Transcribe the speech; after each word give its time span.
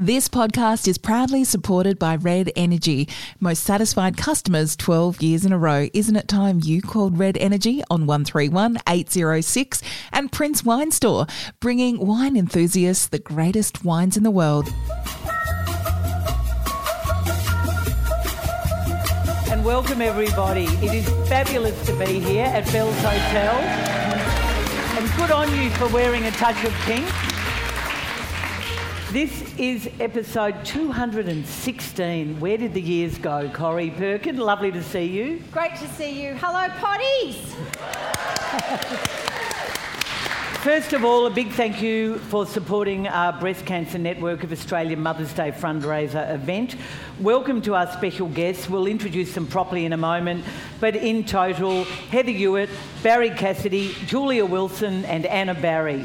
This 0.00 0.28
podcast 0.28 0.86
is 0.86 0.96
proudly 0.96 1.42
supported 1.42 1.98
by 1.98 2.14
Red 2.14 2.52
Energy. 2.54 3.08
Most 3.40 3.64
satisfied 3.64 4.16
customers 4.16 4.76
12 4.76 5.20
years 5.20 5.44
in 5.44 5.52
a 5.52 5.58
row. 5.58 5.88
Isn't 5.92 6.14
it 6.14 6.28
time 6.28 6.60
you 6.62 6.80
called 6.80 7.18
Red 7.18 7.36
Energy 7.36 7.82
on 7.90 8.06
131 8.06 8.78
806 8.86 9.82
and 10.12 10.30
Prince 10.30 10.62
Wine 10.62 10.92
Store, 10.92 11.26
bringing 11.58 11.98
wine 11.98 12.36
enthusiasts 12.36 13.08
the 13.08 13.18
greatest 13.18 13.84
wines 13.84 14.16
in 14.16 14.22
the 14.22 14.30
world. 14.30 14.72
And 19.50 19.64
welcome 19.64 20.00
everybody. 20.00 20.66
It 20.80 20.94
is 20.94 21.08
fabulous 21.28 21.84
to 21.86 21.98
be 21.98 22.20
here 22.20 22.46
at 22.46 22.70
Bell's 22.70 22.94
Hotel. 22.98 23.56
And 24.96 25.16
good 25.16 25.32
on 25.32 25.52
you 25.60 25.70
for 25.70 25.88
wearing 25.88 26.22
a 26.22 26.30
touch 26.30 26.62
of 26.62 26.72
pink. 26.84 27.04
This 29.12 29.54
is 29.56 29.88
episode 30.00 30.66
216. 30.66 32.40
Where 32.40 32.58
did 32.58 32.74
the 32.74 32.82
years 32.82 33.16
go, 33.16 33.48
Corrie 33.54 33.88
Perkin? 33.88 34.36
Lovely 34.36 34.70
to 34.70 34.82
see 34.82 35.04
you. 35.04 35.42
Great 35.50 35.76
to 35.76 35.88
see 35.88 36.22
you. 36.22 36.34
Hello, 36.34 36.68
potties. 36.76 37.36
First 40.62 40.92
of 40.92 41.06
all, 41.06 41.24
a 41.24 41.30
big 41.30 41.52
thank 41.52 41.80
you 41.80 42.18
for 42.18 42.44
supporting 42.44 43.08
our 43.08 43.32
Breast 43.32 43.64
Cancer 43.64 43.96
Network 43.96 44.44
of 44.44 44.52
Australia 44.52 44.98
Mother's 44.98 45.32
Day 45.32 45.52
fundraiser 45.52 46.30
event. 46.34 46.76
Welcome 47.18 47.62
to 47.62 47.76
our 47.76 47.90
special 47.90 48.28
guests. 48.28 48.68
We'll 48.68 48.86
introduce 48.86 49.32
them 49.32 49.46
properly 49.46 49.86
in 49.86 49.94
a 49.94 49.96
moment, 49.96 50.44
but 50.80 50.94
in 50.94 51.24
total, 51.24 51.84
Heather 52.10 52.30
Ewart, 52.30 52.68
Barrie 53.02 53.30
Cassidy, 53.30 53.94
Julia 54.04 54.44
Wilson, 54.44 55.06
and 55.06 55.24
Anna 55.24 55.54
Barry. 55.54 56.04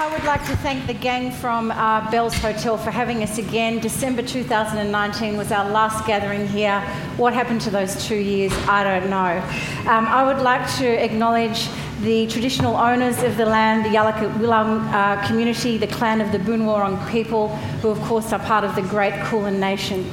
I 0.00 0.08
would 0.12 0.22
like 0.22 0.46
to 0.46 0.56
thank 0.58 0.86
the 0.86 0.94
gang 0.94 1.32
from 1.32 1.72
uh, 1.72 2.08
Bell's 2.08 2.34
Hotel 2.34 2.78
for 2.78 2.92
having 2.92 3.24
us 3.24 3.36
again. 3.36 3.80
December 3.80 4.22
2019 4.22 5.36
was 5.36 5.50
our 5.50 5.68
last 5.70 6.06
gathering 6.06 6.46
here. 6.46 6.80
What 7.16 7.34
happened 7.34 7.62
to 7.62 7.70
those 7.70 8.06
two 8.06 8.14
years? 8.14 8.52
I 8.68 8.84
don't 8.84 9.10
know. 9.10 9.42
Um, 9.90 10.06
I 10.06 10.24
would 10.24 10.40
like 10.40 10.72
to 10.76 10.86
acknowledge 10.86 11.68
the 12.02 12.28
traditional 12.28 12.76
owners 12.76 13.24
of 13.24 13.36
the 13.36 13.46
land, 13.46 13.86
the 13.86 13.88
Yalukit 13.88 14.32
Willam 14.34 14.88
uh, 14.92 15.26
community, 15.26 15.78
the 15.78 15.88
clan 15.88 16.20
of 16.20 16.30
the 16.30 16.38
Boon 16.38 16.60
Wurrung 16.60 17.10
people, 17.10 17.48
who 17.82 17.88
of 17.88 18.00
course 18.02 18.32
are 18.32 18.38
part 18.38 18.62
of 18.62 18.76
the 18.76 18.82
great 18.82 19.14
Kulin 19.24 19.58
Nation. 19.58 20.08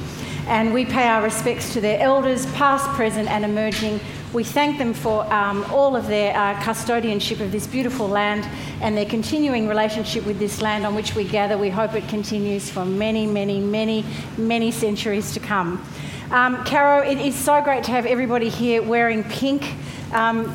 And 0.48 0.74
we 0.74 0.84
pay 0.84 1.06
our 1.06 1.22
respects 1.22 1.72
to 1.74 1.80
their 1.80 2.00
elders, 2.00 2.44
past, 2.54 2.88
present, 2.96 3.30
and 3.30 3.44
emerging, 3.44 4.00
we 4.36 4.44
thank 4.44 4.76
them 4.76 4.92
for 4.92 5.24
um, 5.32 5.64
all 5.70 5.96
of 5.96 6.08
their 6.08 6.36
uh, 6.36 6.54
custodianship 6.60 7.40
of 7.40 7.50
this 7.50 7.66
beautiful 7.66 8.06
land 8.06 8.46
and 8.82 8.94
their 8.94 9.06
continuing 9.06 9.66
relationship 9.66 10.26
with 10.26 10.38
this 10.38 10.60
land 10.60 10.84
on 10.84 10.94
which 10.94 11.14
we 11.14 11.24
gather. 11.24 11.56
We 11.56 11.70
hope 11.70 11.94
it 11.94 12.06
continues 12.06 12.68
for 12.68 12.84
many, 12.84 13.26
many, 13.26 13.60
many, 13.60 14.04
many 14.36 14.70
centuries 14.70 15.32
to 15.32 15.40
come. 15.40 15.82
Um, 16.30 16.62
Caro, 16.66 17.00
it 17.02 17.16
is 17.18 17.34
so 17.34 17.62
great 17.62 17.84
to 17.84 17.92
have 17.92 18.04
everybody 18.04 18.50
here 18.50 18.82
wearing 18.82 19.24
pink. 19.24 19.72
Um, 20.12 20.54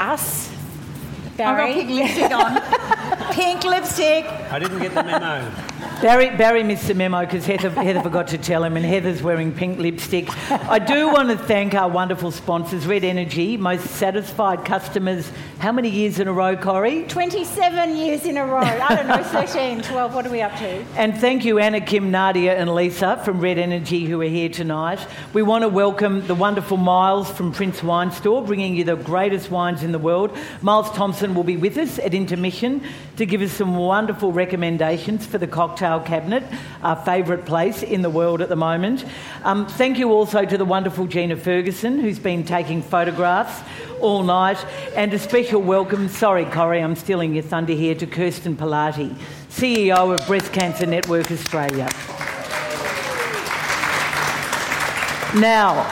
us, 0.00 0.50
Barry. 1.36 1.74
I've 1.74 1.74
got 1.74 1.74
pink 1.74 1.90
lipstick 1.90 2.32
on. 2.32 3.32
pink 3.34 3.64
lipstick. 3.64 4.24
I 4.50 4.58
didn't 4.58 4.78
get 4.78 4.94
the 4.94 5.04
memo. 5.04 5.69
Barry, 6.02 6.30
Barry 6.36 6.62
missed 6.62 6.88
the 6.88 6.94
memo 6.94 7.20
because 7.20 7.46
Heather, 7.46 7.70
Heather 7.70 8.02
forgot 8.02 8.28
to 8.28 8.38
tell 8.38 8.62
him, 8.62 8.76
and 8.76 8.84
Heather's 8.84 9.22
wearing 9.22 9.52
pink 9.52 9.78
lipstick. 9.78 10.28
I 10.50 10.78
do 10.78 11.08
want 11.08 11.30
to 11.30 11.38
thank 11.38 11.74
our 11.74 11.88
wonderful 11.88 12.30
sponsors, 12.30 12.86
Red 12.86 13.02
Energy, 13.02 13.56
most 13.56 13.86
satisfied 13.86 14.64
customers. 14.64 15.30
How 15.58 15.72
many 15.72 15.88
years 15.88 16.18
in 16.18 16.28
a 16.28 16.32
row, 16.32 16.56
Corrie? 16.56 17.04
27 17.04 17.96
years 17.96 18.26
in 18.26 18.36
a 18.36 18.46
row. 18.46 18.58
I 18.58 18.94
don't 18.94 19.08
know, 19.08 19.22
13, 19.22 19.82
12, 19.82 20.14
what 20.14 20.26
are 20.26 20.30
we 20.30 20.42
up 20.42 20.56
to? 20.58 20.84
And 20.96 21.16
thank 21.16 21.44
you, 21.44 21.58
Anna, 21.58 21.80
Kim, 21.80 22.10
Nadia, 22.10 22.54
and 22.54 22.74
Lisa 22.74 23.20
from 23.24 23.40
Red 23.40 23.58
Energy 23.58 24.04
who 24.04 24.20
are 24.20 24.24
here 24.24 24.48
tonight. 24.50 25.00
We 25.32 25.42
want 25.42 25.62
to 25.62 25.68
welcome 25.68 26.26
the 26.26 26.34
wonderful 26.34 26.76
Miles 26.76 27.30
from 27.30 27.52
Prince 27.52 27.82
Wine 27.82 28.12
Store, 28.12 28.42
bringing 28.42 28.74
you 28.74 28.84
the 28.84 28.96
greatest 28.96 29.50
wines 29.50 29.82
in 29.82 29.92
the 29.92 29.98
world. 29.98 30.36
Miles 30.60 30.90
Thompson 30.92 31.34
will 31.34 31.44
be 31.44 31.56
with 31.56 31.78
us 31.78 31.98
at 31.98 32.14
intermission 32.14 32.82
to 33.16 33.26
give 33.26 33.42
us 33.42 33.52
some 33.52 33.76
wonderful 33.76 34.32
recommendations 34.32 35.26
for 35.26 35.38
the 35.38 35.46
cocktail 35.46 35.69
cabinet, 35.76 36.42
our 36.82 36.96
favourite 36.96 37.44
place 37.44 37.82
in 37.82 38.02
the 38.02 38.10
world 38.10 38.40
at 38.40 38.48
the 38.48 38.56
moment. 38.56 39.04
Um, 39.44 39.66
thank 39.66 39.98
you 39.98 40.10
also 40.12 40.44
to 40.44 40.58
the 40.58 40.64
wonderful 40.64 41.06
Gina 41.06 41.36
Ferguson, 41.36 42.00
who's 42.00 42.18
been 42.18 42.44
taking 42.44 42.82
photographs 42.82 43.62
all 44.00 44.22
night, 44.22 44.64
and 44.96 45.12
a 45.12 45.18
special 45.18 45.60
welcome, 45.60 46.08
sorry 46.08 46.44
Corrie, 46.46 46.80
I'm 46.80 46.96
stealing 46.96 47.34
your 47.34 47.42
thunder 47.42 47.74
here, 47.74 47.94
to 47.96 48.06
Kirsten 48.06 48.56
Pilatti, 48.56 49.14
CEO 49.48 50.14
of 50.18 50.26
Breast 50.26 50.52
Cancer 50.52 50.86
Network 50.86 51.30
Australia. 51.30 51.88
Now, 55.40 55.86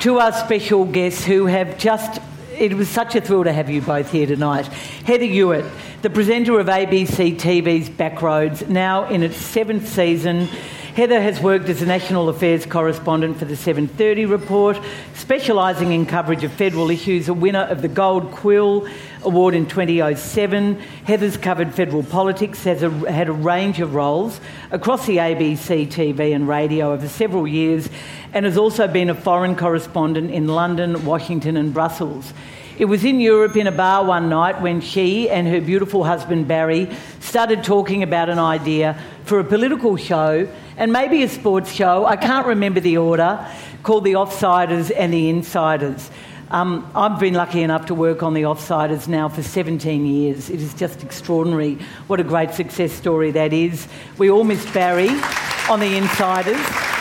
to 0.00 0.18
our 0.18 0.32
special 0.32 0.84
guests 0.84 1.24
who 1.24 1.46
have 1.46 1.78
just 1.78 2.20
it 2.58 2.74
was 2.74 2.88
such 2.88 3.14
a 3.14 3.20
thrill 3.20 3.44
to 3.44 3.52
have 3.52 3.68
you 3.68 3.80
both 3.80 4.10
here 4.10 4.26
tonight. 4.26 4.66
Heather 4.66 5.24
Ewart, 5.24 5.64
the 6.04 6.10
presenter 6.10 6.60
of 6.60 6.66
ABC 6.66 7.34
TV's 7.34 7.88
Backroads, 7.88 8.68
now 8.68 9.08
in 9.08 9.22
its 9.22 9.38
seventh 9.38 9.88
season. 9.88 10.48
Heather 10.96 11.18
has 11.18 11.40
worked 11.40 11.70
as 11.70 11.80
a 11.80 11.86
national 11.86 12.28
affairs 12.28 12.66
correspondent 12.66 13.38
for 13.38 13.46
the 13.46 13.56
7:30 13.56 14.26
report, 14.26 14.78
specialising 15.14 15.92
in 15.92 16.04
coverage 16.04 16.44
of 16.44 16.52
federal 16.52 16.90
issues, 16.90 17.30
a 17.30 17.32
winner 17.32 17.62
of 17.70 17.80
the 17.80 17.88
Gold 17.88 18.32
Quill 18.32 18.86
Award 19.22 19.54
in 19.54 19.64
2007. 19.64 20.78
Heather's 21.04 21.38
covered 21.38 21.72
federal 21.74 22.02
politics, 22.02 22.64
has 22.64 22.82
a, 22.82 22.90
had 23.10 23.30
a 23.30 23.32
range 23.32 23.80
of 23.80 23.94
roles 23.94 24.40
across 24.72 25.06
the 25.06 25.16
ABC 25.16 25.86
TV 25.86 26.34
and 26.34 26.46
radio 26.46 26.92
over 26.92 27.08
several 27.08 27.48
years, 27.48 27.88
and 28.34 28.44
has 28.44 28.58
also 28.58 28.86
been 28.86 29.08
a 29.08 29.14
foreign 29.14 29.56
correspondent 29.56 30.30
in 30.30 30.48
London, 30.48 31.06
Washington, 31.06 31.56
and 31.56 31.72
Brussels. 31.72 32.34
It 32.76 32.86
was 32.86 33.04
in 33.04 33.20
Europe 33.20 33.56
in 33.56 33.68
a 33.68 33.72
bar 33.72 34.04
one 34.04 34.28
night 34.28 34.60
when 34.60 34.80
she 34.80 35.30
and 35.30 35.46
her 35.46 35.60
beautiful 35.60 36.02
husband 36.02 36.48
Barry 36.48 36.90
started 37.20 37.62
talking 37.62 38.02
about 38.02 38.28
an 38.28 38.40
idea 38.40 39.00
for 39.24 39.38
a 39.38 39.44
political 39.44 39.96
show 39.96 40.48
and 40.76 40.92
maybe 40.92 41.22
a 41.22 41.28
sports 41.28 41.70
show. 41.70 42.04
I 42.04 42.16
can't 42.16 42.46
remember 42.48 42.80
the 42.80 42.96
order, 42.96 43.46
called 43.84 44.02
The 44.02 44.14
Offsiders 44.14 44.90
and 44.96 45.12
The 45.12 45.28
Insiders. 45.28 46.10
Um, 46.50 46.90
I've 46.96 47.20
been 47.20 47.34
lucky 47.34 47.62
enough 47.62 47.86
to 47.86 47.94
work 47.94 48.24
on 48.24 48.34
The 48.34 48.42
Offsiders 48.42 49.06
now 49.06 49.28
for 49.28 49.42
17 49.42 50.04
years. 50.04 50.50
It 50.50 50.60
is 50.60 50.74
just 50.74 51.04
extraordinary. 51.04 51.78
What 52.08 52.18
a 52.18 52.24
great 52.24 52.54
success 52.54 52.92
story 52.92 53.30
that 53.30 53.52
is. 53.52 53.86
We 54.18 54.30
all 54.30 54.42
miss 54.42 54.68
Barry 54.72 55.10
on 55.68 55.78
The 55.78 55.96
Insiders. 55.96 56.93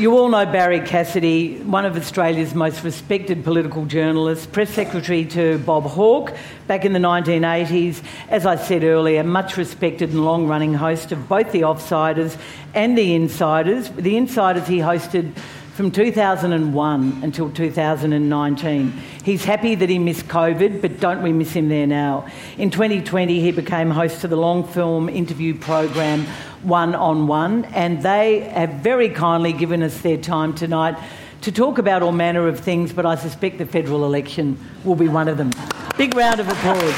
You 0.00 0.16
all 0.16 0.30
know 0.30 0.46
Barrie 0.46 0.80
Cassidy, 0.80 1.58
one 1.58 1.84
of 1.84 1.94
Australia's 1.94 2.54
most 2.54 2.82
respected 2.84 3.44
political 3.44 3.84
journalists, 3.84 4.46
press 4.46 4.70
secretary 4.70 5.26
to 5.26 5.58
Bob 5.58 5.84
Hawke 5.84 6.34
back 6.66 6.86
in 6.86 6.94
the 6.94 6.98
1980s. 6.98 8.02
As 8.30 8.46
I 8.46 8.56
said 8.56 8.82
earlier, 8.82 9.22
much 9.22 9.58
respected 9.58 10.08
and 10.08 10.24
long 10.24 10.46
running 10.46 10.72
host 10.72 11.12
of 11.12 11.28
both 11.28 11.52
The 11.52 11.64
Offsiders 11.64 12.38
and 12.72 12.96
The 12.96 13.14
Insiders. 13.14 13.90
The 13.90 14.16
Insiders 14.16 14.66
he 14.66 14.78
hosted 14.78 15.36
from 15.74 15.90
2001 15.90 17.20
until 17.22 17.50
2019. 17.50 18.92
He's 19.22 19.44
happy 19.44 19.74
that 19.74 19.88
he 19.90 19.98
missed 19.98 20.28
COVID, 20.28 20.80
but 20.80 20.98
don't 20.98 21.22
we 21.22 21.32
miss 21.34 21.52
him 21.52 21.68
there 21.68 21.86
now? 21.86 22.26
In 22.56 22.70
2020, 22.70 23.40
he 23.40 23.50
became 23.50 23.90
host 23.90 24.22
to 24.22 24.28
the 24.28 24.36
long 24.36 24.64
film 24.66 25.10
interview 25.10 25.58
program 25.58 26.26
One 26.62 26.94
on 26.94 27.26
One, 27.26 27.64
and 27.66 28.02
they 28.02 28.40
have 28.40 28.74
very 28.74 29.08
kindly 29.08 29.52
given 29.52 29.82
us 29.82 30.00
their 30.00 30.18
time 30.18 30.54
tonight 30.54 30.98
to 31.40 31.50
talk 31.50 31.78
about 31.78 32.02
all 32.02 32.12
manner 32.12 32.46
of 32.46 32.60
things, 32.60 32.92
but 32.92 33.06
I 33.06 33.14
suspect 33.14 33.56
the 33.58 33.64
federal 33.64 34.04
election 34.04 34.58
will 34.84 34.94
be 34.94 35.08
one 35.08 35.28
of 35.28 35.38
them. 35.38 35.50
Big 35.96 36.14
round 36.14 36.38
of 36.38 36.48
applause. 36.48 36.94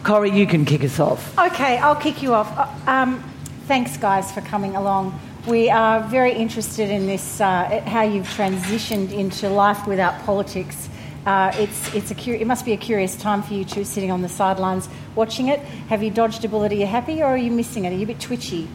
Corrie, 0.04 0.30
you 0.30 0.46
can 0.46 0.64
kick 0.64 0.84
us 0.84 1.00
off. 1.00 1.36
Okay, 1.38 1.78
I'll 1.78 1.96
kick 1.96 2.22
you 2.22 2.34
off. 2.34 2.56
Uh, 2.56 2.90
um, 2.90 3.24
thanks, 3.66 3.96
guys, 3.96 4.30
for 4.30 4.42
coming 4.42 4.76
along. 4.76 5.18
We 5.48 5.70
are 5.70 6.00
very 6.02 6.32
interested 6.32 6.90
in 6.90 7.06
this, 7.06 7.40
uh, 7.40 7.82
how 7.86 8.02
you've 8.02 8.28
transitioned 8.28 9.12
into 9.12 9.48
life 9.48 9.86
without 9.86 10.22
politics. 10.24 10.88
Uh, 11.26 11.52
it's, 11.54 11.94
it's 11.94 12.10
a 12.10 12.14
cur- 12.14 12.34
it 12.34 12.46
must 12.46 12.64
be 12.64 12.72
a 12.72 12.76
curious 12.76 13.16
time 13.16 13.42
for 13.42 13.54
you 13.54 13.64
two 13.64 13.84
sitting 13.84 14.10
on 14.10 14.22
the 14.22 14.28
sidelines 14.28 14.88
watching 15.14 15.48
it. 15.48 15.60
Have 15.88 16.02
you 16.02 16.10
dodged 16.10 16.44
a 16.44 16.48
bullet? 16.48 16.72
Are 16.72 16.76
you 16.76 16.86
happy 16.86 17.22
or 17.22 17.26
are 17.26 17.36
you 17.36 17.50
missing 17.50 17.84
it? 17.84 17.92
Are 17.92 17.96
you 17.96 18.04
a 18.04 18.06
bit 18.06 18.20
twitchy? 18.20 18.68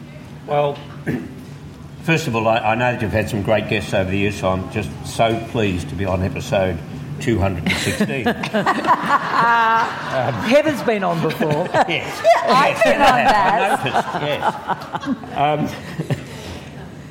Well, 0.46 0.76
first 2.02 2.26
of 2.26 2.34
all, 2.34 2.48
I, 2.48 2.58
I 2.58 2.74
know 2.74 2.92
that 2.92 3.02
you've 3.02 3.12
had 3.12 3.30
some 3.30 3.42
great 3.42 3.68
guests 3.68 3.94
over 3.94 4.10
the 4.10 4.18
years, 4.18 4.40
so 4.40 4.48
I'm 4.48 4.70
just 4.72 4.90
so 5.06 5.38
pleased 5.50 5.88
to 5.90 5.94
be 5.94 6.04
on 6.04 6.22
episode 6.22 6.78
216. 7.20 8.26
um, 8.26 8.34
Heather's 10.48 10.82
been 10.82 11.04
on 11.04 11.22
before. 11.22 11.50
yes. 11.88 12.20
I've 12.44 12.82
been 12.82 13.00
on 13.00 13.24
that. 13.24 13.80
I 13.80 13.84
noticed, 13.84 15.26
yes. 15.30 15.36
Um, 15.36 15.68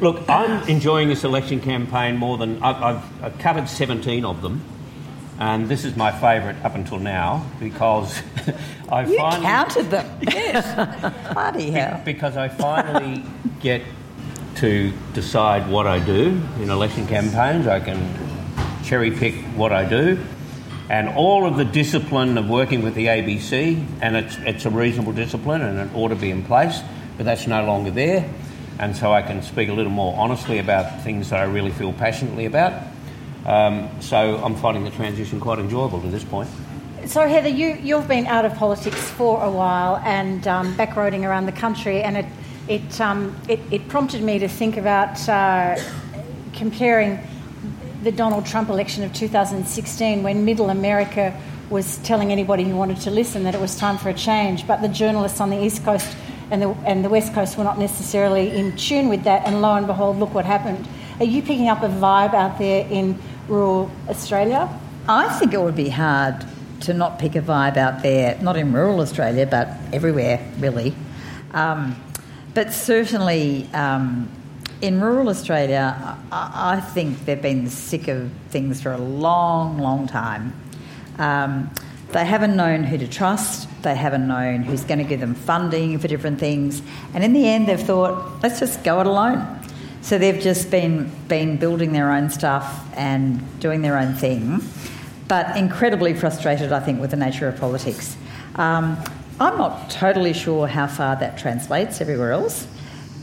Look, 0.02 0.30
I'm 0.30 0.66
enjoying 0.70 1.10
this 1.10 1.26
election 1.26 1.60
campaign 1.60 2.16
more 2.16 2.38
than 2.38 2.64
I've, 2.64 2.82
I've, 2.82 3.24
I've 3.24 3.38
covered 3.40 3.68
17 3.68 4.24
of 4.24 4.42
them, 4.42 4.62
and 5.40 5.68
this 5.70 5.86
is 5.86 5.96
my 5.96 6.12
favourite 6.12 6.58
up 6.66 6.76
until 6.76 7.00
now 7.00 7.46
because 7.60 8.22
I 8.90 9.06
You 9.06 9.18
finally 9.18 9.42
counted 9.42 9.90
them. 9.90 10.06
Yes. 10.22 11.34
Bloody 11.34 11.72
hell. 11.72 12.02
because 12.04 12.36
I 12.38 12.50
finally 12.50 13.24
get 13.62 13.82
to 14.58 14.92
decide 15.14 15.70
what 15.70 15.88
I 15.88 16.00
do 16.00 16.42
in 16.60 16.70
election 16.70 17.08
campaigns. 17.08 17.68
I 17.68 17.80
can 17.80 18.00
cherry 18.84 19.12
pick 19.12 19.36
what 19.56 19.72
I 19.72 19.86
do. 19.86 20.20
And 20.90 21.08
all 21.08 21.46
of 21.46 21.56
the 21.56 21.66
discipline 21.66 22.38
of 22.38 22.50
working 22.50 22.82
with 22.82 22.96
the 22.96 23.06
ABC, 23.06 23.86
and 24.02 24.16
it's, 24.16 24.38
it's 24.40 24.66
a 24.66 24.70
reasonable 24.70 25.14
discipline 25.14 25.62
and 25.62 25.80
it 25.80 25.96
ought 25.96 26.10
to 26.10 26.16
be 26.16 26.32
in 26.32 26.44
place, 26.44 26.82
but 27.16 27.26
that's 27.26 27.48
no 27.48 27.64
longer 27.64 27.92
there. 27.92 28.28
And 28.80 28.96
so 28.96 29.14
I 29.14 29.22
can 29.22 29.42
speak 29.44 29.70
a 29.70 29.74
little 29.74 29.92
more 29.92 30.18
honestly 30.18 30.58
about 30.58 31.04
things 31.04 31.30
that 31.30 31.40
I 31.40 31.44
really 31.44 31.72
feel 31.72 31.94
passionately 31.94 32.46
about. 32.46 32.74
Um, 33.46 33.90
so 34.02 34.38
I'm 34.44 34.56
finding 34.56 34.84
the 34.84 34.92
transition 34.92 35.40
quite 35.40 35.60
enjoyable 35.60 36.02
to 36.02 36.08
this 36.08 36.24
point. 36.24 36.50
So, 37.06 37.28
Heather, 37.28 37.50
you, 37.50 37.76
you've 37.82 38.08
been 38.08 38.28
out 38.28 38.46
of 38.46 38.54
politics 38.56 39.00
for 39.12 39.42
a 39.42 39.50
while 39.50 39.98
and 40.04 40.46
um, 40.48 40.76
backroading 40.76 41.24
around 41.24 41.46
the 41.46 41.52
country, 41.52 42.02
and 42.02 42.18
it, 42.18 42.26
it, 42.68 43.02
um, 43.02 43.36
it, 43.48 43.60
it 43.72 43.88
prompted 43.88 44.22
me 44.22 44.38
to 44.40 44.48
think 44.48 44.78
about 44.78 45.28
uh, 45.30 45.82
comparing 46.54 47.20
the 48.04 48.12
Donald 48.12 48.46
Trump 48.46 48.70
election 48.70 49.04
of 49.04 49.14
2016 49.14 50.24
when 50.24 50.46
Middle 50.46 50.70
America 50.70 51.40
was 51.70 51.98
telling 52.00 52.32
anybody 52.32 52.64
who 52.64 52.76
wanted 52.76 53.00
to 53.02 53.12
listen 53.12 53.44
that 53.44 53.56
it 53.56 53.62
was 53.62 53.76
time 53.78 53.98
for 53.98 54.10
a 54.10 54.14
change, 54.14 54.68
but 54.68 54.82
the 54.82 54.88
journalists 54.88 55.40
on 55.40 55.50
the 55.50 55.64
East 55.64 55.84
Coast 55.84 56.16
and 56.52 56.62
the, 56.62 56.70
and 56.86 57.06
the 57.06 57.10
West 57.10 57.34
Coast 57.34 57.58
were 57.58 57.64
not 57.64 57.78
necessarily 57.78 58.50
in 58.52 58.76
tune 58.76 59.08
with 59.08 59.24
that, 59.24 59.46
and 59.46 59.62
lo 59.62 59.76
and 59.76 59.88
behold, 59.88 60.18
look 60.18 60.34
what 60.34 60.46
happened. 60.46 60.88
Are 61.20 61.26
you 61.26 61.42
picking 61.42 61.68
up 61.68 61.84
a 61.84 61.90
vibe 61.90 62.34
out 62.34 62.58
there 62.60 62.88
in 62.90 63.20
rural 63.50 63.92
Australia? 64.08 64.70
I 65.10 65.28
think 65.38 65.54
it 65.54 65.60
would 65.60 65.76
be 65.76 65.90
hard 65.90 66.46
to 66.82 66.94
not 66.94 67.20
pick 67.20 67.36
a 67.36 67.42
vibe 67.42 67.76
out 67.76 68.04
there, 68.04 68.40
not 68.42 68.56
in 68.56 68.72
rural 68.72 69.02
Australia, 69.02 69.46
but 69.46 69.68
everywhere, 69.92 70.40
really. 70.60 70.96
Um, 71.52 72.02
but 72.54 72.72
certainly 72.72 73.68
um, 73.74 74.32
in 74.82 75.02
rural 75.02 75.28
Australia, 75.28 76.18
I, 76.32 76.78
I 76.78 76.80
think 76.80 77.26
they've 77.26 77.42
been 77.42 77.70
sick 77.70 78.08
of 78.08 78.32
things 78.50 78.82
for 78.82 78.94
a 78.94 78.98
long, 78.98 79.78
long 79.78 80.08
time. 80.08 80.54
Um, 81.18 81.70
they 82.14 82.24
haven't 82.24 82.56
known 82.56 82.86
who 82.86 82.98
to 82.98 83.10
trust, 83.10 83.68
they 83.84 83.94
haven't 83.94 84.26
known 84.26 84.64
who's 84.64 84.86
going 84.86 85.00
to 85.00 85.04
give 85.04 85.20
them 85.20 85.36
funding 85.36 86.00
for 86.00 86.08
different 86.08 86.40
things, 86.40 86.82
and 87.14 87.26
in 87.26 87.34
the 87.34 87.46
end, 87.46 87.68
they've 87.68 87.80
thought, 87.80 88.42
let's 88.42 88.62
just 88.62 88.86
go 88.86 89.02
it 89.02 89.06
alone. 89.06 89.59
So 90.02 90.18
they've 90.18 90.40
just 90.40 90.72
been, 90.72 91.12
been 91.28 91.58
building 91.58 91.92
their 91.92 92.12
own 92.12 92.30
stuff 92.30 92.88
and 92.96 93.60
doing 93.60 93.82
their 93.82 93.98
own 93.98 94.14
thing, 94.14 94.62
but 95.28 95.56
incredibly 95.58 96.14
frustrated, 96.14 96.72
I 96.72 96.80
think, 96.80 97.02
with 97.02 97.12
the 97.12 97.18
nature 97.18 97.48
of 97.48 97.60
politics. 97.60 98.16
Um, 98.56 98.98
I'm 99.40 99.58
not 99.58 99.90
totally 99.90 100.34
sure 100.34 100.68
how 100.68 100.88
far 100.88 101.16
that 101.18 101.38
translates 101.38 102.02
everywhere 102.02 102.32
else, 102.32 102.68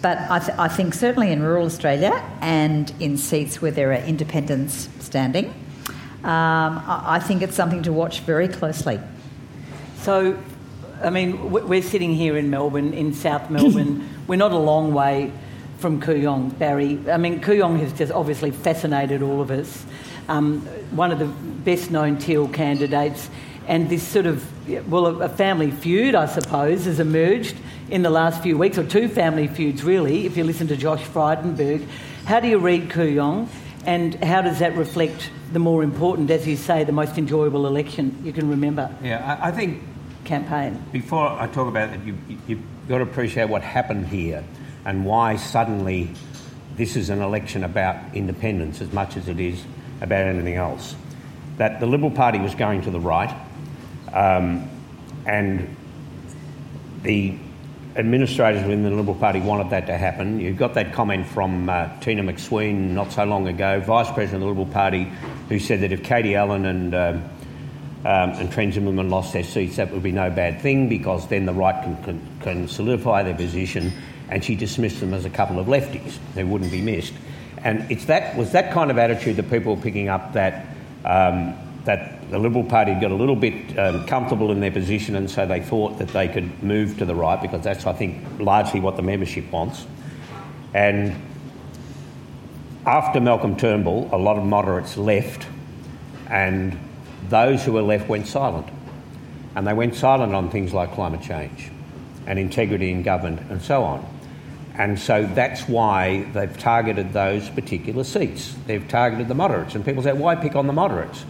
but 0.02 0.19
I, 0.31 0.38
th- 0.38 0.58
I 0.58 0.69
think 0.69 0.94
certainly 0.94 1.32
in 1.32 1.43
rural 1.43 1.67
Australia 1.67 2.23
and 2.40 2.93
in 3.00 3.17
seats 3.17 3.61
where 3.61 3.70
there 3.70 3.90
are 3.90 4.05
independents 4.05 4.88
standing, 5.00 5.46
um, 6.25 6.82
I, 6.87 7.02
I 7.06 7.19
think 7.19 7.43
it's 7.43 7.56
something 7.56 7.82
to 7.84 7.93
watch 7.93 8.20
very 8.20 8.49
closely. 8.49 9.00
So, 9.99 10.38
I 11.02 11.11
mean, 11.11 11.50
we're 11.50 11.82
sitting 11.82 12.14
here 12.14 12.37
in 12.37 12.50
Melbourne, 12.50 12.93
in 12.93 13.12
South 13.12 13.50
Melbourne. 13.50 14.08
we're 14.26 14.37
not 14.37 14.52
a 14.52 14.58
long 14.58 14.94
way 14.94 15.32
from 15.78 16.00
Kooyong, 16.00 16.58
Barry. 16.58 16.99
I 17.11 17.17
mean, 17.17 17.40
Kooyong 17.40 17.78
has 17.81 17.93
just 17.93 18.12
obviously 18.12 18.50
fascinated 18.50 19.23
all 19.23 19.40
of 19.40 19.50
us. 19.50 19.84
Um, 20.28 20.62
one 20.96 21.12
of 21.12 21.19
the 21.19 21.26
best 21.26 21.90
known 21.90 22.19
Teal 22.19 22.49
candidates, 22.49 23.31
and 23.69 23.88
this 23.88 24.02
sort 24.02 24.26
of, 24.26 24.44
well, 24.90 25.06
a, 25.06 25.25
a 25.25 25.28
family 25.28 25.70
feud, 25.70 26.14
I 26.14 26.26
suppose, 26.26 26.87
has 26.87 27.00
emerged 27.00 27.56
in 27.90 28.02
the 28.02 28.11
last 28.11 28.43
few 28.43 28.58
weeks, 28.58 28.78
or 28.78 28.84
two 28.84 29.08
family 29.08 29.46
feuds, 29.46 29.84
really, 29.84 30.26
if 30.26 30.37
you 30.37 30.44
listen 30.44 30.67
to 30.69 30.76
Josh 30.76 31.02
Frydenberg. 31.02 31.87
How 32.25 32.40
do 32.40 32.49
you 32.49 32.58
read 32.58 32.88
Kooyong, 32.88 33.49
and 33.84 34.14
how 34.25 34.43
does 34.43 34.58
that 34.58 34.76
reflect 34.76 35.31
the 35.52 35.61
more 35.61 35.84
important, 35.84 36.31
as 36.31 36.46
you 36.46 36.56
say, 36.56 36.82
the 36.82 36.93
most 36.93 37.19
enjoyable 37.19 37.67
election 37.67 38.20
you 38.25 38.32
can 38.32 38.50
remember 38.50 38.93
Yeah, 39.02 39.38
I, 39.40 39.49
I 39.49 39.52
think 39.52 39.82
campaign? 40.25 40.82
Before 40.90 41.28
I 41.28 41.46
talk 41.46 41.69
about 41.69 41.90
it, 41.90 42.00
you, 42.02 42.17
you've 42.49 42.62
got 42.88 42.99
to 42.99 43.05
appreciate 43.05 43.49
what 43.49 43.62
happened 43.62 44.08
here 44.08 44.43
and 44.86 45.04
why 45.04 45.36
suddenly 45.36 46.08
this 46.76 46.96
is 46.96 47.10
an 47.10 47.20
election 47.20 47.64
about 47.64 48.14
independence 48.14 48.80
as 48.80 48.92
much 48.92 49.16
as 49.16 49.28
it 49.28 49.40
is 49.40 49.62
about 50.00 50.26
anything 50.26 50.54
else. 50.54 50.94
That 51.58 51.80
the 51.80 51.86
Liberal 51.86 52.12
Party 52.12 52.38
was 52.38 52.54
going 52.54 52.82
to 52.82 52.90
the 52.90 53.00
right, 53.00 53.34
um, 54.12 54.70
and 55.26 55.76
the 57.02 57.36
administrators 57.96 58.62
within 58.62 58.84
the 58.84 58.90
Liberal 58.90 59.16
Party 59.16 59.40
wanted 59.40 59.70
that 59.70 59.86
to 59.86 59.96
happen. 59.96 60.38
You've 60.38 60.58
got 60.58 60.74
that 60.74 60.92
comment 60.92 61.26
from 61.26 61.68
uh, 61.68 61.88
Teena 62.00 62.22
McQueen 62.22 62.90
not 62.90 63.10
so 63.10 63.24
long 63.24 63.48
ago, 63.48 63.80
Vice 63.80 64.10
President 64.12 64.34
of 64.34 64.40
the 64.40 64.46
Liberal 64.46 64.66
Party, 64.66 65.10
who 65.48 65.58
said 65.58 65.80
that 65.80 65.92
if 65.92 66.04
Katie 66.04 66.36
Allen 66.36 66.64
and 66.64 66.94
um, 66.94 67.24
um, 68.04 68.30
and 68.32 68.52
Trent 68.52 68.76
lost 68.76 69.32
their 69.32 69.42
seats, 69.42 69.76
that 69.76 69.90
would 69.90 70.02
be 70.02 70.12
no 70.12 70.30
bad 70.30 70.60
thing 70.60 70.88
because 70.88 71.26
then 71.26 71.44
the 71.44 71.52
right 71.52 71.82
can, 71.82 72.04
can, 72.04 72.38
can 72.40 72.68
solidify 72.68 73.24
their 73.24 73.34
position. 73.34 73.92
And 74.28 74.44
she 74.44 74.56
dismissed 74.56 75.00
them 75.00 75.14
as 75.14 75.25
a 75.25 75.31
couple 75.31 75.58
of 75.58 75.67
lefties. 75.67 76.19
They 76.34 76.44
wouldn't 76.44 76.70
be 76.70 76.81
missed. 76.81 77.14
And 77.58 77.90
it's 77.90 78.06
that 78.06 78.37
was 78.37 78.52
that 78.52 78.73
kind 78.73 78.90
of 78.90 78.99
attitude 78.99 79.37
that 79.37 79.50
people 79.50 79.76
were 79.76 79.82
picking 79.82 80.08
up 80.08 80.32
that 80.34 80.67
um, 81.05 81.55
that 81.84 82.31
the 82.31 82.38
Liberal 82.38 82.64
Party 82.64 82.94
got 82.94 83.12
a 83.12 83.14
little 83.14 83.37
bit 83.37 83.78
um, 83.78 84.06
comfortable 84.06 84.50
in 84.50 84.61
their 84.61 84.73
position, 84.73 85.14
and 85.14 85.31
so 85.31 85.46
they 85.46 85.61
thought 85.61 85.99
that 85.99 86.08
they 86.08 86.28
could 86.28 86.62
move 86.62 86.99
to 86.99 87.05
the 87.05 87.14
right 87.14 87.40
because 87.40 87.62
that's, 87.62 87.87
I 87.87 87.93
think, 87.93 88.25
largely 88.40 88.81
what 88.81 88.96
the 88.96 89.02
membership 89.02 89.50
wants. 89.52 89.87
And 90.75 91.14
after 92.84 93.20
Malcolm 93.20 93.56
Turnbull, 93.56 94.11
a 94.12 94.19
lot 94.19 94.37
of 94.37 94.44
moderates 94.44 94.96
left, 94.96 95.46
and 96.28 96.78
those 97.28 97.64
who 97.64 97.73
were 97.73 97.82
left 97.82 98.08
went 98.08 98.26
silent. 98.26 98.67
And 99.55 99.67
they 99.67 99.73
went 99.73 99.94
silent 99.94 100.34
on 100.34 100.50
things 100.50 100.75
like 100.75 100.93
climate 100.93 101.23
change 101.23 101.70
and 102.26 102.38
integrity 102.38 102.90
in 102.90 103.02
government 103.02 103.50
and 103.50 103.62
so 103.62 103.82
on. 103.84 104.15
And 104.78 104.99
so 104.99 105.25
that's 105.25 105.67
why 105.69 106.25
they've 106.34 106.58
targeted 106.58 107.12
those 107.12 107.49
particular 107.49 108.05
seats. 108.05 108.55
They've 108.67 108.87
targeted 108.87 109.28
the 109.28 109.34
moderates. 109.34 109.75
And 109.75 109.84
people 109.84 110.02
say, 110.02 110.12
why 110.12 110.34
pick 110.34 110.55
on 110.55 110.67
the 110.67 110.73
moderates? 110.73 111.25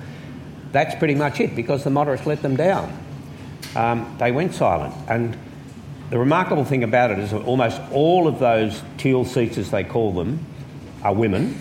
That's 0.73 0.95
pretty 0.97 1.15
much 1.15 1.39
it, 1.41 1.55
because 1.55 1.85
the 1.85 1.91
moderates 1.91 2.27
let 2.27 2.43
them 2.43 2.57
down. 2.57 2.93
Um, 3.77 4.17
they 4.19 4.33
went 4.33 4.55
silent. 4.55 4.95
And 5.09 5.39
the 6.11 6.19
remarkable 6.19 6.65
thing 6.65 6.83
about 6.83 7.13
it 7.13 7.19
is 7.21 7.31
that 7.31 7.43
almost 7.43 7.81
all 7.93 8.27
of 8.27 8.39
those 8.41 8.83
teal 8.99 9.25
seats, 9.25 9.59
as 9.59 9.71
they 9.71 9.85
call 9.85 10.13
them, 10.13 10.45
are 11.05 11.15
women. 11.15 11.61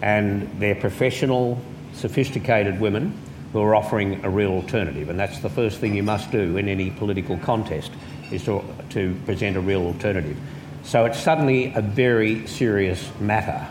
And 0.00 0.60
they're 0.60 0.74
professional, 0.74 1.60
sophisticated 1.92 2.78
women 2.78 3.18
who 3.52 3.60
are 3.62 3.74
offering 3.74 4.24
a 4.24 4.30
real 4.30 4.52
alternative. 4.52 5.08
And 5.08 5.18
that's 5.18 5.40
the 5.40 5.50
first 5.50 5.78
thing 5.78 5.94
you 5.94 6.02
must 6.02 6.30
do 6.30 6.56
in 6.56 6.68
any 6.68 6.90
political 6.90 7.36
contest, 7.38 7.90
is 8.30 8.44
to, 8.44 8.64
to 8.90 9.16
present 9.26 9.56
a 9.56 9.60
real 9.60 9.82
alternative. 9.82 10.36
So 10.84 11.06
it's 11.06 11.18
suddenly 11.18 11.72
a 11.74 11.80
very 11.80 12.46
serious 12.46 13.10
matter 13.18 13.66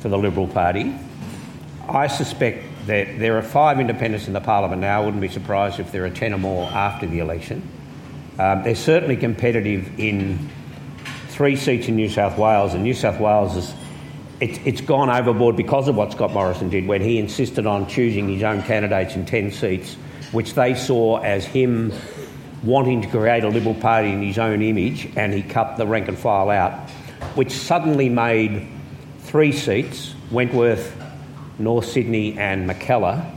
for 0.00 0.08
the 0.08 0.16
Liberal 0.16 0.48
Party. 0.48 0.94
I 1.88 2.06
suspect 2.06 2.64
that 2.86 3.18
there 3.18 3.36
are 3.36 3.42
five 3.42 3.78
independents 3.78 4.26
in 4.26 4.32
the 4.32 4.40
parliament 4.40 4.80
now. 4.80 5.02
I 5.02 5.04
wouldn't 5.04 5.20
be 5.20 5.28
surprised 5.28 5.78
if 5.78 5.92
there 5.92 6.04
are 6.06 6.10
10 6.10 6.32
or 6.32 6.38
more 6.38 6.68
after 6.68 7.06
the 7.06 7.18
election. 7.18 7.68
Um, 8.38 8.62
they're 8.62 8.74
certainly 8.74 9.16
competitive 9.16 10.00
in 10.00 10.50
three 11.28 11.54
seats 11.54 11.86
in 11.86 11.96
New 11.96 12.08
South 12.08 12.38
Wales, 12.38 12.72
and 12.72 12.82
New 12.82 12.94
South 12.94 13.20
Wales 13.20 13.56
is 13.56 13.74
it, 14.40 14.66
it's 14.66 14.80
gone 14.80 15.10
overboard 15.10 15.56
because 15.56 15.88
of 15.88 15.96
what 15.96 16.12
Scott 16.12 16.32
Morrison 16.32 16.68
did 16.70 16.86
when 16.86 17.00
he 17.02 17.18
insisted 17.18 17.66
on 17.66 17.86
choosing 17.88 18.28
his 18.28 18.42
own 18.42 18.62
candidates 18.62 19.14
in 19.16 19.24
10 19.26 19.52
seats, 19.52 19.94
which 20.32 20.54
they 20.54 20.74
saw 20.74 21.18
as 21.18 21.44
him 21.44 21.92
wanting 22.66 23.00
to 23.00 23.08
create 23.08 23.44
a 23.44 23.48
Liberal 23.48 23.74
Party 23.74 24.10
in 24.10 24.22
his 24.22 24.38
own 24.38 24.60
image, 24.60 25.08
and 25.16 25.32
he 25.32 25.42
cut 25.42 25.76
the 25.76 25.86
rank 25.86 26.08
and 26.08 26.18
file 26.18 26.50
out, 26.50 26.90
which 27.34 27.52
suddenly 27.52 28.08
made 28.08 28.68
three 29.20 29.52
seats 29.52 30.14
Wentworth, 30.30 30.94
North 31.58 31.86
Sydney, 31.86 32.36
and 32.36 32.68
Mackellar 32.68 33.32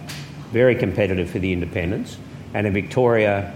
very 0.51 0.75
competitive 0.75 1.29
for 1.29 1.39
the 1.39 1.53
independents, 1.53 2.17
and 2.53 2.65
in 2.65 2.73
Victoria, 2.73 3.53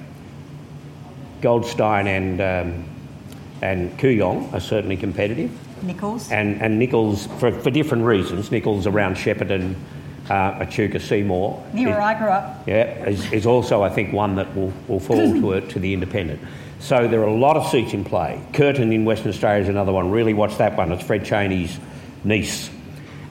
Goldstein 1.42 2.08
and, 2.08 2.40
um, 2.40 2.86
and 3.62 3.98
Kooyong 3.98 4.54
are 4.54 4.60
certainly 4.60 4.96
competitive. 4.96 5.52
Nicholls? 5.84 6.32
And, 6.32 6.62
and 6.62 6.80
Nicholls, 6.80 7.28
for, 7.40 7.52
for 7.52 7.72
different 7.72 8.06
reasons, 8.06 8.52
Nicholls 8.52 8.88
around 8.88 9.16
Shepparton, 9.16 9.76
uh, 10.30 10.58
Echuca 10.62 11.00
Seymour. 11.00 11.64
Near 11.74 11.90
where 11.90 12.02
I 12.02 12.18
grew 12.18 12.28
up. 12.30 12.68
Yeah, 12.68 13.06
is, 13.08 13.32
is 13.34 13.46
also, 13.46 13.84
I 13.84 13.90
think, 13.90 14.14
one 14.14 14.36
that 14.36 14.56
will, 14.56 14.74
will 14.88 15.00
fall 15.00 15.18
to, 15.42 15.54
a, 15.54 15.62
to 15.62 15.80
the 15.80 15.94
independent. 15.94 16.40
So 16.80 17.08
there 17.08 17.22
are 17.22 17.28
a 17.28 17.34
lot 17.36 17.56
of 17.58 17.68
seats 17.70 17.94
in 17.94 18.04
play. 18.04 18.42
Curtin 18.54 18.92
in 18.92 19.06
Western 19.06 19.30
Australia 19.30 19.64
is 19.64 19.70
another 19.70 19.94
one. 19.94 20.12
Really 20.12 20.34
watch 20.34 20.58
that 20.58 20.78
one. 20.78 20.92
It's 20.92 21.04
Fred 21.04 21.24
Chaney's 21.26 21.80
niece, 22.26 22.70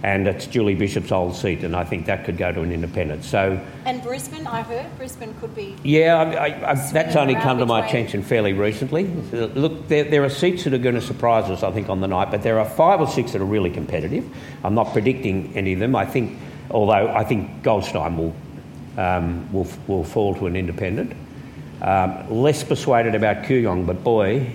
and 0.02 0.26
it's 0.26 0.46
Julie 0.46 0.75
Bishop's 0.75 1.12
old 1.12 1.37
seat, 1.37 1.62
and 1.62 1.76
I 1.76 1.84
think 1.84 2.06
that 2.06 2.25
could 2.25 2.38
go 2.38 2.50
to 2.50 2.61
an 2.62 2.72
independent. 2.72 3.25
So 3.25 3.61
And 3.84 4.02
Brisbane, 4.02 4.46
I 4.46 4.62
heard 4.62 4.87
Brisbane 4.96 5.34
could 5.40 5.54
be. 5.54 5.76
yeah, 5.82 6.16
I, 6.16 6.25
I, 6.46 6.70
I, 6.70 6.75
that's 6.92 7.14
only 7.14 7.34
come 7.34 7.58
to 7.58 7.66
my 7.66 7.82
between- 7.82 8.02
attention 8.04 8.22
fairly 8.22 8.54
recently. 8.54 9.04
Look, 9.04 9.87
there, 9.88 10.04
there 10.04 10.25
are 10.25 10.30
seats 10.30 10.64
that 10.64 10.72
are 10.72 10.78
going 10.78 10.94
to 10.94 11.02
surprise 11.02 11.50
us, 11.50 11.62
I 11.62 11.70
think, 11.72 11.90
on 11.90 12.00
the 12.00 12.08
night, 12.08 12.30
but 12.30 12.42
there 12.42 12.58
are 12.58 12.68
five 12.68 13.00
or 13.00 13.06
six 13.06 13.32
that 13.32 13.42
are 13.42 13.46
really 13.46 13.70
competitive. 13.70 14.25
I'm 14.64 14.75
not 14.75 14.92
predicting 14.92 15.52
any 15.54 15.75
of 15.75 15.78
them. 15.78 15.94
I 15.94 16.06
think, 16.06 16.38
although 16.72 17.08
I 17.08 17.24
think 17.24 17.62
Goldstein 17.62 18.16
will 18.16 18.34
um, 18.96 19.50
will, 19.52 19.66
will 19.86 20.04
fall 20.04 20.34
to 20.36 20.46
an 20.46 20.56
independent. 20.56 21.14
Um, 21.80 22.30
less 22.30 22.62
persuaded 22.62 23.14
about 23.14 23.44
Kooyong, 23.44 23.86
but 23.86 24.04
boy, 24.04 24.52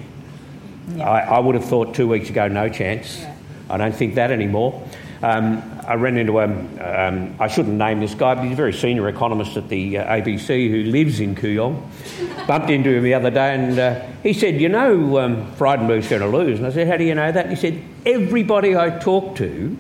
I, 0.96 1.02
I 1.02 1.40
would 1.40 1.56
have 1.56 1.66
thought 1.66 1.94
two 1.94 2.08
weeks 2.08 2.30
ago 2.30 2.48
no 2.48 2.70
chance. 2.70 3.26
I 3.70 3.78
don't 3.78 3.94
think 3.94 4.16
that 4.16 4.32
anymore. 4.32 4.88
Um, 5.22 5.64
I 5.86 5.96
ran 5.96 6.18
into 6.18 6.40
a, 6.40 6.46
um, 6.46 7.36
I 7.40 7.48
shouldn't 7.48 7.76
name 7.76 8.00
this 8.00 8.14
guy, 8.14 8.36
but 8.36 8.44
he's 8.44 8.54
a 8.54 8.56
very 8.56 8.74
senior 8.74 9.10
economist 9.10 9.58
at 9.58 9.68
the 9.68 9.98
uh, 9.98 10.16
ABC 10.16 10.70
who 10.70 10.84
lives 10.92 11.20
in 11.20 11.36
Kooyong. 11.36 11.82
Bumped 12.48 12.70
into 12.70 12.92
him 12.92 13.04
the 13.04 13.14
other 13.14 13.32
day 13.32 13.56
and 13.56 13.80
uh, 13.80 14.06
he 14.24 14.32
said, 14.34 14.62
You 14.62 14.70
know, 14.70 15.20
um, 15.20 15.52
Frydenberg's 15.54 16.08
going 16.08 16.22
to 16.22 16.28
lose. 16.28 16.60
And 16.60 16.68
I 16.68 16.72
said, 16.72 16.88
How 16.88 16.98
do 16.98 17.04
you 17.04 17.16
know 17.16 17.32
that? 17.32 17.48
And 17.48 17.58
he 17.58 17.60
said, 17.60 17.82
Everybody 18.06 18.78
I 18.78 18.92
talk 19.00 19.36
to 19.38 19.78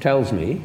tells 0.00 0.32
me 0.32 0.62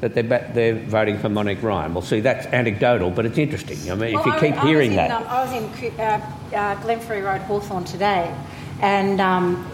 that 0.00 0.14
they're, 0.14 0.22
ba- 0.22 0.50
they're 0.54 0.74
voting 0.74 1.18
for 1.18 1.28
Monique 1.28 1.62
Ryan. 1.62 1.92
Well, 1.94 2.02
see, 2.02 2.20
that's 2.20 2.46
anecdotal, 2.46 3.10
but 3.10 3.26
it's 3.26 3.38
interesting. 3.38 3.90
I 3.90 3.94
mean, 3.94 4.08
if 4.18 4.24
you 4.24 4.30
Well, 4.30 4.36
I- 4.36 4.40
keep 4.40 4.56
I 4.62 4.66
hearing 4.66 4.90
in, 4.92 4.96
that. 4.96 5.10
um, 5.10 5.24
I 5.28 5.44
was 5.44 5.52
in 5.52 6.00
uh, 6.00 6.02
uh, 6.02 6.74
Glenferrie 6.76 7.24
Road, 7.24 7.40
Hawthorn 7.42 7.84
today, 7.84 8.32
and 8.80 9.20
um, 9.20 9.66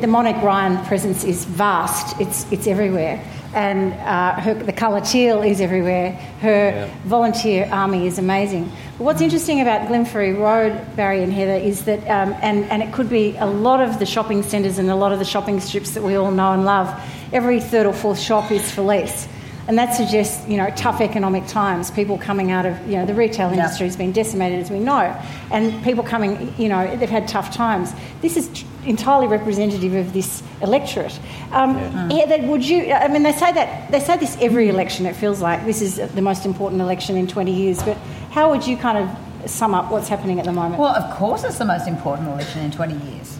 the 0.00 0.06
Monique 0.06 0.40
Ryan 0.42 0.82
presence 0.86 1.24
is 1.24 1.44
vast. 1.44 2.18
It's 2.18 2.50
it's 2.50 2.66
everywhere, 2.66 3.22
and 3.54 3.92
uh, 3.92 4.40
her, 4.40 4.54
the 4.54 4.72
colour 4.72 5.02
teal 5.02 5.42
is 5.42 5.60
everywhere. 5.60 6.12
Her 6.40 6.70
Yeah. 6.70 6.88
volunteer 7.04 7.68
army 7.70 8.06
is 8.06 8.18
amazing. 8.18 8.72
But 8.96 9.04
what's 9.04 9.20
interesting 9.20 9.60
about 9.60 9.88
Glenferrie 9.88 10.32
Road, 10.38 10.72
Barry 10.96 11.22
and 11.22 11.30
Heather, 11.34 11.52
is 11.62 11.84
that, 11.84 11.98
um, 12.08 12.34
and 12.40 12.64
and 12.70 12.82
it 12.82 12.94
could 12.94 13.10
be 13.10 13.36
a 13.36 13.44
lot 13.46 13.82
of 13.82 13.98
the 13.98 14.06
shopping 14.06 14.42
centres 14.42 14.78
and 14.78 14.88
a 14.88 14.96
lot 14.96 15.12
of 15.12 15.18
the 15.18 15.26
shopping 15.26 15.60
strips 15.60 15.90
that 15.90 16.02
we 16.02 16.14
all 16.16 16.30
know 16.30 16.52
and 16.52 16.64
love. 16.64 16.88
Every 17.34 17.60
third 17.60 17.84
or 17.84 17.92
fourth 17.92 18.18
shop 18.18 18.50
is 18.50 18.70
for 18.70 18.80
lease. 18.80 19.28
And 19.68 19.76
that 19.78 19.94
suggests, 19.94 20.46
you 20.48 20.56
know, 20.56 20.70
tough 20.76 21.00
economic 21.00 21.46
times, 21.48 21.90
people 21.90 22.18
coming 22.18 22.52
out 22.52 22.66
of, 22.66 22.74
you 22.88 22.96
know, 22.98 23.04
the 23.04 23.14
retail 23.14 23.48
Yeah. 23.48 23.54
industry 23.64 23.86
has 23.86 23.96
been 23.96 24.12
decimated, 24.12 24.60
as 24.60 24.70
we 24.70 24.78
know, 24.78 25.12
and 25.50 25.82
people 25.82 26.04
coming, 26.04 26.54
you 26.56 26.68
know, 26.68 26.96
they've 26.96 27.10
had 27.10 27.26
tough 27.26 27.52
times. 27.52 27.92
This 28.22 28.36
is 28.36 28.48
tr- 28.54 28.64
entirely 28.86 29.26
representative 29.26 29.94
of 29.94 30.12
this 30.12 30.42
electorate. 30.62 31.18
Um, 31.52 31.74
Heather, 32.10 32.46
would 32.46 32.64
you, 32.66 32.92
I 32.92 33.08
mean, 33.08 33.24
they 33.24 33.32
say 33.32 33.50
that, 33.52 33.90
they 33.90 33.98
say 33.98 34.16
this 34.16 34.36
every 34.40 34.68
election, 34.68 35.04
it 35.04 35.16
feels 35.16 35.40
like 35.40 35.64
this 35.66 35.82
is 35.82 35.96
the 35.96 36.22
most 36.22 36.46
important 36.46 36.80
election 36.80 37.16
in 37.16 37.26
20 37.26 37.52
years, 37.52 37.82
but 37.82 37.96
how 38.30 38.50
would 38.50 38.64
you 38.64 38.76
kind 38.76 38.98
of 38.98 39.50
sum 39.50 39.74
up 39.74 39.90
what's 39.90 40.08
happening 40.08 40.38
at 40.38 40.44
the 40.44 40.52
moment? 40.52 40.78
Well, 40.80 40.94
of 40.94 41.12
course, 41.16 41.42
it's 41.42 41.58
the 41.58 41.64
most 41.64 41.88
important 41.88 42.28
election 42.28 42.62
in 42.62 42.70
20 42.70 42.94
years. 43.10 43.36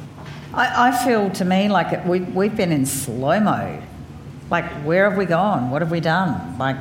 I, 0.52 0.88
I 0.88 1.04
feel 1.04 1.30
to 1.30 1.44
me 1.44 1.68
like 1.68 1.92
it, 1.92 2.04
we, 2.04 2.20
we've 2.20 2.56
been 2.56 2.72
in 2.72 2.84
slow 2.86 3.38
mo. 3.38 3.80
Like, 4.50 4.64
where 4.84 5.08
have 5.08 5.18
we 5.18 5.26
gone? 5.26 5.70
What 5.70 5.82
have 5.82 5.90
we 5.90 6.00
done? 6.00 6.58
Like, 6.58 6.76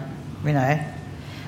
you 0.46 0.54
know. 0.54 0.60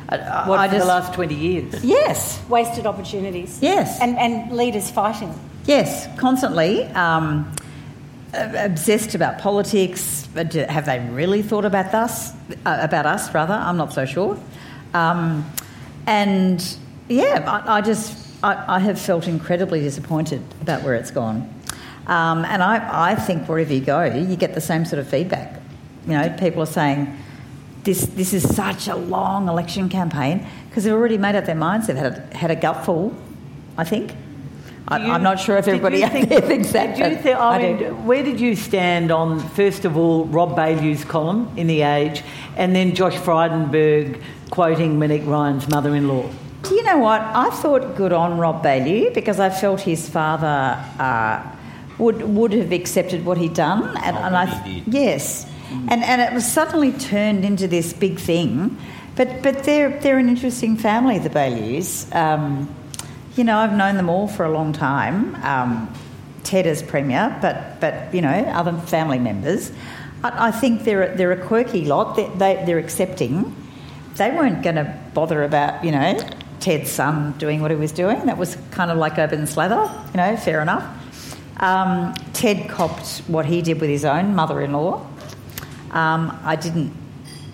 I, 0.10 0.18
I- 0.18 0.48
What 0.48 0.60
I 0.60 0.68
for 0.68 0.76
just, 0.76 0.86
the 0.88 0.94
last 0.94 1.14
20 1.14 1.36
years? 1.36 1.84
Yes, 1.84 2.42
Wasted 2.50 2.86
opportunities. 2.86 3.60
Yes. 3.62 4.00
And, 4.02 4.18
and 4.18 4.52
leaders 4.56 4.90
fighting. 4.90 5.34
yes, 5.66 6.08
constantly. 6.18 6.84
Um, 6.86 7.52
obsessed 8.34 9.16
about 9.16 9.40
politics. 9.40 10.28
But 10.34 10.54
Have 10.54 10.86
they 10.86 11.00
really 11.12 11.42
thought 11.42 11.66
about 11.66 11.94
us? 11.94 12.32
Uh, 12.66 12.78
about 12.82 13.06
us, 13.06 13.34
rather? 13.34 13.54
I'm 13.54 13.78
not 13.78 13.94
so 13.94 14.06
sure. 14.06 14.38
Um, 14.94 15.46
and 16.06 16.78
yeah, 17.10 17.44
I, 17.66 17.78
I 17.78 17.82
just 17.82 18.26
I, 18.44 18.76
I 18.76 18.80
have 18.80 19.00
felt 19.00 19.28
incredibly 19.28 19.82
disappointed 19.82 20.42
about 20.62 20.84
where 20.84 20.96
it's 20.96 21.12
gone. 21.12 21.54
Um, 22.08 22.46
and 22.46 22.64
I, 22.64 23.12
I 23.12 23.16
think 23.16 23.50
wherever 23.50 23.74
you 23.74 23.82
go, 23.82 24.04
you 24.06 24.36
get 24.38 24.54
the 24.56 24.62
same 24.62 24.86
sort 24.86 25.00
of 25.00 25.08
feedback. 25.10 25.60
You 26.08 26.14
know, 26.14 26.36
people 26.40 26.64
are 26.64 26.66
saying 26.66 27.16
this 27.84 28.06
this 28.08 28.34
is 28.34 28.44
such 28.56 28.88
a 28.88 28.96
long 28.96 29.48
election 29.50 29.90
campaign 29.90 30.46
because 30.70 30.84
they've 30.86 30.94
already 30.94 31.18
made 31.18 31.36
up 31.36 31.46
their 31.46 31.56
minds. 31.56 31.88
They've 31.88 31.98
had 31.98 32.14
a, 32.34 32.36
had 32.38 32.52
a 32.52 32.56
gutful, 32.56 33.14
I 33.78 33.84
think. 33.84 34.14
I, 34.90 35.06
you, 35.06 35.12
I'm 35.12 35.22
not 35.22 35.38
sure 35.38 35.58
if 35.58 35.68
everybody 35.68 35.98
you 36.00 36.06
out 36.06 36.14
think- 36.14 36.30
there 36.30 36.40
thinks 36.40 36.72
that. 36.72 36.96
Did 36.96 37.10
you 37.12 37.16
but 37.16 37.24
think, 37.24 37.38
I 37.38 37.56
I 37.56 37.62
mean, 37.62 37.78
do. 37.78 37.94
where 38.08 38.24
did 38.24 38.40
you 38.40 38.56
stand 38.56 39.12
on, 39.12 39.40
first 39.50 39.84
of 39.84 39.98
all, 39.98 40.24
Rob 40.26 40.56
Baillieu's 40.56 41.04
column 41.04 41.52
in 41.58 41.68
The 41.68 41.82
Age, 41.82 42.24
and 42.56 42.74
then 42.74 42.96
Josh 42.96 43.16
Frydenberg 43.16 44.22
quoting 44.50 44.98
Monique 44.98 45.26
Ryan's 45.26 45.68
mother 45.68 45.94
in 45.94 46.08
law? 46.08 46.30
Do 46.64 46.74
you 46.74 46.84
know 46.84 47.00
what? 47.00 47.20
I 47.22 47.50
thought 47.50 47.98
good 47.98 48.14
on 48.14 48.38
Rob 48.38 48.64
Baillieu 48.64 49.14
because 49.14 49.42
I 49.42 49.50
felt 49.50 49.82
his 49.82 50.08
father 50.10 50.82
uh, 51.00 51.44
would 51.98 52.22
would 52.22 52.54
have 52.54 52.72
accepted 52.72 53.26
what 53.26 53.38
he'd 53.38 53.54
done, 53.56 53.84
and, 53.98 54.16
and 54.18 54.36
I 54.38 54.46
he 54.46 54.82
yes, 55.72 55.88
and 55.90 56.04
and 56.04 56.22
it 56.22 56.34
was 56.34 56.50
suddenly 56.52 56.92
turned 56.92 57.46
into 57.46 57.68
this 57.68 57.94
big 57.94 58.20
thing. 58.20 58.78
But 59.16 59.42
but 59.42 59.64
they're 59.64 60.00
they're 60.00 60.20
an 60.20 60.30
interesting 60.30 60.78
family, 60.78 61.20
the 61.20 61.30
Baillieus. 61.30 62.14
Um, 62.16 62.74
you 63.36 63.44
know, 63.44 63.58
I've 63.58 63.74
known 63.74 63.98
them 63.98 64.10
all 64.10 64.28
for 64.28 64.46
a 64.46 64.52
long 64.52 64.74
time. 64.74 65.36
Um, 65.44 65.94
Ted 66.44 66.66
as 66.66 66.82
premier, 66.82 67.38
but 67.42 67.80
but 67.80 68.14
you 68.14 68.22
know 68.22 68.30
other 68.30 68.74
family 68.74 69.20
members. 69.20 69.72
I, 70.24 70.48
I 70.48 70.52
think 70.52 70.84
they're 70.84 71.16
they're 71.16 71.32
a 71.32 71.46
quirky 71.46 71.86
lot. 71.86 72.16
They, 72.16 72.28
they, 72.30 72.64
they're 72.66 72.80
accepting. 72.80 73.56
They 74.16 74.32
weren't 74.32 74.64
going 74.64 74.78
to 74.78 75.00
bother 75.14 75.44
about 75.44 75.84
you 75.84 75.92
know 75.92 76.18
Ted's 76.60 76.90
son 76.90 77.34
doing 77.38 77.62
what 77.62 77.72
he 77.72 77.78
was 77.78 77.92
doing. 77.92 78.26
That 78.26 78.38
was 78.38 78.58
kind 78.72 78.92
of 78.92 78.98
like 78.98 79.20
open 79.20 79.46
slather. 79.46 79.92
You 80.12 80.18
know, 80.18 80.38
fair 80.38 80.62
enough. 80.62 80.84
Um, 81.60 82.14
Ted 82.34 82.70
copped 82.70 83.24
what 83.28 83.46
he 83.46 83.62
did 83.62 83.82
with 83.82 83.90
his 83.90 84.06
own 84.06 84.36
mother-in-law. 84.36 85.06
Um, 85.92 86.38
I 86.44 86.56
didn't 86.56 86.94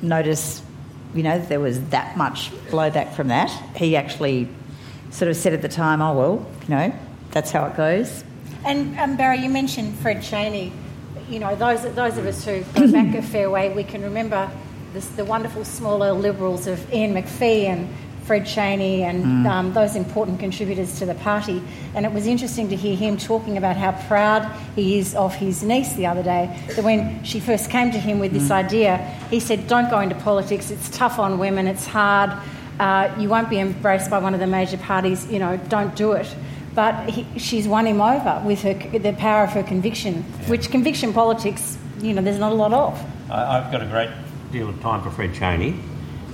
notice, 0.02 0.62
you 1.13 1.24
know, 1.24 1.40
there 1.40 1.60
was 1.60 1.82
that 1.90 2.18
much 2.18 2.52
blowback 2.70 3.13
from 3.13 3.28
that. 3.30 3.50
He 3.75 3.96
actually 3.96 4.48
sort 5.12 5.30
of 5.30 5.38
said 5.38 5.54
at 5.54 5.62
the 5.62 5.70
time, 5.70 6.02
"Oh 6.02 6.18
well, 6.18 6.52
you 6.63 6.75
know, 6.75 6.94
that's 7.32 7.52
how 7.52 7.66
it 7.66 7.75
goes." 7.75 8.24
And 8.66 8.98
um, 9.00 9.18
Barry, 9.18 9.40
you 9.40 9.50
mentioned 9.50 9.96
Fred 10.00 10.24
Chaney. 10.24 10.72
You 11.30 11.40
know, 11.40 11.56
those 11.56 11.82
those 11.96 12.18
of 12.18 12.25
us 12.25 12.44
who 12.46 12.63
go 12.75 12.92
back 12.92 13.16
a 13.16 13.22
fair 13.22 13.50
way, 13.50 13.74
we 13.74 13.84
can 13.84 14.02
remember 14.02 14.50
this, 14.94 15.08
the 15.10 15.25
wonderful 15.25 15.66
small 15.66 16.04
L 16.04 16.16
liberals 16.16 16.68
of 16.68 16.94
Ian 16.94 17.13
Macphee 17.13 17.66
and 17.66 17.90
Fred 18.25 18.46
Chaney 18.46 19.03
and 19.03 19.46
um, 19.48 19.74
those 19.74 19.96
important 19.96 20.39
contributors 20.39 20.98
to 21.00 21.06
the 21.06 21.15
party. 21.15 21.62
And 21.94 22.06
it 22.06 22.12
was 22.12 22.25
interesting 22.25 22.70
to 22.70 22.75
hear 22.75 22.96
him 22.96 23.18
talking 23.18 23.58
about 23.58 23.75
how 23.75 23.92
proud 24.08 24.50
he 24.75 24.98
is 24.98 25.13
of 25.15 25.36
his 25.36 25.63
niece 25.63 25.94
the 25.94 26.06
other 26.06 26.24
day. 26.24 26.58
That 26.75 26.84
when 26.84 27.24
she 27.24 27.39
first 27.39 27.70
came 27.70 27.92
to 27.92 28.00
him 28.00 28.20
with 28.20 28.34
this 28.34 28.50
idea, 28.51 28.98
he 29.30 29.39
said, 29.39 29.68
"Don't 29.68 29.89
go 29.89 30.00
into 30.00 30.15
politics. 30.15 30.72
It's 30.72 30.89
tough 30.89 31.20
on 31.20 31.38
women. 31.38 31.68
It's 31.68 31.86
hard. 31.86 32.32
Uh, 32.80 33.13
you 33.20 33.30
won't 33.30 33.50
be 33.50 33.60
embraced 33.60 34.10
by 34.10 34.20
one 34.20 34.34
of 34.34 34.39
the 34.39 34.48
major 34.48 34.77
parties. 34.77 35.30
You 35.32 35.39
know, 35.39 35.58
don't 35.70 35.96
do 35.96 36.13
it." 36.13 36.34
but 36.75 37.08
he, 37.08 37.27
she's 37.38 37.68
won 37.68 37.86
him 37.86 38.01
over 38.01 38.42
with 38.44 38.63
her 38.63 38.74
the 38.74 39.13
power 39.13 39.44
of 39.44 39.51
her 39.51 39.62
conviction, 39.62 40.24
which 40.48 40.72
conviction 40.72 41.13
politics, 41.13 41.77
you 42.01 42.13
know, 42.13 42.22
there's 42.24 42.39
not 42.39 42.51
a 42.51 42.56
lot 42.56 42.74
of. 42.74 43.00
I, 43.30 43.60
I've 43.60 43.72
got 43.72 43.84
a 43.84 43.86
great 43.86 44.10
deal 44.51 44.70
of 44.70 44.82
time 44.82 45.03
for 45.03 45.12
Fred 45.12 45.34
Chaney. 45.34 45.75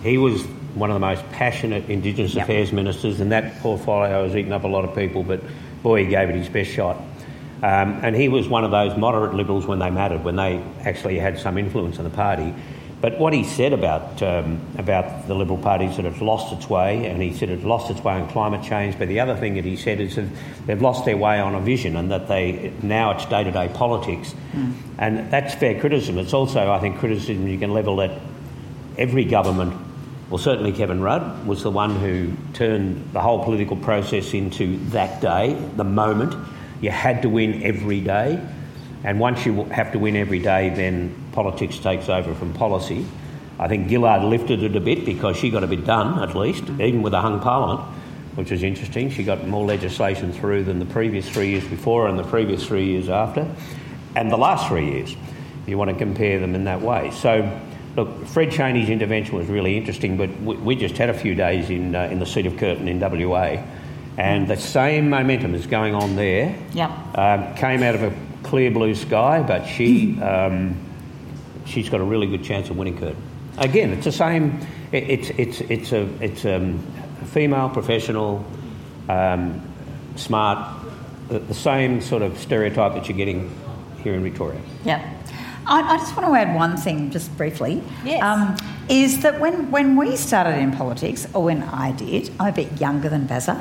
He 0.02 0.18
was 0.18 0.46
one 0.76 0.90
of 0.90 0.96
the 0.96 1.00
most 1.00 1.30
passionate 1.32 1.90
Indigenous 1.90 2.36
Affairs 2.36 2.72
ministers, 2.72 3.20
and 3.20 3.32
that 3.32 3.60
portfolio 3.62 4.24
has 4.24 4.36
eaten 4.36 4.54
up 4.54 4.64
a 4.64 4.68
lot 4.68 4.86
of 4.86 4.96
people, 4.96 5.24
but 5.24 5.42
boy, 5.84 6.04
he 6.04 6.10
gave 6.10 6.30
it 6.30 6.36
his 6.36 6.50
best 6.50 6.72
shot. 6.72 6.98
Um, 7.62 8.00
and 8.04 8.16
he 8.16 8.30
was 8.30 8.48
one 8.48 8.64
of 8.64 8.72
those 8.72 8.98
moderate 8.98 9.34
liberals 9.34 9.66
when 9.66 9.80
they 9.80 9.90
mattered, 9.90 10.24
when 10.24 10.38
they 10.38 10.64
actually 10.82 11.20
had 11.20 11.40
some 11.40 11.58
influence 11.58 11.98
in 11.98 12.06
the 12.06 12.10
party. 12.10 12.54
But 13.02 13.18
what 13.18 13.32
he 13.32 13.46
said 13.46 13.72
about 13.72 14.22
um, 14.22 14.60
about 14.78 15.28
the 15.28 15.34
Liberal 15.34 15.58
Party 15.58 15.86
is 15.86 15.96
that 15.96 16.06
it's 16.06 16.20
lost 16.20 16.52
its 16.52 16.70
way, 16.70 17.06
and 17.06 17.22
he 17.22 17.34
said 17.34 17.50
it's 17.50 17.64
lost 17.64 17.90
its 17.90 18.04
way 18.04 18.14
on 18.14 18.28
climate 18.30 18.62
change. 18.62 18.98
But 19.00 19.08
the 19.08 19.22
other 19.22 19.38
thing 19.38 19.56
that 19.56 19.64
he 19.64 19.78
said 19.78 20.02
is 20.02 20.18
that 20.18 20.28
they've 20.66 20.82
lost 20.82 21.06
their 21.06 21.16
way 21.16 21.40
on 21.40 21.56
a 21.56 21.62
vision, 21.62 21.96
and 21.96 22.12
that 22.12 22.28
they 22.28 22.74
now 22.82 23.12
it's 23.12 23.26
day 23.26 23.46
to 23.46 23.52
day 23.52 23.70
politics, 23.74 24.36
and 24.98 25.32
that's 25.32 25.56
fair 25.56 25.80
criticism. 25.80 26.18
It's 26.18 26.34
also, 26.34 26.70
I 26.70 26.80
think, 26.80 27.00
criticism 27.00 27.48
you 27.48 27.58
can 27.58 27.74
level 27.74 28.02
at 28.02 28.12
every 28.98 29.24
government. 29.24 29.74
Well, 30.30 30.38
certainly 30.38 30.72
Kevin 30.72 31.02
Rudd 31.02 31.48
was 31.48 31.64
the 31.64 31.72
one 31.72 31.96
who 31.96 32.32
turned 32.54 33.14
the 33.14 33.20
whole 33.20 33.44
political 33.44 33.76
process 33.76 34.34
into 34.34 34.78
that 34.90 35.22
day, 35.22 35.54
the 35.76 35.84
moment. 35.84 36.36
You 36.82 36.92
had 36.92 37.24
to 37.24 37.30
win 37.30 37.64
every 37.64 38.00
day. 38.00 38.40
And 39.04 39.20
once 39.20 39.46
you 39.46 39.64
have 39.66 39.92
to 39.94 40.00
win 40.00 40.16
every 40.16 40.40
day, 40.40 40.70
then 40.70 41.16
politics 41.32 41.80
takes 41.80 42.10
over 42.10 42.36
from 42.36 42.54
policy. 42.54 43.06
I 43.58 43.68
think 43.68 43.90
Gillard 43.90 44.24
lifted 44.24 44.62
it 44.62 44.76
a 44.76 44.80
bit 44.80 45.04
because 45.04 45.36
she 45.36 45.50
got 45.50 45.64
a 45.64 45.68
bit 45.68 45.84
done, 45.84 46.22
at 46.22 46.36
least, 46.36 46.64
even 46.80 47.02
with 47.02 47.14
a 47.14 47.22
hung 47.22 47.40
parliament. 47.40 47.90
which 48.36 48.52
was 48.52 48.64
interesting. 48.64 49.10
She 49.10 49.24
got 49.24 49.46
more 49.48 49.66
legislation 49.66 50.32
through 50.32 50.64
than 50.64 50.80
the 50.80 50.86
previous 50.86 51.28
three 51.28 51.50
years 51.50 51.68
before 51.68 52.08
and 52.08 52.18
the 52.18 52.24
previous 52.24 52.66
three 52.66 52.86
years 52.86 53.10
after, 53.10 53.46
and 54.16 54.32
the 54.32 54.38
last 54.38 54.68
three 54.70 54.92
years, 54.92 55.12
if 55.12 55.68
you 55.68 55.78
want 55.78 55.90
to 55.90 55.96
compare 55.98 56.40
them 56.40 56.56
in 56.56 56.64
that 56.64 56.82
way. 56.82 57.12
So, 57.12 57.60
look, 57.96 58.26
Fred 58.28 58.52
Chaney's 58.52 58.90
intervention 58.90 59.36
was 59.36 59.48
really 59.48 59.78
interesting, 59.78 60.18
but 60.18 60.30
we, 60.42 60.56
we 60.58 60.76
just 60.76 60.98
had 60.98 61.10
a 61.10 61.14
few 61.14 61.36
days 61.36 61.70
in, 61.70 61.96
uh, 61.96 62.04
in 62.04 62.20
the 62.20 62.26
seat 62.26 62.46
of 62.46 62.58
Curtin 62.58 62.88
in 62.88 63.00
WA, 63.00 63.64
and 64.18 64.48
the 64.48 64.58
same 64.58 65.10
momentum 65.10 65.56
is 65.56 65.66
going 65.66 65.96
on 65.96 66.16
there. 66.16 66.56
Yep. 66.74 67.18
Um, 67.18 67.56
came 67.56 67.84
out 67.84 67.96
of 67.96 68.04
a 68.04 68.14
clear 68.44 68.72
blue 68.72 68.96
sky, 68.96 69.44
but 69.44 69.66
she, 69.66 70.20
um, 70.22 70.78
she's 71.66 71.90
got 71.90 72.02
a 72.02 72.04
really 72.04 72.28
good 72.28 72.44
chance 72.44 72.70
of 72.70 72.78
winning 72.78 72.98
Curtin. 72.98 73.22
Again, 73.58 73.92
it's 73.92 74.06
the 74.06 74.12
same. 74.12 74.60
It, 74.92 75.10
it's 75.10 75.30
it's 75.32 75.62
it's 75.62 75.92
a 75.92 76.08
it's 76.24 76.46
um, 76.46 76.82
a 77.22 77.26
female 77.26 77.70
professional, 77.70 78.46
um, 79.10 79.62
smart, 80.16 80.80
the, 81.28 81.40
the 81.40 81.54
same 81.54 82.02
sort 82.02 82.22
of 82.22 82.38
stereotype 82.38 82.94
that 82.94 83.10
you're 83.10 83.18
getting 83.18 83.54
here 84.04 84.14
in 84.14 84.24
Victoria. 84.24 84.62
Yeah. 84.86 85.14
I, 85.70 85.94
I 85.94 85.98
just 85.98 86.18
want 86.18 86.28
to 86.28 86.36
add 86.36 86.56
one 86.56 86.76
thing, 86.78 87.12
just 87.12 87.36
briefly. 87.38 87.84
Yes. 88.04 88.24
Um, 88.24 88.58
is 88.90 89.22
that 89.22 89.40
when, 89.40 89.70
when 89.70 89.96
we 89.96 90.16
started 90.16 90.58
in 90.58 90.72
politics, 90.72 91.28
or 91.34 91.44
when 91.44 91.62
I 91.62 91.92
did, 91.92 92.32
I'm 92.40 92.48
a 92.48 92.52
bit 92.52 92.82
younger 92.82 93.08
than 93.08 93.28
Bazza. 93.28 93.56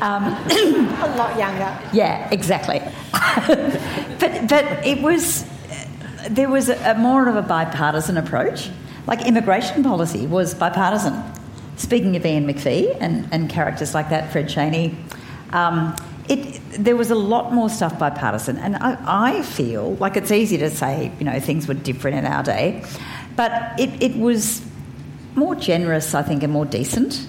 Um, 0.00 0.24
A 1.02 1.16
lot 1.16 1.38
younger. 1.38 1.78
yeah, 1.92 2.28
exactly. 2.30 2.80
but 4.18 4.48
but 4.48 4.86
it 4.86 5.02
was 5.02 5.44
there 6.30 6.48
was 6.48 6.68
a, 6.68 6.76
a 6.90 6.94
more 6.94 7.28
of 7.28 7.36
a 7.36 7.42
bipartisan 7.42 8.16
approach. 8.16 8.70
Like 9.06 9.26
immigration 9.26 9.82
policy 9.82 10.26
was 10.26 10.54
bipartisan. 10.54 11.22
Speaking 11.76 12.16
of 12.16 12.24
Ian 12.24 12.46
Macphee 12.46 12.96
and, 13.00 13.28
and 13.30 13.50
characters 13.50 13.94
like 13.94 14.08
that, 14.08 14.32
Fred 14.32 14.48
Chaney, 14.48 14.96
um, 15.52 15.94
it, 16.28 16.60
there 16.84 16.96
was 16.96 17.10
a 17.10 17.14
lot 17.14 17.52
more 17.52 17.68
stuff 17.68 17.98
bipartisan. 17.98 18.56
And 18.58 18.76
I, 18.76 18.98
I 19.38 19.42
feel 19.42 19.94
like 19.96 20.16
it's 20.16 20.30
easy 20.32 20.58
to 20.58 20.70
say, 20.70 21.12
you 21.18 21.24
know, 21.24 21.38
things 21.40 21.66
were 21.68 21.74
different 21.74 22.16
in 22.18 22.26
our 22.26 22.42
day, 22.42 22.84
but 23.36 23.78
it, 23.78 23.90
it 24.02 24.16
was 24.16 24.64
more 25.34 25.54
generous, 25.54 26.14
I 26.14 26.22
think, 26.22 26.42
and 26.42 26.52
more 26.52 26.64
decent. 26.66 27.26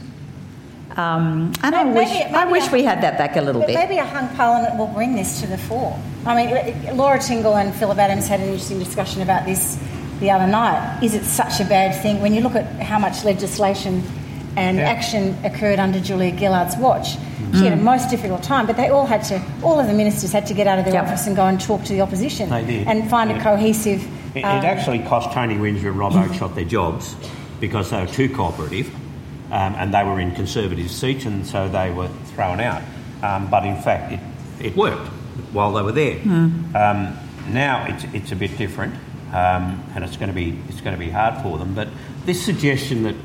Um, 0.96 1.54
and 1.62 1.76
I 1.76 1.84
Maybe- 1.84 2.00
wish, 2.00 2.10
maybe 2.10 2.34
I 2.34 2.46
wish 2.46 2.64
I- 2.70 2.72
we 2.72 2.84
had 2.84 3.02
that 3.02 3.18
back 3.20 3.36
a 3.36 3.42
little 3.42 3.62
But 3.62 3.68
bit. 3.68 3.76
maybe 3.76 3.98
a 3.98 4.06
hung 4.06 4.30
parliament 4.36 4.78
will 4.78 4.88
bring 4.88 5.16
this 5.16 5.42
to 5.42 5.48
the 5.48 5.58
fore. 5.58 5.96
I 6.26 6.34
mean, 6.36 6.98
Laura 6.98 7.20
Tingle 7.20 7.56
and 7.56 7.74
Philip 7.76 7.98
Adams 8.00 8.28
had 8.28 8.40
an 8.40 8.48
interesting 8.48 8.80
discussion 8.80 9.22
about 9.22 9.46
this 9.46 9.78
the 10.20 10.32
other 10.32 10.48
night. 10.48 11.04
Is 11.04 11.14
it 11.14 11.24
such 11.24 11.60
a 11.60 11.66
bad 11.66 12.02
thing 12.02 12.20
when 12.22 12.34
you 12.34 12.42
look 12.42 12.56
at 12.56 12.66
how 12.82 12.98
much 12.98 13.24
legislation 13.24 14.02
and 14.56 14.78
Yeah. 14.78 14.90
action 14.90 15.38
occurred 15.44 15.78
under 15.78 16.00
Julia 16.00 16.32
Gillard's 16.32 16.76
watch? 16.78 17.18
She 17.54 17.64
had 17.64 17.74
a 17.74 17.82
most 17.82 18.10
difficult 18.10 18.44
time, 18.44 18.66
but 18.68 18.76
they 18.78 18.90
all 18.90 19.06
had 19.06 19.24
to, 19.26 19.42
all 19.64 19.80
of 19.80 19.88
the 19.88 19.94
ministers 19.94 20.32
had 20.32 20.46
to 20.48 20.54
get 20.54 20.68
out 20.68 20.80
of 20.80 20.86
their 20.86 20.94
Yep. 20.96 21.04
office 21.06 21.28
and 21.28 21.36
go 21.36 21.46
and 21.46 21.60
talk 21.60 21.84
to 21.86 21.94
the 21.94 22.02
opposition 22.02 22.50
They 22.50 22.66
did. 22.66 22.88
and 22.88 23.10
find 23.10 23.32
a 23.32 23.42
cohesive. 23.42 24.04
It, 24.36 24.42
um, 24.44 24.58
it 24.60 24.66
actually 24.66 25.00
cost 25.00 25.32
Tony 25.32 25.58
Windsor 25.58 25.90
and 25.90 25.98
Rob 26.00 26.12
Oakeshott 26.14 26.56
their 26.56 26.66
jobs 26.66 27.16
because 27.60 27.90
they 27.90 28.00
were 28.00 28.08
too 28.12 28.30
cooperative 28.30 28.94
um, 29.52 29.76
and 29.76 29.94
they 29.94 30.04
were 30.04 30.20
in 30.20 30.34
conservative 30.36 30.92
seats 30.92 31.26
and 31.26 31.46
so 31.48 31.68
they 31.70 31.92
were 31.92 32.10
thrown 32.36 32.60
out. 32.60 32.82
Um, 33.24 33.50
but 33.50 33.66
in 33.66 33.82
fact, 33.82 34.14
it, 34.14 34.20
it 34.60 34.76
worked 34.76 35.08
while 35.54 35.72
they 35.74 35.82
were 35.82 35.92
there. 35.92 36.20
Um, 36.28 37.18
now 37.50 37.86
it's, 37.88 38.04
it's 38.14 38.32
a 38.32 38.36
bit 38.36 38.58
different 38.58 38.94
um, 39.34 39.84
and 39.96 40.04
it's 40.04 40.18
going 40.18 40.30
to 40.30 40.36
be 40.36 40.58
it's 40.70 40.82
going 40.82 40.94
to 40.96 41.00
be 41.00 41.10
hard 41.10 41.42
for 41.42 41.58
them. 41.58 41.74
But 41.74 41.88
this 42.26 42.44
suggestion 42.44 43.04
that 43.04 43.16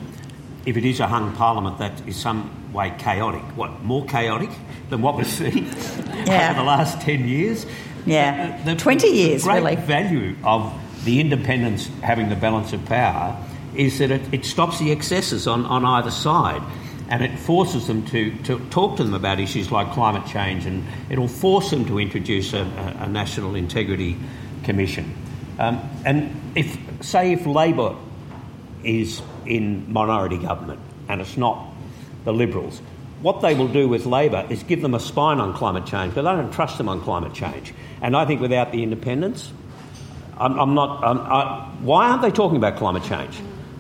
if 0.67 0.77
it 0.77 0.85
is 0.85 1.01
a 1.01 1.07
hung 1.07 1.35
parliament, 1.35 1.79
that 1.79 2.07
is 2.07 2.17
some 2.17 2.73
way 2.73 2.95
chaotic. 2.99 3.43
What 3.57 3.83
more 3.83 4.05
chaotic 4.07 4.51
than 4.91 5.03
what 5.03 5.17
we've 5.17 5.27
seen 5.27 5.65
Yeah. 6.27 6.51
over 6.51 6.61
the 6.61 6.67
last 6.67 7.01
ten 7.01 7.27
years? 7.29 7.67
Yeah. 8.07 8.59
The- 8.65 8.75
the- 8.75 8.81
20 8.81 9.07
years, 9.09 9.43
the 9.45 9.51
great 9.51 9.63
really. 9.65 9.77
value 9.77 10.37
of 10.45 10.73
the 11.05 11.21
independence 11.21 11.89
having 12.03 12.29
the 12.29 12.37
balance 12.37 12.73
of 12.73 12.85
power 12.87 13.37
is 13.75 13.99
that 13.99 14.11
it, 14.11 14.23
it 14.33 14.45
stops 14.45 14.79
the 14.79 14.93
excesses 14.93 15.47
on, 15.47 15.65
on 15.67 15.85
either 15.85 16.11
side 16.11 16.63
and 17.09 17.23
it 17.23 17.37
forces 17.39 17.87
them 17.89 18.05
to, 18.07 18.31
to 18.45 18.59
talk 18.71 18.97
to 18.97 19.05
them 19.05 19.15
about 19.15 19.41
issues 19.41 19.71
like 19.73 19.91
climate 19.93 20.25
change 20.27 20.65
and 20.67 20.85
it'll 21.11 21.27
force 21.29 21.71
them 21.71 21.85
to 21.87 21.99
introduce 21.99 22.53
a, 22.53 22.61
a, 22.61 23.05
a 23.05 23.09
national 23.09 23.55
integrity 23.57 24.17
commission. 24.63 25.13
Um, 25.59 25.81
and 26.05 26.53
if, 26.55 26.79
say, 27.05 27.33
if 27.33 27.45
Labor 27.47 27.97
is 28.85 29.21
in 29.47 29.93
minority 29.93 30.39
government 30.39 30.81
and 31.09 31.21
it's 31.21 31.37
not 31.37 31.67
the 32.25 32.33
Liberals. 32.33 32.81
What 33.21 33.41
they 33.41 33.55
will 33.55 33.69
do 33.69 33.89
with 33.89 34.05
Labor 34.05 34.47
is 34.51 34.63
give 34.65 34.83
them 34.83 34.95
a 34.95 35.01
spine 35.01 35.39
on 35.39 35.55
climate 35.55 35.87
change, 35.87 36.15
but 36.15 36.27
I 36.27 36.35
don't 36.35 36.53
trust 36.53 36.79
them 36.79 36.89
on 36.89 37.01
climate 37.03 37.35
change. 37.35 37.73
And 38.01 38.17
I 38.17 38.25
think 38.27 38.41
without 38.41 38.73
the 38.73 38.83
independents, 38.83 39.53
I'm, 40.39 40.59
I'm 40.59 40.75
not. 40.75 41.05
I'm, 41.05 41.19
I, 41.21 41.69
why 41.83 42.09
aren't 42.09 42.23
they 42.23 42.33
talking 42.33 42.57
about 42.57 42.77
climate 42.79 43.05
change? 43.05 43.37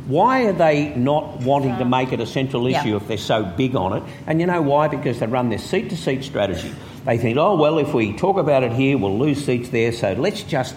Why 0.07 0.45
are 0.47 0.53
they 0.53 0.95
not 0.95 1.41
wanting 1.41 1.77
to 1.79 1.85
make 1.85 2.13
it 2.13 2.21
a 2.21 2.27
central 2.27 2.69
Yeah. 2.69 2.81
issue 2.81 2.97
if 2.97 3.09
they're 3.09 3.19
so 3.19 3.43
big 3.45 3.75
on 3.75 3.97
it? 3.97 4.03
And 4.27 4.41
you 4.41 4.47
know 4.47 4.63
why? 4.63 4.89
Because 4.89 5.19
they 5.19 5.27
run 5.27 5.49
their 5.49 5.59
seat 5.59 5.91
to 5.91 5.97
seat 5.97 6.23
strategy. 6.25 6.73
They 7.05 7.19
think, 7.19 7.37
oh, 7.37 7.57
well, 7.57 7.79
if 7.79 7.95
we 7.95 8.13
talk 8.17 8.37
about 8.37 8.63
it 8.63 8.73
here, 8.73 8.97
we'll 8.97 9.19
lose 9.19 9.45
seats 9.45 9.71
there, 9.71 9.91
so 9.93 10.13
let's 10.13 10.43
just 10.45 10.77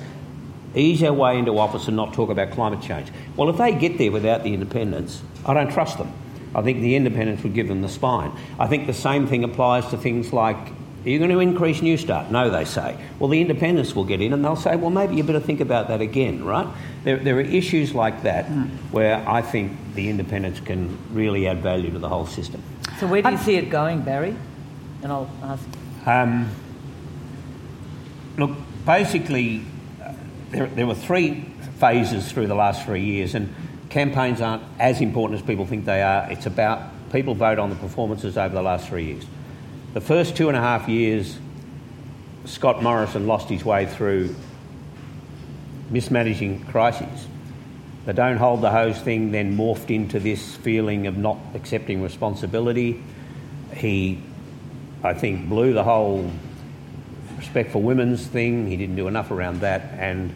ease 0.75 1.01
our 1.03 1.13
way 1.13 1.37
into 1.37 1.57
office 1.57 1.87
and 1.87 1.95
not 1.95 2.13
talk 2.13 2.29
about 2.29 2.51
climate 2.51 2.81
change. 2.81 3.07
Well, 3.35 3.49
if 3.49 3.57
they 3.57 3.73
get 3.73 3.97
there 3.97 4.11
without 4.11 4.43
the 4.43 4.53
independents, 4.53 5.21
I 5.45 5.53
don't 5.53 5.71
trust 5.71 5.97
them. 5.97 6.11
I 6.53 6.61
think 6.61 6.81
the 6.81 6.95
independents 6.95 7.43
would 7.43 7.53
give 7.53 7.67
them 7.67 7.81
the 7.81 7.89
spine. 7.89 8.31
I 8.59 8.67
think 8.67 8.87
the 8.87 8.93
same 8.93 9.27
thing 9.27 9.43
applies 9.43 9.87
to 9.89 9.97
things 9.97 10.31
like, 10.31 10.55
are 10.57 11.09
you 11.09 11.19
going 11.19 11.29
to 11.29 11.39
increase 11.39 11.81
Newstart? 11.81 12.31
No, 12.31 12.49
they 12.49 12.65
say. 12.65 12.97
Well, 13.19 13.29
the 13.29 13.39
independents 13.39 13.95
will 13.95 14.05
get 14.05 14.21
in 14.21 14.33
and 14.33 14.43
they'll 14.43 14.55
say, 14.55 14.75
well, 14.75 14.89
maybe 14.89 15.15
you 15.15 15.23
better 15.23 15.39
think 15.39 15.59
about 15.59 15.89
that 15.89 16.01
again, 16.01 16.43
right? 16.43 16.67
There, 17.03 17.17
there 17.17 17.35
are 17.35 17.41
issues 17.41 17.93
like 17.93 18.23
that 18.23 18.45
where 18.91 19.27
I 19.29 19.43
think 19.43 19.77
the 19.93 20.09
independents 20.09 20.61
can 20.61 20.97
really 21.13 21.47
add 21.47 21.61
value 21.61 21.91
to 21.91 21.99
the 21.99 22.09
whole 22.09 22.25
system. 22.25 22.63
So 22.99 23.05
where 23.05 23.21
do 23.21 23.29
you 23.29 23.37
see 23.37 23.55
it 23.55 23.69
going, 23.69 24.01
Barry? 24.01 24.35
And 25.03 25.11
I'll 25.11 25.29
ask. 25.43 25.63
Um, 26.07 26.49
look, 28.37 28.57
basically, 28.85 29.63
there, 30.51 30.67
there 30.67 30.87
were 30.87 30.95
three 30.95 31.41
phases 31.79 32.31
through 32.31 32.47
the 32.47 32.55
last 32.55 32.85
three 32.85 33.03
years, 33.03 33.35
and 33.35 33.53
campaigns 33.89 34.41
aren't 34.41 34.63
as 34.79 35.01
important 35.01 35.39
as 35.39 35.45
people 35.45 35.65
think 35.65 35.85
they 35.85 36.01
are. 36.01 36.31
It's 36.31 36.45
about 36.45 36.81
people 37.11 37.33
vote 37.35 37.59
on 37.59 37.69
the 37.69 37.75
performances 37.75 38.37
over 38.37 38.53
the 38.53 38.61
last 38.61 38.87
three 38.87 39.05
years. 39.05 39.25
The 39.93 40.01
first 40.01 40.35
two 40.35 40.49
and 40.49 40.57
a 40.57 40.61
half 40.61 40.89
years, 40.89 41.37
Scott 42.45 42.83
Morrison 42.83 43.27
lost 43.27 43.49
his 43.49 43.63
way 43.63 43.85
through 43.85 44.35
mismanaging 45.89 46.65
crises. 46.65 47.27
The 48.05 48.13
don't 48.13 48.37
hold 48.37 48.61
the 48.61 48.69
hose 48.69 48.99
thing 48.99 49.31
then 49.31 49.57
morphed 49.57 49.89
into 49.89 50.19
this 50.19 50.55
feeling 50.57 51.07
of 51.07 51.17
not 51.17 51.37
accepting 51.55 52.03
responsibility. 52.03 53.01
He, 53.75 54.21
I 55.03 55.13
think, 55.13 55.49
blew 55.49 55.73
the 55.73 55.83
whole 55.83 56.29
respect 57.45 57.71
for 57.71 57.81
women's 57.81 58.25
thing. 58.25 58.67
He 58.67 58.75
didn't 58.75 58.95
do 58.95 59.07
enough 59.07 59.31
around 59.31 59.61
that 59.61 59.93
and 59.99 60.33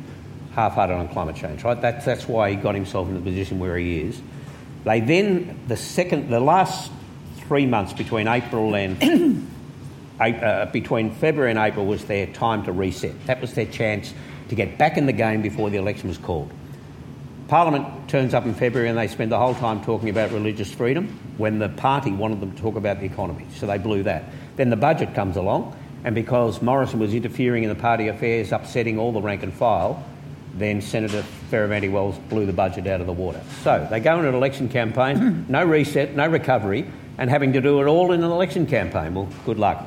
half-hearted 0.54 0.93
on 0.93 1.08
climate 1.10 1.36
change. 1.36 1.63
Right? 1.63 1.80
That's 1.80 2.06
that's 2.06 2.28
why 2.28 2.52
he 2.52 2.56
got 2.56 2.76
himself 2.76 3.08
in 3.08 3.15
the 3.15 3.22
position 3.22 3.60
where 3.60 3.78
he 3.78 4.02
is. 4.02 4.22
They 4.86 5.00
then 5.00 5.60
the 5.67 5.78
second, 5.78 6.30
the 6.30 6.39
last 6.39 6.91
three 7.38 7.65
months 7.65 7.93
between 7.93 8.28
April 8.28 8.76
and 8.76 9.48
uh, 10.19 10.67
between 10.67 11.12
February 11.12 11.52
and 11.52 11.60
April 11.60 11.86
was 11.86 12.06
their 12.06 12.28
time 12.28 12.63
to 12.65 12.72
reset. 12.72 13.26
That 13.26 13.41
was 13.41 13.54
their 13.54 13.65
chance 13.65 14.13
to 14.50 14.56
get 14.56 14.78
back 14.78 14.98
in 14.98 15.06
the 15.06 15.13
game 15.13 15.41
before 15.41 15.69
the 15.69 15.78
election 15.78 16.10
was 16.10 16.17
called. 16.17 16.52
Parliament 17.48 18.08
turns 18.08 18.36
up 18.36 18.45
in 18.45 18.54
February 18.54 18.89
and 18.89 18.98
they 18.98 19.08
spend 19.08 19.32
the 19.32 19.39
whole 19.39 19.56
time 19.56 19.84
talking 19.84 20.10
about 20.10 20.32
religious 20.32 20.72
freedom 20.72 21.08
when 21.38 21.58
the 21.58 21.69
party 21.69 22.12
wanted 22.12 22.39
them 22.41 22.52
to 22.52 22.62
talk 22.62 22.76
about 22.76 23.00
the 23.00 23.08
economy. 23.08 23.48
So 23.56 23.65
they 23.65 23.80
blew 23.80 24.04
that. 24.04 24.26
Then 24.56 24.69
the 24.69 24.76
budget 24.76 25.15
comes 25.15 25.36
along, 25.36 25.76
and 26.04 26.16
because 26.16 26.62
Morrison 26.62 27.00
was 27.00 27.14
interfering 27.14 27.64
in 27.64 27.70
the 27.70 27.76
party 27.76 28.08
affairs, 28.08 28.52
upsetting 28.52 28.98
all 28.98 29.12
the 29.12 29.22
rank 29.22 29.44
and 29.44 29.54
file, 29.54 30.04
then 30.56 30.82
Senator 30.82 31.24
Fierravanti 31.52 31.92
Wells 31.92 32.18
blew 32.30 32.46
the 32.46 32.54
budget 32.54 32.88
out 32.88 33.02
of 33.02 33.08
the 33.08 33.14
water. 33.14 33.42
So 33.64 33.88
they 33.90 34.00
go 34.00 34.18
into 34.18 34.30
an 34.30 34.36
election 34.36 34.70
campaign, 34.70 35.46
no 35.50 35.64
reset, 35.66 36.16
no 36.16 36.28
recovery, 36.28 36.90
and 37.18 37.30
having 37.30 37.54
to 37.54 37.62
do 37.62 37.82
it 37.82 37.86
all 37.86 38.12
in 38.12 38.24
an 38.24 38.32
election 38.32 38.66
campaign. 38.66 39.14
Well, 39.14 39.30
good 39.46 39.60
luck. 39.60 39.86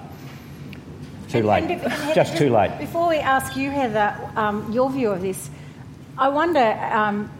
Too 1.28 1.38
And- 1.38 1.46
late. 1.46 1.64
and 1.70 1.80
bef- 1.80 2.14
Just 2.14 2.36
too 2.36 2.50
late. 2.50 2.78
Before 2.78 3.08
we 3.08 3.16
ask 3.16 3.56
you, 3.56 3.70
Heather, 3.70 4.14
um, 4.36 4.70
your 4.72 4.90
view 4.90 5.10
of 5.10 5.22
this, 5.22 5.50
I 6.18 6.28
wonder 6.28 6.60
um, 6.60 7.30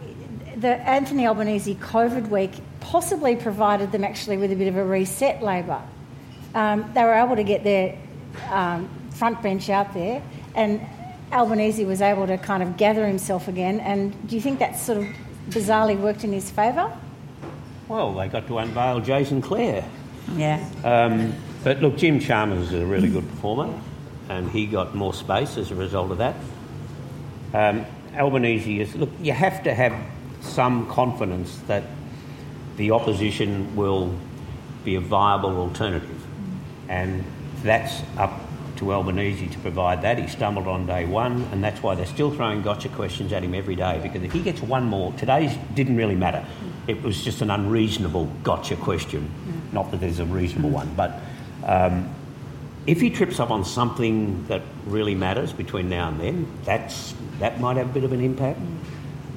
the 0.57 0.75
Anthony 0.87 1.27
Albanese 1.27 1.75
COVID 1.75 2.29
week 2.29 2.51
possibly 2.79 3.35
provided 3.35 3.91
them 3.91 4.03
actually 4.03 4.37
with 4.37 4.51
a 4.51 4.55
bit 4.55 4.67
of 4.67 4.75
a 4.77 4.83
reset, 4.83 5.41
Labor. 5.43 5.81
Um, 6.55 6.91
they 6.93 7.03
were 7.03 7.13
able 7.13 7.35
to 7.35 7.43
get 7.43 7.63
their 7.63 7.97
um, 8.49 8.89
front 9.11 9.41
bench 9.41 9.69
out 9.69 9.93
there, 9.93 10.21
and 10.55 10.81
Albanese 11.31 11.85
was 11.85 12.01
able 12.01 12.27
to 12.27 12.37
kind 12.37 12.61
of 12.63 12.77
gather 12.77 13.07
himself 13.07 13.47
again. 13.47 13.79
And 13.79 14.27
do 14.27 14.35
you 14.35 14.41
think 14.41 14.59
that 14.59 14.77
sort 14.77 14.99
of 14.99 15.07
bizarrely 15.49 15.99
worked 15.99 16.23
in 16.23 16.31
his 16.31 16.49
favour? 16.51 16.91
Well, 17.87 18.13
they 18.13 18.27
got 18.27 18.47
to 18.47 18.57
unveil 18.59 18.99
Jason 19.01 19.41
Clare. 19.41 19.83
Yeah. 20.35 20.63
Um, 20.83 21.33
but 21.63 21.81
look, 21.81 21.97
Jim 21.97 22.19
Chalmers 22.19 22.71
is 22.71 22.81
a 22.81 22.85
really 22.85 23.09
good 23.09 23.27
performer, 23.29 23.73
and 24.29 24.49
he 24.49 24.65
got 24.65 24.95
more 24.95 25.13
space 25.13 25.57
as 25.57 25.71
a 25.71 25.75
result 25.75 26.11
of 26.11 26.17
that. 26.19 26.35
Um, 27.53 27.85
Albanese 28.15 28.79
is 28.79 28.95
look. 28.95 29.09
You 29.21 29.33
have 29.33 29.63
to 29.63 29.73
have 29.73 29.93
some 30.41 30.87
confidence 30.87 31.57
that 31.67 31.83
the 32.77 32.91
opposition 32.91 33.75
will 33.75 34.13
be 34.83 34.95
a 34.95 34.99
viable 34.99 35.57
alternative, 35.57 36.25
and 36.89 37.23
that's 37.63 38.01
up 38.17 38.39
to 38.77 38.91
Albanese 38.91 39.47
to 39.47 39.59
provide 39.59 40.01
that. 40.01 40.17
He 40.17 40.27
stumbled 40.27 40.67
on 40.67 40.85
day 40.85 41.05
one, 41.05 41.43
and 41.51 41.63
that's 41.63 41.81
why 41.81 41.95
they're 41.95 42.05
still 42.05 42.31
throwing 42.31 42.61
gotcha 42.61 42.89
questions 42.89 43.31
at 43.31 43.43
him 43.43 43.53
every 43.53 43.75
day. 43.75 43.99
Because 44.01 44.23
if 44.23 44.31
he 44.31 44.41
gets 44.41 44.61
one 44.61 44.85
more, 44.85 45.13
today's 45.13 45.55
didn't 45.73 45.95
really 45.95 46.15
matter. 46.15 46.45
It 46.87 47.01
was 47.01 47.23
just 47.23 47.41
an 47.41 47.49
unreasonable 47.49 48.29
gotcha 48.43 48.75
question. 48.75 49.31
Not 49.71 49.91
that 49.91 49.99
there's 49.99 50.19
a 50.19 50.25
reasonable 50.25 50.69
one, 50.69 50.93
but 50.95 51.19
um, 51.65 52.13
if 52.85 52.99
he 52.99 53.09
trips 53.09 53.39
up 53.39 53.51
on 53.51 53.63
something 53.63 54.45
that 54.47 54.61
really 54.85 55.15
matters 55.15 55.53
between 55.53 55.89
now 55.89 56.09
and 56.09 56.19
then, 56.19 56.47
that's 56.65 57.13
that 57.39 57.59
might 57.59 57.77
have 57.77 57.89
a 57.89 57.93
bit 57.93 58.03
of 58.03 58.11
an 58.11 58.21
impact. 58.21 58.59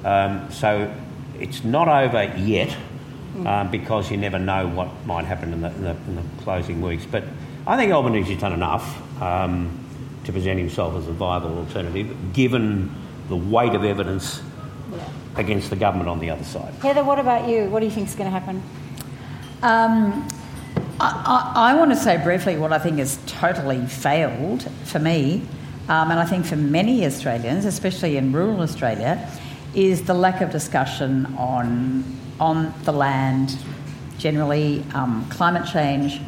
Um, 0.03 0.51
so 0.51 0.93
it's 1.39 1.63
not 1.63 1.87
over 1.87 2.23
yet 2.37 2.75
um, 3.45 3.71
because 3.71 4.11
you 4.11 4.17
never 4.17 4.39
know 4.39 4.67
what 4.67 4.89
might 5.05 5.25
happen 5.25 5.53
in 5.53 5.61
the, 5.61 5.69
in 5.69 5.83
the, 5.83 5.91
in 5.91 6.15
the 6.15 6.43
closing 6.43 6.81
weeks. 6.81 7.05
But 7.05 7.23
I 7.67 7.75
think 7.75 7.91
Albanese's 7.91 8.39
done 8.39 8.53
enough 8.53 9.21
um, 9.21 9.77
to 10.23 10.31
present 10.31 10.57
himself 10.57 10.95
as 10.95 11.09
a 11.09 11.11
viable 11.11 11.57
alternative, 11.57 12.15
given 12.31 12.95
the 13.27 13.35
weight 13.35 13.75
of 13.75 13.83
evidence 13.83 14.41
against 15.35 15.69
the 15.69 15.75
government 15.75 16.07
on 16.07 16.19
the 16.19 16.29
other 16.29 16.45
side. 16.45 16.73
Heather, 16.75 17.03
what 17.03 17.19
about 17.19 17.49
you? 17.49 17.65
What 17.65 17.81
do 17.81 17.85
you 17.85 17.91
think 17.91 18.07
is 18.07 18.15
going 18.15 18.31
to 18.31 18.39
happen? 18.39 18.63
Um, 19.61 20.25
I, 21.01 21.51
I, 21.55 21.71
I 21.71 21.73
want 21.75 21.91
to 21.91 21.97
say 21.97 22.23
briefly 22.23 22.55
what 22.55 22.71
I 22.71 22.79
think 22.79 22.99
has 22.99 23.19
totally 23.25 23.85
failed 23.85 24.71
for 24.85 24.99
me, 24.99 25.41
um, 25.89 26.09
and 26.09 26.21
I 26.21 26.25
think 26.25 26.45
for 26.45 26.55
many 26.55 27.05
Australians, 27.05 27.65
especially 27.65 28.15
in 28.15 28.31
rural 28.31 28.61
Australia, 28.61 29.29
is 29.75 30.03
the 30.03 30.13
lack 30.13 30.39
of 30.39 30.51
discussion 30.51 31.25
on 31.37 32.05
on 32.39 32.73
the 32.83 32.93
land, 32.93 33.57
generally 34.17 34.85
um, 34.93 35.27
climate 35.29 35.69
change. 35.69 36.21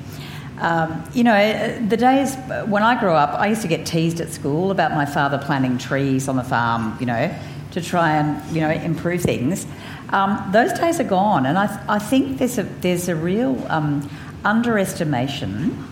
Um, 0.60 1.04
you 1.14 1.24
know, 1.24 1.80
the 1.88 1.98
days 1.98 2.36
when 2.68 2.84
I 2.84 3.00
grew 3.00 3.12
up, 3.14 3.40
I 3.40 3.48
used 3.48 3.62
to 3.62 3.68
get 3.68 3.86
teased 3.86 4.20
at 4.20 4.30
school 4.30 4.72
about 4.72 4.92
my 4.92 5.06
father 5.06 5.38
planting 5.38 5.78
trees 5.78 6.28
on 6.28 6.36
the 6.36 6.44
farm. 6.44 6.98
You 7.00 7.06
know, 7.06 7.36
to 7.72 7.82
try 7.82 8.12
and 8.18 8.56
you 8.56 8.62
know 8.62 8.70
improve 8.72 9.22
things. 9.22 9.66
Um, 10.10 10.50
those 10.52 10.74
days 10.74 11.00
are 11.00 11.04
gone, 11.06 11.46
and 11.46 11.58
I, 11.58 11.84
I 11.88 12.00
think 12.00 12.40
there's 12.40 12.58
a 12.58 12.64
there's 12.64 13.08
a 13.10 13.16
real 13.16 13.64
um, 13.70 14.10
underestimation 14.44 15.86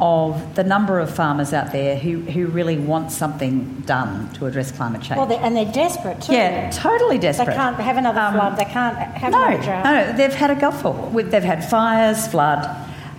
of 0.00 0.56
the 0.56 0.64
number 0.64 0.98
of 0.98 1.08
farmers 1.14 1.52
out 1.52 1.70
there 1.70 1.96
who, 1.96 2.18
who 2.18 2.46
really 2.48 2.76
want 2.76 3.12
something 3.12 3.80
done 3.86 4.28
to 4.34 4.44
address 4.46 4.72
climate 4.72 5.00
change. 5.00 5.16
Well, 5.16 5.26
they're, 5.26 5.38
and 5.40 5.56
they're 5.56 5.70
desperate 5.72 6.20
too. 6.20 6.32
Yeah, 6.32 6.68
totally 6.70 7.16
desperate. 7.16 7.46
They 7.46 7.54
can't 7.54 7.76
have 7.76 7.96
another 7.96 8.20
Um, 8.20 8.34
flood. 8.34 8.56
They 8.58 8.64
can't 8.64 8.96
have 8.96 9.30
no, 9.30 9.44
another 9.46 9.62
drought. 9.62 9.84
no, 9.84 10.12
they've 10.16 10.34
had 10.34 10.50
a 10.50 10.56
gutful. 10.56 11.10
They've 11.14 11.42
had 11.44 11.64
fires, 11.64 12.26
flood. 12.26 12.66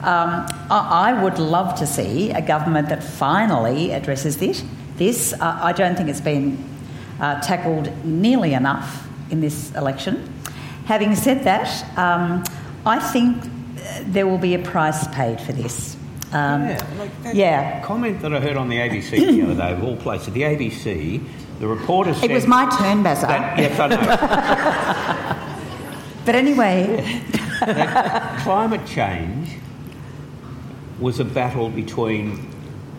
Um, 0.05 0.45
I, 0.69 1.09
I 1.09 1.23
would 1.23 1.39
love 1.39 1.73
to 1.79 1.87
see 1.87 2.29
a 2.29 2.41
government 2.41 2.89
that 2.89 3.03
finally 3.03 3.91
addresses 3.91 4.37
this. 4.37 4.63
This, 4.97 5.33
uh, 5.33 5.59
I 5.61 5.73
don't 5.73 5.95
think 5.95 6.09
it's 6.09 6.21
been 6.21 6.63
uh, 7.19 7.41
tackled 7.41 7.89
nearly 8.05 8.53
enough 8.53 9.07
in 9.31 9.41
this 9.41 9.73
election. 9.73 10.31
Having 10.85 11.15
said 11.15 11.43
that, 11.45 11.67
um, 11.97 12.43
I 12.85 12.99
think 12.99 13.43
uh, 13.43 14.03
there 14.05 14.27
will 14.27 14.37
be 14.37 14.53
a 14.53 14.59
price 14.59 15.07
paid 15.07 15.41
for 15.41 15.53
this. 15.53 15.97
Um, 16.31 16.67
Yeah, 16.67 16.87
like 16.99 17.23
that 17.23 17.35
yeah. 17.35 17.81
comment 17.83 18.21
that 18.21 18.31
I 18.31 18.39
heard 18.39 18.57
on 18.57 18.69
the 18.69 18.77
ABC 18.77 19.09
the 19.09 19.41
other 19.41 19.55
day, 19.55 19.71
of 19.73 19.83
all 19.83 19.97
places, 19.97 20.33
the 20.33 20.43
ABC, 20.43 21.19
the 21.59 21.67
reporter 21.67 22.13
said... 22.13 22.29
It 22.29 22.33
was 22.33 22.45
my 22.45 22.69
turn, 22.77 23.01
Basil. 23.01 23.27
that, 23.27 23.57
yes, 23.57 23.79
I 23.79 23.87
know. 23.87 25.41
But 26.25 26.33
anyway, 26.33 27.21
that 27.61 28.41
climate 28.41 28.85
change 28.87 29.57
was 30.99 31.19
a 31.19 31.25
battle 31.25 31.69
between 31.69 32.47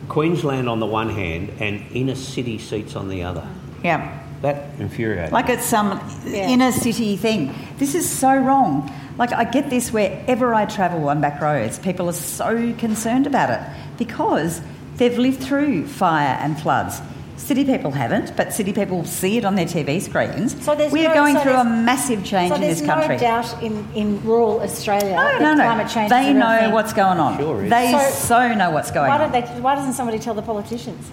Queensland 0.08 0.68
on 0.68 0.80
the 0.80 0.86
one 0.86 1.10
hand 1.10 1.50
and 1.60 1.82
inner 1.92 2.14
city 2.14 2.58
seats 2.58 2.94
on 2.96 3.08
the 3.08 3.22
other. 3.22 3.46
yeah. 3.82 4.20
That 4.42 4.66
infuriated 4.78 5.32
Like 5.32 5.48
it's 5.48 5.64
some 5.64 5.98
Yeah. 6.26 6.46
inner 6.50 6.70
city 6.70 7.16
thing. 7.16 7.54
This 7.78 7.94
is 7.94 8.06
so 8.08 8.36
wrong. 8.36 8.92
Like 9.16 9.32
I 9.32 9.44
get 9.44 9.70
this 9.70 9.94
wherever 9.94 10.54
I 10.54 10.66
travel 10.66 11.08
on 11.08 11.22
back 11.22 11.40
roads. 11.40 11.78
People 11.78 12.06
are 12.10 12.12
so 12.12 12.74
concerned 12.74 13.26
about 13.26 13.48
it 13.48 13.60
because 13.96 14.60
they've 14.98 15.16
lived 15.16 15.40
through 15.42 15.86
fire 15.86 16.36
and 16.42 16.60
floods. 16.60 17.00
City 17.36 17.64
people 17.64 17.90
haven't, 17.90 18.34
but 18.36 18.52
city 18.52 18.72
people 18.72 19.04
see 19.04 19.36
it 19.36 19.44
on 19.44 19.54
their 19.54 19.66
TV 19.66 20.00
screens. 20.00 20.60
So 20.64 20.74
there's 20.74 20.90
we 20.92 21.06
are 21.06 21.14
going 21.14 21.36
so 21.36 21.42
through 21.42 21.54
a 21.54 21.64
massive 21.64 22.24
change 22.24 22.48
so 22.48 22.54
in 22.56 22.60
there's 22.62 22.80
this 22.80 22.88
country. 22.88 23.18
There's 23.18 23.52
no 23.52 23.58
doubt 23.58 23.62
in, 23.62 23.88
in 23.94 24.24
rural 24.24 24.60
Australia 24.62 25.10
no, 25.14 25.16
that 25.16 25.40
no, 25.42 25.54
no. 25.54 25.62
climate 25.64 25.88
change 25.92 26.10
they 26.10 26.30
is 26.30 26.36
know 26.36 26.58
thing. 26.58 26.72
what's 26.72 26.92
going 26.92 27.18
on. 27.18 27.38
Sure 27.38 27.62
is. 27.64 27.70
They 27.70 27.92
So- 27.92 28.26
so, 28.26 28.54
know 28.54 28.70
what's 28.70 28.90
going 28.90 29.08
Why 29.08 29.18
on. 29.22 29.30
don't 29.30 29.32
they? 29.32 29.60
Why 29.60 29.74
doesn't 29.74 29.92
somebody 29.92 30.18
tell 30.18 30.34
the 30.34 30.42
politicians? 30.42 31.08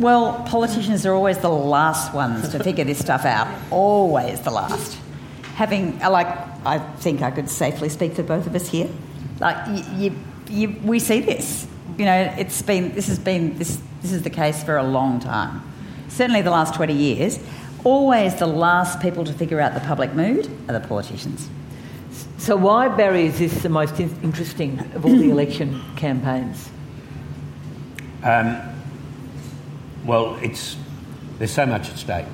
Well, 0.00 0.42
politicians 0.48 1.04
are 1.04 1.12
always 1.12 1.38
the 1.38 1.50
last 1.50 2.14
ones 2.14 2.48
to 2.50 2.62
figure 2.62 2.84
this 2.84 2.98
stuff 2.98 3.24
out. 3.24 3.48
Always 3.70 4.40
the 4.40 4.50
last. 4.50 4.96
Having, 5.56 6.00
uh, 6.02 6.10
like, 6.10 6.28
I 6.64 6.78
think 7.00 7.20
I 7.20 7.30
could 7.32 7.50
safely 7.50 7.88
speak 7.88 8.14
for 8.14 8.22
both 8.22 8.46
of 8.46 8.54
us 8.54 8.68
here. 8.68 8.88
Like, 9.40 9.56
you, 9.68 9.84
you, 9.96 10.16
you, 10.50 10.76
we 10.84 10.98
see 11.00 11.20
this. 11.20 11.66
You 11.98 12.04
know, 12.04 12.34
it's 12.38 12.62
been, 12.62 12.94
this 12.94 13.08
has 13.08 13.18
been, 13.18 13.58
this, 13.58 13.80
this 14.02 14.12
is 14.12 14.22
the 14.22 14.30
case 14.30 14.62
for 14.62 14.76
a 14.76 14.82
long 14.84 15.18
time. 15.18 15.62
Certainly 16.08 16.42
the 16.42 16.50
last 16.50 16.74
20 16.74 16.94
years. 16.94 17.40
Always 17.84 18.36
the 18.36 18.46
last 18.46 19.00
people 19.00 19.24
to 19.24 19.32
figure 19.32 19.60
out 19.60 19.74
the 19.74 19.80
public 19.80 20.14
mood 20.14 20.48
are 20.68 20.78
the 20.78 20.86
politicians. 20.86 21.50
So 22.38 22.56
why, 22.56 22.88
Barry, 22.88 23.26
is 23.26 23.38
this 23.38 23.62
the 23.62 23.68
most 23.68 23.98
in- 23.98 24.16
interesting 24.22 24.78
of 24.94 25.04
all 25.04 25.16
the 25.16 25.30
election 25.30 25.82
campaigns? 25.96 26.70
Um, 28.22 28.60
well, 30.04 30.36
it's 30.42 30.76
there's 31.38 31.52
so 31.52 31.66
much 31.66 31.88
at 31.90 31.98
stake. 31.98 32.26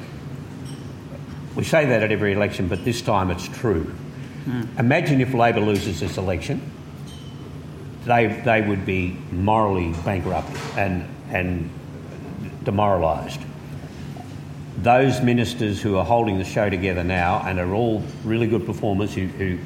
We 1.56 1.64
say 1.64 1.86
that 1.86 2.02
at 2.02 2.10
every 2.10 2.32
election, 2.32 2.68
but 2.68 2.84
this 2.84 3.02
time 3.02 3.30
it's 3.30 3.48
true. 3.48 3.94
Imagine 4.78 5.22
if 5.22 5.32
Labor 5.32 5.60
loses 5.60 6.00
this 6.00 6.18
election, 6.18 6.60
they 8.04 8.26
they 8.44 8.60
would 8.60 8.84
be 8.84 9.16
morally 9.32 9.92
bankrupt 10.04 10.50
and 10.76 11.08
and 11.30 11.70
demoralised. 12.64 13.40
Those 14.78 15.20
ministers 15.20 15.80
who 15.80 15.96
are 15.96 16.04
holding 16.04 16.38
the 16.38 16.44
show 16.44 16.68
together 16.68 17.04
now 17.04 17.42
and 17.46 17.58
are 17.58 17.72
all 17.72 18.02
really 18.24 18.46
good 18.46 18.66
performers 18.66 19.14
who, 19.14 19.26
who 19.26 19.58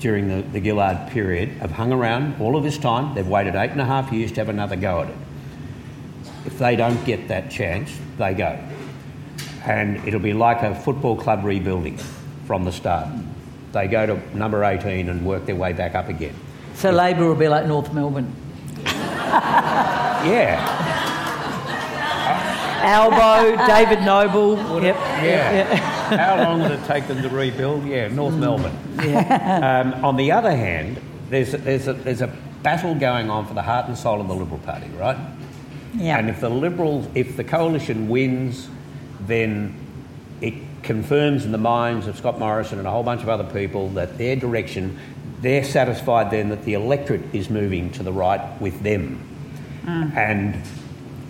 during 0.00 0.28
the, 0.28 0.42
the 0.48 0.60
Gillard 0.60 1.08
period 1.10 1.48
have 1.60 1.70
hung 1.70 1.92
around 1.92 2.40
all 2.40 2.56
of 2.56 2.64
this 2.64 2.76
time. 2.76 3.14
They've 3.14 3.26
waited 3.26 3.54
eight 3.54 3.70
and 3.70 3.80
a 3.80 3.84
half 3.84 4.12
years 4.12 4.32
to 4.32 4.40
have 4.40 4.48
another 4.48 4.74
go 4.74 5.02
at 5.02 5.08
it. 5.08 5.16
If 6.44 6.58
they 6.58 6.74
don't 6.74 7.02
get 7.04 7.28
that 7.28 7.50
chance, 7.50 7.96
they 8.18 8.34
go. 8.34 8.58
And 9.64 9.96
it'll 10.06 10.20
be 10.20 10.32
like 10.32 10.62
a 10.62 10.74
football 10.74 11.16
club 11.16 11.44
rebuilding 11.44 11.98
from 12.46 12.64
the 12.64 12.72
start. 12.72 13.08
They 13.70 13.86
go 13.86 14.06
to 14.06 14.36
number 14.36 14.64
18 14.64 15.08
and 15.08 15.24
work 15.24 15.46
their 15.46 15.54
way 15.54 15.72
back 15.72 15.94
up 15.94 16.08
again. 16.08 16.34
So 16.74 16.90
Labor 16.90 17.26
will 17.26 17.34
be 17.34 17.48
like 17.48 17.66
North 17.66 17.92
Melbourne. 17.92 18.34
Yeah, 20.24 20.60
Albo, 22.82 23.56
David 23.66 24.04
Noble. 24.04 24.56
Yep. 24.82 24.96
yeah. 25.22 25.76
How 26.16 26.42
long 26.42 26.62
would 26.62 26.72
it 26.72 26.84
take 26.84 27.06
them 27.06 27.22
to 27.22 27.28
rebuild? 27.28 27.84
Yeah, 27.86 28.08
North 28.08 28.34
Melbourne. 28.34 28.76
Um, 28.98 30.04
on 30.04 30.16
the 30.16 30.32
other 30.32 30.54
hand, 30.54 31.00
there's 31.30 31.54
a, 31.54 31.58
there's, 31.58 31.86
a, 31.88 31.92
there's 31.92 32.20
a 32.20 32.26
battle 32.62 32.94
going 32.94 33.30
on 33.30 33.46
for 33.46 33.54
the 33.54 33.62
heart 33.62 33.86
and 33.86 33.96
soul 33.96 34.20
of 34.20 34.28
the 34.28 34.34
Liberal 34.34 34.58
Party, 34.58 34.88
right? 34.98 35.16
Yeah. 35.94 36.18
And 36.18 36.28
if 36.28 36.40
the 36.40 36.50
Liberals, 36.50 37.06
if 37.14 37.36
the 37.36 37.44
coalition 37.44 38.08
wins, 38.08 38.68
then 39.20 39.74
it 40.40 40.54
confirms 40.82 41.44
in 41.44 41.52
the 41.52 41.58
minds 41.58 42.08
of 42.08 42.16
Scott 42.16 42.38
Morrison 42.38 42.78
and 42.78 42.88
a 42.88 42.90
whole 42.90 43.04
bunch 43.04 43.22
of 43.22 43.28
other 43.28 43.44
people 43.44 43.88
that 43.90 44.18
their 44.18 44.34
direction, 44.34 44.98
they're 45.42 45.64
satisfied 45.64 46.30
then 46.30 46.48
that 46.48 46.64
the 46.64 46.74
electorate 46.74 47.22
is 47.34 47.50
moving 47.50 47.90
to 47.90 48.02
the 48.02 48.12
right 48.12 48.40
with 48.60 48.80
them. 48.82 49.20
And 49.86 50.54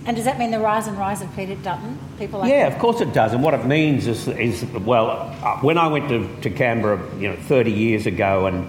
And 0.05 0.17
does 0.17 0.25
that 0.27 0.39
mean 0.39 0.51
the 0.51 0.59
rise 0.61 0.87
and 0.87 0.99
rise 0.99 1.23
of 1.23 1.35
Peter 1.35 1.55
Dutton? 1.57 1.99
People 2.19 2.41
like 2.41 2.51
yeah, 2.51 2.69
that? 2.69 2.73
of 2.75 2.79
course 2.79 3.01
it 3.01 3.13
does. 3.15 3.33
And 3.33 3.43
what 3.43 3.55
it 3.55 3.65
means 3.65 4.07
is, 4.07 4.29
is 4.29 4.65
well, 4.65 5.11
uh, 5.43 5.57
when 5.61 5.79
I 5.79 5.87
went 5.89 6.09
to, 6.11 6.29
to 6.43 6.51
Canberra, 6.51 7.01
you 7.19 7.29
know, 7.31 7.37
30 7.37 7.73
years 7.73 8.07
ago, 8.07 8.47
and 8.47 8.69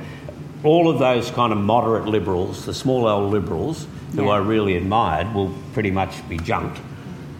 all 0.64 0.90
of 0.90 1.00
those 1.00 1.30
kind 1.32 1.52
of 1.52 1.60
moderate 1.60 2.06
liberals, 2.06 2.66
the 2.66 2.74
small 2.74 3.10
L 3.10 3.28
liberals, 3.28 3.86
who 4.16 4.24
Yeah. 4.26 4.30
I 4.32 4.38
really 4.38 4.78
admired, 4.78 5.34
will 5.34 5.52
pretty 5.74 5.92
much 5.92 6.28
be 6.30 6.38
junked. 6.38 6.80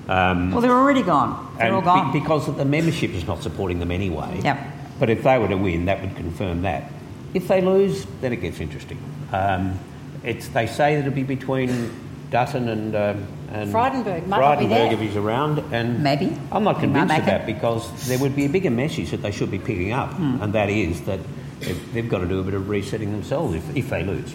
Um, 0.10 0.52
Well, 0.52 0.60
they're 0.60 0.72
already 0.72 1.04
gone. 1.04 1.54
They're 1.58 1.68
and 1.68 1.76
all 1.76 1.82
gone. 1.82 2.12
be- 2.12 2.20
because 2.20 2.54
the 2.54 2.66
membership 2.66 3.12
is 3.12 3.26
not 3.26 3.42
supporting 3.42 3.80
them 3.80 3.92
anyway. 3.92 4.42
Yep. 4.44 4.58
But 5.00 5.10
if 5.10 5.24
they 5.24 5.38
were 5.38 5.48
to 5.48 5.56
win, 5.58 5.86
that 5.86 6.02
would 6.02 6.16
confirm 6.18 6.64
that. 6.64 6.92
If 7.34 7.48
they 7.48 7.62
lose, 7.62 8.06
then 8.22 8.34
it 8.34 8.38
gets 8.38 8.60
interesting. 8.60 9.00
Um, 9.32 9.80
it's, 10.24 10.48
they 10.50 10.68
say 10.68 10.96
that 10.96 11.02
it'll 11.02 11.14
be 11.14 11.24
between 11.24 11.92
Dutton 12.30 12.70
and, 12.70 12.96
um, 12.96 13.28
and 13.52 13.72
Frydenberg. 13.74 14.28
Might 14.28 14.40
not 14.40 14.60
be 14.60 14.66
Frydenberg 14.66 14.70
there. 14.70 14.94
if 14.94 15.00
he's 15.00 15.16
around. 15.16 15.60
And 15.74 16.04
Maybe. 16.04 16.36
I'm 16.52 16.64
not 16.64 16.80
convinced 16.80 17.10
make 17.10 17.20
of 17.20 17.26
that 17.26 17.42
it. 17.42 17.56
because 17.56 18.08
there 18.08 18.20
would 18.20 18.36
be 18.36 18.46
a 18.46 18.50
bigger 18.50 18.70
message 18.72 19.12
that 19.12 19.22
they 19.22 19.32
should 19.32 19.52
be 19.52 19.60
picking 19.60 19.92
up, 19.92 20.12
Hmm. 20.14 20.42
and 20.42 20.54
that 20.54 20.70
is 20.70 21.02
that 21.02 21.20
they've, 21.60 21.94
they've 21.94 22.10
got 22.10 22.20
to 22.20 22.28
do 22.28 22.40
a 22.40 22.44
bit 22.44 22.54
of 22.54 22.70
resetting 22.70 23.12
themselves 23.12 23.56
if, 23.56 23.76
if 23.76 23.90
they 23.90 24.04
lose. 24.04 24.34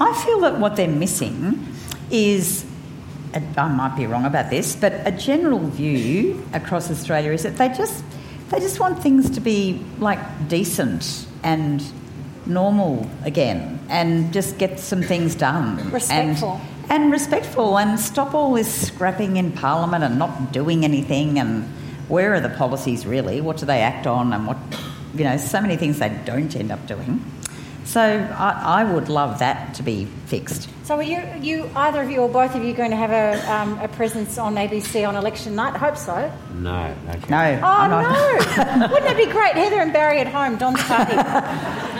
I 0.00 0.12
feel 0.24 0.40
that 0.40 0.58
what 0.60 0.76
they're 0.76 0.86
missing 0.88 1.66
is, 2.10 2.64
I 3.34 3.68
might 3.68 3.96
be 3.96 4.06
wrong 4.06 4.24
about 4.24 4.48
this, 4.50 4.76
but 4.76 4.92
a 5.04 5.10
general 5.12 5.58
view 5.58 6.42
across 6.52 6.90
Australia 6.90 7.32
is 7.32 7.42
that 7.42 7.56
they 7.56 7.68
just 7.68 8.02
they 8.50 8.60
just 8.60 8.80
want 8.80 9.02
things 9.02 9.28
to 9.30 9.40
be 9.40 9.84
like 9.98 10.18
decent 10.48 11.26
and 11.42 11.84
normal 12.48 13.08
again, 13.24 13.78
and 13.88 14.32
just 14.32 14.58
get 14.58 14.80
some 14.80 15.02
things 15.02 15.34
done. 15.34 15.90
Respectful. 15.90 16.60
And, 16.88 17.02
and 17.02 17.12
respectful, 17.12 17.78
and 17.78 18.00
stop 18.00 18.34
all 18.34 18.54
this 18.54 18.88
scrapping 18.88 19.36
in 19.36 19.52
Parliament 19.52 20.02
and 20.02 20.18
not 20.18 20.52
doing 20.52 20.84
anything. 20.84 21.38
And 21.38 21.64
where 22.08 22.34
are 22.34 22.40
the 22.40 22.48
policies 22.48 23.06
really? 23.06 23.40
What 23.40 23.58
do 23.58 23.66
they 23.66 23.80
act 23.80 24.06
on? 24.06 24.32
And 24.32 24.46
what, 24.46 24.56
you 25.14 25.24
know, 25.24 25.36
so 25.36 25.60
many 25.60 25.76
things 25.76 25.98
they 25.98 26.16
don't 26.24 26.54
end 26.56 26.72
up 26.72 26.86
doing. 26.86 27.22
So 27.84 28.00
I, 28.00 28.80
I 28.80 28.84
would 28.84 29.08
love 29.08 29.38
that 29.38 29.74
to 29.74 29.82
be 29.82 30.06
fixed. 30.26 30.68
So 30.88 30.96
are 30.96 31.02
you, 31.02 31.22
you, 31.42 31.70
either 31.76 32.00
of 32.00 32.10
you 32.10 32.20
or 32.20 32.30
both 32.30 32.54
of 32.54 32.64
you 32.64 32.72
going 32.72 32.92
to 32.92 32.96
have 32.96 33.10
a, 33.10 33.52
um, 33.52 33.78
a 33.78 33.88
presence 33.88 34.38
on 34.38 34.54
ABC 34.54 35.06
on 35.06 35.16
election 35.16 35.54
night? 35.54 35.74
I 35.74 35.76
hope 35.76 35.98
so. 35.98 36.32
No, 36.54 36.94
no. 37.04 37.12
No, 37.28 37.60
Oh, 37.62 37.86
not. 37.88 38.80
no. 38.80 38.88
Wouldn't 38.90 39.10
it 39.10 39.26
be 39.26 39.30
great? 39.30 39.52
Heather 39.52 39.82
and 39.82 39.92
Barry 39.92 40.20
at 40.20 40.28
home, 40.28 40.56
Don's 40.56 40.82
party. 40.84 41.14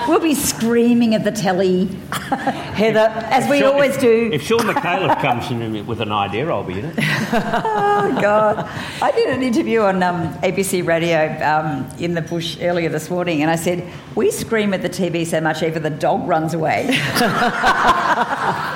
We'll 0.09 0.21
be 0.21 0.35
screaming 0.35 1.15
at 1.15 1.23
the 1.23 1.31
telly, 1.31 1.85
Heather, 1.85 3.11
as 3.29 3.47
we 3.51 3.59
Sean- 3.59 3.75
always 3.75 3.97
if, 3.97 4.01
do. 4.01 4.31
If 4.33 4.41
Sean 4.43 4.61
McAuliffe 4.61 5.21
comes 5.21 5.51
in 5.51 5.87
with 5.87 6.01
an 6.01 6.11
idea, 6.11 6.49
I'll 6.49 6.65
be 6.65 6.79
in 6.79 6.87
it. 6.87 6.95
Oh 7.01 8.19
God! 8.23 8.67
I 9.03 9.13
did 9.13 9.29
an 9.29 9.43
interview 9.43 9.81
on 9.81 10.03
um, 10.03 10.33
ABC 10.39 10.87
Radio 10.87 11.27
um, 11.47 11.87
in 11.99 12.15
the 12.15 12.23
bush 12.23 12.57
earlier 12.63 12.89
this 12.89 13.11
morning, 13.11 13.43
and 13.43 13.51
I 13.51 13.57
said 13.57 13.87
we 14.15 14.31
scream 14.31 14.73
at 14.73 14.81
the 14.81 14.89
TV 14.89 15.27
so 15.27 15.43
much, 15.43 15.63
even 15.63 15.83
the 15.83 15.91
dog 15.91 16.27
runs 16.27 16.55
away. 16.55 16.87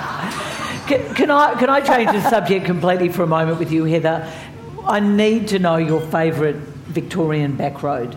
Can, 0.92 1.14
can 1.14 1.30
I 1.30 1.54
can 1.54 1.70
I 1.70 1.80
change 1.80 2.10
the 2.12 2.20
subject 2.28 2.66
completely 2.66 3.08
for 3.08 3.22
a 3.22 3.26
moment 3.26 3.58
with 3.58 3.72
you, 3.72 3.84
Heather? 3.84 4.30
I 4.84 5.00
need 5.00 5.48
to 5.48 5.58
know 5.58 5.76
your 5.76 6.02
favourite 6.02 6.56
Victorian 6.56 7.56
back 7.56 7.82
road. 7.82 8.14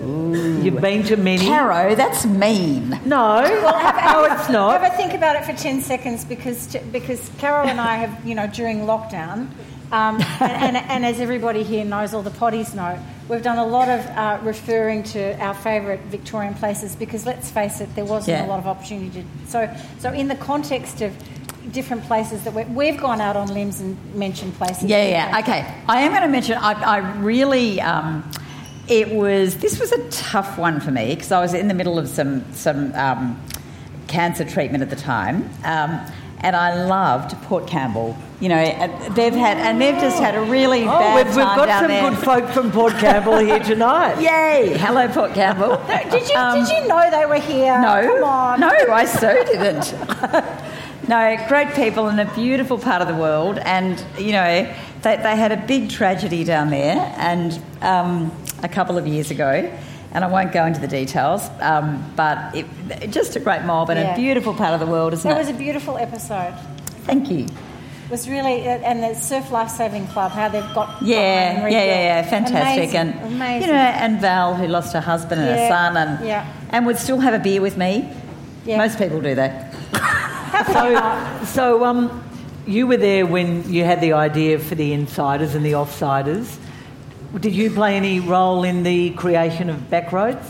You've 0.00 0.80
been 0.80 1.02
to 1.04 1.16
many. 1.18 1.44
Caro, 1.44 1.94
that's 1.94 2.24
mean. 2.24 2.90
No, 3.04 3.42
no, 3.42 4.24
it's 4.30 4.48
not. 4.48 4.80
Have 4.80 4.92
a 4.92 4.96
think 4.96 5.12
about 5.12 5.36
it 5.36 5.44
for 5.44 5.52
10 5.52 5.82
seconds 5.82 6.24
because, 6.24 6.76
because 6.92 7.30
Carol 7.38 7.68
and 7.68 7.80
I 7.80 7.96
have, 7.96 8.24
you 8.24 8.34
know, 8.34 8.46
during 8.46 8.80
lockdown, 8.80 9.48
um, 9.92 10.20
and, 10.40 10.42
and, 10.42 10.76
and 10.76 11.06
as 11.06 11.20
everybody 11.20 11.62
here 11.62 11.84
knows, 11.84 12.14
all 12.14 12.22
the 12.22 12.30
potties 12.30 12.74
know, 12.74 12.98
we've 13.28 13.42
done 13.42 13.58
a 13.58 13.66
lot 13.66 13.88
of 13.88 14.04
uh, 14.06 14.38
referring 14.42 15.02
to 15.04 15.38
our 15.40 15.54
favourite 15.54 16.00
Victorian 16.02 16.54
places 16.54 16.96
because 16.96 17.24
let's 17.26 17.50
face 17.50 17.80
it, 17.80 17.94
there 17.94 18.04
wasn't 18.04 18.38
Yeah. 18.38 18.46
a 18.46 18.48
lot 18.48 18.58
of 18.58 18.66
opportunity. 18.66 19.22
To, 19.22 19.50
so, 19.50 19.76
so 19.98 20.12
in 20.12 20.28
the 20.28 20.36
context 20.36 21.00
of 21.02 21.12
different 21.72 22.04
places 22.04 22.44
that 22.44 22.54
we 22.54 22.62
we've 22.64 23.00
gone 23.00 23.20
out 23.20 23.36
on 23.36 23.48
limbs 23.48 23.80
and 23.80 23.96
mentioned 24.14 24.54
places. 24.54 24.84
Yeah, 24.84 25.08
yeah. 25.08 25.38
Okay, 25.40 25.66
I 25.88 26.02
am 26.02 26.10
going 26.12 26.22
to 26.22 26.28
mention. 26.28 26.56
I, 26.58 26.72
I 26.72 26.98
really. 27.18 27.80
Um, 27.80 28.28
it 28.88 29.10
was. 29.10 29.56
This 29.56 29.80
was 29.80 29.90
a 29.90 30.08
tough 30.10 30.58
one 30.58 30.78
for 30.80 30.92
me 30.92 31.14
because 31.16 31.32
I 31.32 31.40
was 31.40 31.54
in 31.54 31.66
the 31.66 31.74
middle 31.74 31.98
of 31.98 32.08
some 32.08 32.44
some 32.52 32.94
um, 32.94 33.40
cancer 34.06 34.44
treatment 34.44 34.82
at 34.82 34.90
the 34.90 34.96
time, 34.96 35.50
um, 35.64 36.00
and 36.40 36.54
I 36.56 36.84
loved 36.84 37.32
Port 37.42 37.66
Campbell. 37.66 38.16
You 38.40 38.50
know, 38.50 38.62
they've 39.14 39.32
had 39.32 39.56
and 39.56 39.80
they've 39.80 39.98
just 39.98 40.18
had 40.18 40.34
a 40.34 40.42
really 40.42 40.82
Oh, 40.82 40.98
bad 40.98 41.26
we've, 41.26 41.36
we've 41.36 41.44
time 41.44 41.56
got 41.56 41.66
down 41.66 41.80
some 41.82 41.88
there. 41.90 42.10
good 42.10 42.18
folk 42.18 42.48
from 42.50 42.70
Port 42.70 42.92
Campbell 42.98 43.38
here 43.38 43.58
tonight. 43.60 44.20
Yay! 44.20 44.76
Hello, 44.76 45.08
Port 45.08 45.32
Campbell. 45.32 45.76
Did 46.10 46.28
you, 46.28 46.36
Um, 46.36 46.60
did 46.64 46.68
you 46.82 46.86
know 46.88 47.10
they 47.10 47.24
were 47.26 47.40
here? 47.40 47.80
No, 47.80 48.02
Come 48.20 48.24
on. 48.24 48.60
no, 48.60 48.68
I 48.68 49.04
so 49.06 49.32
didn't. 49.44 49.94
no, 51.08 51.36
great 51.48 51.74
people 51.74 52.08
in 52.08 52.18
a 52.18 52.30
beautiful 52.34 52.78
part 52.78 53.00
of 53.02 53.08
the 53.08 53.14
world, 53.14 53.58
and 53.58 54.02
you 54.18 54.32
know 54.32 54.72
they, 55.02 55.16
they 55.16 55.36
had 55.36 55.52
a 55.52 55.56
big 55.66 55.88
tragedy 55.90 56.44
down 56.44 56.70
there, 56.70 56.96
and 57.16 57.58
um, 57.80 58.30
a 58.62 58.68
couple 58.68 58.98
of 58.98 59.06
years 59.06 59.30
ago, 59.30 59.70
and 60.12 60.24
I 60.24 60.28
won't 60.28 60.52
go 60.52 60.64
into 60.66 60.80
the 60.80 60.88
details, 60.88 61.48
um, 61.60 62.12
but 62.16 62.54
it, 62.54 62.66
just 63.10 63.36
a 63.36 63.40
great 63.40 63.62
mob 63.62 63.90
and 63.90 63.98
Yeah. 63.98 64.12
a 64.14 64.16
beautiful 64.16 64.54
part 64.54 64.72
of 64.74 64.80
the 64.80 64.86
world, 64.86 65.12
isn't 65.12 65.30
It 65.30 65.34
it? 65.34 65.38
was 65.38 65.48
a 65.48 65.54
beautiful 65.54 65.98
episode. 65.98 66.54
Thank 67.04 67.30
you. 67.30 67.44
It 68.06 68.10
was 68.10 68.28
really, 68.28 68.62
and 68.62 69.02
the 69.02 69.14
Surf 69.14 69.50
Life 69.50 69.68
Saving 69.70 70.06
Club, 70.06 70.30
how 70.30 70.48
they've 70.48 70.74
got. 70.74 71.02
Yeah, 71.02 71.60
got 71.62 71.72
yeah, 71.72 71.84
yeah, 71.84 71.84
yeah, 71.84 72.22
fantastic, 72.22 72.90
Amazing, 72.90 72.96
and 72.96 73.32
amazing. 73.34 73.68
you 73.68 73.74
know, 73.74 73.78
and 73.80 74.20
Val 74.20 74.54
who 74.54 74.68
lost 74.68 74.92
her 74.92 75.00
husband 75.00 75.40
and 75.40 75.50
her 75.58 75.68
son, 75.68 75.96
and 75.96 76.24
yeah. 76.24 76.46
and 76.70 76.86
would 76.86 76.98
still 76.98 77.18
have 77.18 77.34
a 77.34 77.40
beer 77.40 77.60
with 77.60 77.76
me. 77.76 78.08
Yeah. 78.64 78.78
Most 78.78 78.98
people 78.98 79.20
do 79.20 79.34
that. 79.34 79.72
So, 80.72 81.44
so 81.44 81.84
um, 81.84 82.22
you 82.66 82.86
were 82.86 82.96
there 82.96 83.26
when 83.26 83.70
you 83.72 83.84
had 83.84 84.00
the 84.00 84.12
idea 84.14 84.58
for 84.58 84.74
the 84.74 84.92
insiders 84.92 85.54
and 85.54 85.64
the 85.66 85.72
offsiders. 85.72 86.56
Did 87.40 87.54
you 87.54 87.70
play 87.70 87.96
any 87.96 88.20
role 88.20 88.64
in 88.64 88.82
the 88.82 89.10
creation 89.10 89.68
of 89.68 89.76
Backroads? 89.90 90.44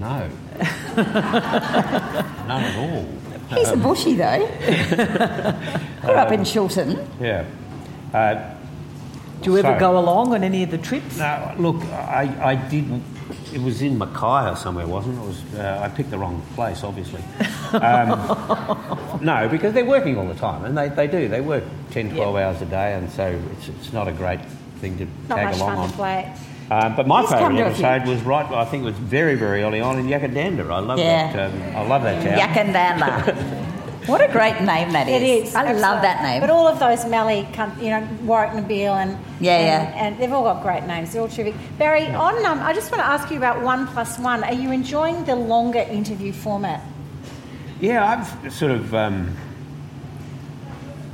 No. 0.00 0.28
None 0.96 2.64
at 2.64 2.76
all. 2.76 3.06
He's 3.50 3.68
a 3.70 3.76
bushy 3.76 4.14
though. 4.14 4.46
Grew 6.02 6.12
up 6.14 6.32
in 6.32 6.44
Chiltern. 6.44 6.98
Yeah. 7.20 7.44
Uh, 8.12 8.54
Do 9.42 9.50
you 9.52 9.58
ever 9.58 9.74
So- 9.74 9.78
go 9.80 9.98
along 9.98 10.34
on 10.34 10.42
any 10.42 10.62
of 10.62 10.70
the 10.70 10.78
trips? 10.78 11.16
no, 11.18 11.54
look, 11.58 11.82
I, 11.92 12.34
I 12.42 12.54
did. 12.56 13.00
It 13.52 13.60
was 13.62 13.80
in 13.82 13.96
Mackay 13.98 14.50
or 14.50 14.56
somewhere, 14.56 14.86
wasn't 14.86 15.18
it? 15.18 15.22
it 15.22 15.26
was, 15.26 15.54
uh, 15.54 15.80
I 15.82 15.88
picked 15.88 16.10
the 16.10 16.18
wrong 16.18 16.42
place, 16.54 16.82
obviously. 16.82 17.22
Um, 17.72 19.18
no, 19.22 19.48
because 19.50 19.72
they're 19.74 19.84
working 19.84 20.18
all 20.18 20.26
the 20.26 20.34
time, 20.34 20.64
and 20.64 20.76
they, 20.76 20.88
they 20.88 21.06
do. 21.06 21.28
They 21.28 21.40
work 21.40 21.64
10, 21.90 22.14
12 22.14 22.36
hours 22.36 22.60
a 22.62 22.66
day, 22.66 22.94
and 22.94 23.10
so 23.10 23.40
it's, 23.52 23.68
it's 23.68 23.92
not 23.92 24.08
a 24.08 24.12
great 24.12 24.40
thing 24.80 24.98
to 24.98 25.06
Not 25.28 25.36
tag 25.36 25.44
much 25.46 25.56
along 25.56 25.68
fun 25.70 25.78
on. 25.78 25.88
to 25.90 25.94
play. 25.96 26.32
Um, 26.70 26.96
but 26.96 27.06
my 27.06 27.22
He's 27.22 27.30
favourite 27.30 27.56
to 27.56 27.66
a 27.66 27.74
few. 27.74 27.84
episode 27.86 28.08
was 28.10 28.22
right. 28.22 28.46
I 28.52 28.64
think 28.66 28.82
it 28.82 28.86
was 28.86 28.94
very, 28.96 29.36
very 29.36 29.62
early 29.62 29.80
on 29.80 29.98
in 29.98 30.06
Yackandandah. 30.06 30.70
I 30.70 30.78
love 30.80 30.98
Yeah. 30.98 31.32
that. 31.32 31.50
Um, 31.50 31.62
I 31.76 31.86
love 31.86 32.02
that 32.02 32.22
town. 32.22 32.38
Yackandandah. 32.38 34.06
what 34.06 34.20
a 34.20 34.28
great 34.30 34.60
name 34.60 34.92
that 34.92 35.08
It 35.08 35.22
is. 35.22 35.48
is. 35.48 35.54
I 35.54 35.60
absolutely. 35.60 35.82
love 35.82 36.02
that 36.02 36.22
name. 36.22 36.40
But 36.42 36.50
all 36.50 36.68
of 36.68 36.78
those 36.78 37.06
Mallee, 37.06 37.48
coun- 37.54 37.72
you 37.80 37.88
know, 37.88 38.06
Warracknabeal 38.24 38.92
and 39.02 39.12
Yeah, 39.40 39.52
and, 39.56 39.94
yeah. 39.94 40.04
and 40.04 40.18
they've 40.18 40.30
all 40.32 40.42
got 40.44 40.62
great 40.62 40.84
names. 40.84 41.12
They're 41.12 41.22
all 41.22 41.28
terrific. 41.28 41.54
Barry, 41.78 42.06
on 42.08 42.44
um, 42.44 42.60
I 42.60 42.74
just 42.74 42.90
want 42.92 43.00
to 43.02 43.06
ask 43.06 43.30
you 43.30 43.38
about 43.38 43.62
one 43.62 43.86
plus 43.86 44.18
one. 44.18 44.44
Are 44.44 44.52
you 44.52 44.70
enjoying 44.70 45.24
the 45.24 45.36
longer 45.36 45.80
interview 45.80 46.32
format? 46.32 46.82
Yeah, 47.80 48.04
I've 48.44 48.52
sort 48.52 48.72
of. 48.72 48.94
Um, 48.94 49.34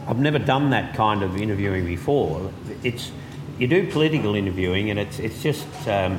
I've 0.09 0.19
never 0.19 0.39
done 0.39 0.71
that 0.71 0.95
kind 0.95 1.23
of 1.23 1.37
interviewing 1.41 1.87
before. 1.87 2.51
It's 2.83 3.11
you 3.59 3.67
do 3.67 3.91
political 3.91 4.35
interviewing, 4.35 4.91
and 4.91 4.99
it's 4.99 5.19
it's 5.19 5.43
just 5.43 5.67
um, 5.89 6.19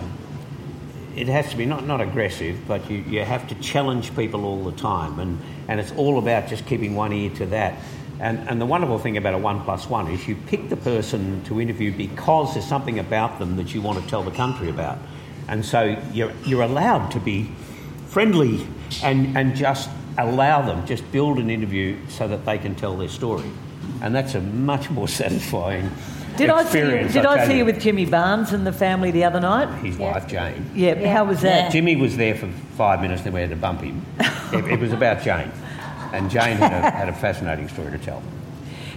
it 1.16 1.28
has 1.28 1.50
to 1.50 1.58
be 1.58 1.66
not 1.66 1.86
not 1.86 2.02
aggressive, 2.02 2.68
but 2.68 2.90
you, 2.90 2.98
you 2.98 3.24
have 3.24 3.48
to 3.50 3.56
challenge 3.56 4.16
people 4.16 4.46
all 4.46 4.64
the 4.64 4.78
time, 4.78 5.20
and 5.20 5.40
and 5.68 5.80
it's 5.80 5.92
all 5.94 6.20
about 6.20 6.48
just 6.48 6.66
keeping 6.66 6.96
one 6.96 7.14
ear 7.14 7.30
to 7.32 7.46
that. 7.48 7.80
And 8.20 8.48
and 8.50 8.62
the 8.62 8.66
wonderful 8.66 9.00
thing 9.00 9.18
about 9.18 9.34
a 9.34 9.38
one 9.38 9.62
plus 9.64 9.90
one 9.90 10.10
is 10.10 10.28
you 10.28 10.36
pick 10.48 10.70
the 10.70 10.78
person 10.78 11.44
to 11.46 11.60
interview 11.60 11.92
because 11.92 12.54
there's 12.54 12.68
something 12.68 13.00
about 13.00 13.40
them 13.40 13.58
that 13.58 13.74
you 13.74 13.82
want 13.82 14.02
to 14.02 14.10
tell 14.10 14.24
the 14.24 14.32
country 14.32 14.70
about, 14.70 14.98
and 15.48 15.66
so 15.66 15.98
you're 16.14 16.32
you're 16.46 16.64
allowed 16.64 17.12
to 17.12 17.20
be 17.20 17.50
friendly 18.08 18.66
and, 19.04 19.36
and 19.38 19.58
just 19.58 19.90
allow 20.18 20.62
them, 20.62 20.86
just 20.86 21.12
build 21.12 21.38
an 21.38 21.50
interview 21.50 21.98
so 22.08 22.30
that 22.30 22.46
they 22.46 22.58
can 22.58 22.74
tell 22.74 22.96
their 22.96 23.10
story. 23.10 23.44
And 24.02 24.14
that's 24.16 24.36
a 24.36 24.42
much 24.42 24.90
more 24.90 25.08
satisfying 25.08 25.90
Did 26.38 26.50
I 26.50 26.64
see 26.66 26.80
you, 26.80 26.86
did 27.08 27.26
I 27.26 27.38
tell 27.38 27.48
see 27.48 27.58
you 27.60 27.66
with 27.66 27.80
Jimmy 27.80 28.06
Barnes 28.06 28.52
and 28.52 28.68
the 28.68 28.74
family 28.74 29.10
the 29.12 29.24
other 29.24 29.40
night? 29.40 29.70
his 29.84 29.98
Yeah. 29.98 30.12
wife, 30.12 30.28
Jane. 30.28 30.70
Yeah, 30.76 30.96
Yeah. 30.96 31.14
how 31.14 31.24
was 31.26 31.42
that? 31.42 31.72
Jimmy 31.72 31.96
was 31.96 32.18
there 32.18 32.36
for 32.36 32.48
five 32.78 33.02
minutes, 33.02 33.22
then 33.22 33.34
we 33.34 33.40
had 33.42 33.50
to 33.52 33.56
bump 33.56 33.82
him. 33.82 34.06
it, 34.54 34.66
it 34.66 34.80
was 34.80 34.92
about 34.92 35.22
Jane. 35.24 35.50
And 36.14 36.30
Jane 36.30 36.58
had 36.58 36.72
a, 36.74 36.90
had 36.92 37.10
a 37.10 37.14
fascinating 37.14 37.68
story 37.70 37.92
to 37.92 37.98
tell. 37.98 38.22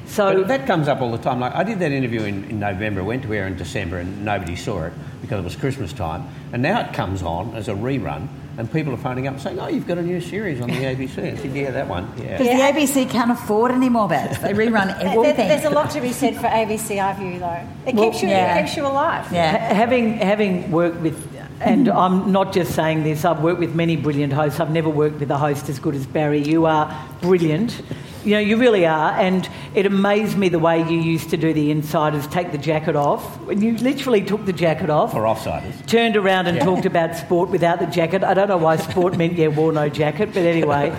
So 0.09 0.39
But 0.39 0.49
that 0.49 0.67
comes 0.67 0.89
up 0.89 1.01
all 1.01 1.13
the 1.13 1.19
time. 1.19 1.41
Like 1.41 1.55
I 1.55 1.63
did 1.63 1.79
that 1.81 1.93
interview 1.93 2.23
in, 2.23 2.45
in 2.51 2.59
November, 2.59 3.05
went 3.05 3.23
to 3.25 3.33
air 3.35 3.47
in 3.47 3.57
December, 3.57 3.99
and 3.99 4.25
nobody 4.25 4.57
saw 4.57 4.85
it 4.85 4.93
because 5.21 5.41
it 5.41 5.45
was 5.45 5.55
Christmas 5.57 5.93
time. 5.93 6.27
And 6.53 6.63
now 6.63 6.81
it 6.81 6.93
comes 6.95 7.23
on 7.23 7.55
as 7.55 7.69
a 7.69 7.73
rerun, 7.75 8.29
and 8.57 8.73
people 8.73 8.95
are 8.95 8.97
phoning 8.99 9.27
up 9.27 9.39
saying, 9.39 9.59
"Oh, 9.61 9.69
you've 9.69 9.87
got 9.87 9.99
a 9.99 10.03
new 10.03 10.21
series 10.21 10.61
on 10.61 10.69
the 10.69 10.77
ABC." 10.77 11.19
I 11.33 11.37
said, 11.37 11.53
"Yeah, 11.55 11.71
that 11.73 11.89
one. 11.89 12.11
Yeah." 12.17 12.39
Because 12.39 12.47
the 12.47 12.63
ABC 12.81 13.11
can't 13.11 13.31
afford 13.31 13.71
any 13.71 13.89
more 13.91 14.09
bets. 14.09 14.39
They 14.39 14.53
rerun 14.55 14.87
There- 14.99 15.09
everything. 15.09 15.49
there's 15.49 15.65
a 15.65 15.71
lot 15.71 15.91
to 15.91 16.01
be 16.01 16.13
said 16.13 16.37
for 16.37 16.47
ABC 16.47 16.97
iView, 16.97 17.39
though. 17.41 17.61
It 17.87 17.95
Well, 17.95 18.11
keeps 18.11 18.23
you, 18.23 18.29
yeah. 18.29 18.57
it 18.59 18.65
keeps 18.65 18.77
you 18.77 18.87
alive. 18.87 19.31
Yeah. 19.33 19.51
Ha- 19.69 19.75
having 19.75 20.15
having 20.19 20.71
worked 20.71 21.01
with 21.01 21.17
and 21.61 21.89
I'm 22.05 22.33
not 22.33 22.53
just 22.55 22.75
saying 22.75 23.03
this, 23.03 23.25
I've 23.25 23.41
worked 23.43 23.59
with 23.61 23.75
many 23.75 23.97
brilliant 23.97 24.33
hosts. 24.33 24.59
I've 24.61 24.71
never 24.71 24.89
worked 24.89 25.21
with 25.21 25.31
a 25.31 25.37
host 25.39 25.69
as 25.69 25.79
good 25.79 25.95
as 25.95 26.07
Barry. 26.07 26.41
You 26.43 26.67
are 26.67 26.87
brilliant. 27.21 27.83
You 28.25 28.33
know, 28.33 28.41
you 28.41 28.57
really 28.57 28.85
are. 28.87 29.13
And 29.13 29.49
it 29.75 29.87
amazed 29.87 30.37
me 30.37 30.49
the 30.49 30.59
way 30.59 30.79
you 30.81 31.01
used 31.01 31.31
to 31.31 31.37
do 31.37 31.53
the 31.53 31.71
insiders, 31.71 32.27
take 32.27 32.53
the 32.53 32.59
jacket 32.59 32.97
off. 32.97 33.39
You 33.49 33.77
literally 33.79 34.23
took 34.23 34.45
the 34.45 34.53
jacket 34.53 34.91
off. 34.91 35.13
For 35.13 35.23
offsiders. 35.23 35.87
Turned 35.87 36.17
around 36.17 36.47
and 36.47 36.61
talked 36.61 36.87
about 36.87 37.17
sport 37.17 37.51
without 37.51 37.79
the 37.79 37.87
jacket. 37.87 38.25
I 38.25 38.35
don't 38.35 38.49
know 38.49 38.57
why 38.57 38.77
sport 38.77 39.17
meant, 39.17 39.35
yeah, 39.35 39.49
wore 39.49 39.73
no 39.73 39.89
jacket, 39.89 40.29
but 40.35 40.43
anyway. 40.43 40.93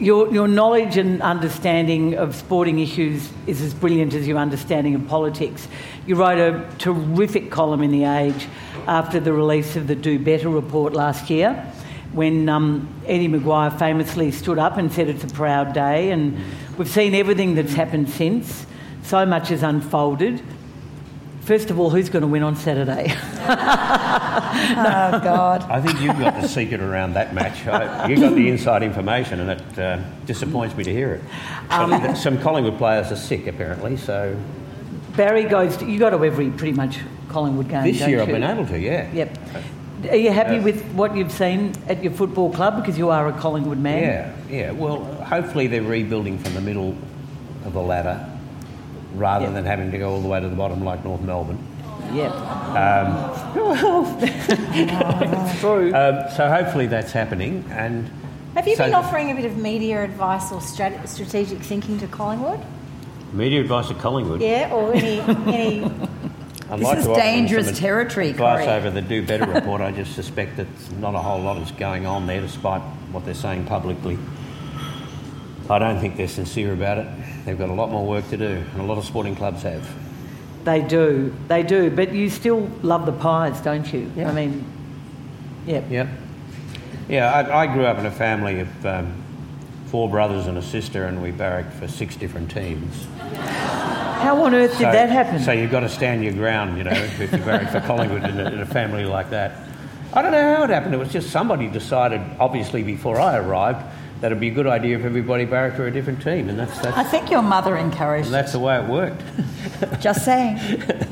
Your, 0.00 0.32
your 0.32 0.46
knowledge 0.46 0.96
and 0.96 1.20
understanding 1.22 2.14
of 2.14 2.36
sporting 2.36 2.78
issues 2.78 3.32
is 3.48 3.60
as 3.60 3.74
brilliant 3.74 4.14
as 4.14 4.28
your 4.28 4.38
understanding 4.38 4.94
of 4.94 5.08
politics. 5.08 5.66
You 6.06 6.14
wrote 6.14 6.38
a 6.38 6.64
terrific 6.78 7.50
column 7.50 7.82
in 7.82 7.90
The 7.90 8.04
Age 8.04 8.46
after 8.86 9.18
the 9.18 9.32
release 9.32 9.74
of 9.74 9.88
the 9.88 9.96
Do 9.96 10.20
Better 10.20 10.48
report 10.48 10.92
last 10.92 11.30
year 11.30 11.70
when 12.12 12.48
um, 12.48 12.88
Eddie 13.06 13.28
McGuire 13.28 13.76
famously 13.78 14.30
stood 14.30 14.58
up 14.58 14.76
and 14.76 14.92
said 14.92 15.08
it's 15.08 15.24
a 15.24 15.28
proud 15.28 15.72
day, 15.72 16.10
and 16.10 16.38
we've 16.76 16.88
seen 16.88 17.14
everything 17.14 17.54
that's 17.54 17.74
happened 17.74 18.08
since. 18.10 18.66
So 19.02 19.24
much 19.24 19.48
has 19.48 19.62
unfolded. 19.62 20.42
First 21.42 21.70
of 21.70 21.80
all, 21.80 21.88
who's 21.88 22.10
going 22.10 22.22
to 22.22 22.28
win 22.28 22.42
on 22.42 22.56
Saturday? 22.56 23.14
Oh, 24.70 25.20
God. 25.22 25.62
I 25.70 25.80
think 25.80 26.00
you've 26.00 26.18
got 26.18 26.40
the 26.40 26.48
secret 26.48 26.80
around 26.80 27.14
that 27.14 27.32
match. 27.34 27.66
I, 27.66 28.08
you 28.08 28.16
got 28.16 28.34
the 28.34 28.48
inside 28.48 28.82
information, 28.82 29.40
and 29.40 29.50
it 29.50 29.78
uh, 29.78 30.02
disappoints 30.26 30.76
me 30.76 30.84
to 30.84 30.92
hear 30.92 31.14
it. 31.14 31.22
But 31.68 32.14
some 32.16 32.38
Collingwood 32.38 32.76
players 32.76 33.12
are 33.12 33.16
sick, 33.16 33.46
apparently. 33.46 33.96
So 33.96 34.36
Barrie 35.16 35.44
goes. 35.44 35.76
To, 35.78 35.86
you 35.86 35.98
go 35.98 36.10
to 36.10 36.24
every 36.24 36.50
pretty 36.50 36.74
much 36.74 36.98
Collingwood 37.28 37.68
game. 37.68 37.84
this 37.84 37.98
don't 37.98 38.10
year 38.10 38.20
I've 38.20 38.28
been 38.28 38.42
able 38.42 38.66
to, 38.66 38.78
yeah. 38.78 39.10
Yep. 39.12 39.38
Are 40.10 40.16
you 40.16 40.30
happy 40.30 40.54
Yeah. 40.56 40.62
with 40.62 40.82
what 40.92 41.16
you've 41.16 41.32
seen 41.32 41.72
at 41.88 42.02
your 42.04 42.12
football 42.12 42.50
club 42.50 42.76
because 42.76 42.96
you 42.96 43.10
are 43.10 43.26
a 43.28 43.32
Collingwood 43.32 43.78
man? 43.78 44.02
Yeah, 44.02 44.56
yeah. 44.56 44.70
Well, 44.70 45.02
hopefully 45.24 45.66
they're 45.66 45.82
rebuilding 45.82 46.38
from 46.38 46.54
the 46.54 46.60
middle 46.60 46.94
of 47.64 47.72
the 47.72 47.82
ladder 47.82 48.24
rather 49.16 49.46
Yeah. 49.46 49.52
than 49.52 49.64
having 49.64 49.90
to 49.90 49.98
go 49.98 50.10
all 50.10 50.20
the 50.20 50.28
way 50.28 50.40
to 50.40 50.48
the 50.48 50.54
bottom 50.56 50.84
like 50.84 51.04
North 51.04 51.20
Melbourne. 51.22 51.58
Yep. 52.14 52.32
it's 54.22 55.60
true. 55.60 55.92
Um, 55.94 56.24
so 56.36 56.48
hopefully 56.48 56.86
that's 56.86 57.12
happening. 57.12 57.64
And 57.70 58.08
Have 58.54 58.66
you 58.68 58.76
so 58.76 58.84
been 58.84 58.94
offering 58.94 59.30
a 59.30 59.34
bit 59.34 59.44
of 59.44 59.56
media 59.58 60.04
advice 60.04 60.52
or 60.52 60.60
strat- 60.60 61.06
strategic 61.08 61.58
thinking 61.58 61.98
to 61.98 62.06
Collingwood? 62.06 62.60
media 63.32 63.60
advice 63.60 63.88
to 63.88 63.94
Collingwood. 63.94 64.40
Yeah, 64.40 64.70
or 64.72 64.94
any 64.94 65.20
any 65.52 65.80
I'd 66.70 66.80
This 66.80 66.84
like 66.86 66.98
is 66.98 67.06
to 67.06 67.14
dangerous 67.14 67.78
territory, 67.78 68.30
Advice 68.30 68.64
Corrie. 68.64 68.76
over 68.76 68.90
the 68.90 69.00
Do 69.00 69.24
Better 69.26 69.46
report. 69.52 69.80
I 69.80 69.90
just 69.90 70.14
suspect 70.14 70.56
that 70.58 70.66
not 70.98 71.14
a 71.14 71.18
whole 71.18 71.40
lot 71.40 71.56
is 71.62 71.70
going 71.72 72.04
on 72.04 72.26
there, 72.26 72.40
despite 72.40 72.82
what 73.10 73.24
they're 73.24 73.34
saying 73.34 73.64
publicly. 73.66 74.18
I 75.70 75.78
don't 75.78 76.00
think 76.00 76.16
they're 76.16 76.28
sincere 76.28 76.72
about 76.72 76.98
it. 76.98 77.06
They've 77.44 77.58
got 77.58 77.70
a 77.70 77.74
lot 77.74 77.90
more 77.90 78.06
work 78.06 78.28
to 78.30 78.36
do, 78.36 78.62
and 78.72 78.80
a 78.80 78.84
lot 78.84 78.98
of 78.98 79.04
sporting 79.04 79.34
clubs 79.36 79.62
have. 79.62 79.86
They 80.64 80.82
do, 80.82 81.34
they 81.46 81.62
do. 81.62 81.90
But 81.90 82.12
you 82.12 82.28
still 82.28 82.70
love 82.82 83.06
the 83.06 83.12
pies, 83.12 83.60
don't 83.60 83.90
you? 83.90 84.10
I 84.18 84.32
mean, 84.32 84.64
yep. 85.66 85.84
Yep. 85.90 86.08
Yeah, 87.08 87.32
I, 87.32 87.62
I 87.62 87.66
grew 87.72 87.86
up 87.86 87.98
in 87.98 88.04
a 88.04 88.10
family 88.10 88.60
of 88.60 88.86
um, 88.86 89.14
four 89.90 90.08
brothers 90.08 90.46
and 90.46 90.58
a 90.58 90.62
sister, 90.62 91.04
and 91.06 91.22
we 91.22 91.30
barracked 91.30 91.72
for 91.74 91.88
six 91.88 92.16
different 92.16 92.50
teams. 92.50 93.06
How 93.34 94.42
on 94.42 94.54
earth 94.54 94.72
did 94.72 94.86
that 94.86 95.10
happen? 95.10 95.40
So 95.40 95.52
you've 95.52 95.70
got 95.70 95.80
to 95.80 95.88
stand 95.88 96.24
your 96.24 96.32
ground, 96.32 96.76
you 96.76 96.84
know, 96.84 96.90
if 96.90 97.20
you 97.20 97.38
barrack 97.38 97.70
for 97.70 97.80
Collingwood 97.80 98.24
in 98.24 98.38
a, 98.38 98.50
in 98.50 98.60
a 98.60 98.66
family 98.66 99.04
like 99.04 99.30
that. 99.30 99.56
I 100.12 100.22
don't 100.22 100.32
know 100.32 100.56
how 100.56 100.64
it 100.64 100.70
happened. 100.70 100.94
It 100.94 100.98
was 100.98 101.12
just 101.12 101.30
somebody 101.30 101.68
decided, 101.68 102.20
obviously 102.40 102.82
before 102.82 103.20
I 103.20 103.36
arrived, 103.36 103.84
that 104.20 104.26
it'd 104.26 104.40
be 104.40 104.48
a 104.48 104.54
good 104.54 104.66
idea 104.66 104.98
if 104.98 105.04
everybody 105.04 105.44
barracked 105.44 105.76
for 105.76 105.86
a 105.86 105.90
different 105.92 106.20
team, 106.20 106.48
and 106.48 106.58
that's 106.58 106.84
I 106.84 107.04
think 107.04 107.30
your 107.30 107.42
mother 107.42 107.76
encouraged 107.76 108.26
and 108.26 108.34
that's 108.34 108.52
the 108.52 108.58
way 108.58 108.76
it 108.76 108.88
worked. 108.88 109.22
Just 110.00 110.24
saying. 110.24 110.58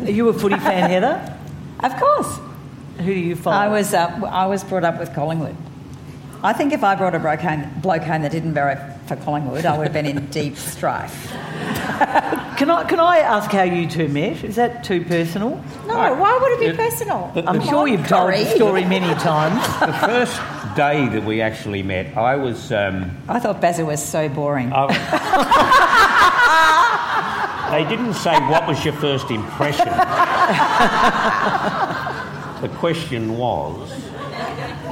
Are 0.00 0.10
you 0.10 0.28
a 0.28 0.32
footy 0.32 0.58
fan, 0.58 0.90
Heather? 0.90 1.38
Of 1.80 1.96
course. 1.96 2.38
Who 2.98 3.14
do 3.14 3.20
you 3.20 3.36
follow? 3.36 3.56
I 3.56 3.68
was, 3.68 3.94
uh, 3.94 4.06
I 4.26 4.46
was 4.46 4.64
brought 4.64 4.82
up 4.84 4.98
with 4.98 5.14
Collingwood. 5.14 5.56
I 6.46 6.52
think 6.52 6.72
if 6.72 6.84
I 6.84 6.94
brought 6.94 7.16
a 7.16 7.18
bloke 7.18 7.40
home, 7.40 7.68
bloke 7.80 8.04
home 8.04 8.22
that 8.22 8.30
didn't 8.30 8.52
barrack 8.52 9.04
for 9.08 9.16
Collingwood, 9.16 9.66
I 9.66 9.76
would 9.76 9.88
have 9.88 9.92
been 9.92 10.06
in 10.06 10.26
deep 10.30 10.56
strife. 10.56 11.32
Can 12.56 12.70
I 12.70 12.84
can 12.88 13.00
I 13.00 13.18
ask 13.18 13.50
how 13.50 13.64
you 13.64 13.88
two 13.90 14.06
met? 14.06 14.44
Is 14.44 14.54
that 14.54 14.84
too 14.84 15.04
personal? 15.04 15.60
no. 15.88 16.14
Why 16.14 16.38
would 16.40 16.52
it 16.52 16.70
be 16.70 16.76
personal? 16.76 17.32
I'm 17.34 17.60
sure 17.62 17.88
you've 17.88 18.06
told 18.06 18.30
the 18.30 18.44
Corrie. 18.44 18.54
story 18.54 18.84
many 18.84 19.12
times. 19.20 19.60
the 19.80 19.92
first 20.06 20.40
day 20.76 21.08
that 21.08 21.24
we 21.24 21.42
actually 21.42 21.82
met, 21.82 22.16
I 22.16 22.36
was. 22.36 22.70
Um, 22.70 23.10
I 23.28 23.40
thought 23.40 23.60
Basil 23.60 23.88
was 23.88 24.00
so 24.00 24.28
boring. 24.28 24.70
They 27.72 27.82
didn't 27.88 28.14
say 28.14 28.38
what 28.48 28.68
was 28.68 28.84
your 28.84 28.94
first 28.94 29.32
impression. 29.32 29.86
the 32.62 32.68
question 32.78 33.36
was 33.36 33.90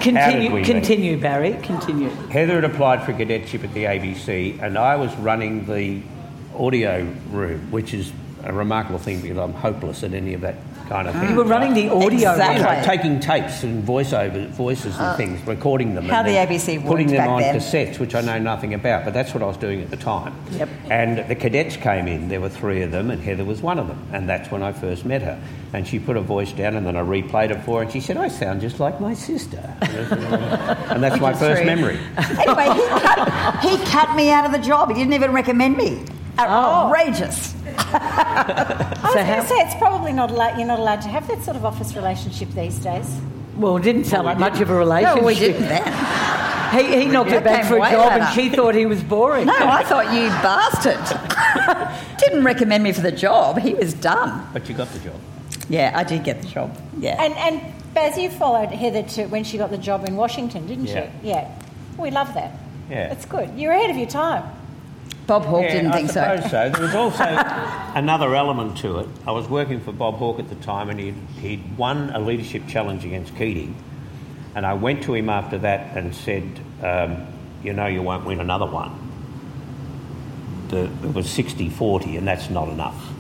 Continue, 0.05 0.65
continue, 0.65 1.19
Barrie. 1.19 1.59
Continue. 1.63 2.11
Heather 2.29 2.57
had 2.57 2.65
applied 2.65 3.03
for 3.05 3.15
cadetship 3.15 3.65
at 3.65 3.73
the 3.73 3.85
ABC, 3.85 4.61
and 4.61 4.77
I 4.77 4.97
was 4.97 5.15
running 5.17 5.65
the 5.65 6.03
audio 6.55 7.05
room, 7.31 7.71
which 7.71 7.95
is 7.95 8.13
a 8.43 8.53
remarkable 8.53 8.99
thing 8.99 9.23
because 9.23 9.39
I'm 9.39 9.55
hopeless 9.55 10.03
at 10.03 10.13
any 10.13 10.35
of 10.35 10.43
that 10.43 10.57
kind 10.89 11.09
of 11.09 11.17
ah. 11.17 11.21
thing. 11.21 11.31
You 11.31 11.37
were 11.37 11.45
running 11.45 11.75
the 11.75 11.89
audio. 11.89 12.31
Exactly. 12.31 12.57
You 12.57 12.63
know, 12.63 12.83
taking 12.85 13.21
tapes 13.21 13.63
and 13.63 13.87
voiceover 13.87 14.49
voices 14.49 14.95
and 14.97 15.05
uh, 15.05 15.17
things, 15.17 15.47
recording 15.47 15.95
them, 15.95 16.05
How 16.07 16.21
and 16.23 16.29
the 16.29 16.33
ABC 16.33 16.77
worked 16.79 16.89
putting 16.89 17.07
them 17.09 17.17
back 17.17 17.29
on 17.29 17.41
then. 17.41 17.57
cassettes, 17.57 17.99
which 17.99 18.15
I 18.15 18.21
know 18.21 18.39
nothing 18.39 18.75
about, 18.75 19.05
but 19.05 19.15
that's 19.15 19.35
what 19.35 19.43
I 19.43 19.47
was 19.47 19.57
doing 19.57 19.81
at 19.81 19.91
the 19.91 19.97
time. 19.97 20.35
Yep. 20.53 20.69
And 20.91 21.29
the 21.29 21.35
cadets 21.35 21.77
came 21.77 22.07
in. 22.07 22.29
There 22.29 22.41
were 22.41 22.49
three 22.49 22.83
of 22.83 22.91
them, 22.91 23.11
and 23.11 23.21
Heather 23.21 23.45
was 23.45 23.63
one 23.63 23.79
of 23.79 23.89
them. 23.89 24.07
And 24.13 24.29
that's 24.29 24.51
when 24.51 24.63
I 24.63 24.73
first 24.73 25.05
met 25.05 25.23
her. 25.23 25.41
And 25.73 25.87
she 25.87 25.99
put 25.99 26.17
her 26.17 26.23
voice 26.23 26.53
down, 26.53 26.77
and 26.77 26.87
then 26.87 26.97
I 26.97 27.03
replayed 27.03 27.51
it 27.51 27.63
for 27.63 27.79
her, 27.79 27.83
and 27.83 27.93
she 27.93 28.01
said, 28.01 28.17
"I 28.17 28.29
sound 28.29 28.61
just 28.61 28.79
like 28.79 29.01
my 29.01 29.15
sister." 29.15 29.59
and 29.81 31.03
that's 31.03 31.21
my 31.21 31.33
first 31.33 31.63
true. 31.63 31.67
memory. 31.67 31.99
Anyway, 32.17 32.65
he 32.75 32.89
cut, 32.89 33.61
he 33.61 33.77
cut 33.91 34.15
me 34.15 34.31
out 34.31 34.45
of 34.45 34.53
the 34.53 34.59
job. 34.59 34.89
He 34.89 34.95
didn't 34.95 35.15
even 35.15 35.33
recommend 35.33 35.77
me. 35.77 36.05
Oh. 36.39 36.87
Outrageous. 36.87 37.55
I 37.77 38.99
was 39.03 39.13
So 39.13 39.25
going 39.25 39.41
to 39.43 39.47
say 39.49 39.55
it's 39.57 39.75
probably 39.77 40.13
not 40.13 40.31
allowed. 40.31 40.59
You're 40.59 40.67
not 40.67 40.79
allowed 40.79 41.01
to 41.03 41.09
have 41.09 41.27
that 41.29 41.43
sort 41.43 41.57
of 41.57 41.65
office 41.65 41.95
relationship 41.95 42.49
these 42.51 42.79
days. 42.79 43.21
Well, 43.57 43.77
it 43.77 43.83
didn't 43.83 44.05
sound 44.05 44.27
like 44.27 44.39
much 44.39 44.61
of 44.61 44.71
a 44.71 44.75
relationship. 44.75 45.21
No, 45.21 45.27
we 45.27 45.35
didn't 45.37 45.63
then. 45.63 45.85
He, 46.75 47.03
he 47.03 47.07
knocked 47.07 47.31
That 47.31 47.39
her 47.39 47.45
back 47.45 47.67
for 47.67 47.77
a 47.77 47.81
way 47.81 47.93
job, 47.93 48.13
and 48.21 48.35
she 48.35 48.49
thought 48.49 48.75
he 48.75 48.85
was 48.85 49.01
boring. 49.03 49.47
No, 49.47 49.55
I 49.57 49.85
thought 49.85 50.07
you 50.13 50.27
bastard. 50.43 50.99
didn't 52.19 52.43
recommend 52.45 52.83
me 52.83 52.93
for 52.93 53.01
the 53.03 53.13
job. 53.13 53.59
He 53.61 53.75
was 53.75 53.95
done. 53.95 54.49
But 54.53 54.69
you 54.69 54.75
got 54.75 54.89
the 54.89 54.99
job. 54.99 55.15
Yeah, 55.69 55.93
I 55.95 56.03
did 56.03 56.25
get 56.25 56.43
the 56.43 56.49
job. 56.49 56.77
Yeah. 56.99 57.23
And 57.23 57.33
and 57.35 57.61
Baz, 57.95 58.19
you 58.19 58.29
followed 58.29 58.71
Heather 58.71 59.05
to 59.05 59.27
when 59.27 59.45
she 59.45 59.57
got 59.57 59.71
the 59.71 59.79
job 59.79 60.05
in 60.09 60.17
Washington, 60.17 60.67
didn't 60.67 60.87
Yeah. 60.87 61.05
you? 61.05 61.11
Yeah. 61.31 61.59
We 61.97 62.11
love 62.11 62.35
that. 62.35 62.59
Yeah. 62.91 63.13
It's 63.13 63.25
good. 63.25 63.51
You're 63.57 63.73
ahead 63.73 63.91
of 63.91 63.97
your 63.97 64.09
time. 64.09 64.43
Bob 65.27 65.45
Hawke 65.45 65.63
Yeah, 65.65 65.73
didn't 65.75 65.93
I 65.93 65.97
think 65.97 66.11
so. 66.11 66.41
so. 66.51 66.71
There 66.71 66.83
was 66.83 66.95
also 66.95 67.25
another 67.95 68.35
element 68.35 68.77
to 68.79 68.99
it. 68.99 69.09
I 69.27 69.33
was 69.33 69.49
working 69.49 69.81
for 69.81 69.93
Bob 69.93 70.17
Hawke 70.17 70.39
at 70.39 70.49
the 70.49 70.55
time, 70.57 70.91
and 70.91 71.01
he'd, 71.01 71.15
he'd 71.41 71.79
won 71.79 72.11
a 72.11 72.19
leadership 72.21 72.67
challenge 72.69 73.05
against 73.05 73.35
Keating. 73.37 73.75
And 74.55 74.67
I 74.67 74.75
went 74.75 75.03
to 75.05 75.15
him 75.15 75.29
after 75.31 75.59
that 75.59 75.97
and 75.97 76.15
said, 76.15 76.61
um, 76.83 77.27
"You 77.63 77.73
know, 77.73 77.87
you 77.87 78.03
won't 78.03 78.25
win 78.25 78.41
another 78.41 78.67
one." 78.67 78.93
The, 80.69 80.85
it 80.85 81.15
was 81.15 81.27
60-40, 81.27 82.19
and 82.19 82.27
that's 82.29 82.51
not 82.51 82.69
enough 82.69 83.11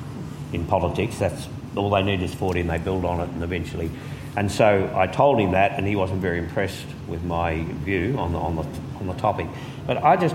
in 0.52 0.64
politics. 0.66 1.18
That's 1.18 1.48
all 1.76 1.90
they 1.90 2.02
need 2.02 2.22
is 2.22 2.32
40, 2.34 2.60
and 2.60 2.70
they 2.70 2.78
build 2.78 3.04
on 3.04 3.20
it, 3.20 3.28
and 3.30 3.42
eventually. 3.42 3.90
And 4.36 4.50
so 4.50 4.92
I 4.94 5.06
told 5.06 5.40
him 5.40 5.52
that, 5.52 5.72
and 5.72 5.86
he 5.86 5.96
wasn't 5.96 6.20
very 6.20 6.38
impressed 6.38 6.86
with 7.08 7.22
my 7.24 7.64
view 7.84 8.16
on 8.18 8.32
the 8.32 8.38
on 8.38 8.56
the 8.56 8.62
on 9.00 9.06
the 9.06 9.14
topic. 9.14 9.46
But 9.86 10.02
I 10.02 10.16
just 10.16 10.34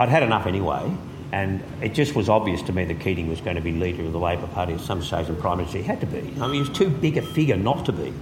I'd 0.00 0.08
had 0.08 0.22
enough 0.22 0.46
anyway, 0.46 0.90
and 1.30 1.62
it 1.82 1.92
just 1.92 2.14
was 2.14 2.30
obvious 2.30 2.62
to 2.62 2.72
me 2.72 2.86
that 2.86 3.00
Keating 3.00 3.28
was 3.28 3.42
going 3.42 3.56
to 3.56 3.62
be 3.62 3.72
leader 3.72 4.02
of 4.02 4.12
the 4.12 4.18
Labor 4.18 4.46
Party 4.46 4.72
at 4.72 4.80
some 4.80 5.02
stage 5.02 5.28
in 5.28 5.36
Prime 5.36 5.58
Minister. 5.58 5.76
He 5.76 5.84
had 5.84 6.00
to 6.00 6.06
be. 6.06 6.20
I 6.40 6.46
mean, 6.46 6.54
he 6.54 6.60
was 6.60 6.70
too 6.70 6.88
big 6.88 7.18
a 7.18 7.22
figure 7.22 7.56
not 7.56 7.84
to 7.84 7.92
be. 7.92 8.14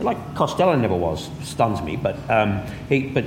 Like 0.00 0.34
Costello 0.34 0.74
never 0.74 0.96
was, 0.96 1.30
stuns 1.44 1.80
me, 1.82 1.94
but 1.94 2.18
um, 2.28 2.60
he, 2.88 3.06
but 3.06 3.24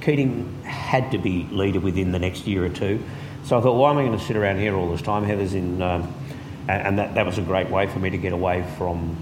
Keating 0.00 0.62
had 0.64 1.12
to 1.12 1.18
be 1.18 1.44
leader 1.52 1.78
within 1.78 2.10
the 2.10 2.18
next 2.18 2.48
year 2.48 2.64
or 2.64 2.70
two. 2.70 3.00
So 3.44 3.56
I 3.56 3.60
thought, 3.60 3.76
why 3.76 3.90
am 3.90 3.98
I 3.98 4.04
going 4.04 4.18
to 4.18 4.24
sit 4.24 4.36
around 4.36 4.58
here 4.58 4.74
all 4.74 4.90
this 4.90 5.02
time? 5.02 5.22
Heather's 5.22 5.54
in, 5.54 5.80
um, 5.80 6.12
and, 6.66 6.98
that, 6.98 7.14
that 7.14 7.24
was 7.24 7.38
a 7.38 7.42
great 7.42 7.70
way 7.70 7.86
for 7.86 8.00
me 8.00 8.10
to 8.10 8.18
get 8.18 8.32
away 8.32 8.66
from 8.76 9.16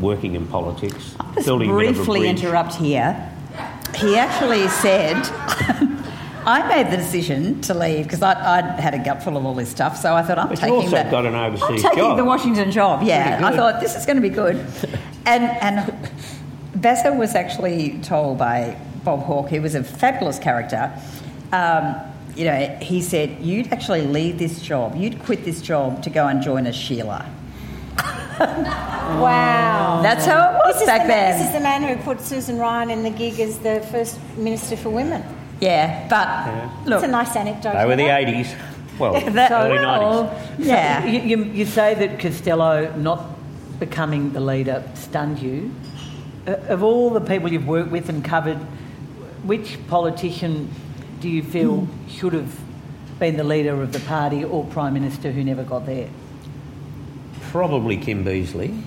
working 0.00 0.36
in 0.36 0.46
politics, 0.46 1.14
Just 1.34 1.46
building 1.46 1.70
a 1.70 1.76
bit 1.76 1.90
of 1.90 1.90
a 1.90 1.94
briefly 1.96 2.28
interrupt 2.28 2.76
here. 2.76 3.30
He 3.96 4.16
actually 4.16 4.68
said, 4.68 5.16
I 6.46 6.66
made 6.68 6.90
the 6.92 6.96
decision 6.96 7.60
to 7.62 7.74
leave 7.74 8.04
because 8.04 8.22
I'd, 8.22 8.36
I'd 8.36 8.80
had 8.80 8.94
a 8.94 8.98
gut 8.98 9.22
full 9.22 9.36
of 9.36 9.44
all 9.44 9.54
this 9.54 9.70
stuff. 9.70 9.96
So 9.96 10.14
I 10.14 10.22
thought, 10.22 10.38
I'm 10.38 10.48
But 10.48 10.58
you 10.58 10.66
taking 10.68 10.74
also 10.76 11.02
the, 11.04 11.10
got 11.10 11.26
an 11.26 11.34
overseas 11.34 11.68
I'm 11.84 11.90
taking 11.90 11.98
job. 11.98 12.16
the 12.16 12.24
Washington 12.24 12.70
job. 12.70 13.02
Yeah, 13.02 13.40
I 13.42 13.54
thought 13.56 13.80
this 13.80 13.94
is 13.96 14.06
going 14.06 14.16
to 14.16 14.22
be 14.22 14.28
good. 14.30 14.64
And 15.26 15.44
and 15.44 16.08
Vasa 16.72 17.12
was 17.12 17.34
actually 17.34 17.98
told 18.02 18.38
by 18.38 18.74
Bob 19.04 19.22
Hawke, 19.24 19.50
who 19.50 19.60
was 19.60 19.74
a 19.74 19.84
fabulous 19.84 20.38
character. 20.38 20.90
Um, 21.52 21.94
you 22.34 22.46
know, 22.46 22.78
he 22.80 23.02
said, 23.02 23.38
You'd 23.42 23.70
actually 23.70 24.00
leave 24.06 24.38
this 24.38 24.62
job, 24.62 24.96
you'd 24.96 25.22
quit 25.24 25.44
this 25.44 25.60
job 25.60 26.02
to 26.04 26.10
go 26.10 26.26
and 26.26 26.40
join 26.42 26.66
a 26.66 26.72
Sheila. 26.72 27.26
Wow. 28.38 30.00
That's 30.02 30.24
how 30.24 30.54
it 30.54 30.54
was 30.66 30.76
This 30.78 30.86
back 30.86 31.02
the, 31.02 31.08
man- 31.08 31.38
this 31.38 31.46
is 31.48 31.52
the 31.52 31.60
man 31.60 31.82
who 31.82 32.02
put 32.02 32.20
Susan 32.20 32.58
Ryan 32.58 32.90
in 32.90 33.02
the 33.02 33.10
gig 33.10 33.38
as 33.40 33.58
the 33.58 33.86
first 33.92 34.18
Minister 34.36 34.76
for 34.76 34.88
Women. 34.90 35.22
Yeah, 35.60 36.06
but 36.08 36.86
look, 36.88 37.02
It's 37.02 37.08
a 37.08 37.10
nice 37.12 37.36
anecdote. 37.36 37.74
They 37.74 37.86
were 37.86 37.96
the 37.96 38.04
80s. 38.04 38.56
Well, 38.98 39.12
that- 39.32 39.50
early 39.52 39.78
well, 39.78 40.28
90s. 40.58 40.66
yeah. 40.66 41.04
You, 41.12 41.20
you, 41.20 41.44
you 41.44 41.64
say 41.66 41.94
that 41.94 42.18
Costello 42.18 42.94
not 42.96 43.24
becoming 43.78 44.32
the 44.32 44.40
leader 44.40 44.82
stunned 44.94 45.38
you. 45.38 45.70
Uh, 46.46 46.52
of 46.68 46.82
all 46.82 47.10
the 47.10 47.20
people 47.20 47.50
you've 47.52 47.66
worked 47.66 47.90
with 47.90 48.08
and 48.08 48.24
covered, 48.24 48.58
which 49.44 49.78
politician 49.88 50.70
do 51.20 51.28
you 51.28 51.42
feel 51.42 51.86
should 52.08 52.32
have 52.32 52.58
been 53.18 53.36
the 53.36 53.44
leader 53.44 53.82
of 53.82 53.92
the 53.92 54.00
party 54.00 54.42
or 54.44 54.64
prime 54.66 54.94
minister 54.94 55.30
who 55.30 55.44
never 55.44 55.62
got 55.62 55.84
there? 55.84 56.08
Probably 57.50 57.96
Kim 57.96 58.24
Beazley. 58.24 58.82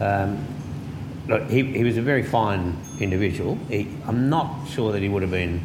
Um, 0.00 0.46
look, 1.28 1.48
he, 1.48 1.62
he 1.64 1.84
was 1.84 1.96
a 1.96 2.02
very 2.02 2.22
fine 2.22 2.76
individual. 3.00 3.56
He, 3.68 3.88
I'm 4.06 4.28
not 4.28 4.68
sure 4.68 4.92
that 4.92 5.02
he 5.02 5.08
would 5.08 5.22
have 5.22 5.30
been 5.30 5.62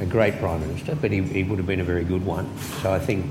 a 0.00 0.06
great 0.06 0.38
Prime 0.38 0.60
Minister, 0.60 0.94
but 0.94 1.10
he, 1.10 1.22
he 1.22 1.42
would 1.42 1.58
have 1.58 1.66
been 1.66 1.80
a 1.80 1.84
very 1.84 2.04
good 2.04 2.24
one. 2.24 2.56
So 2.82 2.92
I 2.92 2.98
think 2.98 3.26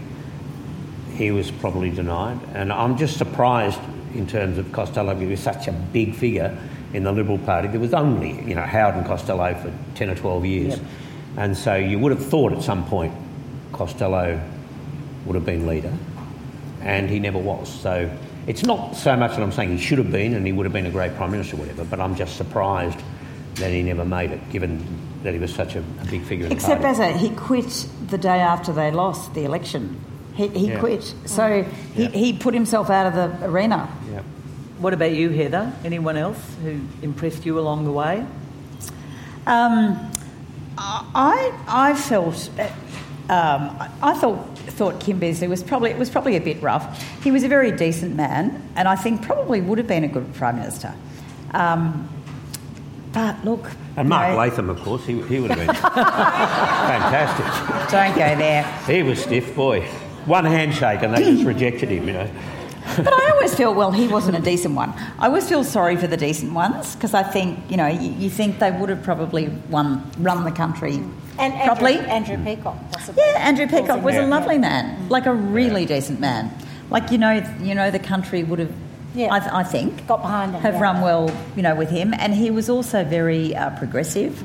he 1.14 1.32
was 1.32 1.52
probably 1.52 1.90
denied. 1.90 2.40
And 2.54 2.72
I'm 2.72 2.98
just 2.98 3.18
surprised 3.18 3.80
in 4.14 4.28
terms 4.28 4.58
of 4.58 4.72
Costello, 4.72 5.16
he 5.16 5.26
was 5.26 5.40
such 5.40 5.68
a 5.68 5.72
big 5.72 6.16
figure 6.16 6.58
in 6.94 7.04
the 7.04 7.12
Liberal 7.12 7.38
Party. 7.40 7.68
There 7.68 7.80
was 7.80 7.94
only, 7.94 8.42
you 8.48 8.56
know, 8.56 8.64
Howard 8.64 8.96
and 8.96 9.06
Costello 9.06 9.54
for 9.56 9.74
10 9.96 10.10
or 10.10 10.16
12 10.16 10.46
years. 10.46 10.78
Yep. 10.78 10.86
And 11.38 11.58
so 11.58 11.76
you 11.76 12.00
would 12.00 12.12
have 12.12 12.26
thought 12.26 12.54
at 12.54 12.64
some 12.64 12.86
point 12.86 13.14
Costello 13.72 14.42
would 15.26 15.36
have 15.36 15.46
been 15.46 15.68
leader, 15.68 15.94
and 16.82 17.10
he 17.10 17.20
never 17.20 17.38
was. 17.38 17.70
So 17.70 18.10
it's 18.50 18.64
not 18.64 18.96
so 18.96 19.16
much 19.16 19.32
that 19.32 19.42
I'm 19.44 19.52
saying 19.52 19.78
he 19.78 19.84
should 19.84 20.00
have 20.00 20.12
been 20.12 20.34
and 20.34 20.46
he 20.46 20.52
would 20.52 20.66
have 20.66 20.74
been 20.74 20.88
a 20.88 20.92
great 20.92 21.16
Prime 21.16 21.32
Minister 21.32 21.56
or 21.56 21.60
whatever, 21.60 21.86
but 21.86 22.00
I'm 22.00 22.16
just 22.16 22.36
surprised 22.36 23.00
that 23.56 23.72
he 23.72 23.84
never 23.84 24.04
made 24.04 24.32
it, 24.32 24.50
given 24.50 24.84
that 25.24 25.34
he 25.34 25.40
was 25.40 25.54
such 25.54 25.76
a, 25.76 25.80
a 25.80 26.06
big 26.10 26.24
figure 26.24 26.48
in 26.48 26.52
Except 26.52 26.82
the 26.82 26.88
party. 26.88 27.00
Beza, 27.14 27.18
he 27.18 27.30
quit 27.36 27.88
the 28.10 28.18
day 28.18 28.40
after 28.40 28.74
they 28.74 28.90
lost 28.90 29.34
the 29.36 29.44
election. 29.46 30.02
He, 30.34 30.48
he 30.48 30.68
Yeah. 30.70 30.80
quit. 30.80 31.14
So 31.26 31.64
he, 31.94 32.04
Yeah. 32.04 32.10
he 32.10 32.34
put 32.34 32.54
himself 32.54 32.90
out 32.90 33.06
of 33.06 33.14
the 33.14 33.46
arena. 33.46 33.88
Yeah. 34.12 34.22
What 34.80 34.94
about 34.94 35.12
you, 35.12 35.30
Heather? 35.30 35.72
Anyone 35.86 36.18
else 36.18 36.40
who 36.64 36.80
impressed 37.02 37.46
you 37.46 37.60
along 37.60 37.84
the 37.86 37.92
way? 37.92 38.26
Um, 39.46 40.10
I 40.78 41.52
I 41.68 41.94
felt 41.94 42.50
uh, 42.58 42.64
um, 43.34 43.78
I 44.02 44.14
thought 44.14 44.40
thought 44.72 45.00
Kim 45.00 45.20
Beazley 45.20 45.48
was 45.50 45.64
probably 45.64 45.92
it 45.92 45.98
was 45.98 46.10
probably 46.10 46.36
a 46.36 46.42
bit 46.42 46.62
rough. 46.62 47.02
He 47.24 47.32
was 47.32 47.44
a 47.44 47.48
very 47.48 47.72
decent 47.72 48.16
man, 48.16 48.70
and 48.76 48.88
I 48.88 48.96
think 48.96 49.22
probably 49.22 49.62
would 49.62 49.78
have 49.78 49.88
been 49.88 50.04
a 50.04 50.08
good 50.08 50.34
prime 50.36 50.58
minister. 50.58 50.94
Um, 51.54 52.08
but 53.12 53.44
look, 53.44 53.72
And 53.98 54.08
Mark 54.08 54.28
you 54.28 54.34
know, 54.34 54.38
Latham, 54.40 54.70
of 54.70 54.80
course, 54.82 55.04
he, 55.06 55.20
he 55.24 55.40
would 55.40 55.50
have 55.50 55.60
been 55.60 55.76
fantastic. 55.76 57.46
don't 57.92 58.16
go 58.16 58.36
there. 58.38 58.64
He 58.86 59.02
was 59.04 59.22
stiff, 59.22 59.56
boy. 59.56 59.82
One 60.26 60.46
handshake 60.46 61.02
and 61.02 61.14
they 61.14 61.24
just 61.24 61.44
rejected 61.44 61.90
him, 61.90 62.06
you 62.08 62.14
know. 62.14 62.30
But 62.98 63.14
I 63.14 63.30
always 63.32 63.56
feel, 63.56 63.74
well, 63.74 63.92
he 63.92 64.08
wasn't 64.08 64.38
a 64.38 64.42
decent 64.42 64.76
one. 64.76 64.94
I 65.20 65.28
always 65.28 65.48
feel 65.48 65.64
sorry 65.64 65.96
for 65.96 66.08
the 66.08 66.18
decent 66.18 66.54
ones 66.54 66.96
because 66.96 67.14
I 67.14 67.24
think, 67.24 67.60
you 67.70 67.78
know, 67.78 67.88
you, 67.88 68.12
you 68.12 68.30
think 68.30 68.60
they 68.60 68.72
would 68.72 68.90
have 68.90 69.04
probably 69.04 69.48
won, 69.70 70.10
run 70.18 70.44
the 70.44 70.52
country 70.52 71.00
And 71.38 71.54
properly. 71.66 71.98
Andrew, 72.00 72.34
Andrew 72.36 72.56
Peacock, 72.56 72.78
possibly. 72.92 73.24
Yeah, 73.26 73.40
Andrew 73.40 73.68
Peacock 73.68 74.04
was 74.04 74.16
a 74.16 74.26
lovely 74.26 74.58
man, 74.58 75.08
like 75.10 75.26
a 75.26 75.34
really 75.34 75.86
decent 75.86 76.20
man. 76.20 76.52
Like 76.90 77.12
you 77.12 77.18
know, 77.18 77.34
you 77.62 77.76
know, 77.76 77.92
the 77.92 78.00
country 78.00 78.44
would 78.44 78.60
have, 78.60 78.74
Yeah. 79.14 79.30
I, 79.32 79.40
th- 79.40 79.52
I 79.54 79.64
think, 79.64 80.08
Got 80.08 80.22
behind 80.24 80.54
him, 80.56 80.62
have 80.62 80.74
yeah. 80.76 80.82
run 80.82 81.02
well, 81.02 81.30
you 81.56 81.62
know, 81.62 81.76
with 81.76 81.90
him, 81.92 82.14
and 82.18 82.34
he 82.34 82.50
was 82.52 82.68
also 82.70 83.04
very 83.04 83.56
uh, 83.56 83.70
progressive 83.78 84.44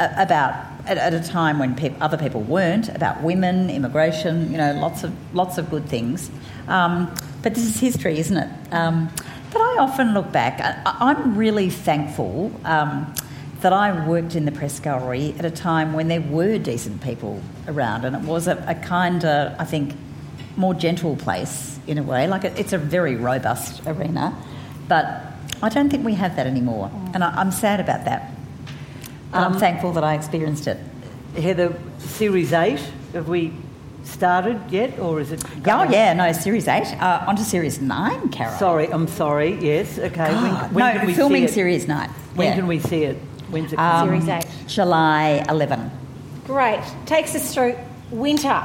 a- 0.00 0.14
about 0.22 0.52
at, 0.86 0.98
at 0.98 1.14
a 1.14 1.20
time 1.20 1.58
when 1.58 1.76
peop 1.76 1.92
other 2.00 2.16
people 2.16 2.40
weren't 2.40 2.88
about 2.88 3.22
women, 3.22 3.70
immigration, 3.70 4.50
you 4.50 4.56
know, 4.58 4.72
lots 4.74 5.04
of 5.04 5.12
lots 5.34 5.58
of 5.58 5.70
good 5.70 5.86
things. 5.86 6.30
Um, 6.66 7.14
but 7.42 7.54
this 7.54 7.64
is 7.64 7.80
history, 7.80 8.18
isn't 8.18 8.36
it? 8.36 8.72
Um, 8.72 9.10
but 9.52 9.60
I 9.60 9.76
often 9.78 10.14
look 10.14 10.30
back. 10.32 10.60
I, 10.60 11.10
I'm 11.10 11.36
really 11.36 11.70
thankful. 11.70 12.52
Um, 12.64 13.14
that 13.60 13.72
I 13.72 14.06
worked 14.06 14.36
in 14.36 14.44
the 14.44 14.52
press 14.52 14.78
gallery 14.78 15.34
at 15.38 15.44
a 15.44 15.50
time 15.50 15.92
when 15.92 16.08
there 16.08 16.20
were 16.20 16.58
decent 16.58 17.02
people 17.02 17.42
around, 17.66 18.04
and 18.04 18.14
it 18.14 18.22
was 18.22 18.46
a, 18.46 18.64
a 18.68 18.74
kind 18.74 19.24
of, 19.24 19.58
I 19.58 19.64
think, 19.64 19.94
more 20.56 20.74
gentle 20.74 21.16
place 21.16 21.78
in 21.86 21.98
a 21.98 22.02
way. 22.02 22.28
Like 22.28 22.44
it, 22.44 22.58
it's 22.58 22.72
a 22.72 22.78
very 22.78 23.16
robust 23.16 23.82
arena, 23.86 24.36
but 24.86 25.24
I 25.60 25.68
don't 25.68 25.90
think 25.90 26.04
we 26.04 26.14
have 26.14 26.36
that 26.36 26.46
anymore, 26.46 26.90
and 27.14 27.24
I, 27.24 27.30
I'm 27.30 27.50
sad 27.50 27.80
about 27.80 28.04
that. 28.04 28.30
But 29.32 29.38
I'm 29.38 29.58
thankful 29.58 29.92
that 29.92 30.04
I 30.04 30.14
experienced 30.14 30.66
it. 30.68 30.78
Heather, 31.36 31.78
Series 31.98 32.52
8, 32.52 32.78
have 33.12 33.28
we 33.28 33.52
started 34.08 34.60
yet 34.70 34.98
or 34.98 35.20
is 35.20 35.32
it? 35.32 35.44
Oh 35.66 35.84
yeah, 35.84 36.12
no, 36.14 36.32
Series 36.32 36.66
Eight. 36.68 36.86
Uh, 37.00 37.24
on 37.26 37.36
to 37.36 37.44
Series 37.44 37.80
Nine, 37.80 38.28
Carol. 38.30 38.56
Sorry, 38.58 38.86
I'm 38.92 39.06
sorry, 39.06 39.54
yes, 39.60 39.98
okay. 39.98 40.30
God, 40.30 40.72
when 40.72 40.84
no, 40.94 40.98
can 40.98 41.06
we 41.06 41.14
filming 41.14 41.42
see 41.46 41.52
it? 41.52 41.54
Series 41.54 41.88
Nine. 41.88 42.10
When 42.34 42.48
Yeah. 42.48 42.54
can 42.56 42.66
we 42.66 42.78
see 42.80 43.04
it? 43.04 43.16
When's 43.50 43.72
it 43.72 43.78
Um, 43.78 44.08
Series 44.08 44.28
8. 44.28 44.44
July 44.66 45.44
11. 45.48 45.90
Great. 46.46 46.80
Takes 47.06 47.34
us 47.34 47.54
through 47.54 47.76
winter. 48.10 48.62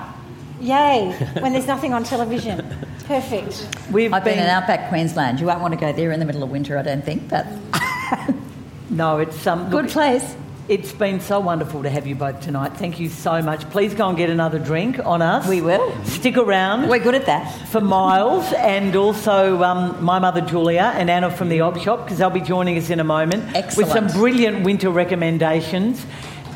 Yay. 0.60 1.12
when 1.40 1.52
there's 1.54 1.68
nothing 1.68 1.94
on 1.94 2.04
television. 2.04 2.66
Perfect. 3.08 3.68
We've 3.92 4.14
I've 4.14 4.24
been 4.24 4.36
been 4.36 4.44
in 4.44 4.50
outback 4.50 4.90
Queensland. 4.90 5.40
You 5.40 5.48
won't 5.48 5.60
want 5.62 5.74
to 5.74 5.80
go 5.80 5.92
there 5.92 6.12
in 6.12 6.20
the 6.20 6.26
middle 6.26 6.44
of 6.44 6.50
winter, 6.50 6.78
I 6.78 6.84
don't 6.84 7.04
think, 7.04 7.28
but 7.30 7.46
No, 8.90 9.18
it's 9.20 9.46
um, 9.48 9.70
good 9.70 9.86
look, 9.86 9.92
place. 9.92 10.36
It's 10.70 10.94
been 10.94 11.20
so 11.20 11.42
wonderful 11.42 11.84
to 11.84 11.90
have 11.90 12.08
you 12.08 12.16
both 12.16 12.40
tonight. 12.40 12.78
Thank 12.78 12.98
you 12.98 13.10
so 13.10 13.42
much. 13.42 13.70
Please 13.70 13.94
go 13.94 14.08
and 14.08 14.18
get 14.18 14.30
another 14.30 14.60
drink 14.60 14.98
on 15.06 15.22
us. 15.22 15.46
We 15.46 15.60
will. 15.62 15.94
Stick 16.06 16.38
around. 16.38 16.88
We're 16.88 17.00
good 17.04 17.16
at 17.16 17.26
that. 17.26 17.68
for 17.68 17.82
Miles 17.82 18.52
and 18.54 18.96
also 18.96 19.62
um, 19.62 20.02
my 20.02 20.20
mother 20.20 20.40
Julia 20.40 20.94
and 20.96 21.10
Anna 21.10 21.30
from 21.30 21.50
the 21.50 21.60
Op 21.60 21.78
Shop 21.80 22.06
because 22.06 22.18
they'll 22.18 22.30
be 22.30 22.40
joining 22.40 22.78
us 22.78 22.90
in 22.90 23.02
a 23.02 23.04
moment 23.04 23.44
with 23.76 23.90
some 23.90 24.08
brilliant 24.08 24.64
winter 24.64 24.90
recommendations. 24.90 26.06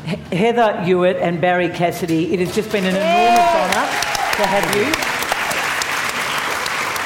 He- 0.06 0.36
Heather 0.36 0.82
Ewart 0.86 1.16
and 1.16 1.38
Barrie 1.38 1.68
Cassidy, 1.68 2.32
it 2.32 2.40
has 2.40 2.54
just 2.54 2.72
been 2.72 2.84
an 2.84 2.96
enormous 2.96 3.50
honour 3.60 3.86
to 4.38 4.46
have 4.48 4.64
you. 4.74 4.84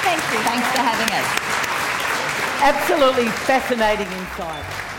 Thank 0.07 0.23
you. 0.33 0.39
Thanks 0.47 0.69
for 0.71 0.83
having 0.83 1.13
us. 1.19 1.27
Absolutely 2.63 3.29
fascinating 3.29 4.07
insight. 4.07 4.92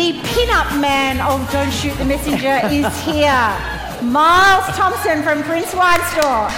The 0.00 0.12
pin-up 0.12 0.80
man 0.80 1.20
of 1.20 1.52
Don't 1.52 1.70
Shoot 1.70 1.92
the 1.98 2.06
Messenger 2.06 2.58
is 2.72 3.00
here. 3.02 3.52
Miles 4.02 4.64
Thompson 4.74 5.22
from 5.22 5.42
Prince 5.42 5.74
Wine 5.74 6.00
Store. 6.08 6.48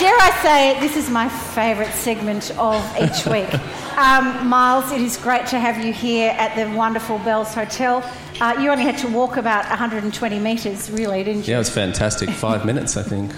Dare 0.00 0.18
I 0.18 0.36
say 0.42 0.70
it, 0.72 0.80
this 0.80 0.96
is 0.96 1.08
my 1.10 1.28
favourite 1.28 1.92
segment 1.92 2.50
of 2.58 2.82
each 3.00 3.24
week. 3.26 3.48
Um, 3.96 4.46
Miles, 4.46 4.92
it 4.92 5.00
is 5.00 5.16
great 5.16 5.46
to 5.46 5.58
have 5.58 5.82
you 5.82 5.90
here 5.90 6.34
at 6.36 6.54
the 6.54 6.76
wonderful 6.76 7.18
Bells 7.20 7.54
Hotel. 7.54 8.04
Uh, 8.42 8.54
you 8.60 8.70
only 8.70 8.84
had 8.84 8.98
to 8.98 9.08
walk 9.08 9.38
about 9.38 9.66
120 9.70 10.38
metres, 10.38 10.90
really, 10.90 11.24
didn't 11.24 11.46
you? 11.46 11.52
Yeah, 11.52 11.56
it 11.56 11.60
was 11.60 11.70
fantastic. 11.70 12.28
Five 12.28 12.66
minutes, 12.66 12.98
I 12.98 13.02
think. 13.02 13.32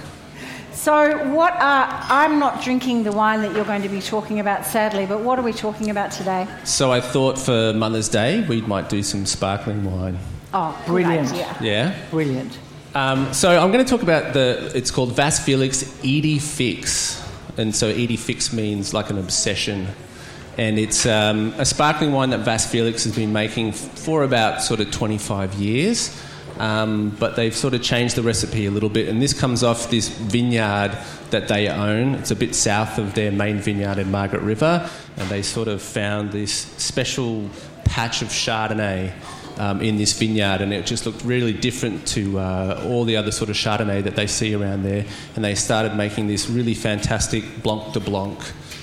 So, 0.88 1.18
what 1.34 1.52
are. 1.52 1.86
I'm 2.08 2.38
not 2.38 2.62
drinking 2.62 3.02
the 3.02 3.12
wine 3.12 3.42
that 3.42 3.54
you're 3.54 3.66
going 3.66 3.82
to 3.82 3.90
be 3.90 4.00
talking 4.00 4.40
about, 4.40 4.64
sadly, 4.64 5.04
but 5.04 5.20
what 5.20 5.38
are 5.38 5.42
we 5.42 5.52
talking 5.52 5.90
about 5.90 6.12
today? 6.12 6.46
So 6.64 6.90
I 6.90 7.02
thought 7.02 7.38
for 7.38 7.74
Mother's 7.74 8.08
Day 8.08 8.46
we 8.48 8.62
might 8.62 8.88
do 8.88 9.02
some 9.02 9.26
sparkling 9.26 9.84
wine. 9.84 10.18
Oh, 10.54 10.82
Brilliant. 10.86 11.30
Yeah. 11.60 11.94
Brilliant. 12.10 12.58
Um, 12.94 13.34
so 13.34 13.50
I'm 13.50 13.70
going 13.70 13.84
to 13.84 13.90
talk 13.90 14.02
about 14.02 14.32
the. 14.32 14.72
It's 14.74 14.90
called 14.90 15.10
Vasse 15.12 15.44
Felix 15.44 15.82
Idée 16.00 16.40
Fixe, 16.40 17.22
and 17.58 17.76
so 17.76 17.92
Idée 17.92 18.18
Fixe 18.18 18.54
means 18.54 18.94
like 18.94 19.10
an 19.10 19.18
obsession, 19.18 19.88
and 20.56 20.78
it's 20.78 21.04
um, 21.04 21.52
a 21.58 21.66
sparkling 21.66 22.12
wine 22.12 22.30
that 22.30 22.46
Vasse 22.46 22.66
Felix 22.66 23.04
has 23.04 23.14
been 23.14 23.34
making 23.34 23.72
for 23.72 24.22
about 24.22 24.62
sort 24.62 24.80
of 24.80 24.90
25 24.90 25.52
years. 25.52 26.18
Um, 26.58 27.10
but 27.20 27.36
they've 27.36 27.54
sort 27.54 27.74
of 27.74 27.82
changed 27.82 28.16
the 28.16 28.22
recipe 28.22 28.66
a 28.66 28.70
little 28.70 28.88
bit, 28.88 29.08
and 29.08 29.22
this 29.22 29.32
comes 29.32 29.62
off 29.62 29.90
this 29.90 30.08
vineyard 30.08 30.98
that 31.30 31.46
they 31.46 31.68
own. 31.68 32.16
It's 32.16 32.32
a 32.32 32.36
bit 32.36 32.54
south 32.54 32.98
of 32.98 33.14
their 33.14 33.30
main 33.30 33.58
vineyard 33.58 33.98
in 33.98 34.10
Margaret 34.10 34.42
River, 34.42 34.90
and 35.16 35.28
they 35.28 35.42
sort 35.42 35.68
of 35.68 35.80
found 35.80 36.32
this 36.32 36.52
special 36.52 37.48
patch 37.84 38.22
of 38.22 38.28
Chardonnay 38.28 39.12
um, 39.58 39.80
in 39.82 39.98
this 39.98 40.18
vineyard, 40.18 40.60
and 40.60 40.72
it 40.72 40.86
just 40.86 41.06
looked 41.06 41.24
really 41.24 41.52
different 41.52 42.06
to 42.08 42.38
uh, 42.38 42.82
all 42.86 43.04
the 43.04 43.16
other 43.16 43.30
sort 43.30 43.50
of 43.50 43.56
Chardonnay 43.56 44.02
that 44.04 44.16
they 44.16 44.26
see 44.26 44.54
around 44.54 44.82
there. 44.82 45.04
And 45.36 45.44
they 45.44 45.54
started 45.54 45.94
making 45.94 46.26
this 46.26 46.48
really 46.48 46.74
fantastic 46.74 47.62
Blanc 47.62 47.92
de 47.92 48.00
Blanc 48.00 48.38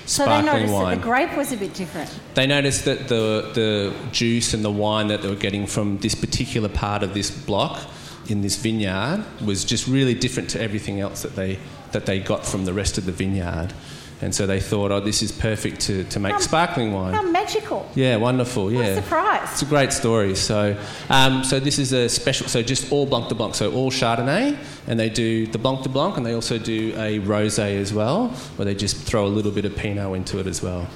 So 0.05 0.25
they 0.25 0.41
noticed 0.41 0.73
wine. 0.73 0.89
that 0.89 0.95
the 0.95 1.01
grape 1.01 1.35
was 1.35 1.51
a 1.51 1.57
bit 1.57 1.73
different. 1.73 2.13
They 2.35 2.47
noticed 2.47 2.85
that 2.85 3.07
the, 3.07 3.51
the 3.53 3.93
juice 4.11 4.53
and 4.53 4.63
the 4.63 4.71
wine 4.71 5.07
that 5.07 5.21
they 5.21 5.27
were 5.27 5.35
getting 5.35 5.65
from 5.67 5.97
this 5.99 6.15
particular 6.15 6.69
part 6.69 7.03
of 7.03 7.13
this 7.13 7.31
block 7.31 7.81
in 8.27 8.41
this 8.41 8.55
vineyard 8.55 9.23
was 9.43 9.65
just 9.65 9.87
really 9.87 10.13
different 10.13 10.49
to 10.51 10.61
everything 10.61 10.99
else 10.99 11.21
that 11.21 11.35
they, 11.35 11.59
that 11.91 12.05
they 12.05 12.19
got 12.19 12.45
from 12.45 12.65
the 12.65 12.73
rest 12.73 12.97
of 12.97 13.05
the 13.05 13.11
vineyard. 13.11 13.73
And 14.21 14.33
so 14.33 14.47
they 14.47 14.61
thought, 14.61 14.91
oh, 14.91 15.01
this 15.01 15.21
is 15.21 15.31
perfect 15.31 15.81
to, 15.81 16.03
to 16.05 16.19
make 16.21 16.31
How- 16.33 16.39
sparkling 16.39 16.93
wine. 16.93 17.13
How 17.13 17.21
magical. 17.21 17.85
Yeah, 17.95 18.15
wonderful. 18.15 18.65
What 18.65 18.73
a 18.75 18.77
Yeah, 18.77 18.95
surprise. 18.95 19.49
It's 19.51 19.61
a 19.61 19.65
great 19.65 19.91
story. 19.91 20.35
So, 20.35 20.77
um, 21.09 21.43
so 21.43 21.59
this 21.59 21.77
is 21.79 21.91
a 21.91 22.07
special. 22.07 22.47
So 22.47 22.61
just 22.63 22.91
all 22.93 23.05
Blanc 23.05 23.27
de 23.27 23.35
Blanc. 23.35 23.53
So 23.55 23.73
all 23.73 23.91
Chardonnay, 23.91 24.57
and 24.87 24.97
they 24.99 25.09
do 25.09 25.47
the 25.47 25.57
Blanc 25.57 25.83
de 25.83 25.89
Blanc, 25.89 26.15
and 26.17 26.25
they 26.25 26.33
also 26.33 26.57
do 26.57 26.93
a 26.95 27.19
rosé 27.19 27.77
as 27.79 27.93
well, 27.93 28.29
where 28.55 28.65
they 28.65 28.73
just 28.75 28.95
throw 28.97 29.25
a 29.25 29.27
little 29.27 29.51
bit 29.51 29.65
of 29.65 29.75
Pinot 29.75 30.15
into 30.15 30.39
it 30.39 30.47
as 30.47 30.63
well. 30.63 30.87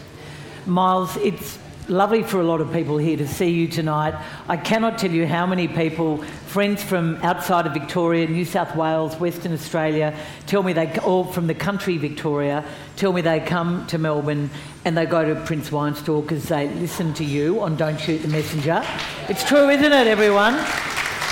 Miles, 0.65 1.17
it's 1.17 1.59
lovely 1.89 2.23
for 2.23 2.39
a 2.39 2.43
lot 2.43 2.61
of 2.61 2.71
people 2.71 2.97
here 2.97 3.17
to 3.17 3.27
see 3.27 3.49
you 3.49 3.67
tonight. 3.67 4.13
I 4.47 4.57
cannot 4.57 4.97
tell 4.97 5.11
you 5.11 5.25
how 5.25 5.45
many 5.45 5.67
people, 5.67 6.17
friends 6.47 6.83
from 6.83 7.15
outside 7.17 7.65
of 7.65 7.73
Victoria, 7.73 8.27
New 8.27 8.45
South 8.45 8.75
Wales, 8.75 9.15
Western 9.15 9.53
Australia, 9.53 10.15
tell 10.45 10.61
me 10.61 10.73
they 10.73 10.95
all 10.99 11.23
from 11.23 11.47
the 11.47 11.55
country 11.55 11.97
Victoria, 11.97 12.63
tell 12.95 13.11
me 13.11 13.21
they 13.21 13.39
come 13.39 13.87
to 13.87 13.97
Melbourne 13.97 14.49
and 14.85 14.97
they 14.97 15.05
go 15.05 15.33
to 15.33 15.39
Prince 15.41 15.71
Wine 15.71 15.95
Store 15.95 16.21
because 16.21 16.47
they 16.47 16.67
listen 16.75 17.13
to 17.15 17.25
you 17.25 17.61
on 17.61 17.75
Don't 17.75 17.99
Shoot 17.99 18.19
the 18.19 18.27
Messenger. 18.27 18.85
It's 19.27 19.47
true, 19.47 19.69
isn't 19.69 19.91
it, 19.91 20.07
everyone? 20.07 20.55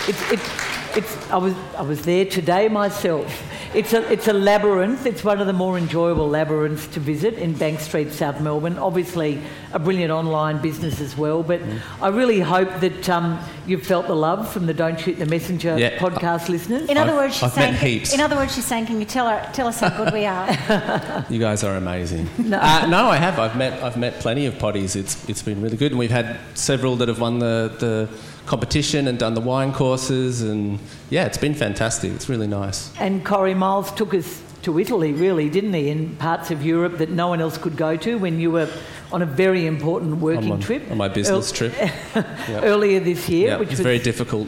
It's, 0.07 0.31
it's, 0.31 0.56
it's, 0.97 1.29
I, 1.29 1.37
was, 1.37 1.53
I 1.77 1.81
was 1.83 2.01
there 2.03 2.25
today 2.25 2.67
myself. 2.67 3.43
It's 3.75 3.93
a, 3.93 4.11
it's 4.11 4.27
a 4.27 4.33
labyrinth. 4.33 5.05
It's 5.05 5.23
one 5.23 5.39
of 5.39 5.45
the 5.47 5.53
more 5.53 5.77
enjoyable 5.77 6.27
labyrinths 6.27 6.87
to 6.87 6.99
visit 6.99 7.35
in 7.35 7.53
Bank 7.53 7.79
Street, 7.79 8.11
South 8.11 8.39
Melbourne. 8.41 8.77
Obviously, 8.77 9.39
a 9.73 9.79
brilliant 9.79 10.11
online 10.11 10.61
business 10.61 10.99
as 11.01 11.15
well. 11.17 11.43
But 11.43 11.61
I 12.01 12.07
really 12.07 12.39
hope 12.39 12.69
that 12.79 13.09
um, 13.09 13.39
you've 13.67 13.85
felt 13.85 14.07
the 14.07 14.15
love 14.15 14.51
from 14.51 14.65
the 14.65 14.73
Don't 14.73 14.99
Shoot 14.99 15.19
the 15.19 15.25
Messenger 15.25 15.77
Yeah. 15.77 15.97
podcast 15.99 16.49
listeners. 16.49 16.89
In 16.89 16.97
other 16.97 17.11
I've- 17.11 17.17
words, 17.19 17.33
she's 17.35 17.43
I've 17.43 17.51
saying. 17.53 17.73
met 17.73 17.81
heaps. 17.83 18.13
In 18.13 18.21
other 18.21 18.35
words, 18.35 18.55
she's 18.55 18.65
saying, 18.65 18.85
"Can 18.87 18.99
you 18.99 19.05
tell 19.05 19.27
her, 19.29 19.47
tell 19.53 19.67
us 19.67 19.79
how 19.81 19.89
good 19.89 20.13
we 20.13 20.25
are?" 20.25 21.25
You 21.29 21.39
guys 21.39 21.63
are 21.63 21.75
amazing. 21.75 22.29
no. 22.37 22.57
Uh, 22.59 22.85
no, 22.87 23.07
I 23.09 23.17
have. 23.17 23.37
I've 23.37 23.55
met 23.57 23.83
I've 23.83 23.97
met 23.97 24.19
plenty 24.21 24.45
of 24.45 24.55
potties. 24.55 24.95
It's 24.95 25.27
it's 25.29 25.43
been 25.43 25.61
really 25.61 25.77
good, 25.77 25.91
and 25.91 25.99
we've 25.99 26.09
had 26.09 26.39
several 26.55 26.95
that 26.97 27.09
have 27.09 27.19
won 27.19 27.39
the 27.39 27.71
the 27.79 28.09
competition 28.47 29.07
and 29.07 29.19
done 29.19 29.33
the 29.35 29.41
wine 29.41 29.71
courses, 29.73 30.41
and 30.41 30.79
yeah, 31.09 31.25
it's 31.25 31.37
been 31.37 31.53
fantastic. 31.53 32.11
It's 32.13 32.27
really 32.29 32.47
nice. 32.47 32.91
And 32.99 33.23
Corrie 33.23 33.53
Miles 33.53 33.91
took 33.91 34.13
us 34.13 34.41
to 34.63 34.79
Italy, 34.79 35.13
really, 35.13 35.49
didn't 35.49 35.73
he? 35.73 35.89
In 35.89 36.15
parts 36.15 36.49
of 36.49 36.65
Europe 36.65 36.97
that 36.97 37.09
no 37.11 37.27
one 37.27 37.39
else 37.41 37.57
could 37.57 37.77
go 37.77 37.95
to 37.97 38.17
when 38.17 38.39
you 38.39 38.49
were 38.51 38.69
on 39.11 39.21
a 39.21 39.25
very 39.25 39.65
important 39.67 40.17
working 40.17 40.51
on, 40.51 40.59
my- 40.59 40.65
trip. 40.65 40.89
on 40.91 40.97
my 40.97 41.07
business 41.07 41.51
trip. 41.51 41.73
Earlier 42.49 42.99
this 42.99 43.29
year, 43.29 43.49
Yeah, 43.49 43.57
which 43.57 43.69
it's 43.69 43.77
was 43.79 43.85
very 43.85 43.99
difficult. 43.99 44.47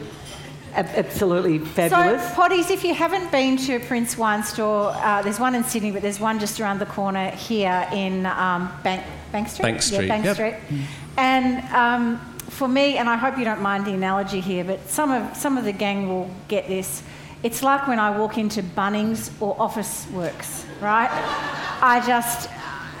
ab- 0.74 0.86
absolutely 0.96 1.58
so, 1.60 1.64
fabulous. 1.66 2.26
potties, 2.32 2.70
if 2.70 2.84
you 2.84 2.94
haven't 2.94 3.30
been 3.30 3.56
to 3.58 3.80
Prince 3.80 4.18
Wine 4.18 4.42
Store, 4.42 4.92
uh, 4.96 5.22
there's 5.22 5.40
one 5.40 5.54
in 5.54 5.64
Sydney, 5.64 5.90
but 5.92 6.02
there's 6.02 6.20
one 6.20 6.38
just 6.38 6.60
around 6.60 6.78
the 6.80 6.86
corner 6.86 7.30
here 7.30 7.86
in 7.92 8.26
um, 8.26 8.70
Bank 8.82 9.02
Bank 9.32 9.48
Street. 9.48 9.62
Bank 9.62 9.82
Street, 9.82 10.02
Yeah, 10.02 10.08
Bank 10.08 10.24
yep. 10.24 10.34
Street. 10.34 10.54
And 11.16 11.64
um, 11.74 12.29
for 12.60 12.68
me, 12.68 12.98
and 12.98 13.08
I 13.08 13.16
hope 13.16 13.38
you 13.38 13.44
don't 13.46 13.62
mind 13.62 13.86
the 13.86 13.94
analogy 13.94 14.38
here, 14.38 14.64
but 14.64 14.86
some 14.86 15.10
of 15.10 15.34
some 15.34 15.56
of 15.56 15.64
the 15.64 15.72
gang 15.72 16.10
will 16.10 16.30
get 16.46 16.68
this. 16.68 17.02
It's 17.42 17.62
like 17.62 17.88
when 17.88 17.98
I 17.98 18.10
walk 18.18 18.36
into 18.36 18.62
Bunnings 18.62 19.30
or 19.40 19.56
Officeworks, 19.56 20.66
right? 20.82 21.08
I 21.80 22.02
just 22.06 22.50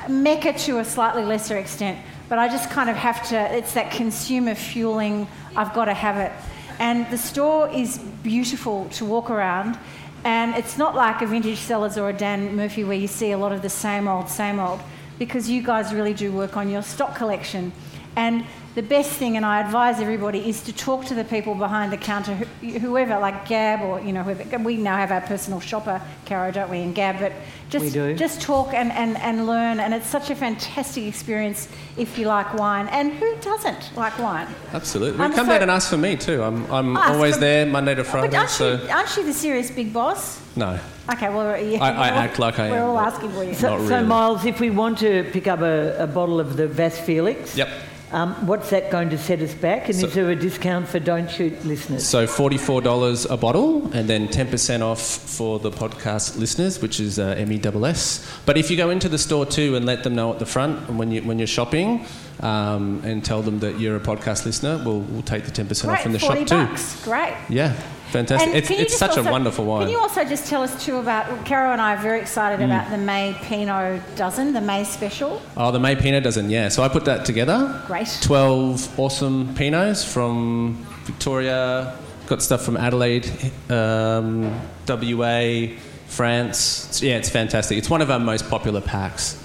Mecca 0.08 0.54
to 0.64 0.78
a 0.78 0.84
slightly 0.84 1.24
lesser 1.24 1.58
extent, 1.58 1.98
but 2.30 2.38
I 2.38 2.48
just 2.48 2.70
kind 2.70 2.88
of 2.88 2.96
have 2.96 3.28
to. 3.28 3.36
It's 3.54 3.74
that 3.74 3.90
consumer 3.90 4.54
fueling. 4.54 5.28
I've 5.54 5.74
got 5.74 5.84
to 5.84 5.94
have 5.94 6.16
it, 6.16 6.32
and 6.78 7.06
the 7.10 7.18
store 7.18 7.68
is 7.68 7.98
beautiful 8.22 8.88
to 8.92 9.04
walk 9.04 9.28
around. 9.28 9.78
And 10.24 10.54
it's 10.54 10.78
not 10.78 10.94
like 10.94 11.20
a 11.20 11.26
Vintage 11.26 11.58
Cellars 11.58 11.98
or 11.98 12.08
a 12.08 12.14
Dan 12.14 12.56
Murphy 12.56 12.82
where 12.82 12.96
you 12.96 13.08
see 13.08 13.32
a 13.32 13.38
lot 13.38 13.52
of 13.52 13.60
the 13.60 13.68
same 13.68 14.08
old, 14.08 14.30
same 14.30 14.58
old, 14.58 14.80
because 15.18 15.50
you 15.50 15.62
guys 15.62 15.92
really 15.92 16.14
do 16.14 16.32
work 16.32 16.56
on 16.56 16.70
your 16.70 16.82
stock 16.82 17.14
collection. 17.14 17.72
And 18.16 18.44
the 18.74 18.82
best 18.82 19.10
thing, 19.10 19.36
and 19.36 19.44
I 19.44 19.60
advise 19.60 19.98
everybody, 20.00 20.48
is 20.48 20.62
to 20.62 20.72
talk 20.72 21.04
to 21.06 21.14
the 21.14 21.24
people 21.24 21.54
behind 21.54 21.92
the 21.92 21.96
counter, 21.96 22.34
whoever, 22.60 23.18
like 23.18 23.48
Gab 23.48 23.80
or 23.82 24.00
you 24.00 24.12
know 24.12 24.22
whoever. 24.22 24.58
We 24.58 24.76
now 24.76 24.96
have 24.96 25.10
our 25.10 25.20
personal 25.22 25.58
shopper, 25.60 26.00
Caro, 26.26 26.52
don't 26.52 26.70
we, 26.70 26.78
and 26.78 26.94
Gab. 26.94 27.18
But 27.18 27.32
just 27.68 27.84
We 27.84 27.90
do. 27.90 28.14
just 28.14 28.40
talk 28.40 28.72
and, 28.74 28.92
and, 28.92 29.16
and 29.18 29.46
learn, 29.46 29.80
and 29.80 29.92
it's 29.94 30.06
such 30.06 30.30
a 30.30 30.34
fantastic 30.36 31.04
experience 31.04 31.68
if 31.96 32.18
you 32.18 32.26
like 32.26 32.54
wine. 32.54 32.88
And 32.88 33.12
who 33.12 33.34
doesn't 33.40 33.90
like 33.96 34.16
wine? 34.18 34.46
Absolutely. 34.72 35.20
I'm 35.24 35.32
come 35.32 35.46
so- 35.46 35.52
down 35.52 35.62
and 35.62 35.70
ask 35.70 35.90
for 35.90 35.96
me 35.98 36.16
too. 36.16 36.42
I'm 36.42 36.70
I'm 36.72 36.96
always 36.96 37.34
for- 37.34 37.40
there 37.40 37.66
Monday 37.66 37.94
to 37.96 38.02
but 38.02 38.10
Friday. 38.10 38.36
aren't, 38.36 38.50
So 38.50 38.74
you, 38.82 38.88
aren't 38.88 39.16
you 39.16 39.24
the 39.24 39.32
serious 39.34 39.70
big 39.70 39.92
boss? 39.92 40.40
no, 40.56 40.78
Okay, 41.12 41.28
well, 41.28 41.60
yeah, 41.60 41.82
I- 41.82 41.90
I 41.90 42.08
act 42.24 42.38
like 42.38 42.60
I 42.60 42.66
am. 42.66 42.70
We're 42.70 42.84
all 42.84 42.98
asking 42.98 43.30
for 43.32 43.42
you. 43.42 43.54
So, 43.54 43.78
Not 43.78 43.88
so. 43.88 44.04
Miles, 44.04 44.44
if 44.44 44.60
we 44.60 44.70
want 44.70 44.98
to 44.98 45.24
pick 45.32 45.48
up 45.48 45.60
a, 45.60 45.96
a 46.04 46.06
bottle 46.06 46.38
of 46.38 46.56
the 46.56 46.68
Vasse 46.68 47.00
Felix, 47.00 47.56
Yep. 47.56 47.68
Um, 48.12 48.34
what's 48.46 48.70
that 48.70 48.90
going 48.90 49.10
to 49.10 49.18
set 49.18 49.40
us 49.40 49.54
back? 49.54 49.88
And 49.88 49.94
So- 49.96 50.06
is 50.06 50.14
there 50.14 50.30
a 50.30 50.36
discount 50.36 50.88
for 50.88 50.98
Don't 50.98 51.30
Shoot 51.30 51.64
listeners? 51.64 52.06
So 52.06 52.26
forty-four 52.26 52.80
dollars 52.82 53.24
a 53.26 53.36
bottle, 53.36 53.90
and 53.94 54.08
then 54.08 54.28
ten 54.28 54.48
percent 54.48 54.82
off 54.82 55.00
for 55.00 55.58
the 55.58 55.70
podcast 55.70 56.38
listeners, 56.38 56.80
which 56.82 56.98
is 57.00 57.18
uh, 57.18 57.34
MESS. 57.46 58.26
But 58.46 58.56
if 58.58 58.70
you 58.70 58.76
go 58.76 58.90
into 58.90 59.08
the 59.08 59.18
store 59.18 59.46
too 59.46 59.76
and 59.76 59.84
let 59.86 60.02
them 60.04 60.14
know 60.14 60.32
at 60.32 60.38
the 60.38 60.46
front 60.46 60.88
and 60.88 60.98
when 60.98 61.10
you 61.12 61.22
when 61.22 61.38
you're 61.38 61.46
shopping, 61.46 62.04
um, 62.40 63.00
and 63.04 63.24
tell 63.24 63.42
them 63.42 63.60
that 63.60 63.78
you're 63.78 63.96
a 63.96 64.00
podcast 64.00 64.44
listener, 64.46 64.82
we'll 64.84 65.00
we'll 65.00 65.22
take 65.22 65.44
the 65.44 65.50
ten 65.50 65.66
percent 65.66 65.92
off 65.92 66.04
in 66.06 66.12
the 66.12 66.18
40 66.18 66.40
shop 66.40 66.48
too. 66.48 66.66
bucks. 66.72 67.04
Great. 67.04 67.34
Yeah, 67.48 67.74
fantastic. 68.10 68.48
And 68.48 68.56
It's, 68.56 68.70
it's 68.70 68.96
such 68.96 69.10
also- 69.16 69.28
a 69.28 69.32
wonderful 69.32 69.64
wine. 69.64 69.82
Can 69.82 69.90
you 69.90 69.98
also 70.00 70.24
just 70.24 70.46
tell 70.48 70.62
us 70.62 70.84
too 70.84 70.96
about, 70.98 71.44
Carol 71.44 71.72
and 71.72 71.80
I 71.80 71.94
are 71.94 72.02
very 72.02 72.20
excited 72.20 72.60
Mm. 72.60 72.64
about 72.66 72.90
the 72.90 72.98
May 72.98 73.34
Pinot 73.42 74.00
dozen, 74.16 74.52
the 74.52 74.60
May 74.60 74.84
special. 74.84 75.40
Oh, 75.56 75.70
the 75.70 75.78
May 75.80 75.96
Pinot 75.96 76.22
dozen, 76.24 76.50
yeah. 76.50 76.68
So 76.68 76.82
I 76.82 76.88
put 76.88 77.04
that 77.06 77.24
together. 77.24 77.82
Great. 77.86 78.08
12 78.22 78.98
awesome 78.98 79.54
Pinots 79.54 80.04
from 80.04 80.84
Victoria, 81.04 81.94
got 82.26 82.42
stuff 82.42 82.62
from 82.62 82.76
Adelaide, 82.76 83.28
um, 83.70 84.52
WA, 84.86 85.76
France. 86.06 86.84
It's- 86.84 87.02
yeah, 87.02 87.16
it's 87.16 87.28
fantastic. 87.30 87.78
It's 87.78 87.88
one 87.90 88.02
of 88.02 88.10
our 88.10 88.18
most 88.18 88.48
popular 88.50 88.80
packs. 88.80 89.36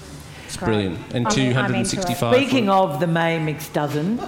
It's 0.46 0.56
Great. 0.56 0.66
brilliant. 0.66 0.98
And 1.14 1.26
I'm 1.28 1.38
in- 1.38 1.56
I'm 1.56 1.66
265. 1.66 2.34
Speaking 2.34 2.66
for- 2.66 2.72
of 2.72 3.00
the 3.00 3.06
May 3.06 3.38
mixed 3.38 3.72
dozen, 3.72 4.20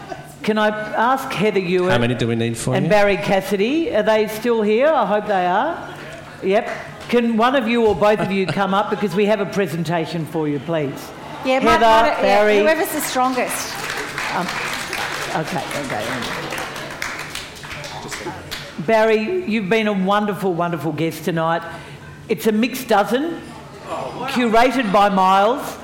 can 0.43 0.59
I 0.59 0.68
ask 0.68 1.30
Heather 1.32 1.59
Ewart 1.61 1.91
How 1.93 1.99
many 1.99 2.14
do 2.14 2.26
we 2.28 2.36
need 2.36 2.57
for 2.57 2.74
and 2.74 2.84
you? 2.86 2.91
Barrie 2.91 3.16
Cassidy, 3.16 3.95
are 3.95 4.03
they 4.03 4.28
still 4.28 4.62
here? 4.62 4.89
I 4.89 5.05
hope 5.07 5.26
they 5.26 5.47
are. 5.47 5.95
Yep. 6.43 6.68
Can 7.09 7.36
one 7.36 7.55
of 7.57 7.66
you 7.66 7.86
or 7.86 7.95
both 7.95 8.20
of 8.20 8.30
you 8.30 8.47
come 8.61 8.74
up 8.74 8.91
because 8.91 9.14
we 9.14 9.24
have 9.26 9.41
a 9.41 9.47
presentation 9.47 10.24
for 10.26 10.49
you, 10.49 10.59
please? 10.61 10.93
Yeah, 11.45 11.61
Heather, 11.61 11.64
might- 11.64 11.80
might- 11.80 12.07
yeah, 12.09 12.20
Barrie. 12.22 12.59
whoever's 12.61 12.93
the 12.93 13.01
strongest. 13.01 13.74
Um, 14.34 14.47
okay, 15.36 15.64
okay. 15.86 16.05
Barrie, 18.86 19.45
you've 19.47 19.68
been 19.68 19.86
a 19.89 19.93
wonderful, 19.93 20.55
wonderful 20.55 20.93
guest 20.93 21.24
tonight. 21.24 21.62
It's 22.28 22.47
a 22.47 22.53
mixed 22.53 22.89
dozen, 22.89 23.41
oh, 23.89 24.26
curated 24.30 24.93
by 24.93 25.09
Miles, 25.09 25.76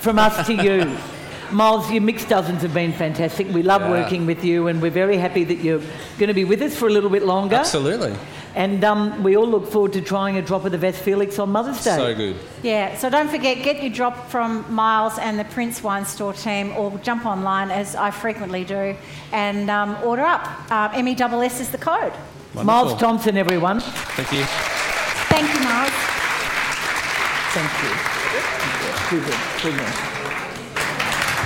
from 0.00 0.18
us 0.18 0.46
to 0.46 0.54
you. 0.54 0.96
Miles, 1.50 1.90
your 1.90 2.02
mixed 2.02 2.28
dozens 2.28 2.62
have 2.62 2.74
been 2.74 2.92
fantastic. 2.92 3.48
We 3.52 3.62
love 3.62 3.82
Yeah. 3.82 3.90
working 3.90 4.26
with 4.26 4.44
you, 4.44 4.68
and 4.68 4.80
we're 4.82 4.90
very 4.90 5.16
happy 5.16 5.44
that 5.44 5.58
you're 5.58 5.80
going 6.18 6.28
to 6.28 6.34
be 6.34 6.44
with 6.44 6.60
us 6.62 6.76
for 6.76 6.86
a 6.86 6.90
little 6.90 7.10
bit 7.10 7.24
longer. 7.24 7.56
Absolutely. 7.56 8.14
And 8.54 8.82
um, 8.82 9.22
we 9.22 9.36
all 9.36 9.46
look 9.46 9.70
forward 9.70 9.92
to 9.92 10.00
trying 10.00 10.36
a 10.36 10.42
drop 10.42 10.64
of 10.64 10.72
the 10.72 10.78
Vasse 10.78 10.96
Felix 10.96 11.38
on 11.38 11.50
Mother's 11.50 11.82
Day. 11.84 11.96
So 11.96 12.14
good. 12.14 12.36
Yeah, 12.62 12.96
so 12.96 13.08
don't 13.08 13.28
forget, 13.28 13.62
get 13.62 13.82
your 13.82 13.92
drop 13.92 14.30
from 14.30 14.64
Miles 14.72 15.18
and 15.18 15.38
the 15.38 15.44
Prince 15.44 15.82
Wine 15.82 16.04
Store 16.04 16.32
team, 16.32 16.72
or 16.76 16.98
jump 16.98 17.24
online, 17.24 17.70
as 17.70 17.94
I 17.94 18.10
frequently 18.10 18.64
do, 18.64 18.96
and 19.32 19.70
um, 19.70 19.96
order 20.02 20.22
up. 20.22 20.48
Uh, 20.70 20.88
MESS 21.02 21.60
is 21.60 21.70
the 21.70 21.78
code. 21.78 22.12
Miles 22.54 22.98
Thompson, 22.98 23.36
everyone. 23.36 23.80
Thank 23.80 24.32
you. 24.32 24.44
Thank 25.28 25.54
you, 25.54 25.60
Miles. 25.60 25.90
Thank 27.54 27.72
you. 27.82 27.92
Brilliant, 29.08 29.62
brilliant. 29.62 30.27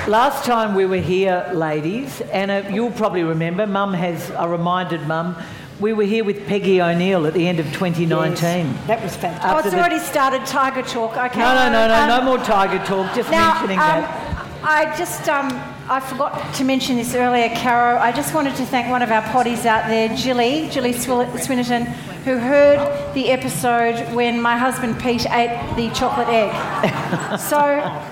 Last 0.08 0.44
time 0.44 0.74
we 0.74 0.84
were 0.84 0.96
here, 0.96 1.48
ladies, 1.54 2.20
Anna, 2.32 2.68
you'll 2.72 2.90
probably 2.90 3.22
remember, 3.22 3.68
Mum 3.68 3.94
has, 3.94 4.32
I 4.32 4.46
reminded 4.46 5.06
Mum, 5.06 5.36
we 5.78 5.92
were 5.92 6.02
here 6.02 6.24
with 6.24 6.44
Peggy 6.48 6.82
O'Neill 6.82 7.24
at 7.24 7.34
the 7.34 7.46
end 7.46 7.60
of 7.60 7.66
2019. 7.66 8.74
That 8.88 9.00
was 9.00 9.14
fantastic. 9.14 9.52
Oh, 9.52 9.58
it's 9.58 9.72
already 9.72 10.00
started 10.00 10.44
Tiger 10.44 10.82
Talk. 10.82 11.16
Okay. 11.16 11.38
No, 11.38 11.54
no, 11.54 11.70
no, 11.70 11.86
no, 11.86 11.94
Um, 11.94 12.08
no 12.08 12.22
more 12.22 12.38
Tiger 12.44 12.84
talk, 12.84 13.14
just 13.14 13.30
Now, 13.30 13.52
mentioning 13.54 13.78
um, 13.78 14.02
that. 14.02 14.48
I 14.64 14.96
just, 14.96 15.28
um, 15.28 15.48
I 15.88 16.00
forgot 16.00 16.52
to 16.56 16.64
mention 16.64 16.96
this 16.96 17.14
earlier, 17.14 17.48
Caro. 17.54 17.96
I 17.96 18.10
just 18.10 18.34
wanted 18.34 18.56
to 18.56 18.66
thank 18.66 18.88
one 18.88 19.02
of 19.02 19.12
our 19.12 19.22
potties 19.22 19.66
out 19.66 19.86
there, 19.86 20.08
Jilly, 20.16 20.68
Jilly 20.68 20.94
Swinnerton, 20.94 21.94
who 22.24 22.38
heard 22.38 23.14
the 23.14 23.30
episode 23.30 24.14
when 24.14 24.40
my 24.40 24.56
husband 24.56 25.00
Pete 25.00 25.26
ate 25.30 25.74
the 25.76 25.90
chocolate 25.90 26.28
egg. 26.28 27.38
so, 27.38 27.60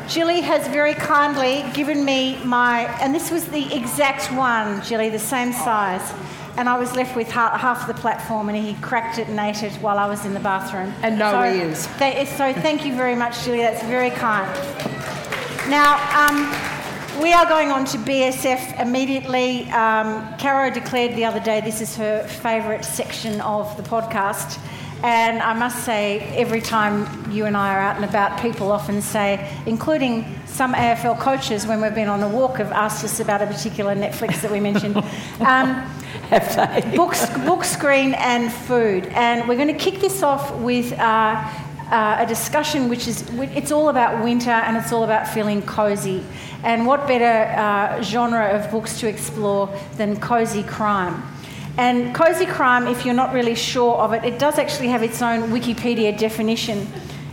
Jilly 0.08 0.40
has 0.40 0.66
very 0.68 0.94
kindly 0.94 1.64
given 1.72 2.04
me 2.04 2.36
my, 2.44 2.86
and 3.00 3.14
this 3.14 3.30
was 3.30 3.46
the 3.46 3.74
exact 3.74 4.32
one, 4.32 4.82
Jilly, 4.82 5.10
the 5.10 5.18
same 5.18 5.52
size 5.52 6.12
and 6.56 6.68
I 6.68 6.78
was 6.78 6.94
left 6.94 7.16
with 7.16 7.30
half, 7.30 7.58
half 7.58 7.86
the 7.86 7.94
platform, 7.94 8.48
and 8.48 8.58
he 8.58 8.74
cracked 8.82 9.18
it 9.18 9.28
and 9.28 9.38
ate 9.38 9.62
it 9.62 9.72
while 9.76 9.98
I 9.98 10.06
was 10.06 10.26
in 10.26 10.34
the 10.34 10.40
bathroom. 10.40 10.92
And 11.02 11.18
no 11.18 11.30
so, 11.30 11.44
ears. 11.44 11.78
So 12.36 12.52
thank 12.52 12.84
you 12.84 12.94
very 12.94 13.14
much, 13.14 13.44
Julie. 13.44 13.58
That's 13.58 13.82
very 13.84 14.10
kind. 14.10 14.46
Now, 15.70 15.94
um, 16.18 16.69
we 17.22 17.34
are 17.34 17.46
going 17.46 17.70
on 17.70 17.84
to 17.84 17.98
BSF 17.98 18.80
immediately. 18.80 19.70
Um, 19.70 20.36
Caro 20.38 20.70
declared 20.70 21.16
the 21.16 21.26
other 21.26 21.40
day 21.40 21.60
this 21.60 21.82
is 21.82 21.94
her 21.96 22.26
favourite 22.26 22.82
section 22.82 23.40
of 23.42 23.76
the 23.76 23.82
podcast. 23.82 24.58
And 25.02 25.42
I 25.42 25.52
must 25.52 25.84
say, 25.84 26.20
every 26.36 26.60
time 26.60 27.30
you 27.30 27.46
and 27.46 27.56
I 27.56 27.74
are 27.74 27.80
out 27.80 27.96
and 27.96 28.04
about, 28.04 28.40
people 28.40 28.72
often 28.72 29.02
say, 29.02 29.54
including 29.66 30.38
some 30.46 30.74
AFL 30.74 31.18
coaches 31.18 31.66
when 31.66 31.80
we've 31.80 31.94
been 31.94 32.08
on 32.08 32.22
a 32.22 32.28
walk, 32.28 32.56
have 32.56 32.72
asked 32.72 33.04
us 33.04 33.20
about 33.20 33.42
a 33.42 33.46
particular 33.46 33.94
Netflix 33.94 34.40
that 34.42 34.50
we 34.50 34.60
mentioned. 34.60 34.96
Um, 35.40 35.74
have 36.28 36.84
they? 36.84 36.96
Books, 36.96 37.28
book 37.40 37.64
screen 37.64 38.14
and 38.14 38.52
food. 38.52 39.06
And 39.06 39.48
we're 39.48 39.56
going 39.56 39.68
to 39.68 39.74
kick 39.74 40.00
this 40.00 40.22
off 40.22 40.54
with 40.56 40.92
uh, 40.92 41.48
uh, 41.90 42.16
a 42.20 42.26
discussion 42.26 42.88
which 42.88 43.08
is 43.08 43.24
it's 43.54 43.72
all 43.72 43.88
about 43.88 44.22
winter 44.22 44.50
and 44.50 44.76
it's 44.76 44.92
all 44.92 45.04
about 45.04 45.26
feeling 45.28 45.62
cozy. 45.62 46.22
And 46.62 46.86
what 46.86 47.06
better 47.06 47.50
uh, 47.58 48.02
genre 48.02 48.48
of 48.50 48.70
books 48.70 49.00
to 49.00 49.08
explore 49.08 49.68
than 49.96 50.18
cozy 50.20 50.62
crime? 50.62 51.22
And 51.76 52.14
cozy 52.14 52.46
crime, 52.46 52.86
if 52.86 53.04
you're 53.04 53.14
not 53.14 53.32
really 53.32 53.54
sure 53.54 53.94
of 53.96 54.12
it, 54.12 54.24
it 54.24 54.38
does 54.38 54.58
actually 54.58 54.88
have 54.88 55.02
its 55.02 55.22
own 55.22 55.50
Wikipedia 55.50 56.16
definition. 56.16 56.86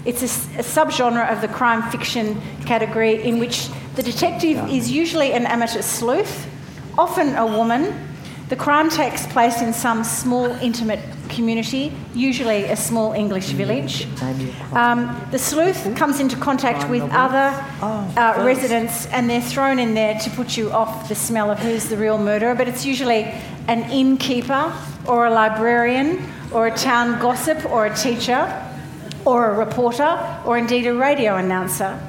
It's 0.06 0.22
a, 0.22 0.60
a 0.60 0.64
subgenre 0.64 1.30
of 1.32 1.42
the 1.42 1.48
crime 1.48 1.90
fiction 1.92 2.42
category 2.66 3.24
in 3.24 3.40
which 3.40 3.70
the 3.96 4.04
detective 4.04 4.70
is 4.70 4.92
usually 4.92 5.34
an 5.34 5.46
amateur 5.46 5.82
sleuth, 5.82 6.48
often 6.98 7.36
a 7.36 7.46
woman, 7.46 8.08
the 8.50 8.56
crime 8.56 8.90
takes 8.90 9.28
place 9.28 9.62
in 9.62 9.74
some 9.74 10.06
small, 10.06 10.46
intimate 10.62 11.02
community, 11.28 11.92
usually 12.14 12.66
a 12.66 12.76
small 12.76 13.14
English 13.14 13.50
village. 13.50 14.08
Um, 14.74 15.20
the 15.32 15.40
sleuth 15.40 15.96
comes 15.96 16.20
into 16.20 16.36
contact 16.36 16.90
with 16.90 17.04
other 17.12 17.54
uh, 17.82 18.44
residents 18.46 19.06
and 19.08 19.30
they're 19.30 19.42
thrown 19.42 19.80
in 19.80 19.94
there 19.94 20.20
to 20.20 20.30
put 20.32 20.58
you 20.58 20.72
off 20.72 21.08
the 21.10 21.16
smell 21.16 21.52
of 21.52 21.60
who's 21.60 21.90
the 21.90 21.98
real 21.98 22.18
murderer, 22.18 22.56
but 22.56 22.68
it's 22.68 22.86
usually 22.86 23.24
an 23.68 23.90
innkeeper 23.92 24.74
or 25.08 25.26
a 25.26 25.32
librarian 25.32 26.22
or 26.52 26.68
a 26.68 26.76
town 26.76 27.20
gossip 27.20 27.66
or 27.66 27.86
a 27.86 27.96
teacher 27.96 28.64
or 29.26 29.52
a 29.52 29.58
reporter 29.58 30.42
or 30.46 30.58
indeed 30.58 30.88
a 30.88 30.94
radio 30.94 31.36
announcer. 31.36 32.00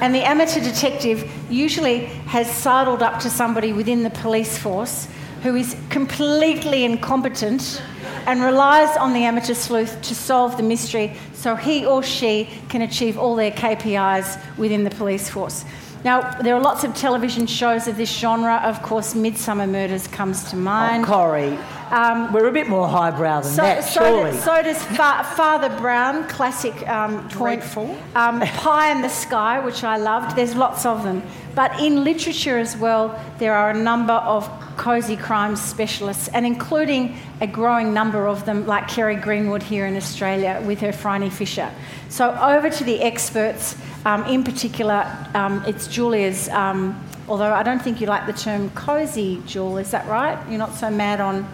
And 0.00 0.14
the 0.14 0.22
amateur 0.22 0.60
detective 0.60 1.28
usually 1.50 2.04
has 2.26 2.48
sidled 2.48 3.02
up 3.02 3.20
to 3.20 3.30
somebody 3.30 3.72
within 3.72 4.04
the 4.04 4.10
police 4.10 4.56
force 4.56 5.08
who 5.42 5.56
is 5.56 5.76
completely 5.88 6.84
incompetent 6.84 7.82
and 8.28 8.42
relies 8.42 8.94
on 8.98 9.14
the 9.14 9.24
amateur 9.24 9.54
sleuth 9.54 10.02
to 10.02 10.14
solve 10.14 10.58
the 10.58 10.62
mystery 10.62 11.16
so 11.32 11.56
he 11.56 11.86
or 11.86 12.02
she 12.02 12.46
can 12.68 12.82
achieve 12.82 13.16
all 13.16 13.34
their 13.34 13.50
KPIs 13.50 14.38
within 14.58 14.84
the 14.84 14.90
police 14.90 15.30
force. 15.30 15.64
Now, 16.04 16.38
there 16.42 16.54
are 16.54 16.60
lots 16.60 16.84
of 16.84 16.94
television 16.94 17.46
shows 17.46 17.88
of 17.88 17.96
this 17.96 18.10
genre. 18.10 18.56
Of 18.56 18.82
course, 18.82 19.14
Midsomer 19.14 19.68
Murders 19.68 20.06
comes 20.08 20.44
to 20.50 20.56
oh, 20.56 20.60
mind. 20.60 21.04
Oh, 21.04 21.08
Corrie. 21.08 21.58
Um, 21.90 22.32
We're 22.32 22.48
a 22.48 22.52
bit 22.52 22.68
more 22.68 22.86
highbrow 22.86 23.40
than 23.40 23.52
so, 23.52 23.62
that, 23.62 23.84
so 23.84 24.00
surely. 24.00 24.30
Does, 24.32 24.44
so 24.44 24.62
does 24.62 24.82
Fa- 24.82 25.24
Father 25.36 25.68
Brown, 25.78 26.28
classic 26.28 26.86
um, 26.88 27.26
Dreadful. 27.28 27.96
Um, 28.14 28.40
Pie 28.40 28.92
in 28.92 29.02
the 29.02 29.08
Sky, 29.08 29.60
which 29.60 29.84
I 29.84 29.96
loved. 29.96 30.36
There's 30.36 30.54
lots 30.54 30.84
of 30.84 31.02
them. 31.02 31.22
But 31.54 31.80
in 31.80 32.04
literature 32.04 32.58
as 32.58 32.76
well, 32.76 33.18
there 33.38 33.54
are 33.54 33.70
a 33.70 33.74
number 33.74 34.12
of 34.12 34.48
cosy 34.76 35.16
crime 35.16 35.56
specialists, 35.56 36.28
and 36.28 36.46
including 36.46 37.16
a 37.40 37.46
growing 37.46 37.92
number 37.92 38.28
of 38.28 38.44
them, 38.44 38.66
like 38.66 38.86
Kerry 38.86 39.16
Greenwood 39.16 39.62
here 39.62 39.86
in 39.86 39.96
Australia 39.96 40.62
with 40.64 40.80
her 40.80 40.92
Phryne 40.92 41.30
Fisher. 41.30 41.70
So, 42.08 42.30
over 42.40 42.70
to 42.70 42.84
the 42.84 43.00
experts. 43.00 43.76
Um, 44.04 44.24
in 44.26 44.44
particular, 44.44 45.04
um, 45.34 45.64
it's 45.66 45.88
Julia's, 45.88 46.48
um, 46.50 47.04
although 47.28 47.52
I 47.52 47.62
don't 47.62 47.82
think 47.82 48.00
you 48.00 48.06
like 48.06 48.26
the 48.26 48.32
term 48.32 48.70
cosy, 48.70 49.42
Jewel, 49.44 49.78
is 49.78 49.90
that 49.90 50.06
right? 50.06 50.38
You're 50.48 50.58
not 50.58 50.74
so 50.74 50.88
mad 50.88 51.20
on 51.20 51.46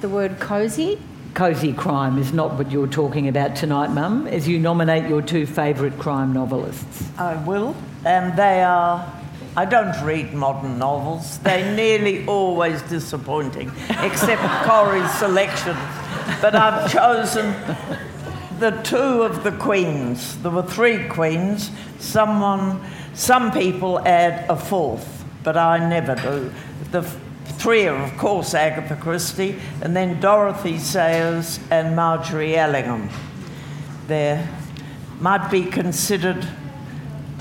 the 0.00 0.08
word 0.08 0.40
cosy? 0.40 0.98
Cosy 1.34 1.72
crime 1.72 2.18
is 2.18 2.32
not 2.32 2.54
what 2.54 2.70
you're 2.70 2.86
talking 2.86 3.28
about 3.28 3.54
tonight, 3.54 3.90
Mum, 3.90 4.26
as 4.26 4.48
you 4.48 4.58
nominate 4.58 5.08
your 5.08 5.22
two 5.22 5.46
favourite 5.46 5.98
crime 5.98 6.32
novelists. 6.32 7.08
I 7.18 7.36
will, 7.44 7.76
and 8.04 8.36
they 8.36 8.62
are 8.62 9.20
I 9.56 9.64
don't 9.64 10.00
read 10.04 10.32
modern 10.32 10.78
novels. 10.78 11.38
They're 11.38 11.74
nearly 11.76 12.24
always 12.26 12.82
disappointing, 12.82 13.70
except 14.00 14.42
Corrie's 14.64 15.10
selection. 15.14 15.76
But 16.40 16.54
I've 16.54 16.90
chosen 16.90 17.54
the 18.60 18.70
two 18.82 19.22
of 19.22 19.42
the 19.42 19.52
queens. 19.52 20.38
There 20.38 20.52
were 20.52 20.62
three 20.62 21.08
queens. 21.08 21.70
Someone, 21.98 22.80
some 23.14 23.50
people 23.50 23.98
add 24.06 24.48
a 24.48 24.56
fourth, 24.56 25.24
but 25.42 25.56
I 25.56 25.88
never 25.88 26.14
do. 26.14 26.52
The 26.92 27.02
three 27.60 27.86
are, 27.86 28.02
of 28.02 28.16
course, 28.16 28.54
Agatha 28.54 28.96
Christie, 28.96 29.54
and 29.82 29.94
then 29.94 30.18
Dorothy 30.18 30.78
Sayers 30.78 31.60
and 31.70 31.94
Margery 31.94 32.56
Allingham. 32.56 33.10
They 34.06 34.42
might 35.20 35.50
be 35.50 35.64
considered 35.66 36.48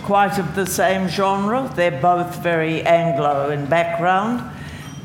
quite 0.04 0.38
of 0.38 0.56
the 0.56 0.66
same 0.66 1.08
genre. 1.08 1.72
They're 1.74 2.02
both 2.02 2.44
very 2.44 2.84
Anglo 2.84 3.50
in 3.50 3.68
background. 3.68 4.44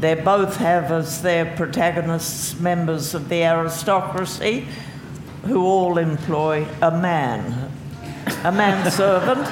They 0.01 0.17
both 0.17 0.57
have 0.57 0.91
as 0.91 1.23
their 1.23 1.47
protagonists 1.55 2.59
members 2.59 3.15
of 3.15 3.29
the 3.29 3.45
aristocracy 3.45 4.67
who 5.45 5.65
all 5.65 5.97
employ 5.97 6.67
a 6.83 6.91
man, 6.91 7.71
a 8.43 8.51
manservant 8.51 9.47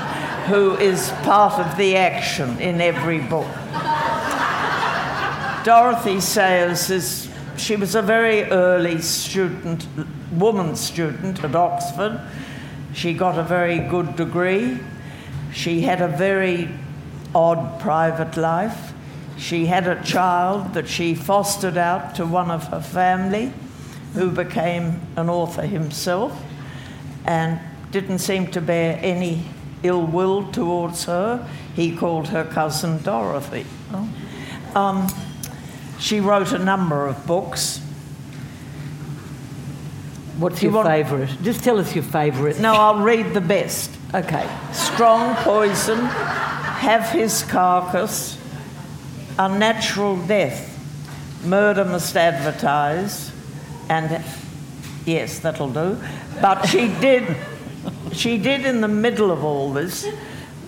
who 0.49 0.75
is 0.79 1.11
part 1.23 1.65
of 1.65 1.77
the 1.77 1.97
action 1.97 2.59
in 2.59 2.81
every 2.81 3.21
book. 3.21 3.47
Dorothy 5.65 6.19
Sayers 6.19 6.91
is, 6.91 7.29
she 7.57 7.77
was 7.77 7.95
a 7.95 8.03
very 8.03 8.43
early 8.45 9.01
student, 9.01 9.87
woman 10.33 10.75
student 10.75 11.45
at 11.45 11.55
Oxford. 11.55 12.21
She 12.95 13.15
got 13.15 13.39
a 13.39 13.45
very 13.45 13.79
good 13.79 14.17
degree. 14.17 14.81
She 15.53 15.83
had 15.83 16.01
a 16.01 16.09
very 16.09 16.69
odd 17.33 17.81
private 17.81 18.37
life. 18.37 18.93
She 19.39 19.67
had 19.67 19.87
a 19.87 20.03
child 20.03 20.75
that 20.75 20.89
she 20.89 21.15
fostered 21.15 21.77
out 21.77 22.17
to 22.17 22.27
one 22.27 22.51
of 22.51 22.67
her 22.69 22.81
family, 22.81 23.53
who 24.15 24.31
became 24.31 25.01
an 25.17 25.29
author 25.29 25.63
himself 25.63 26.43
and 27.25 27.61
didn't 27.93 28.19
seem 28.19 28.49
to 28.49 28.61
bear 28.61 28.99
any 29.01 29.45
ill 29.85 30.05
will 30.05 30.51
towards 30.51 31.05
her. 31.05 31.49
He 31.75 31.95
called 31.95 32.29
her 32.29 32.45
cousin 32.45 33.01
Dorothy. 33.03 33.65
Oh. 33.93 34.09
Um, 34.75 35.07
she 36.03 36.19
wrote 36.19 36.53
a 36.53 36.59
number 36.59 37.07
of 37.07 37.27
books. 37.27 37.79
What's 40.37 40.61
your 40.61 40.83
favourite? 40.83 41.31
Just 41.43 41.63
tell 41.63 41.79
us 41.79 41.95
your 41.95 42.03
favourite. 42.03 42.59
No, 42.59 42.75
I'll 42.75 43.05
read 43.05 43.35
the 43.35 43.41
best. 43.41 43.89
Okay. 44.13 44.49
Strong 44.73 45.37
poison, 45.37 45.99
have 46.01 47.09
his 47.11 47.45
carcass, 47.45 48.37
unnatural 49.39 50.17
death, 50.27 50.69
murder 51.45 51.85
must 51.85 52.17
advertise, 52.17 53.31
and 53.89 54.25
yes, 55.07 55.39
that'll 55.39 55.73
do. 55.73 55.97
But 56.41 56.67
she 56.67 56.89
did, 56.89 57.37
she 58.11 58.39
did 58.39 58.67
in 58.67 58.81
the 58.81 58.89
middle 58.89 59.31
of 59.31 59.45
all 59.45 59.73
this. 59.73 60.05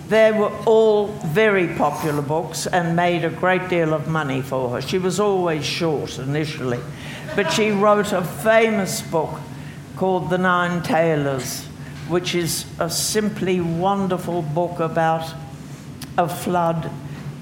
They 0.07 0.31
were 0.31 0.51
all 0.65 1.07
very 1.07 1.67
popular 1.75 2.21
books 2.21 2.67
and 2.67 2.95
made 2.95 3.25
a 3.25 3.29
great 3.29 3.69
deal 3.69 3.93
of 3.93 4.07
money 4.07 4.41
for 4.41 4.69
her. 4.69 4.81
She 4.81 4.97
was 4.99 5.19
always 5.19 5.65
short 5.65 6.19
initially, 6.19 6.79
but 7.35 7.51
she 7.51 7.71
wrote 7.71 8.11
a 8.11 8.23
famous 8.23 9.01
book 9.01 9.39
called 9.95 10.29
The 10.29 10.37
Nine 10.37 10.83
Tailors 10.83 11.65
which 12.07 12.35
is 12.35 12.65
a 12.79 12.89
simply 12.89 13.59
wonderful 13.59 14.41
book 14.41 14.79
about 14.79 15.33
a 16.17 16.29
flood 16.29 16.89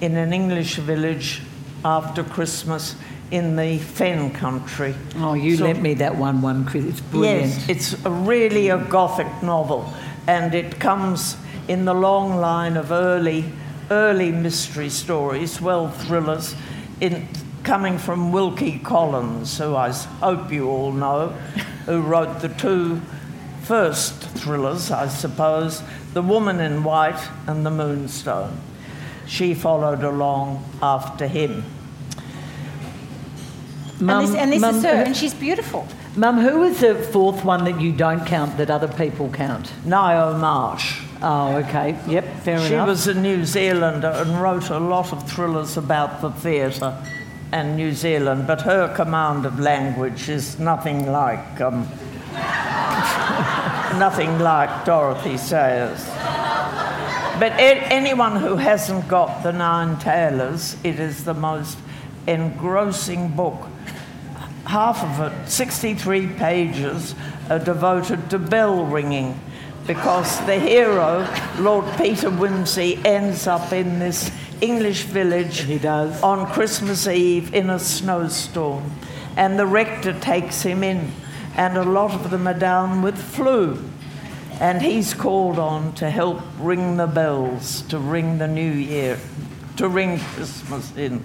in 0.01 0.16
an 0.16 0.34
English 0.34 0.76
village 0.76 1.41
after 1.84 2.24
Christmas 2.24 2.95
in 3.32 3.55
the 3.55 3.78
Fen 3.78 4.32
country. 4.32 4.95
Oh, 5.18 5.34
you 5.34 5.57
so, 5.57 5.66
lent 5.66 5.82
me 5.82 5.95
that 5.95 6.16
one, 6.16 6.41
one, 6.41 6.68
It's 6.74 7.01
brilliant. 7.01 7.51
Yes, 7.51 7.70
it's 7.70 8.05
a 8.05 8.11
really 8.11 8.70
a 8.70 8.78
Gothic 8.78 9.28
novel, 9.43 9.91
and 10.28 10.53
it 10.55 10.80
comes 10.80 11.36
in 11.68 11.86
the 11.86 11.93
long 11.93 12.38
line 12.38 12.78
of 12.78 12.91
early 12.91 13.45
early 13.91 14.32
mystery 14.32 14.89
stories, 14.89 15.61
well, 15.61 15.89
thrillers, 15.89 16.55
in, 16.99 17.28
coming 17.64 17.97
from 17.97 18.32
Wilkie 18.32 18.80
Collins, 18.80 19.57
who 19.57 19.76
I 19.76 19.91
hope 19.91 20.51
you 20.51 20.70
all 20.70 20.91
know, 20.91 21.30
who 21.86 22.01
wrote 22.01 22.41
the 22.41 22.49
two 22.49 23.01
first 23.64 24.16
thrillers, 24.16 24.91
I 24.91 25.07
suppose 25.07 25.82
The 26.14 26.22
Woman 26.22 26.59
in 26.59 26.84
White 26.84 27.30
and 27.47 27.66
The 27.66 27.72
Moonstone. 27.72 28.59
She 29.28 29.53
followed 29.53 30.03
along 30.03 30.66
after 30.82 31.28
him. 31.28 31.64
Mum, 33.99 34.26
and 34.26 34.28
this, 34.28 34.36
and 34.36 34.51
this 34.51 34.61
Mum, 34.61 34.76
is 34.76 34.84
her, 34.84 34.89
and 34.89 35.16
she's 35.16 35.34
beautiful. 35.34 35.88
Mum, 36.16 36.39
who 36.39 36.64
is 36.64 36.82
the 36.82 36.95
fourth 36.95 37.45
one 37.45 37.64
that 37.64 37.80
you 37.80 37.93
don't 37.93 38.26
count 38.26 38.57
that 38.57 38.70
other 38.70 38.88
people 38.88 39.30
count? 39.30 39.72
Ngaio 39.86 40.38
Marsh. 40.39 41.01
Oh, 41.26 41.55
okay. 41.65 41.97
Yep, 42.07 42.26
fair 42.41 42.59
She 42.67 42.74
enough. 42.74 42.88
was 42.89 43.07
a 43.07 43.13
New 43.13 43.45
Zealander 43.45 44.09
and 44.13 44.41
wrote 44.41 44.69
a 44.69 44.78
lot 44.78 45.13
of 45.13 45.26
thrillers 45.30 45.78
about 45.78 46.19
the 46.21 46.30
theatre 46.32 46.97
and 47.53 47.78
New 47.78 47.93
Zealand, 47.93 48.45
but 48.45 48.61
her 48.63 48.93
command 48.93 49.45
of 49.45 49.57
language 49.59 50.28
is 50.28 50.59
nothing 50.59 51.09
like 51.11 51.61
um, 51.61 51.88
nothing 53.99 54.38
like 54.39 54.86
Dorothy 54.86 55.38
Sayers. 55.38 56.03
But 57.39 57.53
a- 57.53 57.86
anyone 57.91 58.36
who 58.36 58.57
hasn't 58.57 59.07
got 59.07 59.43
the 59.43 59.53
Nine 59.53 59.97
Tailors, 59.99 60.76
it 60.84 60.99
is 60.99 61.24
the 61.24 61.34
most 61.34 61.78
engrossing 62.28 63.30
book. 63.30 63.67
Half 64.65 65.03
of 65.03 65.32
it, 65.32 65.47
63 65.49 66.28
pages, 66.28 67.15
are 67.49 67.59
devoted 67.59 68.30
to 68.32 68.39
bell 68.39 68.86
ringing 68.86 69.39
because 69.86 70.39
the 70.45 70.57
hero, 70.59 71.27
Lord 71.59 71.86
Peter 71.97 72.29
Wimsey, 72.29 73.03
ends 73.05 73.47
up 73.47 73.73
in 73.73 73.99
this 73.99 74.31
English 74.61 75.03
village 75.03 75.59
He 75.61 75.77
does. 75.77 76.21
on 76.23 76.47
Christmas 76.47 77.07
Eve 77.07 77.53
in 77.53 77.69
a 77.69 77.79
snowstorm. 77.79 78.91
And 79.36 79.57
the 79.57 79.65
rector 79.65 80.13
takes 80.19 80.61
him 80.61 80.84
in, 80.84 81.11
and 81.57 81.77
a 81.77 81.84
lot 81.84 82.13
of 82.13 82.29
them 82.29 82.47
are 82.47 82.57
down 82.57 83.01
with 83.01 83.17
flu. 83.17 83.84
And 84.59 84.81
he's 84.81 85.13
called 85.13 85.57
on 85.59 85.93
to 85.93 86.09
help 86.09 86.39
ring 86.59 86.97
the 86.97 87.07
bells, 87.07 87.81
to 87.89 87.97
ring 87.97 88.38
the 88.38 88.47
new 88.47 88.71
year, 88.71 89.17
to 89.77 89.88
ring 89.88 90.19
Christmas 90.19 90.95
in. 90.95 91.23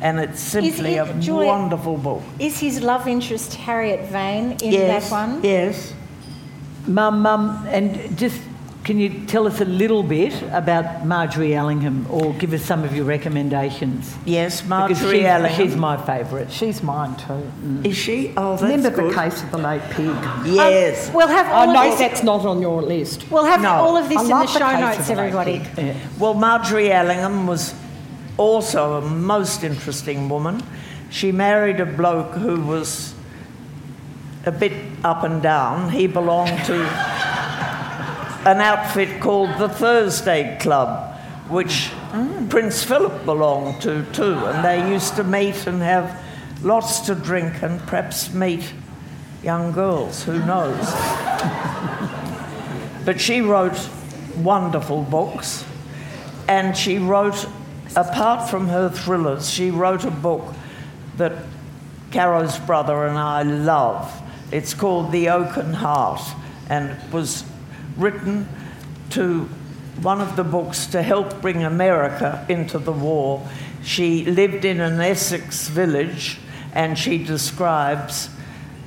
And 0.00 0.20
it's 0.20 0.40
simply 0.40 0.94
it- 0.94 1.08
a 1.10 1.12
Julia- 1.14 1.48
wonderful 1.48 1.96
book. 1.96 2.22
Is 2.38 2.60
his 2.60 2.80
love 2.80 3.08
interest 3.08 3.54
Harriet 3.54 4.08
Vane 4.08 4.52
in 4.62 4.72
yes, 4.72 5.10
that 5.10 5.12
one? 5.12 5.40
Yes. 5.42 5.92
Mum, 6.88 7.20
Mum, 7.22 7.66
and 7.68 8.16
just 8.16 8.40
can 8.84 8.98
you 8.98 9.10
tell 9.26 9.46
us 9.46 9.60
a 9.60 9.66
little 9.66 10.02
bit 10.02 10.32
about 10.50 11.04
Margery 11.04 11.54
Allingham 11.54 12.06
or 12.10 12.32
give 12.34 12.54
us 12.54 12.62
some 12.64 12.84
of 12.84 12.96
your 12.96 13.04
recommendations? 13.04 14.16
Yes, 14.24 14.62
Because 14.62 14.68
Margery 14.70 15.18
she's, 15.18 15.24
uh, 15.26 15.28
Allingham. 15.28 15.66
she's 15.68 15.76
my 15.76 15.96
favourite. 16.06 16.50
She's 16.50 16.82
mine 16.82 17.14
too. 17.16 17.26
Mm. 17.62 17.84
Is 17.84 17.96
she? 17.98 18.32
Oh, 18.34 18.52
that's 18.52 18.62
Remember 18.62 18.90
good. 18.90 19.10
the 19.12 19.14
case 19.14 19.42
of 19.42 19.50
the 19.50 19.58
late 19.58 19.82
pig? 19.90 20.06
Yes. 20.46 21.08
Um, 21.08 21.14
we'll 21.16 21.28
have 21.28 21.46
I 21.48 21.66
all 21.66 21.74
know 21.74 21.92
of 21.92 21.98
this. 21.98 22.08
that's 22.08 22.22
not 22.22 22.46
on 22.46 22.62
your 22.62 22.80
list. 22.80 23.30
We'll 23.30 23.44
have 23.44 23.60
No. 23.60 23.72
all 23.72 23.96
of 23.98 24.08
this 24.08 24.16
I 24.18 24.22
in 24.22 24.28
the 24.28 24.34
love 24.34 24.52
the 24.54 24.58
show 24.58 24.80
notes, 24.80 25.06
the 25.06 25.12
everybody. 25.12 25.60
pig. 25.74 25.96
Well, 26.18 26.32
Margery 26.32 26.90
Allingham 26.90 27.46
was 27.46 27.74
also 28.38 28.94
a 28.94 29.00
most 29.02 29.64
interesting 29.64 30.30
woman. 30.30 30.62
She 31.10 31.30
married 31.30 31.80
a 31.80 31.86
bloke 31.86 32.32
who 32.36 32.62
was 32.62 33.12
a 34.48 34.52
bit 34.52 34.72
up 35.04 35.24
and 35.24 35.42
down. 35.42 35.90
He 35.90 36.06
belonged 36.06 36.64
to 36.64 36.80
an 38.48 38.60
outfit 38.60 39.20
called 39.20 39.50
the 39.58 39.68
Thursday 39.68 40.56
Club, 40.58 41.14
which 41.48 41.88
hmm, 41.88 42.48
Prince 42.48 42.82
Philip 42.82 43.26
belonged 43.26 43.82
to 43.82 44.06
too. 44.12 44.34
And 44.34 44.64
they 44.64 44.90
used 44.90 45.16
to 45.16 45.24
meet 45.24 45.66
and 45.66 45.82
have 45.82 46.18
lots 46.62 47.00
to 47.00 47.14
drink 47.14 47.62
and 47.62 47.78
perhaps 47.80 48.32
meet 48.32 48.72
young 49.42 49.72
girls, 49.72 50.24
who 50.24 50.38
knows. 50.46 50.80
but 53.04 53.20
she 53.20 53.42
wrote 53.42 53.78
wonderful 54.38 55.02
books. 55.02 55.66
And 56.48 56.74
she 56.74 56.98
wrote, 56.98 57.46
apart 57.94 58.48
from 58.48 58.68
her 58.68 58.88
thrillers, 58.88 59.50
she 59.50 59.70
wrote 59.70 60.04
a 60.04 60.10
book 60.10 60.54
that 61.18 61.34
Caro's 62.10 62.58
brother 62.60 63.06
and 63.06 63.18
I 63.18 63.42
love. 63.42 64.22
It's 64.50 64.72
called 64.72 65.12
The 65.12 65.28
Oaken 65.28 65.74
Heart, 65.74 66.22
and 66.70 66.90
it 66.90 67.12
was 67.12 67.44
written 67.96 68.48
to 69.10 69.48
one 70.00 70.20
of 70.20 70.36
the 70.36 70.44
books 70.44 70.86
to 70.86 71.02
help 71.02 71.42
bring 71.42 71.64
America 71.64 72.46
into 72.48 72.78
the 72.78 72.92
war. 72.92 73.46
She 73.82 74.24
lived 74.24 74.64
in 74.64 74.80
an 74.80 75.00
Essex 75.00 75.68
village, 75.68 76.38
and 76.72 76.98
she 76.98 77.18
describes 77.18 78.28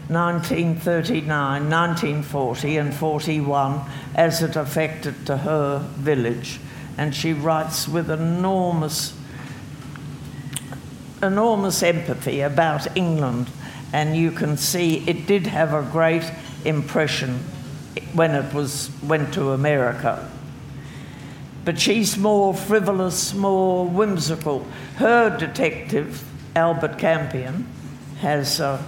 1939, 0.07 1.69
1940, 1.69 2.77
and 2.77 2.93
41 2.93 3.81
as 4.15 4.41
it 4.41 4.55
affected 4.55 5.25
to 5.25 5.37
her 5.37 5.79
village. 5.95 6.59
And 6.97 7.15
she 7.15 7.33
writes 7.33 7.87
with 7.87 8.09
enormous, 8.09 9.13
enormous 11.21 11.83
empathy 11.83 12.41
about 12.41 12.97
England. 12.97 13.47
And 13.93 14.15
you 14.15 14.31
can 14.31 14.57
see 14.57 15.07
it 15.07 15.27
did 15.27 15.47
have 15.47 15.73
a 15.73 15.87
great 15.91 16.29
impression 16.65 17.39
when 18.13 18.31
it 18.31 18.53
was, 18.53 18.89
went 19.03 19.33
to 19.33 19.51
America. 19.51 20.29
But 21.63 21.79
she's 21.79 22.17
more 22.17 22.53
frivolous, 22.53 23.33
more 23.33 23.85
whimsical. 23.85 24.65
Her 24.95 25.35
detective, 25.37 26.23
Albert 26.55 26.97
Campion, 26.97 27.67
has 28.19 28.59
a 28.59 28.83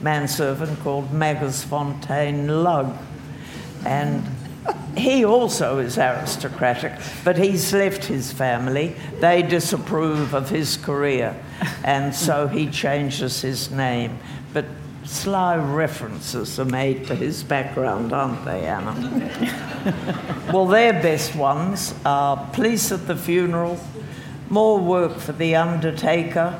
manservant 0.00 0.80
called 0.80 1.10
Magersfontein 1.12 2.62
Lugg. 2.62 2.96
And 3.84 4.24
he 4.96 5.24
also 5.24 5.78
is 5.78 5.98
aristocratic, 5.98 6.92
but 7.22 7.38
he's 7.38 7.72
left 7.72 8.04
his 8.04 8.32
family. 8.32 8.96
They 9.20 9.42
disapprove 9.42 10.34
of 10.34 10.50
his 10.50 10.76
career, 10.76 11.36
and 11.84 12.14
so 12.14 12.46
he 12.48 12.68
changes 12.68 13.40
his 13.40 13.70
name. 13.70 14.18
But 14.52 14.66
sly 15.04 15.56
references 15.56 16.58
are 16.58 16.64
made 16.64 17.06
to 17.06 17.14
his 17.14 17.42
background, 17.42 18.12
aren't 18.12 18.44
they, 18.44 18.66
Anna? 18.66 18.94
well, 20.52 20.66
their 20.66 20.92
best 20.92 21.34
ones 21.34 21.94
are 22.04 22.48
Police 22.52 22.92
at 22.92 23.06
the 23.06 23.16
Funeral, 23.16 23.78
More 24.50 24.78
Work 24.78 25.18
for 25.18 25.32
the 25.32 25.56
Undertaker, 25.56 26.58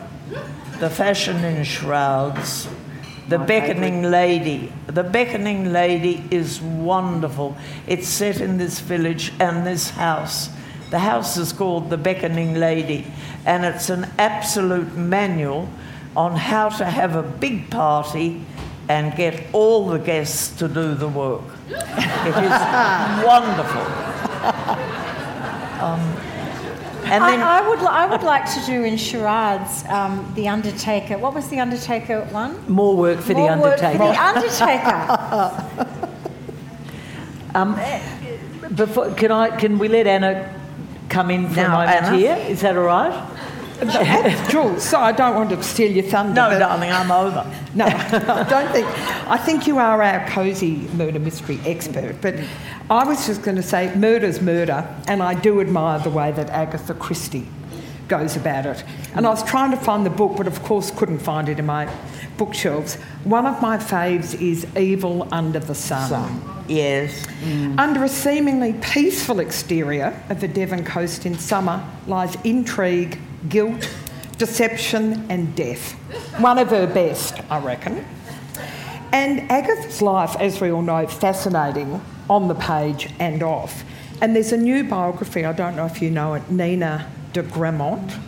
The 0.79 0.91
Fashion 0.91 1.45
in 1.45 1.65
Shrouds, 1.65 2.69
The 3.29 3.39
Beckoning 3.39 4.05
Lady. 4.05 4.73
The 4.87 5.03
Beckoning 5.03 5.73
Lady 5.73 6.25
is 6.31 6.61
wonderful. 6.61 7.57
It's 7.87 8.09
set 8.09 8.41
in 8.41 8.59
this 8.59 8.81
village 8.81 9.33
and 9.41 9.67
this 9.67 9.91
house. 9.91 10.51
The 10.91 11.01
house 11.01 11.37
is 11.37 11.53
called 11.53 11.91
The 11.91 11.99
Beckoning 11.99 12.55
Lady, 12.55 13.07
and 13.47 13.65
it's 13.65 13.89
an 13.89 14.07
absolute 14.19 14.95
manual 14.97 15.69
on 16.17 16.37
how 16.37 16.69
to 16.69 16.85
have 16.85 17.17
a 17.17 17.23
big 17.23 17.71
party 17.71 18.45
and 18.89 19.15
get 19.17 19.45
all 19.53 19.87
the 19.87 19.99
guests 19.99 20.57
to 20.59 20.69
do 20.69 20.95
the 20.95 21.09
work. 21.09 21.43
It 21.69 22.37
is 22.37 22.51
wonderful. 23.27 23.87
Um, 25.83 26.01
and 27.05 27.23
then 27.23 27.41
I, 27.41 27.61
I 27.61 27.69
would, 27.69 27.79
I 27.81 28.07
would 28.07 28.23
like 28.23 28.53
to 28.55 28.61
do 28.67 28.83
in 28.83 28.97
charades 28.97 29.85
um, 29.89 30.33
the 30.35 30.49
Undertaker. 30.49 31.19
What 31.19 31.35
was 31.35 31.49
the 31.49 31.61
Undertaker 31.61 32.23
one? 32.33 32.57
More 32.69 32.97
work 32.97 33.21
for 33.21 33.33
More 33.35 33.55
the 33.55 33.63
work 33.63 33.79
for 33.79 33.85
Undertaker. 33.87 34.13
the 34.13 34.23
Undertaker. 34.23 35.93
Um, 37.57 37.75
before, 38.75 39.11
can 39.15 39.33
I? 39.33 39.57
Can 39.57 39.79
we 39.79 39.89
let 39.89 40.07
Anna 40.07 40.53
come 41.09 41.31
in 41.31 41.49
for 41.49 41.57
Now, 41.57 41.81
a 41.81 41.87
moment 41.87 42.03
Anna. 42.05 42.17
here? 42.19 42.37
Is 42.37 42.61
that 42.61 42.77
all 42.77 42.83
right? 42.85 43.15
Jules, 44.51 44.83
so 44.83 44.99
I 44.99 45.13
don't 45.13 45.35
want 45.35 45.51
to 45.51 45.63
steal 45.63 45.91
your 45.93 46.05
thunder. 46.05 46.35
no, 46.35 46.59
darling, 46.59 46.91
I'm 46.91 47.11
over. 47.11 47.51
No, 47.77 47.85
I 47.85 48.47
don't 48.49 48.73
think. 48.73 48.87
I 49.29 49.37
think 49.37 49.67
you 49.67 49.77
are 49.77 50.03
our 50.03 50.27
cosy 50.31 50.77
murder 50.95 51.19
mystery 51.19 51.61
expert, 51.67 52.17
but 52.23 52.37
I 52.89 53.05
was 53.05 53.27
just 53.27 53.43
going 53.43 53.57
to 53.57 53.63
say 53.63 53.95
murder's 53.95 54.41
murder, 54.41 54.89
and 55.07 55.23
I 55.23 55.35
do 55.35 55.61
admire 55.61 55.99
the 55.99 56.09
way 56.09 56.33
that 56.33 56.49
Agatha 56.49 56.95
Christie 56.95 57.47
goes 58.09 58.35
about 58.35 58.65
it. 58.65 58.83
And 59.15 59.27
I 59.27 59.31
was 59.31 59.43
trying 59.45 59.73
to 59.73 59.77
find 59.77 60.07
the 60.07 60.11
book, 60.11 60.37
but 60.39 60.47
of 60.47 60.63
course 60.63 60.91
couldn't 60.91 61.19
find 61.19 61.51
it 61.51 61.59
in 61.59 61.67
my 61.67 61.93
bookshelves. 62.39 62.95
One 63.25 63.47
of 63.47 63.61
my 63.61 63.77
faves 63.77 64.41
is 64.41 64.67
Evil 64.77 65.29
Under 65.33 65.59
the 65.59 65.75
Sun. 65.75 66.41
Yes. 66.69 67.27
Mm. 67.43 67.79
Under 67.79 68.05
a 68.05 68.09
seemingly 68.09 68.73
peaceful 68.75 69.41
exterior 69.41 70.21
of 70.31 70.41
the 70.41 70.49
Devon 70.49 70.85
coast 70.85 71.27
in 71.27 71.39
summer 71.39 71.85
lies 72.07 72.37
intrigue, 72.45 73.19
guilt, 73.49 73.89
deception, 74.39 75.27
and 75.31 75.55
death. 75.55 75.93
One 76.41 76.59
of 76.59 76.69
her 76.71 76.87
best, 76.87 77.41
I 77.51 77.59
reckon. 77.61 78.05
And 79.13 79.51
Agatha's 79.51 80.03
life, 80.03 80.37
as 80.39 80.61
we 80.61 80.71
all 80.71 80.83
know, 80.83 81.07
fascinating 81.07 82.01
on 82.29 82.49
the 82.49 82.55
page 82.55 83.11
and 83.19 83.43
off. 83.43 83.85
And 84.21 84.35
there's 84.35 84.53
a 84.53 84.57
new 84.57 84.85
biography, 84.85 85.45
I 85.45 85.53
don't 85.53 85.77
know 85.77 85.87
if 85.87 86.03
you 86.03 86.11
know 86.11 86.35
it, 86.35 86.51
Nina 86.51 87.11
de 87.33 87.43
Gramont 87.43 88.19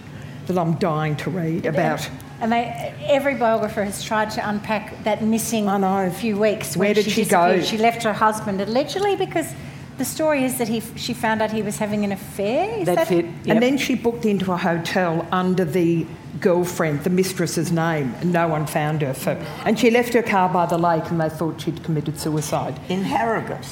that 0.47 0.59
I'm 0.59 0.75
dying 0.75 1.17
to 1.17 1.31
read 1.31 1.67
about. 1.67 2.09
And 2.41 2.53
they, 2.53 2.95
every 3.07 3.35
biographer 3.35 3.83
has 3.85 4.03
tried 4.03 4.31
to 4.33 4.49
unpack 4.49 5.03
that 5.05 5.23
missing 5.23 5.69
I 5.69 5.79
know. 5.79 6.11
few 6.11 6.39
weeks. 6.39 6.77
Where 6.77 6.95
did 6.95 7.11
she 7.11 7.25
go? 7.25 7.61
She 7.61 7.79
left 7.79 8.03
her 8.05 8.13
husband 8.13 8.61
allegedly 8.61 9.17
because 9.17 9.53
the 9.99 10.05
story 10.05 10.45
is 10.45 10.59
that 10.59 10.69
he, 10.69 10.81
she 10.97 11.13
found 11.13 11.43
out 11.43 11.51
he 11.51 11.63
was 11.63 11.77
having 11.79 12.05
an 12.05 12.13
affair. 12.13 12.79
Is 12.79 12.87
That's 12.87 13.11
that, 13.11 13.19
it. 13.19 13.25
Yep. 13.25 13.47
And 13.47 13.63
then 13.63 13.77
she 13.77 13.95
booked 13.95 14.25
into 14.25 14.53
a 14.53 14.57
hotel 14.57 15.27
under 15.33 15.65
the 15.65 16.07
girlfriend, 16.41 17.03
the 17.05 17.11
mistress's 17.11 17.73
name, 17.73 18.15
and 18.21 18.33
no 18.33 18.47
one 18.49 18.67
found 18.67 19.03
her. 19.03 19.13
For, 19.13 19.33
and 19.65 19.79
she 19.79 19.91
left 19.91 20.15
her 20.15 20.23
car 20.23 20.49
by 20.49 20.67
the 20.67 20.79
lake 20.79 21.11
and 21.11 21.21
they 21.21 21.29
thought 21.29 21.61
she'd 21.61 21.83
committed 21.83 22.19
suicide. 22.19 22.79
In 22.89 23.03
Harrogate. 23.03 23.67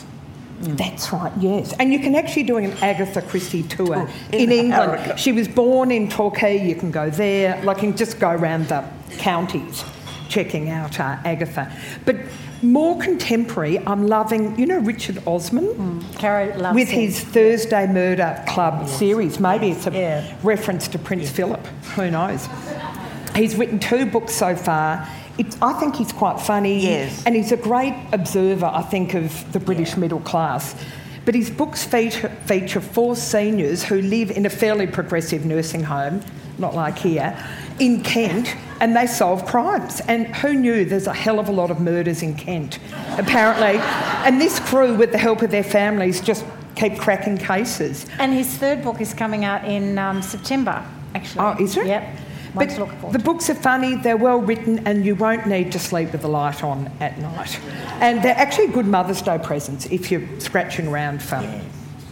That's 0.58 1.12
right, 1.12 1.32
yes. 1.38 1.74
And 1.78 1.92
you 1.92 1.98
can 1.98 2.14
actually 2.14 2.44
do 2.44 2.56
an 2.56 2.72
Agatha 2.82 3.20
Christie 3.22 3.62
tour 3.62 4.08
in, 4.32 4.40
in 4.40 4.52
England. 4.52 4.72
Harrogate. 4.72 5.18
She 5.20 5.32
was 5.32 5.48
born 5.48 5.90
in 5.90 6.08
Torquay, 6.08 6.66
you 6.66 6.74
can 6.74 6.90
go 6.90 7.10
there. 7.10 7.62
Like, 7.62 7.78
you 7.78 7.90
can 7.90 7.96
just 7.96 8.18
go 8.18 8.30
around 8.30 8.68
the 8.68 8.82
counties 9.18 9.84
checking 10.28 10.70
out 10.70 10.98
uh, 10.98 11.18
Agatha. 11.24 11.72
But 12.04 12.16
more 12.62 12.98
contemporary, 12.98 13.78
I'm 13.86 14.06
loving, 14.06 14.58
you 14.58 14.66
know, 14.66 14.78
Richard 14.78 15.22
Osman? 15.26 15.66
Mm, 15.66 16.58
loves 16.60 16.74
with 16.74 16.88
him. 16.88 17.00
his 17.02 17.20
Thursday 17.20 17.86
Murder 17.86 18.42
Club 18.48 18.88
series. 18.88 19.38
Maybe 19.38 19.70
it's 19.70 19.86
a 19.86 19.90
Yeah. 19.92 20.24
reference 20.42 20.88
to 20.88 20.98
Prince 20.98 21.30
Philip. 21.30 21.66
Who 21.96 22.10
knows? 22.10 22.48
He's 23.34 23.56
written 23.56 23.78
two 23.78 24.06
books 24.06 24.34
so 24.34 24.56
far. 24.56 25.06
It's, 25.38 25.56
I 25.60 25.74
think 25.74 25.96
he's 25.96 26.12
quite 26.12 26.40
funny. 26.40 26.80
Yes. 26.80 27.22
And 27.26 27.34
he's 27.34 27.52
a 27.52 27.56
great 27.58 27.94
observer, 28.12 28.66
I 28.66 28.82
think, 28.82 29.12
of 29.14 29.52
the 29.52 29.60
British 29.60 29.96
middle 29.96 30.20
class. 30.20 30.74
But 31.26 31.34
his 31.34 31.50
books 31.50 31.84
feature, 31.84 32.30
feature 32.46 32.80
four 32.80 33.16
seniors 33.16 33.82
who 33.84 34.00
live 34.00 34.30
in 34.30 34.46
a 34.46 34.50
fairly 34.50 34.86
progressive 34.86 35.44
nursing 35.44 35.82
home, 35.82 36.22
not 36.58 36.74
like 36.74 36.96
here, 36.98 37.36
in 37.78 38.00
Kent, 38.02 38.54
and 38.80 38.96
they 38.96 39.06
solve 39.06 39.44
crimes. 39.46 40.00
And 40.08 40.26
who 40.36 40.54
knew 40.54 40.84
there's 40.84 41.06
a 41.06 41.14
hell 41.14 41.38
of 41.38 41.48
a 41.48 41.52
lot 41.52 41.70
of 41.70 41.80
murders 41.80 42.22
in 42.22 42.34
Kent, 42.34 42.78
apparently. 43.18 43.78
and 44.24 44.40
this 44.40 44.58
crew, 44.60 44.94
with 44.94 45.12
the 45.12 45.18
help 45.18 45.42
of 45.42 45.50
their 45.50 45.64
families, 45.64 46.20
just 46.20 46.44
keep 46.74 46.98
cracking 46.98 47.38
cases. 47.38 48.06
And 48.18 48.32
his 48.32 48.48
third 48.56 48.82
book 48.82 49.00
is 49.00 49.14
coming 49.14 49.44
out 49.44 49.64
in 49.64 49.98
um, 49.98 50.22
September, 50.22 50.86
actually. 51.14 51.44
Oh, 51.44 51.56
is 51.58 51.76
it? 51.76 51.86
Yep. 51.86 52.02
One 52.52 52.66
But 52.66 52.74
to 52.74 52.80
look 52.80 52.92
forward 52.94 53.18
the 53.18 53.22
books 53.22 53.50
are 53.50 53.54
funny, 53.54 53.96
they're 53.96 54.16
well 54.16 54.38
written, 54.38 54.86
and 54.86 55.04
you 55.04 55.14
won't 55.14 55.46
need 55.46 55.72
to 55.72 55.78
sleep 55.78 56.12
with 56.12 56.22
the 56.22 56.28
light 56.28 56.64
on 56.64 56.90
at 57.00 57.18
night. 57.18 57.60
And 58.00 58.22
they're 58.22 58.36
actually 58.36 58.68
good 58.68 58.86
Mother's 58.86 59.20
Day 59.20 59.38
presents 59.38 59.86
if 59.86 60.10
you're 60.10 60.26
scratching 60.38 60.88
around 60.88 61.22
for. 61.22 61.42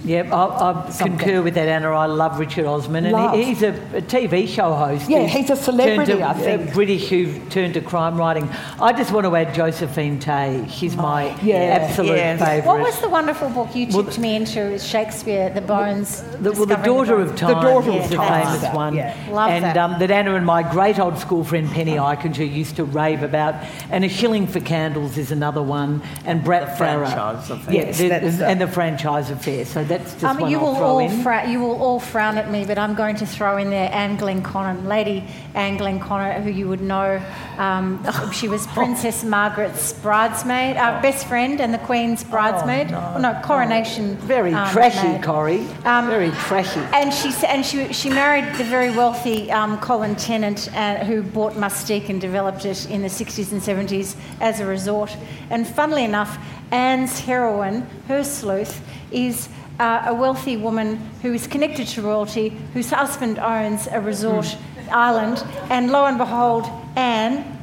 Yep, 0.05 0.33
I, 0.33 0.45
I 0.89 0.91
concur 0.99 1.41
with 1.41 1.55
that, 1.55 1.67
Anna. 1.67 1.91
I 1.91 2.05
love 2.07 2.39
Richard 2.39 2.67
Osman, 2.67 3.07
and 3.07 3.35
he, 3.35 3.45
he's 3.45 3.63
a, 3.63 3.71
a 3.97 4.03
TV 4.03 4.47
show 4.47 4.75
host. 4.75 5.09
Yeah, 5.09 5.23
who's 5.23 5.33
he's 5.33 5.51
a 5.51 5.57
celebrity, 5.57 6.13
to, 6.17 6.23
I 6.29 6.35
think. 6.35 6.71
uh, 6.71 6.75
British 6.75 7.09
who 7.09 7.39
turned 7.49 7.73
to 7.75 7.81
crime 7.81 8.19
writing. 8.19 8.49
I 8.81 8.93
just 8.93 9.13
want 9.13 9.25
to 9.25 9.35
add 9.35 9.55
Josephine 9.55 10.19
Tey. 10.21 10.67
She's 10.69 10.95
my 10.95 11.35
yeah, 11.41 11.79
absolute 11.81 12.17
yes. 12.17 12.39
favourite. 12.39 12.67
What 12.67 12.81
was 12.81 13.01
the 13.01 13.09
wonderful 13.09 13.49
book 13.49 13.75
you 13.75 13.87
Well, 13.93 14.05
me 14.19 14.37
into? 14.37 14.73
It 14.73 14.83
Shakespeare, 14.83 15.49
The 15.49 15.63
Bones. 15.63 16.23
The, 16.41 16.53
well, 16.53 16.67
the 16.67 16.77
daughter 16.77 17.17
Bones. 17.17 17.31
of 17.31 17.37
time 17.39 17.55
The 17.55 17.61
Daughter 17.63 17.91
of 17.93 17.97
is 18.05 18.11
the 18.11 18.17
Time. 18.17 18.59
famous 18.59 18.75
one, 18.75 18.95
Yeah. 18.95 19.17
Love 19.31 19.51
and 19.51 19.65
that. 19.65 19.77
Um, 19.79 19.99
that 20.01 20.11
Anna 20.11 20.35
and 20.35 20.45
my 20.45 20.63
great 20.71 20.99
old 20.99 21.19
school 21.19 21.45
friend 21.45 21.71
Penny 21.71 21.95
Eichinger 21.95 22.51
used 22.53 22.77
to 22.77 22.85
rave 22.85 23.23
about. 23.23 23.55
And 23.91 24.05
a 24.05 24.09
shilling 24.11 24.47
for 24.49 24.61
candles 24.61 25.17
is 25.17 25.33
another 25.33 25.63
one, 25.63 26.03
and 26.27 26.45
Brat 26.45 26.77
Farrar. 26.77 27.07
franchise 27.07 27.51
affair. 27.51 27.75
yeah, 27.75 27.83
Yes, 27.87 28.39
the- 28.39 28.47
and 28.47 28.61
the 28.61 28.69
franchise 28.69 29.31
affair. 29.31 29.65
So 29.65 29.83
that's 29.99 30.13
just 30.13 30.25
Um, 30.25 30.41
one 30.41 30.51
you 30.51 30.59
I'll 30.59 30.75
will 30.75 30.83
all 30.85 31.09
fra- 31.23 31.49
you 31.49 31.61
will 31.61 31.81
all 31.83 32.01
frown 32.01 32.39
at 32.39 32.51
me, 32.51 32.65
but 32.65 32.79
I'm 32.79 32.95
going 32.95 33.17
to 33.17 33.27
throw 33.27 33.57
in 33.57 33.71
there 33.71 33.91
Anne 33.93 34.17
Glenconner, 34.19 34.85
Lady 34.87 35.25
Anne 35.55 35.79
Glenconner, 35.79 36.43
who 36.43 36.51
you 36.51 36.69
would 36.69 36.81
know. 36.81 37.21
Um, 37.59 38.05
she 38.33 38.49
was 38.49 38.67
Princess 38.69 39.23
Margaret's 39.37 39.93
bridesmaid, 39.93 40.77
uh, 40.77 41.01
best 41.01 41.27
friend, 41.27 41.61
and 41.61 41.73
the 41.73 41.79
Queen's 41.79 42.25
bridesmaid. 42.25 42.93
Oh, 42.93 43.19
no, 43.19 43.41
coronation. 43.45 44.17
Very 44.17 44.53
um, 44.53 44.69
trashy, 44.73 45.09
maid. 45.09 45.23
Corrie. 45.23 45.67
Um, 45.85 46.09
Very 46.09 46.31
trashy. 46.33 46.81
And 46.93 47.13
she 47.13 47.33
and 47.47 47.65
she 47.65 47.93
she 47.93 48.11
married 48.11 48.47
the 48.57 48.65
very 48.65 48.91
wealthy 48.91 49.51
um, 49.53 49.79
Colin 49.81 50.17
Tennant, 50.17 50.69
uh, 50.75 51.05
who 51.05 51.23
bought 51.23 51.55
Mustique 51.55 52.09
and 52.09 52.21
developed 52.21 52.65
it 52.65 52.91
in 52.91 53.03
the 53.03 53.09
60s 53.09 53.53
and 53.53 53.61
70s 53.63 54.17
as 54.41 54.61
a 54.61 54.67
resort. 54.67 55.17
And 55.51 55.67
funnily 55.67 56.05
enough, 56.05 56.37
Anne's 56.73 57.21
heroine, 57.21 57.87
her 58.09 58.25
sleuth, 58.25 58.81
is. 59.13 59.49
Uh, 59.81 60.05
a 60.07 60.15
wealthy 60.15 60.57
woman 60.57 60.97
who 61.23 61.33
is 61.33 61.47
connected 61.49 61.87
to 61.89 62.01
royalty, 62.01 62.51
whose 62.75 62.91
husband 62.91 63.39
owns 63.41 63.89
a 63.89 64.01
resort 64.01 64.57
island, 64.93 65.45
and 65.69 65.91
lo 65.91 66.05
and 66.07 66.17
behold, 66.17 66.65
Anne 66.95 67.59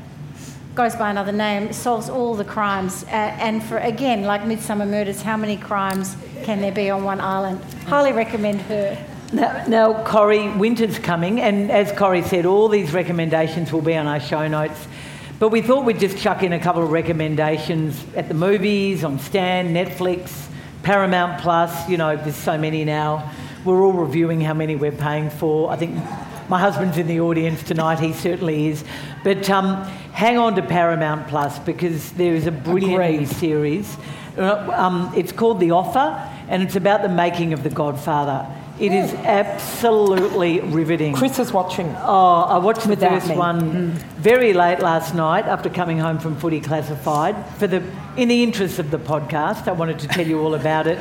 goes 0.75 0.95
by 0.95 1.09
another 1.09 1.31
name, 1.31 1.71
solves 1.71 2.09
all 2.09 2.35
the 2.35 2.43
crimes. 2.43 3.03
Uh, 3.05 3.07
and 3.11 3.63
for 3.63 3.77
again, 3.77 4.23
like 4.23 4.41
Midsomer 4.41 4.87
Murders, 4.89 5.21
how 5.21 5.37
many 5.37 5.55
crimes 5.55 6.15
can 6.43 6.59
there 6.59 6.71
be 6.71 6.89
on 6.89 7.03
one 7.03 7.21
island? 7.21 7.61
Highly 7.85 8.11
recommend 8.11 8.61
her. 8.61 8.97
Now, 9.33 9.65
now, 9.67 10.03
Corrie, 10.03 10.49
winter's 10.49 10.99
coming, 10.99 11.39
and 11.39 11.71
as 11.71 11.93
Corrie 11.93 12.23
said, 12.23 12.45
all 12.45 12.67
these 12.67 12.91
recommendations 12.91 13.71
will 13.71 13.81
be 13.81 13.95
on 13.95 14.05
our 14.05 14.19
show 14.19 14.45
notes. 14.49 14.87
But 15.39 15.49
we 15.49 15.61
thought 15.61 15.85
we'd 15.85 15.99
just 15.99 16.17
chuck 16.17 16.43
in 16.43 16.51
a 16.51 16.59
couple 16.59 16.83
of 16.83 16.91
recommendations 16.91 18.03
at 18.15 18.27
the 18.27 18.33
movies, 18.33 19.05
on 19.05 19.19
Stan, 19.19 19.73
Netflix, 19.73 20.50
Paramount 20.83 21.41
Plus. 21.41 21.87
You 21.89 21.97
know, 21.97 22.15
there's 22.15 22.35
so 22.35 22.57
many 22.57 22.83
now. 22.85 23.31
We're 23.65 23.81
all 23.83 23.93
reviewing 23.93 24.41
how 24.41 24.53
many 24.53 24.75
we're 24.75 24.91
paying 24.91 25.29
for. 25.29 25.71
I 25.71 25.75
think 25.75 25.95
my 26.49 26.59
husband's 26.59 26.97
in 26.97 27.07
the 27.07 27.19
audience 27.19 27.63
tonight, 27.63 27.99
he 27.99 28.13
certainly 28.13 28.67
is. 28.67 28.83
But 29.23 29.49
um, 29.49 29.83
hang 30.13 30.37
on 30.37 30.55
to 30.55 30.61
Paramount 30.61 31.27
Plus 31.27 31.59
because 31.59 32.11
there 32.13 32.33
is 32.33 32.47
a 32.47 32.51
brilliant 32.51 33.03
Agreed. 33.03 33.27
series. 33.27 33.97
Uh, 34.37 34.71
Um, 34.75 35.11
it's 35.15 35.31
called 35.31 35.59
The 35.59 35.71
Offer, 35.71 36.29
and 36.49 36.63
it's 36.63 36.75
about 36.75 37.01
the 37.03 37.09
making 37.09 37.53
of 37.53 37.63
The 37.63 37.69
Godfather. 37.69 38.47
It 38.79 38.91
is 38.91 39.13
absolutely 39.13 40.59
riveting. 40.61 41.13
Chris 41.13 41.37
is 41.37 41.51
watching. 41.53 41.87
Oh, 41.99 42.41
I 42.41 42.57
watched 42.57 42.83
the 42.83 42.89
Without 42.89 43.11
first 43.11 43.29
me. 43.29 43.37
one 43.37 43.91
very 44.17 44.53
late 44.53 44.79
last 44.79 45.13
night 45.13 45.45
after 45.45 45.69
coming 45.69 45.99
home 45.99 46.17
from 46.17 46.35
Footy 46.35 46.59
Classified. 46.61 47.35
For 47.57 47.67
the, 47.67 47.83
in 48.17 48.27
the 48.27 48.41
interest 48.41 48.79
of 48.79 48.89
the 48.89 48.97
podcast, 48.97 49.67
I 49.67 49.73
wanted 49.73 49.99
to 49.99 50.07
tell 50.07 50.25
you 50.25 50.39
all 50.41 50.55
about 50.55 50.87
it. 50.87 50.97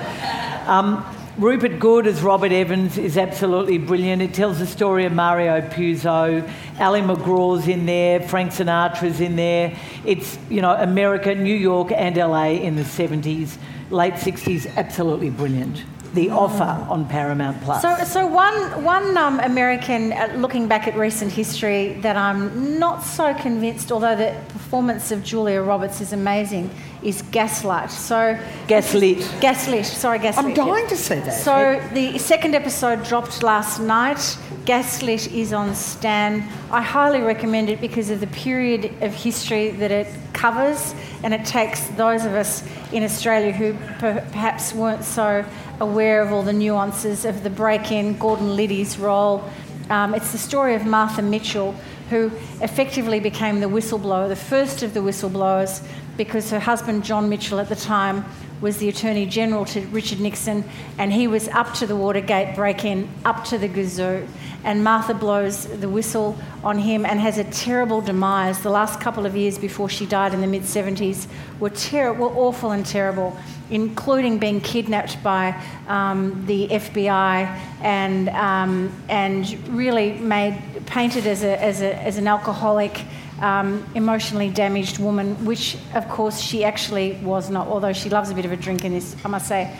Um, 0.68 1.04
Rupert 1.38 1.78
Good 1.78 2.06
as 2.06 2.20
Robert 2.22 2.52
Evans 2.52 2.98
is 2.98 3.16
absolutely 3.16 3.78
brilliant. 3.78 4.20
It 4.20 4.34
tells 4.34 4.58
the 4.58 4.66
story 4.66 5.06
of 5.06 5.12
Mario 5.14 5.62
Puzo, 5.62 6.46
Ali 6.78 7.00
MacGraw's 7.00 7.66
in 7.66 7.86
there, 7.86 8.20
Frank 8.20 8.50
Sinatra's 8.50 9.20
in 9.20 9.36
there. 9.36 9.74
It's 10.04 10.38
you 10.50 10.60
know 10.60 10.72
America, 10.74 11.34
New 11.34 11.54
York, 11.54 11.92
and 11.92 12.16
LA 12.16 12.48
in 12.50 12.76
the 12.76 12.82
70s, 12.82 13.56
late 13.90 14.14
60s. 14.14 14.76
Absolutely 14.76 15.30
brilliant. 15.30 15.82
The 16.14 16.30
offer 16.30 16.86
on 16.90 17.06
Paramount 17.06 17.62
Plus. 17.62 17.82
So, 17.82 17.96
so 18.04 18.26
one, 18.26 18.82
one 18.82 19.16
um, 19.16 19.38
American, 19.40 20.12
uh, 20.12 20.32
looking 20.36 20.66
back 20.66 20.88
at 20.88 20.96
recent 20.96 21.30
history, 21.30 21.94
that 22.00 22.16
I'm 22.16 22.78
not 22.80 23.04
so 23.04 23.32
convinced, 23.34 23.92
although 23.92 24.16
the 24.16 24.34
performance 24.48 25.12
of 25.12 25.22
Julia 25.22 25.62
Roberts 25.62 26.00
is 26.00 26.12
amazing, 26.12 26.70
is 27.02 27.22
Gaslight. 27.22 27.90
So, 27.90 28.38
Gaslit. 28.66 29.18
Gaslit, 29.40 29.86
sorry, 29.86 30.18
Gaslit. 30.18 30.44
I'm 30.44 30.54
dying 30.54 30.86
to 30.88 30.96
see 30.96 31.16
that. 31.16 31.32
So 31.32 31.82
the 31.92 32.18
second 32.18 32.54
episode 32.54 33.04
dropped 33.04 33.42
last 33.42 33.80
night. 33.80 34.38
Gaslit 34.64 35.32
is 35.32 35.52
on 35.52 35.74
Stan. 35.74 36.42
I 36.70 36.82
highly 36.82 37.20
recommend 37.20 37.70
it 37.70 37.80
because 37.80 38.10
of 38.10 38.20
the 38.20 38.26
period 38.28 38.92
of 39.02 39.14
history 39.14 39.70
that 39.70 39.90
it 39.90 40.06
covers, 40.32 40.94
and 41.22 41.32
it 41.32 41.44
takes 41.44 41.86
those 41.88 42.24
of 42.24 42.34
us 42.34 42.62
in 42.92 43.02
Australia 43.02 43.52
who 43.52 43.72
per- 43.98 44.24
perhaps 44.32 44.74
weren't 44.74 45.04
so 45.04 45.44
aware 45.80 46.20
of 46.22 46.32
all 46.32 46.42
the 46.42 46.52
nuances 46.52 47.24
of 47.24 47.42
the 47.42 47.50
break-in, 47.50 48.18
Gordon 48.18 48.54
Liddy's 48.54 48.98
role. 48.98 49.42
Um, 49.88 50.14
it's 50.14 50.32
the 50.32 50.38
story 50.38 50.74
of 50.74 50.84
Martha 50.86 51.22
Mitchell, 51.22 51.74
who 52.10 52.30
effectively 52.60 53.18
became 53.18 53.60
the 53.60 53.66
whistleblower, 53.66 54.28
the 54.28 54.36
first 54.36 54.82
of 54.82 54.94
the 54.94 55.00
whistleblowers, 55.00 55.82
because 56.20 56.50
her 56.50 56.60
husband 56.60 57.02
John 57.02 57.30
Mitchell 57.30 57.58
at 57.60 57.70
the 57.70 57.74
time 57.74 58.26
was 58.60 58.76
the 58.76 58.90
Attorney 58.90 59.24
General 59.24 59.64
to 59.64 59.80
Richard 59.86 60.20
Nixon, 60.20 60.64
and 60.98 61.10
he 61.10 61.26
was 61.26 61.48
up 61.48 61.72
to 61.76 61.86
the 61.86 61.96
Watergate 61.96 62.54
break 62.54 62.84
in, 62.84 63.08
up 63.24 63.42
to 63.44 63.56
the 63.56 63.66
gazoo. 63.66 64.28
And 64.62 64.84
Martha 64.84 65.14
blows 65.14 65.64
the 65.64 65.88
whistle 65.88 66.36
on 66.62 66.76
him 66.76 67.06
and 67.06 67.18
has 67.18 67.38
a 67.38 67.44
terrible 67.44 68.02
demise. 68.02 68.62
The 68.62 68.68
last 68.68 69.00
couple 69.00 69.24
of 69.24 69.34
years 69.34 69.56
before 69.56 69.88
she 69.88 70.04
died 70.04 70.34
in 70.34 70.42
the 70.42 70.46
mid 70.46 70.64
70s 70.64 71.26
were, 71.58 71.70
ter- 71.70 72.12
were 72.12 72.28
awful 72.28 72.72
and 72.72 72.84
terrible, 72.84 73.34
including 73.70 74.38
being 74.38 74.60
kidnapped 74.60 75.22
by 75.22 75.58
um, 75.88 76.44
the 76.44 76.68
FBI 76.68 77.46
and, 77.80 78.28
um, 78.28 78.92
and 79.08 79.58
really 79.70 80.18
made, 80.18 80.62
painted 80.84 81.26
as, 81.26 81.42
a, 81.44 81.58
as, 81.62 81.80
a, 81.80 81.96
as 82.02 82.18
an 82.18 82.28
alcoholic 82.28 83.06
um, 83.40 83.84
emotionally 83.94 84.50
damaged 84.50 84.98
woman, 84.98 85.44
which 85.44 85.76
of 85.94 86.08
course 86.08 86.40
she 86.40 86.64
actually 86.64 87.14
was 87.22 87.50
not, 87.50 87.66
although 87.68 87.92
she 87.92 88.08
loves 88.08 88.30
a 88.30 88.34
bit 88.34 88.44
of 88.44 88.52
a 88.52 88.56
drink 88.56 88.84
in 88.84 88.92
this, 88.92 89.16
I 89.24 89.28
must 89.28 89.48
say. 89.48 89.76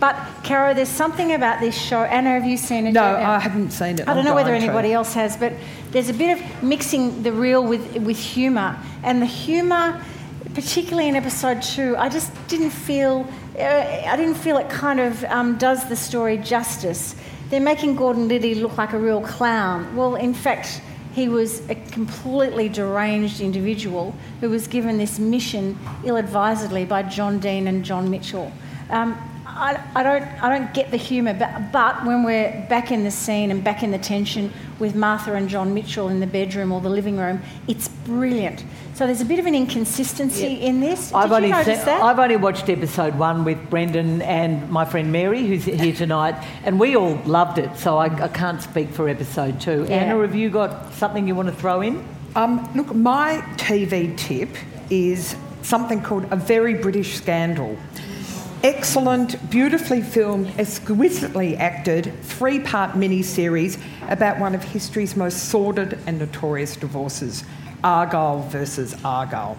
But 0.00 0.16
Caro, 0.44 0.72
there's 0.72 0.88
something 0.88 1.34
about 1.34 1.60
this 1.60 1.78
show. 1.78 2.04
Anna, 2.04 2.30
have 2.30 2.46
you 2.46 2.56
seen 2.56 2.86
it? 2.86 2.92
No? 2.92 3.02
I 3.02 3.38
haven't 3.38 3.70
seen 3.70 3.98
it. 3.98 4.08
I 4.08 4.14
don't 4.14 4.24
know 4.24 4.34
whether 4.34 4.54
anybody 4.54 4.94
else 4.94 5.12
has, 5.12 5.36
but 5.36 5.52
there's 5.90 6.08
a 6.08 6.14
bit 6.14 6.38
of 6.38 6.62
mixing 6.62 7.22
the 7.22 7.32
real 7.32 7.62
with 7.62 7.96
with 7.98 8.18
humour, 8.18 8.78
and 9.02 9.20
the 9.20 9.26
humour, 9.26 10.02
particularly 10.54 11.08
in 11.08 11.16
episode 11.16 11.60
two, 11.60 11.96
I 11.98 12.08
just 12.08 12.32
didn't 12.48 12.70
feel. 12.70 13.28
Uh, 13.58 13.62
I 14.06 14.16
didn't 14.16 14.36
feel 14.36 14.56
it 14.56 14.70
kind 14.70 15.00
of 15.00 15.22
um, 15.24 15.58
does 15.58 15.86
the 15.86 15.96
story 15.96 16.38
justice. 16.38 17.14
They're 17.50 17.60
making 17.60 17.96
Gordon 17.96 18.26
Liddy 18.26 18.54
look 18.54 18.78
like 18.78 18.94
a 18.94 18.98
real 18.98 19.20
clown. 19.20 19.94
Well, 19.96 20.14
in 20.14 20.32
fact, 20.32 20.80
he 21.12 21.28
was 21.28 21.68
a 21.68 21.74
completely 21.74 22.68
deranged 22.68 23.40
individual 23.40 24.14
who 24.40 24.48
was 24.48 24.66
given 24.66 24.96
this 24.98 25.18
mission 25.18 25.78
ill-advisedly 26.04 26.84
by 26.84 27.02
John 27.02 27.38
Dean 27.38 27.66
and 27.66 27.84
John 27.84 28.10
Mitchell. 28.10 28.52
Um, 28.90 29.16
I, 29.46 29.82
I 29.94 30.02
don't, 30.02 30.24
I 30.42 30.56
don't 30.56 30.72
get 30.72 30.90
the 30.90 30.96
humour, 30.96 31.34
but, 31.34 31.72
but 31.72 32.06
when 32.06 32.22
we're 32.22 32.66
back 32.68 32.90
in 32.92 33.04
the 33.04 33.10
scene 33.10 33.50
and 33.50 33.62
back 33.62 33.82
in 33.82 33.90
the 33.90 33.98
tension 33.98 34.52
with 34.78 34.94
Martha 34.94 35.34
and 35.34 35.48
John 35.48 35.74
Mitchell 35.74 36.08
in 36.08 36.20
the 36.20 36.26
bedroom 36.26 36.72
or 36.72 36.80
the 36.80 36.88
living 36.88 37.18
room, 37.18 37.42
it's 37.66 37.88
brilliant. 37.88 38.64
So 39.00 39.06
there's 39.06 39.22
a 39.22 39.24
bit 39.24 39.38
of 39.38 39.46
an 39.46 39.54
inconsistency 39.54 40.60
in 40.60 40.80
this. 40.80 41.08
Did 41.08 41.16
I've 41.16 41.30
you 41.30 41.36
only 41.36 41.48
notice 41.48 41.78
se- 41.78 41.84
that? 41.86 42.02
I've 42.02 42.18
only 42.18 42.36
watched 42.36 42.68
episode 42.68 43.14
one 43.14 43.46
with 43.46 43.70
Brendan 43.70 44.20
and 44.20 44.68
my 44.68 44.84
friend 44.84 45.10
Mary, 45.10 45.46
who's 45.46 45.64
here 45.64 45.94
tonight, 45.94 46.34
and 46.64 46.78
we 46.78 46.96
all 46.96 47.14
loved 47.24 47.56
it. 47.56 47.74
So 47.78 47.96
I, 47.96 48.08
I 48.22 48.28
can't 48.28 48.60
speak 48.60 48.90
for 48.90 49.08
episode 49.08 49.58
two. 49.58 49.86
Yeah. 49.88 49.96
Anna, 49.96 50.20
have 50.20 50.34
you 50.34 50.50
got 50.50 50.92
something 50.92 51.26
you 51.26 51.34
want 51.34 51.48
to 51.48 51.54
throw 51.54 51.80
in? 51.80 52.06
Um, 52.36 52.70
look, 52.74 52.94
my 52.94 53.42
TV 53.56 54.14
tip 54.18 54.50
is 54.90 55.34
something 55.62 56.02
called 56.02 56.26
A 56.30 56.36
Very 56.36 56.74
British 56.74 57.14
Scandal. 57.14 57.78
Excellent, 58.62 59.48
beautifully 59.48 60.02
filmed, 60.02 60.52
exquisitely 60.58 61.56
acted, 61.56 62.12
three 62.22 62.60
part 62.60 62.98
mini 62.98 63.22
series 63.22 63.78
about 64.10 64.38
one 64.38 64.54
of 64.54 64.62
history's 64.62 65.16
most 65.16 65.48
sordid 65.48 65.98
and 66.06 66.18
notorious 66.18 66.76
divorces 66.76 67.44
Argyll 67.82 68.40
versus 68.48 68.94
Argyll. 69.04 69.56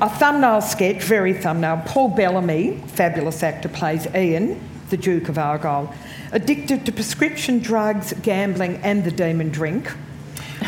A 0.00 0.08
thumbnail 0.08 0.60
sketch, 0.60 1.02
very 1.02 1.34
thumbnail. 1.34 1.82
Paul 1.86 2.08
Bettany, 2.10 2.80
fabulous 2.86 3.42
actor, 3.42 3.68
plays 3.68 4.06
Ian, 4.14 4.60
the 4.90 4.96
Duke 4.96 5.28
of 5.28 5.38
Argyll, 5.38 5.92
addicted 6.32 6.86
to 6.86 6.92
prescription 6.92 7.58
drugs, 7.58 8.12
gambling, 8.22 8.76
and 8.78 9.04
the 9.04 9.10
demon 9.10 9.50
drink 9.50 9.90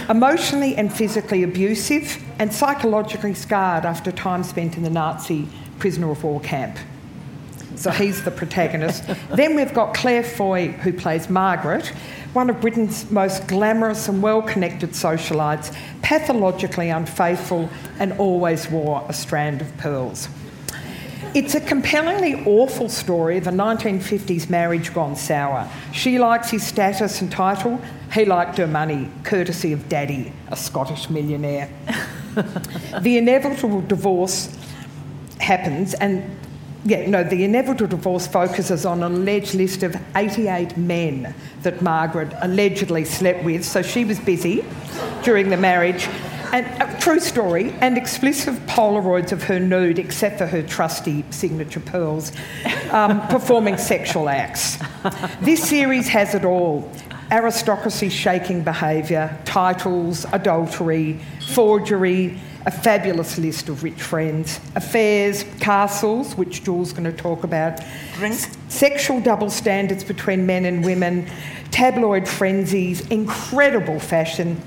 emotionally 0.09 0.77
and 0.77 0.93
physically 0.93 1.43
abusive, 1.43 2.23
and 2.39 2.53
psychologically 2.53 3.35
scarred 3.35 3.85
after 3.85 4.11
time 4.13 4.43
spent 4.43 4.77
in 4.77 4.83
the 4.83 4.91
Nazi 4.91 5.49
prisoner 5.79 6.11
of 6.11 6.23
war 6.25 6.41
camp. 6.41 6.79
So 7.81 7.91
he's 7.91 8.23
the 8.23 8.31
protagonist. 8.31 9.05
then 9.31 9.57
we've 9.57 9.73
got 9.73 9.95
Claire 9.95 10.23
Foy, 10.23 10.69
who 10.69 10.93
plays 10.93 11.31
Margaret, 11.31 11.87
one 12.35 12.51
of 12.51 12.61
Britain's 12.61 13.11
most 13.11 13.49
glamorous 13.49 14.07
and 14.07 14.23
well 14.23 14.43
connected 14.43 14.91
socialites, 14.91 15.75
pathologically 16.03 16.91
unfaithful 16.91 17.71
and 17.99 18.13
always 18.19 18.71
wore 18.71 19.03
a 19.09 19.15
strand 19.15 19.63
of 19.63 19.77
pearls. 19.79 20.29
It's 21.33 21.55
a 21.55 21.61
compellingly 21.61 22.45
awful 22.45 22.91
story 22.91 23.39
of 23.39 23.47
a 23.47 23.51
1950s 23.51 24.51
marriage 24.51 24.93
gone 24.93 25.17
sour. 25.17 25.67
She 25.93 26.19
likes 26.19 26.51
his 26.51 26.67
status 26.67 27.23
and 27.23 27.33
title, 27.33 27.81
he 28.13 28.27
liked 28.27 28.59
her 28.59 28.67
money, 28.67 29.09
courtesy 29.25 29.73
of 29.73 29.89
Daddy, 29.89 30.35
a 30.49 30.57
Scottish 30.57 31.09
millionaire. 31.09 31.71
the 33.01 33.17
inevitable 33.17 33.81
divorce 33.81 34.55
happens, 35.39 35.95
and 35.95 36.25
yeah, 36.85 37.09
no, 37.09 37.23
the 37.23 37.45
inevitable 37.45 37.87
divorce 37.87 38.27
focuses 38.27 38.87
on 38.87 39.03
an 39.03 39.13
alleged 39.13 39.55
list 39.55 39.83
of 39.83 39.97
88 40.17 40.77
men 40.77 41.35
that 41.63 41.83
Margaret 41.83 42.33
allegedly 42.41 43.05
slept 43.05 43.45
with, 43.45 43.65
so 43.65 43.83
she 43.83 44.05
was 44.05 44.19
busy 44.19 44.65
during 45.23 45.51
the 45.51 45.57
marriage. 45.57 46.09
And 46.53 46.67
a 46.83 46.99
true 46.99 47.21
story, 47.21 47.73
and 47.81 47.97
explicit 47.97 48.55
Polaroids 48.67 49.31
of 49.31 49.45
her 49.45 49.61
nude, 49.61 50.01
except 50.01 50.39
for 50.39 50.47
her 50.47 50.63
trusty 50.63 51.25
signature 51.31 51.81
pearls, 51.81 52.33
um, 52.91 53.21
performing 53.29 53.77
sexual 53.77 54.29
acts. 54.29 54.79
This 55.41 55.69
series 55.69 56.09
has 56.09 56.35
it 56.35 56.45
all 56.45 56.91
aristocracy 57.31 58.09
shaking 58.09 58.63
behaviour, 58.63 59.39
titles, 59.45 60.27
adultery, 60.33 61.21
forgery, 61.51 62.41
a 62.67 62.71
fabulous 62.71 63.39
list 63.39 63.69
of 63.69 63.83
rich 63.83 64.01
friends, 64.01 64.61
affairs, 64.75 65.45
castles, 65.61 66.35
which 66.35 66.63
Jules 66.63 66.93
going 66.93 67.05
to 67.05 67.13
talk 67.13 67.45
about, 67.45 67.81
Drink. 68.15 68.35
sexual 68.69 69.21
double 69.21 69.51
standards 69.51 70.05
between 70.05 70.47
men 70.47 70.65
and 70.65 70.85
women, 70.85 71.27
tabloid 71.71 72.29
frenzies, 72.29 73.07
incredible 73.09 73.99
fashion, 73.99 74.61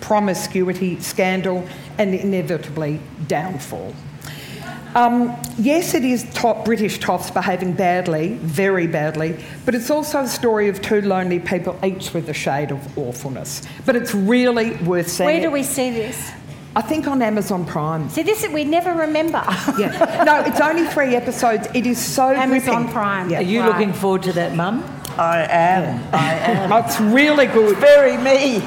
promiscuity, 0.00 1.00
scandal, 1.00 1.66
and 1.98 2.14
inevitably 2.14 3.00
downfall. 3.26 3.94
Um, 4.94 5.36
yes, 5.58 5.94
it 5.94 6.04
is 6.04 6.26
top 6.32 6.64
British 6.64 6.98
toffs 6.98 7.30
behaving 7.30 7.74
badly, 7.74 8.34
very 8.36 8.86
badly, 8.86 9.38
but 9.64 9.74
it's 9.74 9.90
also 9.90 10.20
a 10.20 10.28
story 10.28 10.68
of 10.68 10.80
two 10.80 11.02
lonely 11.02 11.38
people, 11.38 11.78
each 11.84 12.14
with 12.14 12.28
a 12.28 12.34
shade 12.34 12.72
of 12.72 12.98
awfulness. 12.98 13.62
But 13.84 13.96
it's 13.96 14.14
really 14.14 14.76
worth 14.76 15.08
seeing. 15.08 15.26
Where 15.26 15.40
do 15.40 15.50
we 15.50 15.62
see 15.62 15.90
this? 15.90 16.32
I 16.76 16.82
think 16.82 17.06
on 17.08 17.22
Amazon 17.22 17.64
Prime. 17.64 18.08
See, 18.08 18.22
this 18.22 18.46
we 18.48 18.64
never 18.64 18.92
remember. 18.94 19.42
Yeah. 19.78 20.24
No, 20.24 20.40
it's 20.40 20.60
only 20.60 20.84
three 20.86 21.14
episodes. 21.16 21.68
It 21.74 21.86
is 21.86 21.98
so 21.98 22.30
Amazon 22.30 22.74
gripping. 22.74 22.92
Prime. 22.92 23.30
Yeah. 23.30 23.38
Are 23.38 23.42
you 23.42 23.60
Right. 23.60 23.68
looking 23.68 23.92
forward 23.92 24.22
to 24.24 24.32
that, 24.34 24.54
Mum? 24.54 24.82
I 25.16 25.46
am. 25.50 26.00
I 26.12 26.34
am. 26.34 26.70
That's 26.70 27.00
really 27.00 27.46
good. 27.46 27.76
Very 27.78 28.16
me. 28.16 28.60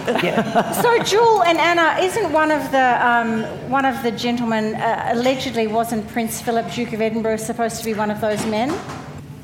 So, 0.82 1.02
Jewel 1.04 1.44
and 1.44 1.58
Anna, 1.58 1.98
isn't 2.02 2.32
one 2.32 2.52
of 2.52 2.70
the 2.72 3.08
um, 3.08 3.44
one 3.70 3.86
of 3.86 4.02
the 4.04 4.12
gentlemen 4.12 4.76
uh, 4.76 5.10
allegedly 5.14 5.68
wasn't 5.68 6.08
Prince 6.10 6.42
Philip, 6.42 6.70
Duke 6.74 6.92
of 6.94 7.02
Edinburgh, 7.02 7.38
supposed 7.38 7.78
to 7.80 7.86
be 7.86 7.94
one 7.94 8.12
of 8.12 8.20
those 8.20 8.46
men? 8.48 8.70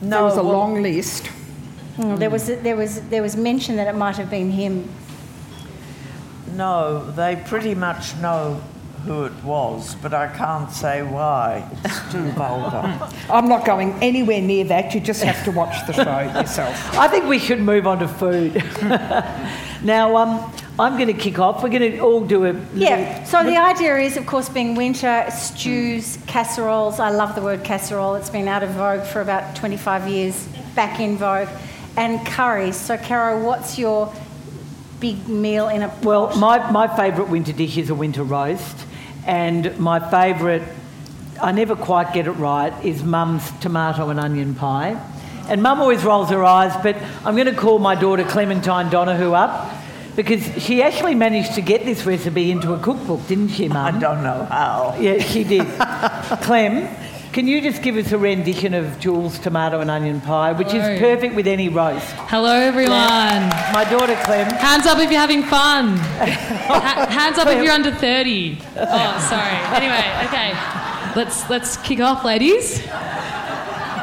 No, 0.02 0.10
there 0.10 0.24
was 0.24 0.38
a 0.38 0.44
well, 0.44 0.54
long 0.58 0.82
list. 0.82 1.30
Mm, 1.98 2.20
There 2.20 2.30
was 2.30 2.48
there 2.48 2.76
was 2.76 3.02
there 3.10 3.22
was 3.24 3.36
mention 3.38 3.76
that 3.78 3.88
it 3.88 3.96
might 3.96 4.18
have 4.18 4.30
been 4.30 4.52
him. 4.52 4.90
No, 6.56 7.10
they 7.12 7.36
pretty 7.46 7.76
much 7.76 8.16
know 8.18 8.62
who 9.06 9.24
it 9.24 9.44
was, 9.44 9.96
but 9.96 10.14
I 10.14 10.28
can't 10.28 10.70
say 10.72 11.02
why. 11.02 11.66
It's 11.86 12.12
too 12.12 12.30
vulgar. 12.32 13.00
I'm 13.30 13.48
not 13.48 13.66
going 13.66 13.94
anywhere 14.02 14.42
near 14.42 14.66
that. 14.66 14.94
You 14.94 15.00
just 15.00 15.24
have 15.24 15.44
to 15.46 15.52
watch 15.52 15.86
the 15.88 15.94
show 15.94 16.20
yourself. 16.40 16.98
I 16.98 17.08
think 17.08 17.26
we 17.26 17.40
should 17.40 17.60
move 17.62 17.88
on 17.88 18.00
to 18.00 18.08
food. 18.08 18.56
now, 19.84 20.16
um, 20.18 20.52
I'm 20.80 20.94
going 20.96 21.08
to 21.08 21.14
kick 21.14 21.40
off. 21.40 21.64
We're 21.64 21.70
going 21.70 21.92
to 21.94 22.00
all 22.00 22.22
do 22.26 22.46
a 22.46 22.52
little- 22.52 22.62
Yeah. 22.76 23.24
So 23.24 23.44
the 23.44 23.58
idea 23.58 23.98
is, 23.98 24.18
of 24.18 24.26
course, 24.26 24.50
being 24.50 24.76
winter, 24.76 25.26
stews, 25.32 26.18
casseroles. 26.28 27.00
I 27.00 27.10
love 27.10 27.34
the 27.36 27.42
word 27.42 27.64
casserole. 27.64 28.16
It's 28.16 28.30
been 28.30 28.48
out 28.48 28.64
of 28.64 28.72
vogue 28.72 29.04
for 29.06 29.22
about 29.22 29.56
25 29.56 30.08
years, 30.08 30.48
back 30.76 31.00
in 31.00 31.18
vogue, 31.18 31.50
and 31.96 32.26
curries. 32.28 32.76
So, 32.76 32.98
Caro, 32.98 33.44
what's 33.44 33.78
your 33.80 34.14
big 35.00 35.28
meal 35.28 35.70
in 35.70 35.84
a 35.84 35.94
Well, 36.02 36.36
my, 36.38 36.72
my 36.72 36.88
favourite 36.88 37.30
winter 37.30 37.54
dish 37.54 37.78
is 37.78 37.90
a 37.90 37.96
winter 37.96 38.24
roast, 38.24 38.86
and 39.26 39.78
my 39.80 40.00
favourite, 40.12 40.64
I 41.42 41.52
never 41.52 41.76
quite 41.76 42.14
get 42.14 42.28
it 42.28 42.32
right, 42.32 42.74
is 42.84 43.04
Mum's 43.04 43.50
tomato 43.60 44.10
and 44.10 44.20
onion 44.20 44.56
pie. 44.56 45.00
And 45.50 45.64
Mum 45.64 45.80
always 45.80 46.04
rolls 46.04 46.30
her 46.30 46.44
eyes, 46.44 46.74
but 46.84 46.98
I'm 47.24 47.36
going 47.36 47.48
to 47.48 47.56
call 47.56 47.80
my 47.80 47.96
daughter 47.96 48.24
Clementine 48.24 48.90
Donahue 48.90 49.34
up 49.34 49.74
because 50.18 50.44
she 50.62 50.82
actually 50.82 51.14
managed 51.14 51.54
to 51.54 51.62
get 51.62 51.86
this 51.86 52.06
recipe 52.06 52.50
into 52.50 52.74
a 52.74 52.80
cookbook, 52.80 53.26
didn't 53.28 53.50
she, 53.50 53.68
mum? 53.68 53.96
I 53.96 54.00
don't 54.00 54.24
know 54.24 54.46
how. 54.46 54.98
Yeah, 55.00 55.20
she 55.20 55.44
did. 55.44 55.68
Clem, 56.42 56.90
can 57.38 57.48
you 57.48 57.62
just 57.62 57.84
give 57.84 57.96
us 57.98 58.12
a 58.12 58.18
rendition 58.18 58.74
of 58.74 59.00
Jules' 59.00 59.38
tomato 59.38 59.80
and 59.80 59.92
onion 59.92 60.20
pie, 60.22 60.54
which 60.54 60.72
Hello. 60.72 60.90
is 60.90 61.00
perfect 61.00 61.36
with 61.36 61.46
any 61.46 61.70
roast? 61.70 62.04
Hello, 62.34 62.52
everyone. 62.52 62.98
My 62.98 63.86
daughter 63.92 64.16
Clem. 64.24 64.50
Hands 64.50 64.84
up 64.88 64.98
if 64.98 65.12
you're 65.12 65.20
having 65.20 65.44
fun. 65.44 65.98
Ha- 66.68 67.06
hands 67.08 67.38
up 67.38 67.48
if 67.48 67.64
you're 67.64 67.72
under 67.72 67.92
30. 67.92 68.58
Oh, 68.76 69.28
sorry. 69.30 69.56
Anyway, 69.78 70.26
okay. 70.26 70.50
Let's 71.16 71.48
let's 71.48 71.78
kick 71.78 72.00
off, 72.00 72.26
ladies. 72.26 72.84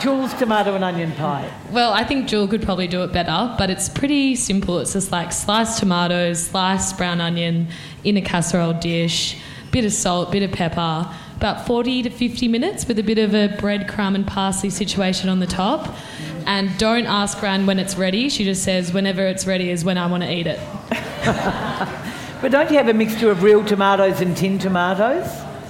Jules' 0.01 0.33
tomato 0.35 0.77
and 0.77 0.85
onion 0.85 1.11
pie. 1.11 1.53
Well, 1.73 1.93
I 1.93 2.05
think 2.05 2.29
Jewel 2.29 2.47
could 2.47 2.63
probably 2.63 2.87
do 2.87 3.03
it 3.03 3.13
better, 3.13 3.53
but 3.59 3.69
it's 3.69 3.89
pretty 3.89 4.37
simple. 4.37 4.79
It's 4.79 4.93
just 4.93 5.11
like 5.11 5.33
sliced 5.33 5.81
tomatoes, 5.81 6.47
sliced 6.47 6.97
brown 6.97 7.21
onion 7.21 7.67
in 8.05 8.17
a 8.17 8.23
casserole 8.23 8.75
dish, 8.75 9.37
bit 9.73 9.85
of 9.85 9.93
salt, 9.93 10.31
bit 10.31 10.45
of 10.45 10.53
pepper, 10.53 11.13
about 11.45 11.67
40 11.67 12.05
to 12.05 12.09
50 12.09 12.49
minutes 12.49 12.89
with 12.89 12.99
a 12.99 13.03
bit 13.03 13.19
of 13.19 13.35
a 13.35 13.49
breadcrumb 13.59 14.15
and 14.15 14.27
parsley 14.27 14.71
situation 14.71 15.29
on 15.29 15.41
the 15.41 15.47
top. 15.47 15.95
And 16.47 16.71
don't 16.79 17.05
ask 17.05 17.39
Gran 17.39 17.67
when 17.67 17.79
it's 17.79 17.97
ready. 17.97 18.31
She 18.31 18.45
just 18.45 18.63
says, 18.63 18.95
whenever 18.95 19.27
it's 19.27 19.47
ready 19.47 19.69
is 19.69 19.85
when 19.85 19.99
I 19.99 20.07
want 20.07 20.23
to 20.23 20.33
eat 20.33 20.47
it. 20.47 20.59
But 22.41 22.53
don't 22.53 22.71
you 22.71 22.77
have 22.77 22.89
a 22.89 22.93
mixture 22.93 23.31
of 23.31 23.43
real 23.43 23.65
tomatoes 23.65 24.21
and 24.21 24.37
tin 24.37 24.59
tomatoes? 24.59 25.27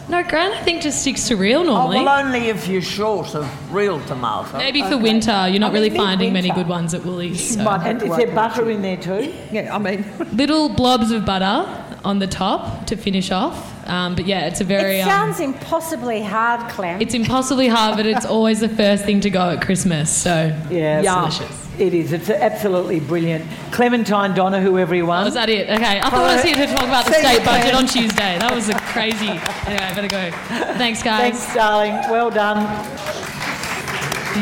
No, 0.08 0.24
Gran, 0.24 0.52
I 0.52 0.60
think 0.62 0.82
just 0.82 1.02
sticks 1.02 1.28
to 1.28 1.36
real 1.36 1.62
normally. 1.64 1.98
Oh, 1.98 2.02
normally. 2.02 2.04
well, 2.04 2.26
only 2.26 2.48
if 2.48 2.66
you're 2.66 2.82
short 2.82 3.34
of 3.36 3.72
real 3.72 4.00
tomatoes. 4.06 4.54
Maybe 4.54 4.82
for 4.82 4.98
winter, 4.98 5.46
you're 5.48 5.60
not 5.60 5.72
really 5.72 5.88
mean 5.88 5.98
finding 5.98 6.32
many 6.32 6.50
good 6.50 6.66
ones 6.66 6.92
at 6.92 7.04
Woolies. 7.04 7.54
so. 7.54 7.68
And 7.68 8.02
is 8.02 8.16
there 8.16 8.34
butter 8.34 8.68
in 8.70 8.82
there 8.82 8.96
too? 8.96 9.32
Yeah, 9.52 9.74
I 9.74 9.78
mean, 9.78 10.04
Little 10.32 10.68
blobs 10.68 11.12
of 11.12 11.24
butter 11.24 11.83
on 12.04 12.18
the 12.18 12.26
top 12.26 12.86
to 12.86 12.96
finish 12.96 13.30
off. 13.30 13.70
Um, 13.88 14.14
but 14.14 14.26
yeah, 14.26 14.46
it's 14.46 14.60
a 14.60 14.64
very. 14.64 14.98
It 14.98 15.02
um, 15.02 15.08
sounds 15.08 15.40
impossibly 15.40 16.22
hard, 16.22 16.70
Clem. 16.70 17.00
it's 17.00 17.14
impossibly 17.14 17.68
hard, 17.68 17.96
but 17.96 18.06
it's 18.06 18.24
always 18.36 18.60
the 18.60 18.68
first 18.68 19.04
thing 19.04 19.20
to 19.22 19.30
go 19.30 19.50
at 19.50 19.62
Christmas. 19.62 20.10
So 20.14 20.46
Yeah, 20.70 20.98
it's 20.98 21.04
Yum. 21.04 21.30
delicious. 21.30 21.60
It 21.76 21.92
is. 21.92 22.12
It's 22.12 22.30
absolutely 22.30 23.00
brilliant. 23.00 23.44
Clementine 23.72 24.32
Donahue, 24.34 24.78
everyone. 24.78 25.24
Was 25.24 25.34
that 25.34 25.48
it? 25.48 25.68
Okay. 25.68 25.98
I 26.00 26.08
thought 26.08 26.30
I 26.30 26.34
was 26.36 26.44
here 26.44 26.54
to 26.54 26.66
talk 26.66 26.84
about 26.84 27.04
the 27.04 27.12
See 27.14 27.18
you, 27.20 27.26
state 27.34 27.44
budget 27.44 27.74
on 27.74 27.86
Tuesday. 27.88 28.38
That 28.38 28.54
was 28.54 28.68
a 28.68 28.74
crazy. 28.78 29.26
Anyway, 29.66 29.82
I 29.82 29.94
better 29.94 30.08
go. 30.08 30.30
Thanks, 30.76 31.02
guys. 31.02 31.20
Thanks, 31.42 31.54
darling. 31.54 31.92
Well 32.10 32.30
done. 32.30 32.60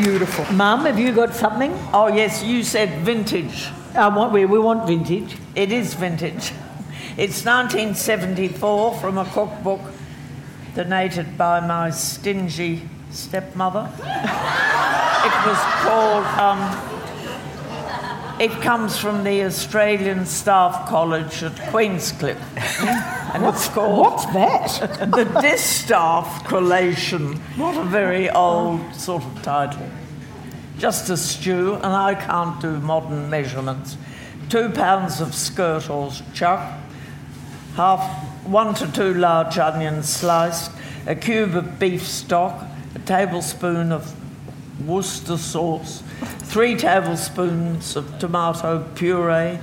beautiful. 0.03 0.45
Mum, 0.53 0.85
have 0.85 0.99
you 0.99 1.11
got 1.13 1.33
something? 1.33 1.71
Oh, 1.93 2.07
yes, 2.07 2.43
you 2.43 2.61
said 2.63 2.99
vintage. 3.03 3.67
Uh, 3.95 4.11
what 4.11 4.31
we, 4.31 4.45
we 4.45 4.59
want 4.59 4.85
vintage. 4.85 5.37
It 5.55 5.71
is 5.71 5.93
vintage. 5.93 6.51
It's 7.15 7.45
1974 7.45 8.95
from 8.95 9.19
a 9.19 9.25
cookbook 9.25 9.81
donated 10.73 11.37
by 11.37 11.59
my 11.59 11.91
stingy 11.91 12.89
stepmother. 13.11 13.87
it 13.99 15.45
was 15.45 15.59
called, 15.83 16.25
um, 16.39 16.59
it 18.39 18.49
comes 18.63 18.97
from 18.97 19.23
the 19.23 19.43
Australian 19.43 20.25
Staff 20.25 20.89
College 20.89 21.43
at 21.43 21.51
Queenscliff. 21.71 22.41
and 23.35 23.45
it's 23.45 23.67
called 23.67 23.99
What's 23.99 24.25
that? 24.33 25.11
The 25.11 25.39
Distaff 25.39 26.47
Collation. 26.47 27.35
What 27.57 27.77
a 27.77 27.83
very 27.83 28.31
old 28.31 28.95
sort 28.95 29.23
of 29.23 29.43
title. 29.43 29.87
Just 30.79 31.11
a 31.11 31.17
stew, 31.17 31.75
and 31.75 31.85
I 31.85 32.15
can't 32.15 32.59
do 32.59 32.79
modern 32.79 33.29
measurements. 33.29 33.97
Two 34.49 34.69
pounds 34.69 35.21
of 35.21 35.35
skirt 35.35 35.91
or 35.91 36.11
chuck, 36.33 36.79
half 37.75 38.23
one 38.45 38.73
to 38.75 38.91
two 38.91 39.13
large 39.13 39.57
onions 39.57 40.07
sliced, 40.07 40.71
a 41.07 41.15
cube 41.15 41.55
of 41.55 41.79
beef 41.79 42.05
stock, 42.05 42.65
a 42.95 42.99
tablespoon 42.99 43.91
of 43.91 44.15
Worcester 44.85 45.37
sauce, 45.37 46.03
three 46.39 46.75
tablespoons 46.75 47.95
of 47.95 48.19
tomato 48.19 48.85
puree, 48.95 49.59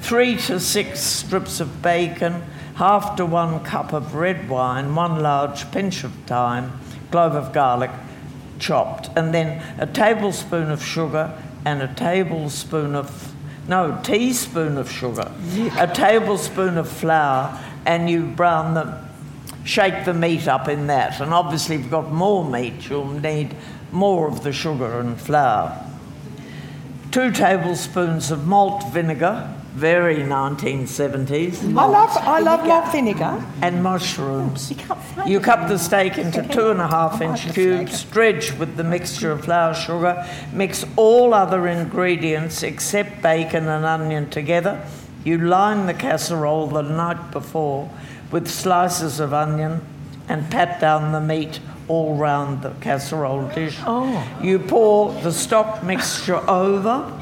three 0.00 0.36
to 0.36 0.60
six 0.60 1.00
strips 1.00 1.60
of 1.60 1.82
bacon, 1.82 2.42
half 2.76 3.16
to 3.16 3.26
one 3.26 3.60
cup 3.64 3.92
of 3.92 4.14
red 4.14 4.48
wine, 4.48 4.94
one 4.94 5.20
large 5.20 5.70
pinch 5.72 6.04
of 6.04 6.12
thyme, 6.26 6.78
clove 7.10 7.34
of 7.34 7.52
garlic 7.52 7.90
chopped, 8.58 9.10
and 9.16 9.34
then 9.34 9.62
a 9.78 9.86
tablespoon 9.86 10.70
of 10.70 10.82
sugar 10.82 11.32
and 11.64 11.82
a 11.82 11.92
tablespoon 11.94 12.94
of 12.94 13.34
no 13.68 14.00
teaspoon 14.02 14.78
of 14.78 14.90
sugar, 14.90 15.30
a 15.78 15.86
tablespoon 15.86 16.78
of 16.78 16.88
flour, 16.88 17.62
and 17.84 18.08
you 18.08 18.24
brown 18.24 18.74
them. 18.74 19.04
Shake 19.64 20.04
the 20.06 20.14
meat 20.14 20.48
up 20.48 20.68
in 20.68 20.86
that, 20.86 21.20
and 21.20 21.34
obviously, 21.34 21.76
if 21.76 21.82
you've 21.82 21.90
got 21.90 22.10
more 22.10 22.44
meat, 22.44 22.88
you'll 22.88 23.06
need 23.06 23.54
more 23.92 24.26
of 24.26 24.42
the 24.42 24.52
sugar 24.52 25.00
and 25.00 25.20
flour. 25.20 25.84
Two 27.10 27.30
tablespoons 27.30 28.30
of 28.30 28.46
malt 28.46 28.84
vinegar, 28.92 29.54
very 29.78 30.16
1970s, 30.16 31.62
I 31.76 31.86
love, 31.86 32.10
I 32.16 32.40
love 32.40 32.66
malt 32.66 32.90
vinegar. 32.90 33.44
and 33.62 33.80
mushrooms. 33.82 34.72
You 35.24 35.38
cut 35.38 35.68
the 35.68 35.78
steak 35.78 36.18
into 36.18 36.42
two 36.48 36.70
and 36.70 36.80
a 36.80 36.88
half 36.88 37.20
inch 37.20 37.52
cubes, 37.54 38.02
dredge 38.04 38.52
with 38.58 38.76
the 38.76 38.82
mixture 38.82 39.30
of 39.30 39.44
flour, 39.44 39.74
sugar, 39.74 40.26
mix 40.52 40.84
all 40.96 41.32
other 41.32 41.68
ingredients 41.68 42.62
except 42.64 43.22
bacon 43.22 43.68
and 43.68 43.84
onion 43.84 44.28
together. 44.30 44.84
You 45.24 45.38
line 45.38 45.86
the 45.86 45.94
casserole 45.94 46.66
the 46.66 46.82
night 46.82 47.30
before 47.30 47.88
with 48.32 48.48
slices 48.48 49.20
of 49.20 49.32
onion 49.32 49.80
and 50.28 50.50
pat 50.50 50.80
down 50.80 51.12
the 51.12 51.20
meat 51.20 51.60
all 51.86 52.16
round 52.16 52.62
the 52.62 52.70
casserole 52.80 53.48
dish. 53.48 53.78
Oh. 53.86 54.26
You 54.42 54.58
pour 54.58 55.12
the 55.22 55.32
stock 55.32 55.82
mixture 55.82 56.38
over 56.50 57.14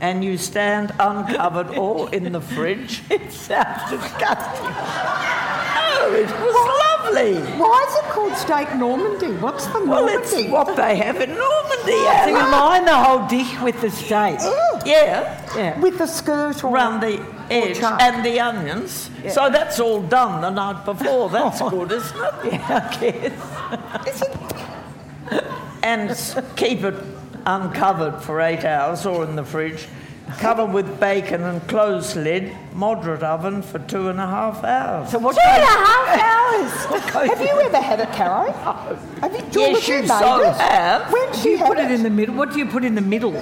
and 0.00 0.24
you 0.24 0.36
stand 0.38 0.92
uncovered 0.98 1.76
or 1.76 2.08
in 2.14 2.32
the 2.32 2.40
fridge. 2.40 3.02
It 3.10 3.32
sounds 3.32 3.90
disgusting. 3.90 4.74
Oh, 6.02 6.12
it 6.14 6.30
was 6.44 6.56
lovely. 6.86 7.34
Why 7.58 7.84
is 7.88 7.94
it 7.96 8.04
called 8.12 8.34
steak 8.36 8.74
Normandy? 8.76 9.32
What's 9.40 9.66
the 9.66 9.84
Well, 9.84 10.08
it's 10.08 10.32
Normandy? 10.32 10.52
what 10.52 10.76
they 10.76 10.96
have 10.96 11.16
in 11.20 11.30
Normandy. 11.30 12.00
So 12.24 12.26
you 12.28 12.34
line 12.50 12.84
the 12.86 12.96
whole 12.96 13.26
dish 13.26 13.60
with 13.60 13.80
the 13.80 13.90
steak. 13.90 14.38
Mm. 14.38 14.86
Yeah, 14.86 15.56
Yeah. 15.56 15.78
With 15.80 15.98
the 15.98 16.06
skirt 16.06 16.64
or 16.64 16.72
around 16.72 17.00
the 17.00 17.20
edge 17.50 17.78
and 17.82 18.24
the 18.24 18.40
onions. 18.40 19.10
So 19.28 19.50
that's 19.50 19.78
all 19.80 20.00
done 20.02 20.40
the 20.40 20.50
night 20.50 20.84
before. 20.84 21.28
That's 21.36 21.60
good, 21.60 21.92
isn't 21.92 22.16
it? 22.16 22.52
Yeah, 22.52 22.88
I 22.90 22.96
guess. 24.00 24.22
And 25.82 26.10
keep 26.56 26.84
it 26.84 26.94
uncovered 27.46 28.22
for 28.22 28.40
eight 28.40 28.64
hours 28.64 29.06
or 29.06 29.24
in 29.24 29.36
the 29.36 29.44
fridge. 29.44 29.86
Cover 30.38 30.64
with 30.64 31.00
bacon 31.00 31.42
and 31.42 31.60
close 31.68 32.14
lid. 32.14 32.52
Moderate 32.72 33.22
oven 33.24 33.62
for 33.62 33.80
two 33.80 34.08
and 34.10 34.20
a 34.20 34.26
half 34.26 34.62
hours. 34.62 35.10
So 35.10 35.18
what? 35.18 35.34
Two 35.34 35.40
and 35.42 35.62
a 35.62 35.66
half 35.66 36.90
hours. 36.94 37.28
have 37.28 37.40
you 37.40 37.60
ever 37.60 37.80
had 37.80 37.98
it, 38.00 38.08
Caro? 38.12 38.52
Have 39.20 39.32
you, 39.32 39.44
Yes, 39.60 39.88
you 39.88 39.94
you 39.96 40.00
made 40.02 40.08
so 40.08 40.40
it? 40.42 40.56
have. 40.56 41.12
When 41.12 41.32
did 41.32 41.42
Do 41.42 41.48
you, 41.50 41.58
you 41.58 41.64
put 41.64 41.78
it 41.78 41.90
in 41.90 42.02
the 42.04 42.10
middle? 42.10 42.34
What 42.36 42.52
do 42.52 42.58
you 42.60 42.66
put 42.66 42.84
in 42.84 42.94
the 42.94 43.00
middle? 43.00 43.32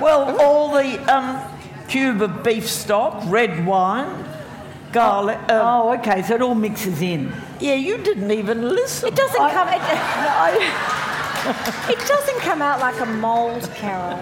Well, 0.00 0.40
all 0.40 0.72
the 0.72 0.98
um, 1.14 1.40
cube 1.88 2.22
of 2.22 2.42
beef 2.42 2.68
stock, 2.70 3.22
red 3.26 3.66
wine, 3.66 4.24
garlic. 4.92 5.38
Uh, 5.48 5.60
Oh, 5.62 5.92
okay. 5.98 6.22
So 6.22 6.34
it 6.36 6.40
all 6.42 6.54
mixes 6.54 7.02
in. 7.02 7.32
Yeah, 7.60 7.74
you 7.74 7.98
didn't 7.98 8.30
even 8.30 8.66
listen. 8.70 9.08
It 9.08 9.14
doesn't 9.16 9.36
come. 9.36 9.68
It, 9.68 9.80
it 11.46 11.98
doesn't 12.08 12.40
come 12.40 12.62
out 12.62 12.80
like 12.80 13.00
a 13.00 13.06
mould, 13.06 13.62
Carol. 13.74 14.18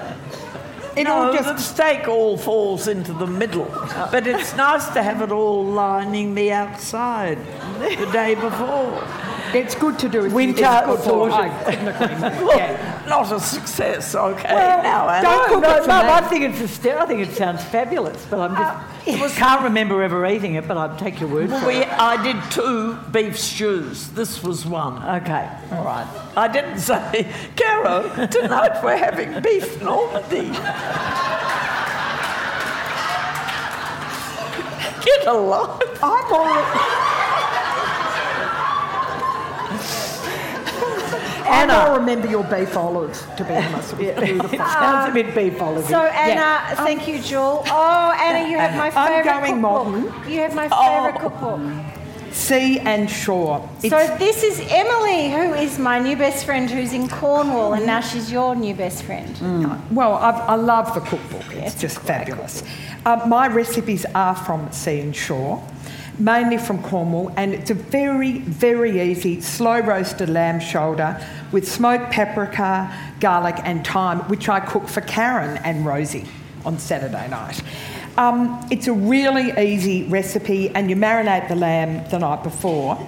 It 0.97 1.05
No, 1.05 1.15
all 1.15 1.33
the 1.33 1.57
steak 1.57 2.07
all 2.07 2.37
falls 2.37 2.87
into 2.87 3.13
the 3.13 3.27
middle. 3.27 3.65
But 4.11 4.27
it's 4.27 4.55
nice 4.57 4.89
to 4.89 5.03
have 5.03 5.23
it 5.23 5.33
all 5.33 5.65
lining 5.65 6.35
the 6.35 6.53
outside 6.53 7.39
the 7.79 8.11
day 8.13 8.35
before. 8.35 9.03
It's 9.55 9.75
good 9.75 9.99
to 10.01 10.09
do. 10.09 10.25
It's, 10.25 10.35
Winter 10.35 10.65
it's 10.65 10.87
good 10.87 10.99
for. 11.01 11.31
thought. 11.31 11.33
I 11.33 11.65
couldn't. 11.65 12.47
Yeah. 12.49 13.03
Not 13.09 13.33
a 13.33 13.41
success, 13.41 14.15
okay? 14.15 14.55
Well, 14.55 14.83
now. 14.83 15.23
No, 15.23 15.45
cook 15.47 15.63
no, 15.63 15.83
it 15.83 15.87
no. 15.87 15.95
I 15.95 16.21
think 16.23 16.45
it's 16.45 16.61
a 16.61 16.69
st- 16.69 16.97
I 16.97 17.07
think 17.07 17.21
it 17.29 17.35
sounds 17.35 17.63
fabulous, 17.65 18.25
but 18.31 18.39
I'm 18.39 18.55
just 19.07 19.37
uh, 19.37 19.39
can't 19.39 19.63
remember 19.63 20.03
ever 20.03 20.25
eating 20.27 20.55
it. 20.55 20.69
But 20.69 20.77
I'll 20.77 20.97
take 20.97 21.21
your 21.21 21.29
word 21.29 21.51
for 21.51 21.67
We, 21.67 21.77
it. 21.79 21.89
I 21.89 22.23
did 22.23 22.37
two 22.51 22.97
beef 23.11 23.39
stews. 23.39 24.09
This 24.11 24.43
was 24.43 24.65
one. 24.65 25.03
Okay, 25.23 25.51
all 25.73 25.85
right. 25.85 26.07
I 26.37 26.49
didn't 26.49 26.79
say, 26.79 27.31
Caro, 27.57 28.27
tonight 28.27 28.83
we're 28.83 28.97
having 28.97 29.43
beef 29.43 29.83
Normandy. 29.83 30.53
Get 35.05 35.27
a 35.27 35.33
life. 35.33 36.03
I'm 36.03 36.33
already. 36.33 37.12
Anna. 41.53 41.73
I 41.75 41.97
remember 41.97 42.29
your 42.29 42.45
beef 42.45 42.77
olives, 42.77 43.25
to 43.37 43.45
be 43.45 43.55
honest. 43.55 43.93
It 43.95 44.17
was 44.17 44.25
beautiful. 44.31 44.59
Sounds 44.59 45.11
a 45.11 45.13
bit 45.15 45.35
beef 45.35 45.61
olive. 45.61 45.85
So 45.87 46.01
Anna, 46.01 46.75
thank 46.77 47.07
you, 47.07 47.21
Jewel. 47.23 47.63
Oh, 47.67 48.13
Anna, 48.19 48.49
you 48.49 48.59
have 48.59 48.77
my 48.77 48.91
favourite 48.91 49.27
I'm 49.29 49.41
going 49.41 49.63
cookbook. 49.63 49.87
modern. 50.13 50.31
You 50.33 50.41
have 50.41 50.55
my 50.55 50.69
Oh. 50.71 51.05
favourite 51.05 51.21
cookbook. 51.21 51.61
Sea 52.33 52.79
and 52.81 53.11
shore. 53.11 53.69
It's, 53.83 53.91
So 53.91 54.17
this 54.17 54.43
is 54.43 54.59
Emily, 54.71 55.31
who 55.31 55.53
is 55.53 55.79
my 55.79 55.99
new 55.99 56.17
best 56.17 56.47
friend, 56.47 56.71
who's 56.71 56.95
in 56.95 57.07
Cornwall, 57.07 57.75
and 57.75 57.85
now 57.85 58.01
she's 58.01 58.33
your 58.33 58.55
new 58.55 58.75
best 58.75 59.03
friend. 59.03 59.37
Well, 59.91 60.15
I've, 60.15 60.37
I 60.49 60.55
love 60.55 60.95
the 60.95 61.01
cookbook. 61.01 61.45
It's 61.55 61.75
just 61.75 61.99
fabulous. 61.99 62.63
Uh, 63.05 63.21
my 63.27 63.49
recipes 63.49 64.07
are 64.15 64.35
from 64.35 64.73
Sea 64.73 65.01
and 65.01 65.15
Shore, 65.15 65.63
mainly 66.19 66.59
from 66.59 66.83
Cornwall, 66.83 67.33
and 67.37 67.55
it's 67.55 67.71
a 67.71 67.75
very, 67.75 68.39
very 68.39 69.01
easy 69.11 69.41
slow 69.41 69.81
roasted 69.81 70.29
lamb 70.29 70.61
shoulder 70.61 71.21
with 71.53 71.71
smoked 71.71 72.13
paprika, 72.13 72.93
garlic, 73.21 73.57
and 73.65 73.87
thyme, 73.87 74.21
which 74.29 74.49
I 74.49 74.61
cook 74.61 74.89
for 74.89 75.01
Karen 75.01 75.59
and 75.59 75.85
Rosie 75.87 76.27
on 76.65 76.79
Saturday 76.79 77.29
night. 77.29 77.63
Um, 78.17 78.67
it's 78.71 78.89
a 78.89 78.93
really 78.93 79.53
easy 79.59 80.05
recipe, 80.05 80.69
and 80.71 80.91
you 80.91 80.97
marinate 80.97 81.49
the 81.49 81.57
lamb 81.57 82.09
the 82.11 82.19
night 82.19 82.43
before. 82.43 82.99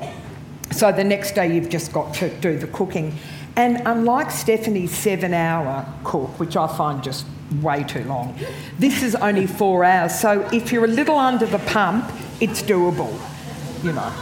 So 0.70 0.90
the 0.90 1.05
next 1.05 1.35
day 1.35 1.55
you've 1.55 1.68
just 1.68 1.93
got 1.93 2.14
to 2.14 2.31
do 2.40 2.59
the 2.59 2.66
cooking. 2.66 3.14
And 3.56 3.82
unlike 3.86 4.31
Stephanie's 4.31 4.90
seven 4.90 5.32
hour 5.32 5.86
cook, 6.02 6.40
which 6.40 6.56
I 6.56 6.66
find 6.66 7.02
just 7.05 7.26
way 7.62 7.85
too 7.85 8.02
long, 8.05 8.36
this 8.78 9.02
is 9.02 9.14
only 9.14 9.47
four 9.47 9.85
hours. 9.85 10.18
So 10.18 10.48
if 10.52 10.72
you're 10.72 10.86
a 10.86 10.89
little 10.89 11.18
under 11.18 11.47
the 11.47 11.60
pump, 11.60 12.10
it's 12.40 12.62
doable, 12.62 13.12
you 13.85 13.93
know. 13.93 14.12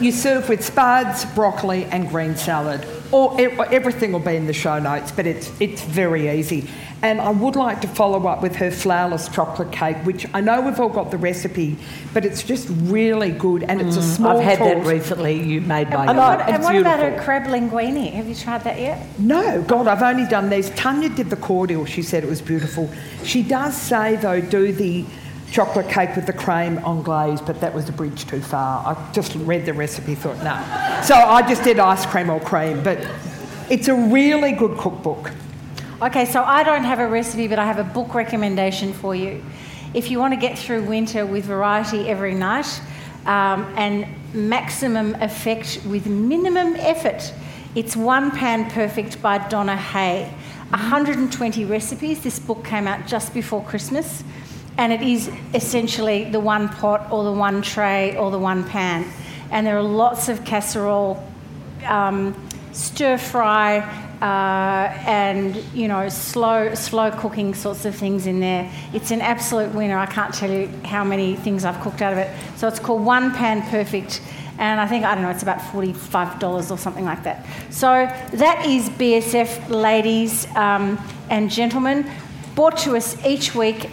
you 0.00 0.12
serve 0.12 0.48
with 0.48 0.64
spuds, 0.64 1.24
broccoli, 1.26 1.84
and 1.86 2.08
green 2.08 2.36
salad. 2.36 2.86
Or 3.10 3.38
everything 3.38 4.12
will 4.12 4.20
be 4.20 4.36
in 4.36 4.46
the 4.46 4.54
show 4.54 4.78
notes, 4.78 5.12
but 5.12 5.26
it's 5.26 5.50
it's 5.60 5.82
very 5.82 6.30
easy. 6.38 6.68
And 7.02 7.20
I 7.20 7.30
would 7.30 7.56
like 7.56 7.80
to 7.80 7.88
follow 7.88 8.26
up 8.26 8.42
with 8.42 8.56
her 8.56 8.70
flourless 8.70 9.30
chocolate 9.32 9.72
cake, 9.72 9.96
which 10.04 10.24
I 10.32 10.40
know 10.40 10.60
we've 10.60 10.78
all 10.78 10.88
got 10.88 11.10
the 11.10 11.18
recipe, 11.18 11.76
but 12.14 12.24
it's 12.24 12.42
just 12.42 12.68
really 12.70 13.32
good, 13.32 13.64
and 13.64 13.82
it's 13.82 13.96
a 13.96 14.02
small. 14.02 14.36
Mm, 14.36 14.38
I've 14.38 14.44
had 14.44 14.58
that 14.60 14.86
recently. 14.86 15.42
You 15.42 15.60
made 15.60 15.90
my. 15.90 16.06
And 16.06 16.16
your 16.16 16.26
what, 16.26 16.48
and 16.48 16.62
what 16.62 16.76
about 16.76 17.00
beautiful. 17.00 17.18
her 17.18 17.24
crab 17.24 17.42
linguine? 17.44 18.12
Have 18.12 18.28
you 18.28 18.34
tried 18.34 18.64
that 18.64 18.80
yet? 18.80 19.06
No, 19.18 19.62
God, 19.62 19.88
I've 19.88 20.02
only 20.02 20.26
done 20.26 20.48
these. 20.48 20.70
Tanya 20.70 21.10
did 21.10 21.28
the 21.28 21.36
cordial. 21.36 21.84
She 21.84 22.02
said 22.02 22.24
it 22.24 22.30
was 22.30 22.40
beautiful. 22.40 22.88
She 23.24 23.42
does 23.42 23.76
say, 23.76 24.16
though, 24.16 24.40
do 24.40 24.72
the 24.72 25.04
chocolate 25.52 25.88
cake 25.88 26.16
with 26.16 26.26
the 26.26 26.32
cream 26.32 26.78
on 26.78 27.02
glaze, 27.02 27.40
but 27.42 27.60
that 27.60 27.74
was 27.74 27.86
a 27.88 27.92
bridge 27.92 28.26
too 28.26 28.40
far. 28.40 28.84
I 28.86 29.12
just 29.12 29.34
read 29.34 29.66
the 29.66 29.74
recipe, 29.74 30.14
thought, 30.14 30.38
no. 30.38 30.54
So 31.04 31.14
I 31.14 31.46
just 31.46 31.62
did 31.62 31.78
ice 31.78 32.06
cream 32.06 32.30
or 32.30 32.40
cream, 32.40 32.82
but 32.82 33.06
it's 33.70 33.88
a 33.88 33.94
really 33.94 34.52
good 34.52 34.78
cookbook. 34.78 35.30
Okay, 36.00 36.24
so 36.24 36.42
I 36.42 36.62
don't 36.62 36.84
have 36.84 36.98
a 36.98 37.06
recipe, 37.06 37.48
but 37.48 37.58
I 37.58 37.66
have 37.66 37.78
a 37.78 37.84
book 37.84 38.14
recommendation 38.14 38.94
for 38.94 39.14
you. 39.14 39.44
If 39.92 40.10
you 40.10 40.18
want 40.18 40.32
to 40.32 40.40
get 40.40 40.58
through 40.58 40.84
winter 40.84 41.26
with 41.26 41.44
variety 41.44 42.08
every 42.08 42.34
night 42.34 42.80
um, 43.26 43.64
and 43.76 44.06
maximum 44.32 45.14
effect 45.16 45.80
with 45.86 46.06
minimum 46.06 46.76
effort, 46.76 47.32
it's 47.74 47.94
One 47.94 48.30
Pan 48.30 48.70
Perfect 48.70 49.20
by 49.20 49.46
Donna 49.48 49.76
Hay. 49.76 50.32
120 50.70 51.66
recipes. 51.66 52.22
This 52.22 52.38
book 52.38 52.64
came 52.64 52.86
out 52.88 53.06
just 53.06 53.34
before 53.34 53.62
Christmas, 53.62 54.24
and 54.78 54.92
it 54.92 55.02
is 55.02 55.30
essentially 55.54 56.24
the 56.24 56.40
one 56.40 56.68
pot 56.68 57.10
or 57.10 57.24
the 57.24 57.32
one 57.32 57.62
tray 57.62 58.16
or 58.16 58.30
the 58.30 58.38
one 58.38 58.64
pan. 58.64 59.10
And 59.50 59.66
there 59.66 59.76
are 59.76 59.82
lots 59.82 60.28
of 60.28 60.44
casserole 60.44 61.22
um, 61.86 62.34
stir 62.72 63.18
fry 63.18 63.80
uh, 64.22 64.92
and 65.06 65.56
you 65.74 65.88
know 65.88 66.08
slow 66.08 66.74
slow 66.74 67.10
cooking 67.10 67.54
sorts 67.54 67.84
of 67.84 67.94
things 67.94 68.26
in 68.26 68.40
there. 68.40 68.70
It's 68.92 69.10
an 69.10 69.20
absolute 69.20 69.74
winner. 69.74 69.98
I 69.98 70.06
can't 70.06 70.32
tell 70.32 70.50
you 70.50 70.68
how 70.84 71.04
many 71.04 71.36
things 71.36 71.64
I've 71.64 71.80
cooked 71.80 72.00
out 72.00 72.12
of 72.12 72.18
it. 72.18 72.30
So 72.56 72.68
it's 72.68 72.78
called 72.78 73.04
One 73.04 73.32
Pan 73.32 73.62
Perfect. 73.68 74.22
And 74.58 74.80
I 74.80 74.86
think, 74.86 75.04
I 75.04 75.14
don't 75.14 75.24
know, 75.24 75.30
it's 75.30 75.42
about 75.42 75.58
$45 75.58 76.70
or 76.70 76.78
something 76.78 77.04
like 77.04 77.24
that. 77.24 77.44
So 77.70 77.86
that 77.86 78.64
is 78.64 78.90
BSF, 78.90 79.70
ladies 79.70 80.46
um, 80.54 81.00
and 81.30 81.50
gentlemen, 81.50 82.08
brought 82.54 82.76
to 82.78 82.94
us 82.94 83.16
each 83.26 83.56
week 83.56 83.88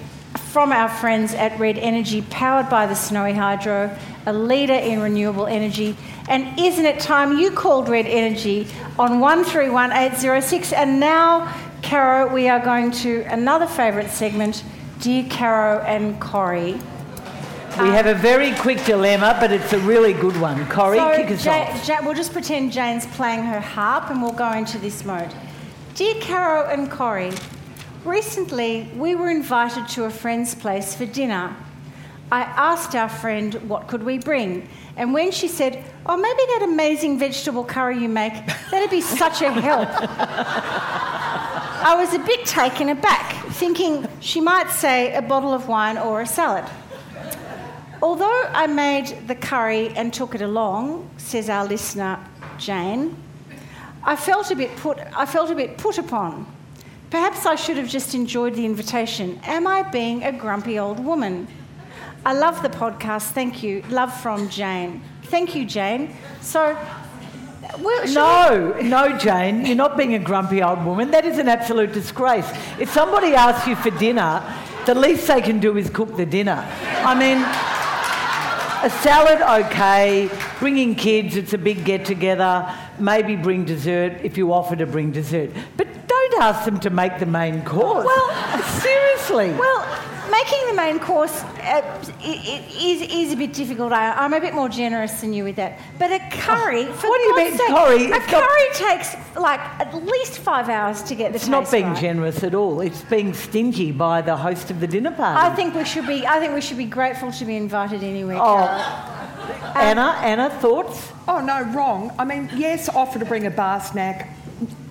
from 0.52 0.72
our 0.72 0.90
friends 0.90 1.34
at 1.36 1.58
Red 1.60 1.78
Energy, 1.78 2.24
powered 2.24 2.70
by 2.70 2.88
the 2.88 2.96
Snowy 2.96 3.34
Hydro, 3.34 3.96
a 4.26 4.34
leader 4.34 4.74
in 4.74 5.00
renewable 5.00 5.46
energy. 5.46 5.96
And 6.28 6.60
isn't 6.60 6.86
it 6.86 7.00
time 7.00 7.38
you 7.38 7.52
called 7.52 7.88
Red 7.88 8.08
Energy 8.08 8.68
on 8.98 9.20
131806? 9.20 10.74
And 10.74 11.00
now, 11.00 11.54
Caro, 11.84 12.34
we 12.34 12.50
are 12.50 12.60
going 12.60 12.92
to 12.92 13.22
another 13.30 13.68
favourite 13.68 14.10
segment 14.10 14.64
Dear 15.02 15.26
Caro 15.30 15.80
and 15.84 16.20
Corrie. 16.20 16.80
We 17.80 17.88
have 17.90 18.08
a 18.08 18.16
very 18.16 18.54
quick 18.56 18.84
dilemma, 18.84 19.38
but 19.40 19.52
it's 19.52 19.72
a 19.72 19.80
really 19.80 20.12
good 20.14 20.36
one. 20.42 20.66
Corrie, 20.66 20.98
So, 20.98 21.16
kick 21.16 21.32
us 21.32 21.46
Ja- 21.46 21.52
off. 21.54 21.88
Ja- 21.88 22.00
we'll 22.04 22.16
just 22.16 22.34
pretend 22.34 22.74
Jane's 22.74 23.06
playing 23.06 23.44
her 23.44 23.62
harp 23.62 24.10
and 24.10 24.22
we'll 24.22 24.34
go 24.34 24.52
into 24.52 24.78
this 24.80 25.06
mode. 25.06 25.34
Dear 25.96 26.16
Caro 26.20 26.68
and 26.70 26.92
Corrie, 26.92 27.32
recently 28.06 28.90
we 28.96 29.16
were 29.16 29.30
invited 29.30 29.88
to 29.90 30.06
a 30.06 30.10
friend's 30.10 30.56
place 30.56 30.96
for 30.96 31.06
dinner. 31.06 31.56
I 32.32 32.42
asked 32.42 32.96
our 32.96 33.10
friend 33.10 33.56
what 33.68 33.88
could 33.88 34.04
we 34.04 34.20
bring, 34.20 34.70
and 34.96 35.14
when 35.14 35.32
she 35.32 35.48
said, 35.48 35.84
"Oh, 36.06 36.16
maybe 36.16 36.44
that 36.54 36.62
amazing 36.64 37.18
vegetable 37.18 37.64
curry 37.64 37.98
you 37.98 38.10
make, 38.10 38.34
that'd 38.70 38.92
be 38.92 39.02
such 39.02 39.42
a 39.42 39.52
help," 39.52 39.90
I 41.82 41.96
was 41.98 42.14
a 42.14 42.20
bit 42.20 42.46
taken 42.46 42.90
aback, 42.90 43.34
thinking 43.54 44.08
she 44.20 44.42
might 44.42 44.70
say 44.70 45.14
a 45.16 45.22
bottle 45.22 45.54
of 45.54 45.68
wine 45.68 45.98
or 45.98 46.22
a 46.22 46.28
salad. 46.28 46.66
Although 48.02 48.44
I 48.54 48.68
made 48.68 49.28
the 49.28 49.36
curry 49.36 49.90
and 49.96 50.14
took 50.14 50.36
it 50.36 50.42
along, 50.42 51.10
says 51.18 51.50
our 51.50 51.66
listener 51.66 52.20
Jane, 52.58 53.16
I 54.04 54.16
felt 54.16 54.52
a 54.52 54.56
bit 54.56 54.76
put 54.78 55.00
I 55.18 55.26
felt 55.26 55.50
a 55.50 55.56
bit 55.56 55.78
put 55.78 55.98
upon. 55.98 56.46
Perhaps 57.10 57.46
I 57.46 57.56
should 57.56 57.78
have 57.78 57.90
just 57.90 58.14
enjoyed 58.14 58.54
the 58.54 58.66
invitation. 58.66 59.40
Am 59.44 59.66
I 59.66 59.82
being 59.82 60.24
a 60.24 60.32
grumpy 60.32 60.78
old 60.78 61.00
woman? 61.00 61.48
I 62.26 62.34
love 62.34 62.62
the 62.62 62.70
podcast. 62.70 63.32
Thank 63.32 63.64
you. 63.64 63.84
Love 63.90 64.14
from 64.22 64.48
Jane. 64.50 65.02
Thank 65.24 65.56
you, 65.56 65.66
Jane. 65.66 66.16
So, 66.42 66.78
well, 67.80 68.08
No, 68.14 68.80
no, 68.82 69.18
Jane, 69.18 69.66
you're 69.66 69.76
not 69.76 69.98
being 69.98 70.14
a 70.16 70.20
grumpy 70.20 70.62
old 70.62 70.86
woman. 70.86 71.10
That 71.12 71.26
is 71.26 71.40
an 71.40 71.50
absolute 71.50 71.94
disgrace. 71.94 72.48
If 72.80 72.92
somebody 72.92 73.34
asks 73.34 73.68
you 73.68 73.76
for 73.76 73.90
dinner, 73.92 74.44
the 74.86 74.94
least 74.96 75.28
they 75.28 75.42
can 75.42 75.60
do 75.60 75.78
is 75.78 75.90
cook 75.90 76.16
the 76.16 76.26
dinner. 76.26 76.64
I 77.06 77.16
mean, 77.16 77.38
a 78.82 78.90
salad, 79.02 79.42
okay. 79.66 80.30
Bringing 80.60 80.96
kids, 80.96 81.36
it's 81.36 81.54
a 81.54 81.58
big 81.58 81.86
get 81.86 82.06
together. 82.06 82.72
Maybe 83.00 83.36
bring 83.36 83.66
dessert 83.66 84.20
if 84.24 84.38
you 84.38 84.54
offer 84.54 84.76
to 84.76 84.86
bring 84.86 85.12
dessert. 85.12 85.52
But 85.76 85.88
don't 86.32 86.42
ask 86.42 86.66
them 86.66 86.80
to 86.82 86.90
make 86.90 87.20
the 87.20 87.26
main 87.26 87.64
course. 87.64 88.06
Well, 88.06 88.64
seriously. 88.64 89.52
Well, 89.58 89.86
making 90.32 90.68
the 90.68 90.74
main 90.74 91.00
course 91.00 91.42
uh, 91.44 91.58
i- 91.60 92.22
i- 92.22 92.66
is, 92.80 93.02
is 93.02 93.34
a 93.34 93.36
bit 93.36 93.54
difficult. 93.54 93.92
I, 93.92 94.12
I'm 94.14 94.34
a 94.34 94.40
bit 94.40 94.54
more 94.54 94.70
generous 94.70 95.22
than 95.22 95.34
you 95.34 95.44
with 95.44 95.56
that. 95.58 95.80
But 95.98 96.12
a 96.12 96.20
curry, 96.32 96.86
for 96.86 97.10
what 97.10 97.18
do 97.18 97.24
you 97.24 97.36
mean, 97.38 97.58
sake, 97.58 97.68
curry? 97.68 98.12
A 98.12 98.16
It's 98.16 98.32
not- 98.32 98.44
curry 98.48 98.70
takes 98.74 99.16
like 99.36 99.60
at 99.80 99.94
least 99.94 100.38
five 100.40 100.70
hours 100.70 101.02
to 101.04 101.16
get 101.16 101.32
the 101.32 101.38
it's 101.38 101.48
not 101.48 101.70
being 101.72 101.88
right. 101.88 101.98
generous 102.02 102.44
at 102.44 102.54
all. 102.56 102.82
It's 102.82 103.02
being 103.04 103.34
stingy 103.34 103.92
by 103.92 104.22
the 104.22 104.36
host 104.38 104.70
of 104.72 104.80
the 104.80 104.88
dinner 104.88 105.12
party. 105.12 105.40
I 105.52 105.56
think 105.56 105.74
we 105.76 105.86
should 105.86 106.08
be. 106.08 106.26
I 106.28 106.40
think 106.40 106.54
we 106.54 106.62
should 106.62 106.78
be 106.78 106.86
grateful 106.86 107.32
to 107.32 107.46
be 107.46 107.56
invited 107.56 108.04
anywhere. 108.04 108.38
Oh. 108.40 108.66
Cara. 108.66 109.74
Anna, 109.76 110.16
Anna, 110.22 110.50
thoughts? 110.50 111.12
Oh, 111.28 111.40
no, 111.42 111.64
wrong. 111.74 112.12
I 112.20 112.26
mean, 112.26 112.50
yes, 112.56 112.88
offer 112.90 113.18
to 113.20 113.26
bring 113.26 113.46
a 113.46 113.52
bar 113.52 113.80
snack, 113.80 114.30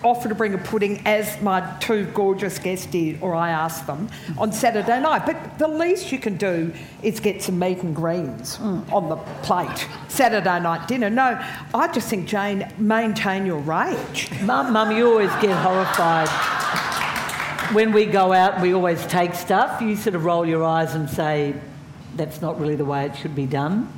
offer 0.03 0.29
to 0.29 0.35
bring 0.35 0.55
a 0.55 0.59
pudding, 0.59 1.03
as 1.07 1.41
my 1.43 1.77
two 1.81 2.05
gorgeous 2.07 2.59
guests 2.59 2.87
did, 2.87 3.21
or 3.21 3.35
I 3.35 3.51
asked 3.51 3.87
them 3.87 4.09
on 4.37 4.53
Saturday 4.53 5.01
night. 5.01 5.27
But 5.27 5.59
the 5.59 5.69
least 5.69 6.13
you 6.13 6.19
can 6.19 6.37
do 6.37 6.73
is 7.03 7.21
get 7.21 7.43
some 7.43 7.59
meat 7.59 7.83
and 7.83 7.95
greens 7.95 8.59
mm. 8.59 8.93
on 8.93 9.09
the 9.09 9.17
plate. 9.43 9.87
Saturday 10.09 10.61
night 10.61 10.89
dinner. 10.89 11.11
No, 11.11 11.43
I 11.75 11.93
just 11.93 12.09
think, 12.09 12.29
Jane, 12.29 12.71
maintain 12.79 13.47
your 13.47 13.61
rage. 13.61 14.31
Mum, 14.43 14.73
Mum, 14.73 14.97
you 14.97 15.11
always 15.11 15.33
get 15.43 15.57
horrified. 15.57 16.29
When 17.75 17.93
we 17.93 18.07
go 18.07 18.33
out, 18.33 18.61
we 18.63 18.73
always 18.73 19.05
take 19.07 19.35
stuff. 19.35 19.83
You 19.83 19.95
sort 19.97 20.15
of 20.15 20.25
roll 20.25 20.47
your 20.47 20.65
eyes 20.65 20.95
and 20.95 21.11
say, 21.11 21.55
that's 22.17 22.41
not 22.41 22.59
really 22.59 22.77
the 22.77 22.85
way 22.85 23.05
it 23.07 23.17
should 23.17 23.35
be 23.35 23.47
done. 23.47 23.93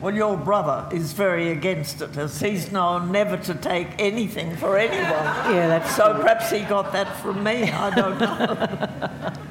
Well, 0.00 0.14
your 0.14 0.36
brother 0.36 0.88
is 0.94 1.12
very 1.12 1.50
against 1.50 2.00
it, 2.00 2.16
as 2.16 2.38
he's 2.40 2.70
known 2.70 3.10
never 3.10 3.36
to 3.36 3.54
take 3.54 3.88
anything 3.98 4.56
for 4.56 4.78
anyone. 4.78 4.98
Yeah, 5.48 5.66
that's 5.66 5.94
so. 5.96 6.14
Perhaps 6.20 6.50
he 6.50 6.60
got 6.60 6.92
that 6.92 7.16
from 7.16 7.42
me. 7.42 7.64
I 7.64 7.94
don't 7.94 8.18
know. 8.18 9.32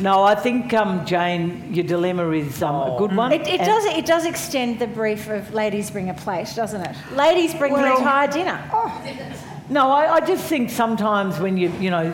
No, 0.00 0.24
I 0.24 0.34
think, 0.34 0.74
um, 0.74 1.06
Jane, 1.06 1.72
your 1.72 1.84
dilemma 1.84 2.28
is 2.32 2.62
um, 2.64 2.74
a 2.74 2.98
good 2.98 3.14
one. 3.14 3.32
It, 3.32 3.46
it 3.46 3.58
does. 3.58 3.84
It 3.84 4.04
does 4.04 4.24
extend 4.24 4.80
the 4.80 4.88
brief 4.88 5.28
of 5.28 5.54
ladies 5.54 5.90
bring 5.90 6.10
a 6.10 6.14
plate, 6.14 6.48
doesn't 6.56 6.80
it? 6.80 6.96
Ladies 7.12 7.54
bring 7.54 7.72
the 7.72 7.96
entire 7.96 8.26
dinner. 8.26 8.60
No, 9.70 9.90
I, 9.90 10.14
I 10.14 10.20
just 10.20 10.44
think 10.46 10.70
sometimes 10.70 11.38
when 11.38 11.56
you, 11.56 11.70
you 11.78 11.90
know, 11.90 12.12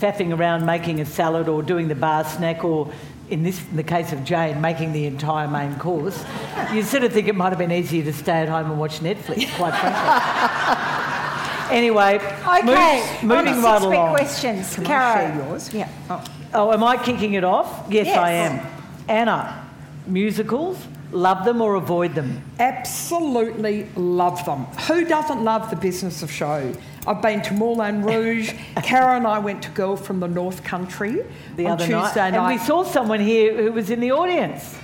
faffing 0.00 0.36
around 0.36 0.66
making 0.66 1.00
a 1.00 1.06
salad 1.06 1.48
or 1.48 1.62
doing 1.62 1.86
the 1.88 1.94
bar 1.94 2.24
snack 2.24 2.64
or, 2.64 2.92
in 3.30 3.42
this, 3.42 3.60
in 3.70 3.76
the 3.76 3.82
case 3.82 4.12
of 4.12 4.24
Jane, 4.24 4.60
making 4.60 4.92
the 4.92 5.06
entire 5.06 5.48
main 5.48 5.74
course, 5.78 6.24
you 6.72 6.82
sort 6.82 7.04
of 7.04 7.12
think 7.12 7.28
it 7.28 7.34
might 7.34 7.50
have 7.50 7.58
been 7.58 7.72
easier 7.72 8.02
to 8.04 8.12
stay 8.12 8.42
at 8.42 8.48
home 8.48 8.70
and 8.70 8.80
watch 8.80 9.00
Netflix, 9.00 9.54
quite 9.56 9.74
frankly. 9.74 11.68
anyway, 11.76 12.16
Okay, 12.16 13.18
move- 13.22 13.32
on 13.32 13.44
to 13.44 13.50
moving 13.50 13.62
right 13.62 13.78
six 13.78 13.86
quick 13.86 13.98
along. 13.98 14.14
questions. 14.14 14.74
Can 14.74 14.84
I 14.84 14.88
Caro. 14.88 15.20
share 15.20 15.36
yours? 15.48 15.74
Yeah. 15.74 15.88
Oh, 16.10 16.24
oh, 16.54 16.72
am 16.72 16.84
I 16.84 16.96
kicking 17.02 17.34
it 17.34 17.44
off? 17.44 17.86
Yes, 17.90 18.06
Yes. 18.06 18.18
I 18.18 18.30
am. 18.32 18.66
Anna, 19.08 19.66
musicals, 20.06 20.78
love 21.12 21.44
them 21.44 21.60
or 21.60 21.74
avoid 21.74 22.14
them? 22.14 22.42
Absolutely 22.58 23.86
love 23.96 24.44
them. 24.44 24.64
Who 24.86 25.04
doesn't 25.04 25.42
love 25.44 25.70
the 25.70 25.76
business 25.76 26.22
of 26.22 26.30
show? 26.30 26.72
I've 27.08 27.22
been 27.22 27.40
to 27.42 27.54
Moulin 27.54 28.02
Rouge. 28.02 28.52
Cara 28.82 29.16
and 29.16 29.26
I 29.26 29.38
went 29.38 29.62
to 29.62 29.70
Girl 29.70 29.96
from 29.96 30.20
the 30.20 30.28
North 30.28 30.62
Country 30.62 31.24
The 31.56 31.64
on 31.66 31.72
other 31.72 31.86
Tuesday 31.86 32.30
night. 32.30 32.34
And 32.34 32.46
we 32.46 32.58
saw 32.58 32.82
someone 32.84 33.20
here 33.20 33.56
who 33.62 33.72
was 33.72 33.88
in 33.90 34.00
the 34.00 34.12
audience. 34.12 34.76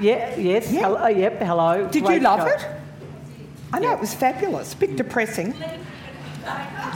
Yeah, 0.00 0.34
yes, 0.36 0.72
Yeah. 0.72 0.82
hello, 0.82 1.04
uh, 1.04 1.08
yep, 1.08 1.38
hello. 1.42 1.86
Did 1.88 2.04
Great 2.04 2.14
you 2.16 2.20
love 2.20 2.40
show. 2.48 2.54
it? 2.54 2.66
I 3.72 3.80
know 3.80 3.92
it 3.92 4.00
was 4.00 4.14
fabulous. 4.14 4.72
Bit 4.74 4.96
depressing. 4.96 5.54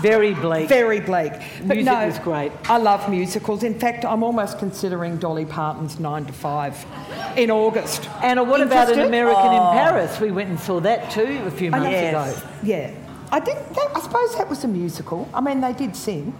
Very 0.00 0.32
bleak. 0.34 0.68
Very 0.68 1.00
bleak. 1.00 1.32
But 1.66 1.76
Music 1.76 1.84
no, 1.92 2.06
was 2.06 2.18
great. 2.18 2.52
I 2.70 2.78
love 2.78 3.10
musicals. 3.10 3.62
In 3.62 3.78
fact, 3.78 4.04
I'm 4.06 4.22
almost 4.22 4.58
considering 4.58 5.18
Dolly 5.18 5.44
Parton's 5.44 6.00
Nine 6.00 6.24
to 6.24 6.32
Five 6.32 6.86
in 7.36 7.50
August. 7.50 8.08
Anna, 8.22 8.42
what 8.42 8.62
about 8.62 8.90
an 8.90 9.00
American 9.00 9.48
Oh. 9.52 9.70
in 9.72 9.76
Paris? 9.76 10.18
We 10.18 10.30
went 10.30 10.48
and 10.48 10.58
saw 10.58 10.80
that 10.80 11.10
too 11.10 11.42
a 11.46 11.50
few 11.50 11.70
months 11.70 11.90
Yes. 11.90 12.38
ago. 12.38 12.48
Yeah. 12.62 12.90
I 13.32 13.40
did. 13.40 13.56
That, 13.56 13.90
I 13.96 14.00
suppose 14.00 14.36
that 14.36 14.48
was 14.48 14.62
a 14.64 14.68
musical. 14.68 15.28
I 15.34 15.40
mean, 15.40 15.60
they 15.60 15.72
did 15.72 15.96
sing. 15.96 16.32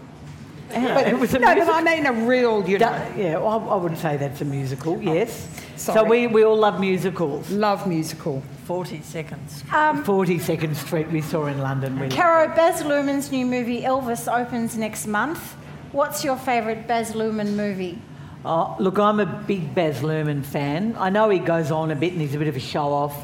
Anna, 0.71 0.95
But, 0.95 1.07
it 1.09 1.19
was 1.19 1.35
a 1.35 1.39
no, 1.39 1.55
musical. 1.55 1.75
but 1.75 1.87
I 1.87 1.95
mean 1.97 2.07
a 2.07 2.13
real, 2.13 2.67
you 2.69 2.79
know, 2.79 2.87
Da- 2.87 3.15
yeah, 3.17 3.39
well, 3.39 3.69
I 3.71 3.77
wouldn't 3.77 4.01
say 4.01 4.17
that's 4.17 4.41
a 4.41 4.45
musical, 4.45 5.01
yes. 5.03 5.49
So 5.77 6.03
we, 6.05 6.27
we 6.29 6.45
all 6.45 6.57
love 6.57 6.81
musicals. 6.81 7.51
love 7.51 7.87
musical. 7.87 8.43
40 8.67 9.03
seconds. 9.03 9.65
42nd 9.71 10.75
Street 10.77 11.11
we 11.11 11.21
saw 11.21 11.47
in 11.47 11.59
London. 11.59 11.99
We 11.99 12.09
Caro, 12.09 12.47
Baz 12.55 12.83
Luhrmann's 12.83 13.31
new 13.33 13.45
movie 13.45 13.83
Elvis 13.83 14.33
opens 14.33 14.79
next 14.79 15.07
month. 15.07 15.57
What's 15.93 16.25
your 16.25 16.37
favourite 16.37 16.87
Baz 16.87 17.13
Luhrmann 17.13 17.55
movie? 17.57 17.99
Oh, 18.45 18.75
look, 18.79 18.99
I'm 18.99 19.21
a 19.21 19.27
big 19.27 19.75
Baz 19.75 20.01
Luhrmann 20.01 20.45
fan. 20.45 20.95
I 20.99 21.11
know 21.11 21.29
he 21.29 21.39
goes 21.39 21.71
on 21.71 21.91
a 21.91 21.97
bit 21.97 22.13
and 22.13 22.21
he's 22.21 22.35
a 22.35 22.39
bit 22.39 22.49
of 22.49 22.57
a 22.57 22.61
show 22.61 22.93
off, 22.93 23.15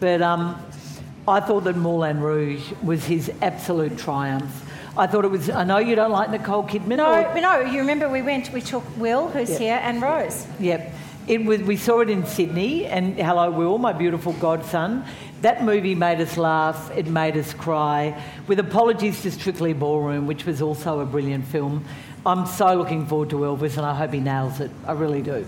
but 0.00 0.20
um, 0.20 0.60
I 1.30 1.40
thought 1.40 1.64
that 1.64 1.76
Moulin 1.76 2.20
Rouge 2.20 2.72
was 2.82 3.04
his 3.04 3.30
absolute 3.40 3.96
triumph. 3.96 4.66
I 4.96 5.06
thought 5.06 5.24
it 5.24 5.30
was. 5.30 5.48
I 5.48 5.64
know 5.64 5.78
you 5.78 5.94
don't 5.94 6.10
like 6.10 6.30
Nicole 6.30 6.64
Kidman. 6.64 6.96
No, 6.96 7.12
or- 7.24 7.40
no, 7.40 7.60
you 7.60 7.78
remember 7.78 8.08
we 8.08 8.22
went, 8.22 8.52
we 8.52 8.60
took 8.60 8.84
Will, 8.98 9.28
who's 9.28 9.50
Yeah. 9.52 9.58
here, 9.58 9.80
and 9.82 10.02
Rose. 10.02 10.46
Yep. 10.58 10.92
It 11.28 11.44
was, 11.44 11.62
we 11.62 11.76
saw 11.76 12.00
it 12.00 12.10
in 12.10 12.26
Sydney, 12.26 12.86
and 12.86 13.14
hello, 13.14 13.50
Will, 13.50 13.78
my 13.78 13.92
beautiful 13.92 14.32
godson. 14.34 15.04
That 15.42 15.64
movie 15.64 15.94
made 15.94 16.20
us 16.20 16.36
laugh, 16.36 16.90
it 16.96 17.06
made 17.06 17.36
us 17.36 17.54
cry. 17.54 18.20
With 18.48 18.58
apologies 18.58 19.22
to 19.22 19.30
Strictly 19.30 19.72
Ballroom, 19.72 20.26
which 20.26 20.44
was 20.44 20.60
also 20.60 21.00
a 21.00 21.06
brilliant 21.06 21.44
film. 21.46 21.84
I'm 22.26 22.46
so 22.46 22.74
looking 22.74 23.06
forward 23.06 23.30
to 23.30 23.36
Elvis, 23.36 23.76
and 23.76 23.86
I 23.86 23.94
hope 23.94 24.12
he 24.12 24.20
nails 24.20 24.60
it. 24.60 24.70
I 24.86 24.92
really 24.92 25.22
do. 25.22 25.46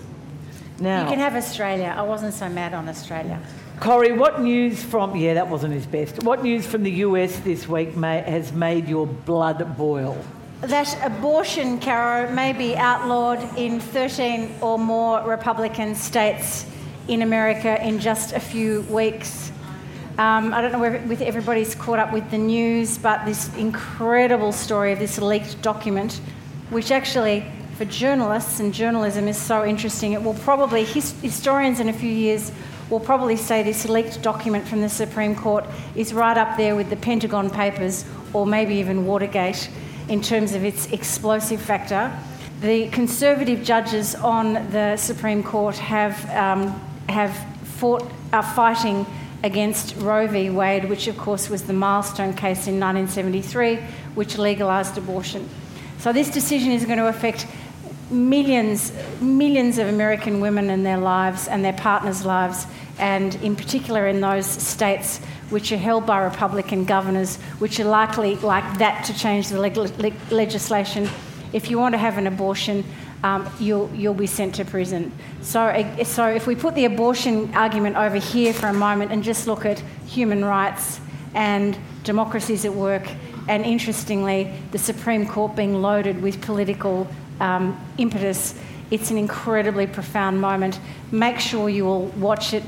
Now, 0.78 1.02
You 1.02 1.09
can 1.10 1.18
have 1.18 1.34
Australia. 1.34 1.92
I 1.96 2.02
wasn't 2.02 2.32
so 2.34 2.48
mad 2.48 2.72
on 2.74 2.88
Australia. 2.88 3.40
Corrie, 3.82 4.12
what 4.12 4.40
news 4.40 4.80
from. 4.80 5.16
Yeah, 5.16 5.34
that 5.34 5.48
wasn't 5.48 5.74
his 5.74 5.86
best. 5.86 6.22
What 6.22 6.44
news 6.44 6.64
from 6.64 6.84
the 6.84 6.92
US 7.06 7.40
this 7.40 7.66
week 7.66 7.96
ma 7.96 8.22
has 8.22 8.52
made 8.52 8.86
your 8.86 9.09
blood 9.09 9.76
boil? 9.76 10.16
That 10.60 10.96
abortion, 11.04 11.80
Caro, 11.80 12.30
may 12.30 12.52
be 12.52 12.76
outlawed 12.76 13.40
in 13.59 13.80
13 13.80 14.54
or 14.60 14.78
more 14.78 15.28
Republican 15.28 15.96
states 15.96 16.64
in 17.09 17.22
America 17.22 17.84
in 17.84 17.98
just 17.98 18.34
a 18.34 18.38
few 18.38 18.82
weeks. 18.82 19.50
Um, 20.16 20.54
I 20.54 20.62
don't 20.62 20.70
know 20.70 21.00
with 21.09 21.20
everybody's 21.20 21.74
caught 21.74 21.98
up 21.98 22.12
with 22.12 22.30
the 22.30 22.38
news, 22.38 22.98
but 22.98 23.24
this 23.24 23.52
incredible 23.56 24.52
story 24.52 24.92
of 24.92 25.00
this 25.00 25.18
leaked 25.18 25.60
document, 25.60 26.20
which 26.70 26.92
actually, 26.92 27.44
for 27.78 27.84
journalists 27.86 28.60
and 28.60 28.72
journalism, 28.72 29.26
is 29.26 29.36
so 29.36 29.64
interesting. 29.64 30.12
It 30.12 30.22
will 30.22 30.34
probably, 30.34 30.84
his, 30.84 31.20
historians 31.20 31.80
in 31.80 31.88
a 31.88 31.92
few 31.92 32.10
years 32.10 32.52
will 32.93 33.01
probably 33.01 33.36
say 33.36 33.62
this 33.62 33.89
leaked 33.89 34.20
document 34.20 34.69
from 34.69 34.82
the 34.82 34.89
Supreme 34.89 35.35
Court 35.35 35.64
is 35.97 36.12
right 36.12 36.36
up 36.36 36.59
there 36.59 36.77
with 36.77 36.90
the 36.90 36.97
Pentagon 36.97 37.48
Papers 37.48 38.05
or 38.35 38.47
maybe 38.47 38.74
even 38.74 39.06
Watergate 39.06 39.70
in 40.09 40.20
terms 40.20 40.52
of 40.55 40.62
its 40.62 40.93
explosive 40.93 41.60
factor. 41.60 42.12
The 42.60 42.89
Conservative 42.90 43.64
judges 43.64 44.14
on 44.14 44.52
the 44.73 44.98
Supreme 44.98 45.43
Court 45.43 45.78
have, 45.78 46.28
um, 46.36 46.69
have 47.09 47.35
fought, 47.64 48.12
are 48.31 48.43
fighting 48.43 49.06
against 49.43 49.97
Roe 49.97 50.27
v. 50.27 50.51
Wade, 50.51 50.85
which 50.85 51.09
of 51.09 51.16
course 51.16 51.48
was 51.48 51.62
the 51.62 51.73
milestone 51.73 52.35
case 52.35 52.69
in 52.69 52.78
1973, 52.78 53.77
which 54.14 54.36
legalised 54.36 54.98
abortion. 54.98 55.48
So 55.98 56.12
this 56.12 56.31
decision 56.31 56.73
is 56.73 56.85
going 56.85 56.98
to 56.98 57.09
affect 57.09 57.47
millions, 58.12 58.93
millions 59.20 59.78
of 59.78 59.89
American 59.89 60.40
women 60.40 60.70
and 60.70 60.85
their 60.85 60.98
lives 60.98 61.48
and 61.48 61.64
their 61.64 61.73
partners' 61.73 62.24
lives, 62.24 62.66
and 62.98 63.35
in 63.36 63.56
particular 63.56 64.06
in 64.06 64.20
those 64.20 64.47
states 64.47 65.20
which 65.51 65.70
are 65.73 65.77
held 65.77 66.06
by 66.06 66.19
Republican 66.23 66.85
governors, 66.85 67.36
which 67.59 67.78
are 67.78 67.85
likely 67.85 68.36
like 68.36 68.78
that 68.78 69.05
to 69.05 69.14
change 69.14 69.48
the 69.48 69.59
leg- 69.59 69.77
leg- 69.77 70.14
legislation. 70.31 71.09
If 71.52 71.70
you 71.70 71.78
want 71.78 71.94
to 71.94 71.98
have 71.98 72.16
an 72.16 72.27
abortion, 72.27 72.85
um, 73.23 73.48
you'll, 73.60 73.90
you'll 73.94 74.14
be 74.14 74.27
sent 74.27 74.55
to 74.56 74.64
prison. 74.64 75.12
So, 75.43 75.60
uh, 75.60 76.05
so 76.05 76.27
if 76.27 76.47
we 76.47 76.56
put 76.56 76.74
the 76.74 76.86
abortion 76.86 77.55
argument 77.55 77.97
over 77.97 78.16
here 78.16 78.52
for 78.52 78.69
a 78.69 78.73
moment 78.73 79.12
and 79.12 79.23
just 79.23 79.47
look 79.47 79.64
at 79.64 79.78
human 80.06 80.44
rights 80.44 81.01
and 81.35 81.78
democracies 82.05 82.64
at 82.64 82.73
work, 82.73 83.06
and 83.48 83.64
interestingly, 83.64 84.52
the 84.70 84.78
Supreme 84.78 85.27
Court 85.27 85.55
being 85.56 85.82
loaded 85.82 86.23
with 86.23 86.40
political 86.40 87.06
um, 87.40 87.78
impetus, 87.98 88.55
it's 88.90 89.10
an 89.10 89.19
incredibly 89.19 89.86
profound 89.86 90.40
moment. 90.40 90.78
Make 91.10 91.39
sure 91.39 91.69
you 91.69 91.85
will 91.85 92.06
watch 92.06 92.55
it 92.55 92.62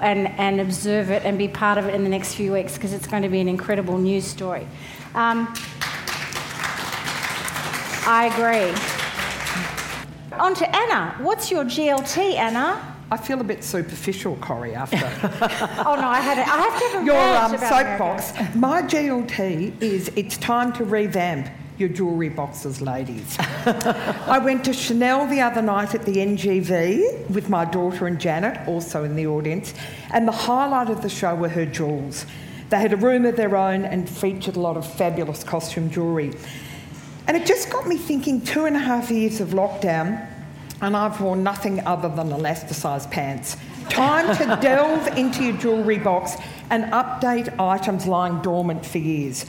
and, 0.00 0.28
and 0.38 0.60
observe 0.60 1.10
it 1.10 1.24
and 1.24 1.38
be 1.38 1.48
part 1.48 1.78
of 1.78 1.86
it 1.86 1.94
in 1.94 2.04
the 2.04 2.10
next 2.10 2.34
few 2.34 2.52
weeks 2.52 2.74
because 2.74 2.92
it's 2.92 3.06
going 3.06 3.22
to 3.22 3.28
be 3.28 3.40
an 3.40 3.48
incredible 3.48 3.98
news 3.98 4.24
story. 4.24 4.66
Um, 5.14 5.52
I 8.06 8.30
agree. 8.32 8.74
On 10.38 10.54
to 10.54 10.76
Anna. 10.76 11.16
What's 11.18 11.50
your 11.50 11.64
GLT, 11.64 12.34
Anna? 12.34 12.96
I 13.10 13.16
feel 13.16 13.40
a 13.40 13.44
bit 13.44 13.64
superficial, 13.64 14.36
Corrie, 14.36 14.74
after 14.74 14.96
Oh 15.86 15.96
no, 15.96 16.08
I 16.08 16.20
had. 16.20 16.38
A, 16.38 16.42
I 16.42 16.56
have 16.58 16.78
to 16.78 16.88
have 16.88 17.02
a 17.02 17.06
your 17.06 17.36
um, 17.36 17.58
soapbox. 17.58 18.54
My 18.54 18.82
GLT 18.82 19.82
is 19.82 20.12
it's 20.14 20.36
time 20.36 20.72
to 20.74 20.84
revamp 20.84 21.48
your 21.78 21.88
jewellery 21.88 22.28
boxes, 22.28 22.80
ladies. 22.80 23.36
I 23.38 24.40
went 24.42 24.64
to 24.64 24.72
Chanel 24.72 25.26
the 25.26 25.40
other 25.40 25.62
night 25.62 25.94
at 25.94 26.04
the 26.04 26.16
NGV 26.16 27.30
with 27.30 27.48
my 27.48 27.64
daughter 27.64 28.06
and 28.06 28.20
Janet, 28.20 28.66
also 28.66 29.04
in 29.04 29.16
the 29.16 29.26
audience, 29.26 29.74
and 30.12 30.26
the 30.26 30.32
highlight 30.32 30.90
of 30.90 31.02
the 31.02 31.08
show 31.08 31.34
were 31.34 31.48
her 31.48 31.66
jewels. 31.66 32.26
They 32.70 32.78
had 32.78 32.92
a 32.92 32.96
room 32.96 33.24
of 33.24 33.36
their 33.36 33.56
own 33.56 33.84
and 33.84 34.08
featured 34.08 34.56
a 34.56 34.60
lot 34.60 34.76
of 34.76 34.90
fabulous 34.90 35.42
costume 35.42 35.90
jewellery. 35.90 36.32
And 37.26 37.36
it 37.36 37.46
just 37.46 37.70
got 37.70 37.86
me 37.86 37.96
thinking 37.96 38.40
two 38.40 38.64
and 38.64 38.76
a 38.76 38.80
half 38.80 39.10
years 39.10 39.40
of 39.40 39.50
lockdown, 39.50 40.26
and 40.80 40.96
I've 40.96 41.20
worn 41.20 41.42
nothing 41.42 41.84
other 41.86 42.08
than 42.08 42.32
elasticised 42.32 43.10
pants. 43.10 43.56
Time 43.88 44.36
to 44.36 44.58
delve 44.62 45.06
into 45.16 45.44
your 45.44 45.56
jewellery 45.56 45.98
box 45.98 46.36
and 46.70 46.84
update 46.92 47.58
items 47.58 48.06
lying 48.06 48.40
dormant 48.42 48.84
for 48.84 48.98
years. 48.98 49.46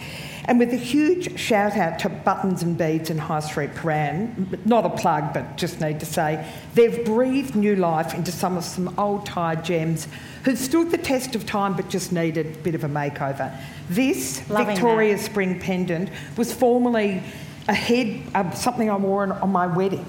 And 0.50 0.58
with 0.58 0.74
a 0.74 0.78
huge 0.78 1.40
shout 1.40 1.78
out 1.78 2.00
to 2.00 2.10
Buttons 2.10 2.64
and 2.64 2.76
Beads 2.76 3.12
in 3.12 3.20
High 3.20 3.42
Street 3.42 3.76
Prahran, 3.76 4.66
not 4.66 4.84
a 4.84 4.90
plug, 4.90 5.32
but 5.32 5.58
just 5.58 5.80
need 5.80 6.00
to 6.00 6.08
say, 6.08 6.44
they've 6.74 7.06
breathed 7.06 7.56
new 7.56 7.76
life 7.76 8.16
into 8.16 8.32
some 8.32 8.58
of 8.58 8.64
some 8.64 8.92
old 8.98 9.28
tired 9.28 9.64
gems 9.64 10.08
who 10.46 10.56
stood 10.56 10.90
the 10.90 10.98
test 10.98 11.36
of 11.36 11.46
time 11.46 11.76
but 11.76 11.88
just 11.88 12.12
needed 12.12 12.48
a 12.48 12.60
bit 12.62 12.74
of 12.74 12.84
a 12.84 12.88
makeover. 12.88 13.56
This 13.92 14.50
Loving 14.50 14.74
Victoria 14.74 15.20
Spring 15.20 15.60
pendant 15.60 16.10
was 16.36 16.52
formerly 16.52 17.22
a 17.68 17.76
head, 17.76 18.20
uh, 18.34 18.50
something 18.50 18.90
I 18.90 18.96
wore 18.96 19.22
on, 19.22 19.32
on 19.34 19.52
my 19.52 19.68
wedding. 19.68 20.04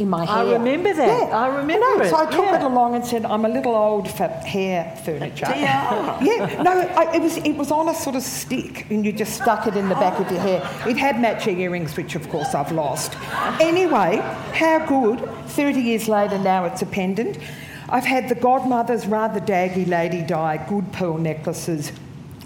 In 0.00 0.08
my 0.08 0.24
hair. 0.24 0.34
I 0.34 0.52
remember 0.52 0.94
that. 0.94 1.28
Yeah. 1.28 1.36
I 1.36 1.48
remember 1.48 1.98
know. 1.98 2.00
it, 2.00 2.08
So 2.08 2.16
I 2.16 2.24
took 2.24 2.46
yeah. 2.46 2.56
it 2.56 2.64
along 2.64 2.94
and 2.94 3.04
said, 3.04 3.26
"I'm 3.26 3.44
a 3.44 3.48
little 3.48 3.74
old 3.76 4.10
for 4.10 4.28
hair 4.28 4.96
furniture." 5.04 5.44
yeah, 5.54 6.62
no, 6.62 6.72
I, 6.72 7.14
it 7.14 7.20
was 7.20 7.36
it 7.36 7.52
was 7.52 7.70
on 7.70 7.88
a 7.90 7.94
sort 7.94 8.16
of 8.16 8.22
stick, 8.22 8.90
and 8.90 9.04
you 9.04 9.12
just 9.12 9.34
stuck 9.34 9.66
it 9.66 9.76
in 9.76 9.90
the 9.90 9.94
back 9.96 10.18
of 10.18 10.30
your 10.30 10.40
hair. 10.40 10.60
It 10.88 10.96
had 10.96 11.20
matching 11.20 11.60
earrings, 11.60 11.96
which 11.98 12.14
of 12.14 12.28
course 12.30 12.54
I've 12.54 12.72
lost. 12.72 13.14
Anyway, 13.60 14.16
how 14.54 14.86
good? 14.86 15.20
Thirty 15.48 15.80
years 15.80 16.08
later, 16.08 16.38
now 16.38 16.64
it's 16.64 16.80
a 16.80 16.86
pendant. 16.86 17.38
I've 17.90 18.06
had 18.06 18.30
the 18.30 18.36
godmother's 18.36 19.06
rather 19.06 19.40
daggy 19.40 19.86
lady 19.86 20.22
die 20.22 20.64
good 20.66 20.90
pearl 20.92 21.18
necklaces 21.18 21.92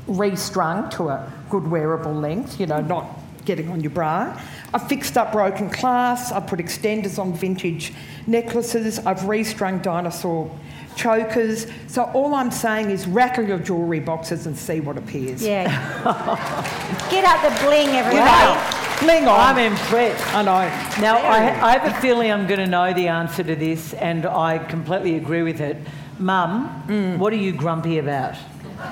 restrung 0.08 0.90
to 0.90 1.08
a 1.08 1.32
good 1.50 1.70
wearable 1.70 2.14
length, 2.14 2.58
you 2.58 2.66
know, 2.66 2.80
not 2.80 3.06
getting 3.44 3.68
on 3.70 3.80
your 3.80 3.90
bra. 3.90 4.40
I've 4.72 4.88
fixed 4.88 5.16
up 5.16 5.32
broken 5.32 5.70
clasps, 5.70 6.32
I've 6.32 6.46
put 6.46 6.58
extenders 6.58 7.18
on 7.18 7.32
vintage 7.32 7.92
necklaces, 8.26 8.98
I've 9.00 9.24
restrung 9.24 9.78
dinosaur 9.80 10.50
chokers. 10.96 11.66
So 11.86 12.04
all 12.14 12.34
I'm 12.34 12.50
saying 12.50 12.90
is 12.90 13.06
rattle 13.06 13.46
your 13.46 13.58
jewellery 13.58 14.00
boxes 14.00 14.46
and 14.46 14.56
see 14.56 14.80
what 14.80 14.96
appears. 14.96 15.42
Yeah. 15.42 15.64
Get 17.10 17.24
out 17.24 17.42
the 17.42 17.64
bling, 17.64 17.88
everybody. 17.88 18.20
Wow. 18.20 18.80
Bling 19.00 19.26
on. 19.26 19.40
I'm 19.40 19.72
impressed. 19.72 20.34
I 20.34 20.42
know. 20.42 21.02
Now, 21.02 21.16
I, 21.18 21.70
I 21.70 21.78
have 21.78 21.96
a 21.96 22.00
feeling 22.00 22.30
I'm 22.30 22.46
going 22.46 22.60
to 22.60 22.66
know 22.66 22.94
the 22.94 23.08
answer 23.08 23.42
to 23.42 23.56
this, 23.56 23.92
and 23.94 24.24
I 24.24 24.58
completely 24.58 25.16
agree 25.16 25.42
with 25.42 25.60
it. 25.60 25.76
Mum, 26.18 26.84
mm. 26.86 27.18
what 27.18 27.32
are 27.32 27.36
you 27.36 27.52
grumpy 27.52 27.98
about? 27.98 28.36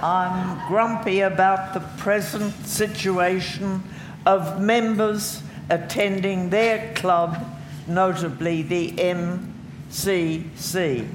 I'm 0.02 0.66
grumpy 0.68 1.20
about 1.20 1.74
the 1.74 1.80
present 1.98 2.52
situation 2.66 3.82
of 4.26 4.60
members 4.60 5.42
attending 5.70 6.50
their 6.50 6.92
club, 6.94 7.42
notably 7.86 8.62
the 8.62 8.90
MCC. 8.92 11.06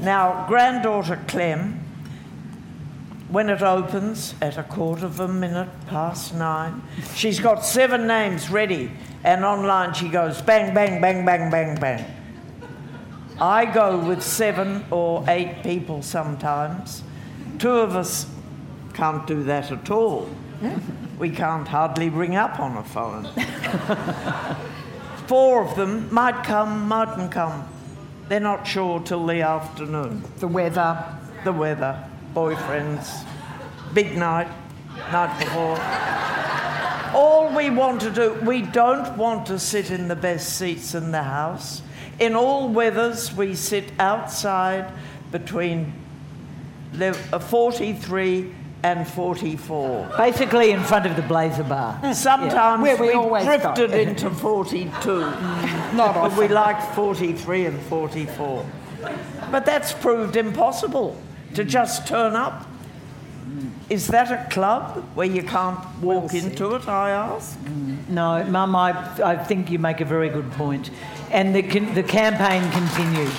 Now, 0.00 0.46
granddaughter 0.46 1.18
Clem 1.26 1.86
when 3.28 3.50
it 3.50 3.60
opens 3.60 4.34
at 4.40 4.56
a 4.56 4.62
quarter 4.62 5.04
of 5.04 5.18
a 5.18 5.26
minute 5.26 5.68
past 5.88 6.32
nine, 6.34 6.80
she's 7.14 7.40
got 7.40 7.64
seven 7.64 8.06
names 8.06 8.50
ready, 8.50 8.90
and 9.24 9.44
online 9.44 9.92
she 9.94 10.08
goes 10.08 10.40
bang, 10.40 10.72
bang, 10.72 11.00
bang, 11.00 11.24
bang, 11.24 11.50
bang, 11.50 11.80
bang. 11.80 12.04
I 13.40 13.66
go 13.66 13.98
with 13.98 14.22
seven 14.22 14.84
or 14.90 15.24
eight 15.28 15.62
people 15.62 16.02
sometimes. 16.02 17.02
Two 17.58 17.72
of 17.72 17.96
us 17.96 18.26
can't 18.94 19.26
do 19.26 19.42
that 19.42 19.72
at 19.72 19.90
all. 19.90 20.30
We 21.18 21.30
can't 21.30 21.66
hardly 21.66 22.10
ring 22.10 22.36
up 22.36 22.60
on 22.60 22.76
a 22.76 22.84
phone. 22.84 23.24
Four 25.26 25.64
of 25.64 25.76
them 25.76 26.12
might 26.12 26.44
come, 26.44 26.86
mightn't 26.86 27.32
come. 27.32 27.66
They're 28.28 28.40
not 28.40 28.66
sure 28.66 29.00
till 29.00 29.24
the 29.24 29.40
afternoon. 29.40 30.22
The 30.38 30.48
weather. 30.48 31.04
The 31.44 31.52
weather, 31.52 32.02
boyfriends, 32.34 33.24
big 33.94 34.16
night, 34.16 34.48
night 35.12 35.38
before. 35.38 35.78
All 37.14 37.54
we 37.56 37.70
want 37.70 38.00
to 38.02 38.10
do, 38.10 38.34
we 38.44 38.62
don't 38.62 39.16
want 39.16 39.46
to 39.46 39.58
sit 39.58 39.90
in 39.90 40.08
the 40.08 40.16
best 40.16 40.58
seats 40.58 40.94
in 40.94 41.12
the 41.12 41.22
house. 41.22 41.82
In 42.18 42.34
all 42.34 42.68
weathers, 42.68 43.32
we 43.32 43.54
sit 43.54 43.92
outside 43.98 44.92
between 45.30 45.92
uh, 47.00 47.12
43 47.12 48.52
and 48.82 49.06
44. 49.08 50.12
Basically, 50.16 50.70
in 50.70 50.82
front 50.82 51.06
of 51.06 51.16
the 51.16 51.22
Blazer 51.22 51.64
Bar. 51.64 52.14
Sometimes 52.14 52.82
Where 52.82 52.96
we 52.96 53.16
we 53.16 53.42
drifted 53.44 53.90
go. 53.90 53.96
into 53.96 54.30
42. 54.30 55.20
Not 55.94 56.14
but 56.14 56.36
we 56.36 56.44
often. 56.44 56.52
liked 56.54 56.94
43 56.94 57.66
and 57.66 57.80
44. 57.82 58.66
But 59.50 59.64
that's 59.66 59.92
proved 59.92 60.36
impossible 60.36 61.16
to 61.54 61.64
just 61.64 62.06
turn 62.06 62.34
up. 62.36 62.66
Is 63.88 64.08
that 64.08 64.30
a 64.32 64.50
club 64.52 65.04
where 65.14 65.26
you 65.28 65.42
can't 65.42 65.78
walk 66.02 66.34
into 66.34 66.74
it, 66.74 66.88
I 66.88 67.10
ask? 67.10 67.56
No, 68.08 68.44
Mum, 68.44 68.74
I, 68.74 68.90
I 69.22 69.36
think 69.36 69.70
you 69.70 69.78
make 69.78 70.00
a 70.00 70.04
very 70.04 70.28
good 70.28 70.50
point. 70.52 70.90
And 71.30 71.54
the, 71.54 71.62
the 71.62 72.02
campaign 72.02 72.62
continues. 72.72 73.32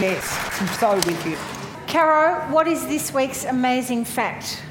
Yes, 0.00 0.60
I'm 0.60 0.68
so 0.68 0.94
with 0.94 1.26
you. 1.26 1.59
Caro, 1.90 2.52
what 2.52 2.68
is 2.68 2.86
this 2.86 3.12
week's 3.12 3.44
amazing 3.44 4.04
fact? 4.04 4.62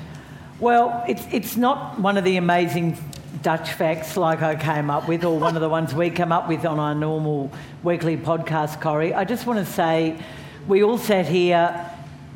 Well, 0.61 1.03
it's, 1.05 1.27
it's 1.33 1.57
not 1.57 1.99
one 1.99 2.15
of 2.15 2.23
the 2.23 2.37
amazing 2.37 2.97
Dutch 3.41 3.73
facts 3.73 4.15
like 4.15 4.41
I 4.41 4.55
came 4.55 4.89
up 4.89 5.09
with, 5.09 5.25
or 5.25 5.37
one 5.37 5.57
of 5.57 5.61
the 5.61 5.67
ones 5.67 5.93
we 5.93 6.11
come 6.11 6.31
up 6.31 6.47
with 6.47 6.65
on 6.65 6.79
our 6.79 6.95
normal 6.95 7.51
weekly 7.83 8.15
podcast, 8.15 8.79
Corrie. 8.79 9.13
I 9.13 9.25
just 9.25 9.45
want 9.45 9.59
to 9.59 9.65
say 9.69 10.17
we 10.65 10.81
all 10.81 10.97
sat 10.97 11.25
here 11.25 11.91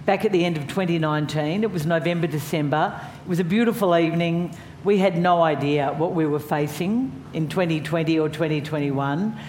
back 0.05 0.25
at 0.25 0.33
the 0.33 0.43
end 0.43 0.57
of 0.57 0.63
2019. 0.63 1.63
It 1.63 1.71
was 1.71 1.85
November, 1.85 2.27
December. 2.27 2.99
It 3.23 3.29
was 3.29 3.39
a 3.39 3.45
beautiful 3.45 3.95
evening. 3.95 4.53
We 4.83 4.97
had 4.97 5.17
no 5.17 5.41
idea 5.41 5.93
what 5.93 6.11
we 6.11 6.25
were 6.25 6.39
facing 6.39 7.23
in 7.31 7.47
2020 7.47 8.19
or 8.19 8.27
2021. 8.27 9.39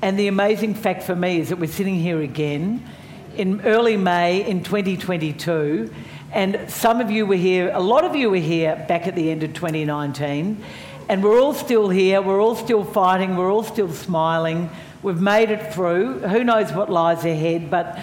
And 0.00 0.16
the 0.16 0.28
amazing 0.28 0.74
fact 0.74 1.02
for 1.02 1.16
me 1.16 1.40
is 1.40 1.48
that 1.48 1.56
we're 1.58 1.66
sitting 1.66 1.96
here 1.96 2.22
again 2.22 2.88
in 3.36 3.60
early 3.62 3.96
May 3.96 4.48
in 4.48 4.62
2022. 4.62 5.92
And 6.32 6.70
some 6.70 7.00
of 7.00 7.10
you 7.10 7.24
were 7.26 7.36
here, 7.36 7.70
a 7.72 7.80
lot 7.80 8.04
of 8.04 8.16
you 8.16 8.30
were 8.30 8.36
here 8.36 8.84
back 8.88 9.06
at 9.06 9.14
the 9.14 9.30
end 9.30 9.42
of 9.42 9.54
2019. 9.54 10.62
And 11.08 11.22
we're 11.22 11.40
all 11.40 11.54
still 11.54 11.88
here, 11.88 12.20
we're 12.20 12.40
all 12.40 12.56
still 12.56 12.84
fighting, 12.84 13.36
we're 13.36 13.52
all 13.52 13.62
still 13.62 13.92
smiling. 13.92 14.68
We've 15.02 15.20
made 15.20 15.50
it 15.50 15.72
through. 15.72 16.20
Who 16.20 16.42
knows 16.42 16.72
what 16.72 16.90
lies 16.90 17.24
ahead, 17.24 17.70
but 17.70 17.98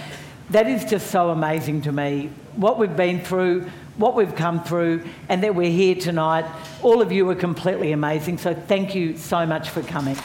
that 0.52 0.68
is 0.68 0.86
just 0.86 1.12
so 1.12 1.32
amazing 1.32 1.82
to 1.82 1.92
me. 1.92 2.30
What 2.56 2.80
we've 2.80 2.96
been 2.96 3.20
through, 3.20 3.70
what 3.98 4.16
we've 4.16 4.36
come 4.36 4.64
through, 4.64 5.04
and 5.28 5.44
that 5.44 5.54
we're 5.54 5.72
here 5.72 5.96
tonight. 5.96 6.46
All 6.82 7.02
of 7.02 7.12
you 7.12 7.30
are 7.30 7.36
completely 7.36 7.92
amazing. 7.92 8.38
So 8.38 8.54
thank 8.54 8.96
you 8.96 9.18
so 9.18 9.46
much 9.46 9.70
for 9.70 9.82
coming. 9.82 10.18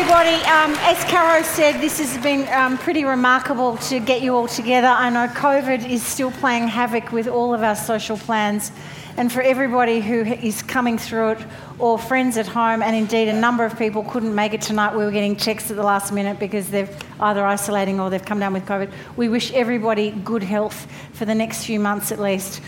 Everybody, 0.00 0.42
um, 0.46 0.74
as 0.80 1.04
Caro 1.10 1.42
said, 1.42 1.78
this 1.78 1.98
has 1.98 2.16
been 2.22 2.48
um, 2.54 2.78
pretty 2.78 3.04
remarkable 3.04 3.76
to 3.76 4.00
get 4.00 4.22
you 4.22 4.34
all 4.34 4.48
together. 4.48 4.86
I 4.86 5.10
know 5.10 5.26
COVID 5.26 5.86
is 5.86 6.02
still 6.02 6.30
playing 6.30 6.68
havoc 6.68 7.12
with 7.12 7.28
all 7.28 7.52
of 7.52 7.62
our 7.62 7.76
social 7.76 8.16
plans. 8.16 8.72
And 9.18 9.30
for 9.30 9.42
everybody 9.42 10.00
who 10.00 10.22
is 10.22 10.62
coming 10.62 10.96
through 10.96 11.32
it, 11.32 11.38
or 11.78 11.98
friends 11.98 12.38
at 12.38 12.46
home, 12.46 12.82
and 12.82 12.96
indeed 12.96 13.28
a 13.28 13.38
number 13.38 13.62
of 13.62 13.78
people 13.78 14.02
couldn't 14.04 14.34
make 14.34 14.54
it 14.54 14.62
tonight, 14.62 14.96
we 14.96 15.04
were 15.04 15.10
getting 15.10 15.36
texts 15.36 15.70
at 15.70 15.76
the 15.76 15.82
last 15.82 16.14
minute 16.14 16.38
because 16.38 16.70
they're 16.70 16.88
either 17.20 17.44
isolating 17.44 18.00
or 18.00 18.08
they've 18.08 18.24
come 18.24 18.40
down 18.40 18.54
with 18.54 18.64
COVID. 18.64 18.90
We 19.18 19.28
wish 19.28 19.52
everybody 19.52 20.12
good 20.12 20.42
health 20.42 20.90
for 21.12 21.26
the 21.26 21.34
next 21.34 21.66
few 21.66 21.78
months 21.78 22.10
at 22.10 22.18
least. 22.18 22.62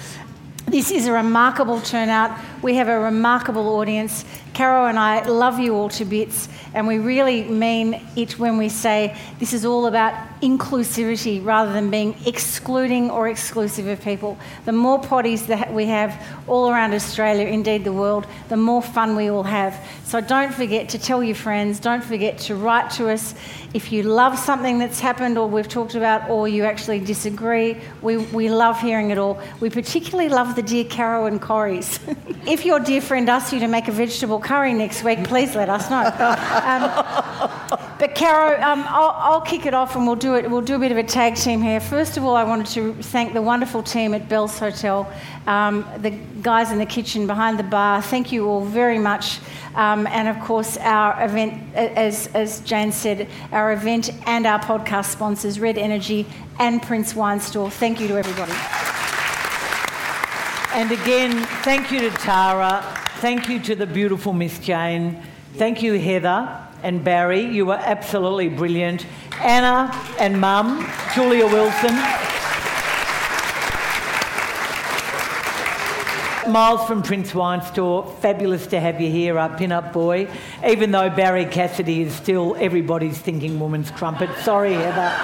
This 0.67 0.91
is 0.91 1.07
a 1.07 1.13
remarkable 1.13 1.81
turnout. 1.81 2.39
We 2.63 2.77
have 2.77 2.89
a 2.89 2.99
remarkable 3.01 3.69
audience. 3.77 4.25
Caro 4.55 4.87
and 4.87 4.99
I 4.99 5.25
love 5.25 5.59
you 5.59 5.75
all 5.75 5.89
to 5.91 6.05
bits, 6.05 6.49
and 6.75 6.87
we 6.87 6.99
really 6.99 7.45
mean 7.45 8.07
it 8.17 8.39
when 8.39 8.59
we 8.59 8.69
say 8.69 9.17
this 9.39 9.53
is 9.53 9.65
all 9.65 9.87
about 9.87 10.15
inclusivity 10.43 11.43
rather 11.43 11.73
than 11.73 11.91
being 11.91 12.15
excluding 12.27 13.11
or 13.11 13.29
exclusive 13.29 13.87
of 13.87 14.03
people. 14.03 14.37
The 14.65 14.73
more 14.73 15.01
potties 15.01 15.47
that 15.47 15.73
we 15.73 15.87
have 15.87 16.21
all 16.47 16.69
around 16.69 16.93
Australia, 16.93 17.47
indeed 17.47 17.85
the 17.85 17.93
world, 17.93 18.27
the 18.49 18.57
more 18.57 18.83
fun 18.83 19.17
we 19.17 19.31
all 19.31 19.45
have. 19.45 19.75
So 20.05 20.21
don't 20.21 20.53
forget 20.53 20.91
to 20.91 20.99
tell 20.99 21.23
your 21.23 21.37
friends, 21.37 21.81
don't 21.81 22.05
forget 22.05 22.39
to 22.41 22.55
write 22.55 22.91
to 22.93 23.09
us. 23.09 23.35
If 23.73 23.93
you 23.93 24.03
love 24.03 24.39
something 24.39 24.79
that's 24.79 25.01
happened 25.01 25.39
or 25.39 25.49
we've 25.49 25.69
talked 25.69 25.95
about, 25.95 26.29
or 26.29 26.47
you 26.49 26.65
actually 26.65 27.01
disagree, 27.01 27.81
we, 28.03 28.19
we 28.19 28.51
love 28.51 28.81
hearing 28.81 29.11
it 29.11 29.19
all. 29.19 29.41
We 29.61 29.71
particularly 29.71 30.29
love 30.29 30.57
the 30.57 30.63
Dear 30.63 30.85
Caro 30.85 31.27
and 31.27 31.41
Corrie's. 31.41 31.99
if 32.47 32.67
your 32.67 32.81
dear 32.81 33.01
friend 33.01 33.29
asks 33.31 33.53
you 33.53 33.61
to 33.61 33.69
make 33.69 33.89
a 33.89 33.93
vegetable 33.93 34.41
curry 34.43 34.75
next 34.75 35.05
week, 35.05 35.25
please 35.25 35.55
let 35.55 35.69
us 35.69 35.91
know. 35.91 36.03
Um, 36.03 37.89
but 37.99 38.15
Caro, 38.15 38.61
um, 38.61 38.85
I'll, 38.89 39.15
I'll 39.17 39.41
kick 39.41 39.65
it 39.65 39.75
off 39.75 39.95
and 39.95 40.07
we'll 40.07 40.17
do 40.17 40.35
it. 40.35 40.51
We'll 40.51 40.61
do 40.61 40.75
a 40.75 40.79
bit 40.79 40.91
of 40.91 40.99
a 40.99 41.05
tag 41.05 41.37
team 41.37 41.63
here. 41.63 41.79
First 41.79 42.17
of 42.17 42.25
all, 42.25 42.35
I 42.35 42.45
wanted 42.45 42.67
to 42.69 42.95
thank 42.95 43.33
the 43.33 43.43
wonderful 43.43 43.83
team 43.83 44.13
at 44.13 44.29
Bell's 44.29 44.59
Hotel, 44.59 45.11
um, 45.47 45.87
the 45.99 46.11
guys 46.43 46.73
in 46.73 46.79
the 46.79 46.87
kitchen 46.87 47.27
behind 47.27 47.59
the 47.59 47.65
bar. 47.65 48.03
Thank 48.03 48.33
you 48.33 48.49
all 48.49 48.65
very 48.65 48.99
much. 48.99 49.39
Um, 49.75 50.07
and 50.09 50.29
of 50.29 50.39
course, 50.45 50.77
our 50.79 51.25
event, 51.25 51.55
as, 51.75 52.27
as 52.35 52.61
Jane 52.61 52.93
said, 52.93 53.29
our 53.53 53.73
event 53.73 54.11
and 54.27 54.47
our 54.47 54.59
podcast 54.59 55.07
sponsors, 55.07 55.61
Red 55.61 55.79
Energy 55.79 56.27
and 56.59 56.83
Prince 56.83 57.15
Wine 57.15 57.41
Store. 57.41 57.71
Thank 57.71 58.01
you 58.01 58.09
to 58.09 58.19
everybody. 58.19 58.53
And 60.75 60.91
again, 60.91 61.45
thank 61.63 61.93
you 61.93 62.01
to 62.01 62.11
Tara. 62.11 63.02
Thank 63.23 63.49
you 63.49 63.61
to 63.61 63.77
the 63.77 63.87
beautiful 63.87 64.33
Miss 64.33 64.59
Jane. 64.59 65.23
Thank 65.55 65.81
you, 65.81 65.93
Heather 65.93 66.61
and 66.83 67.05
Barrie. 67.05 67.45
You 67.45 67.67
were 67.67 67.79
absolutely 67.81 68.49
brilliant. 68.49 69.07
Anna 69.41 69.97
and 70.19 70.41
Mum, 70.41 70.85
Julia 71.15 71.47
Wilson. 71.47 71.95
Miles 76.51 76.85
from 76.89 77.05
Prince 77.05 77.33
Wine 77.33 77.63
Store, 77.63 78.13
fabulous 78.21 78.67
to 78.67 78.81
have 78.81 79.01
you 79.01 79.09
here, 79.09 79.39
our 79.39 79.57
pin-up 79.57 79.93
boy. 79.93 80.27
Even 80.67 80.91
though 80.91 81.09
Barrie 81.09 81.47
Cassidy 81.47 82.03
is 82.03 82.13
still 82.13 82.57
everybody's 82.59 83.19
thinking 83.19 83.61
woman's 83.61 83.93
crumpet. 83.93 84.31
Sorry, 84.39 84.73
Heather, 84.73 85.15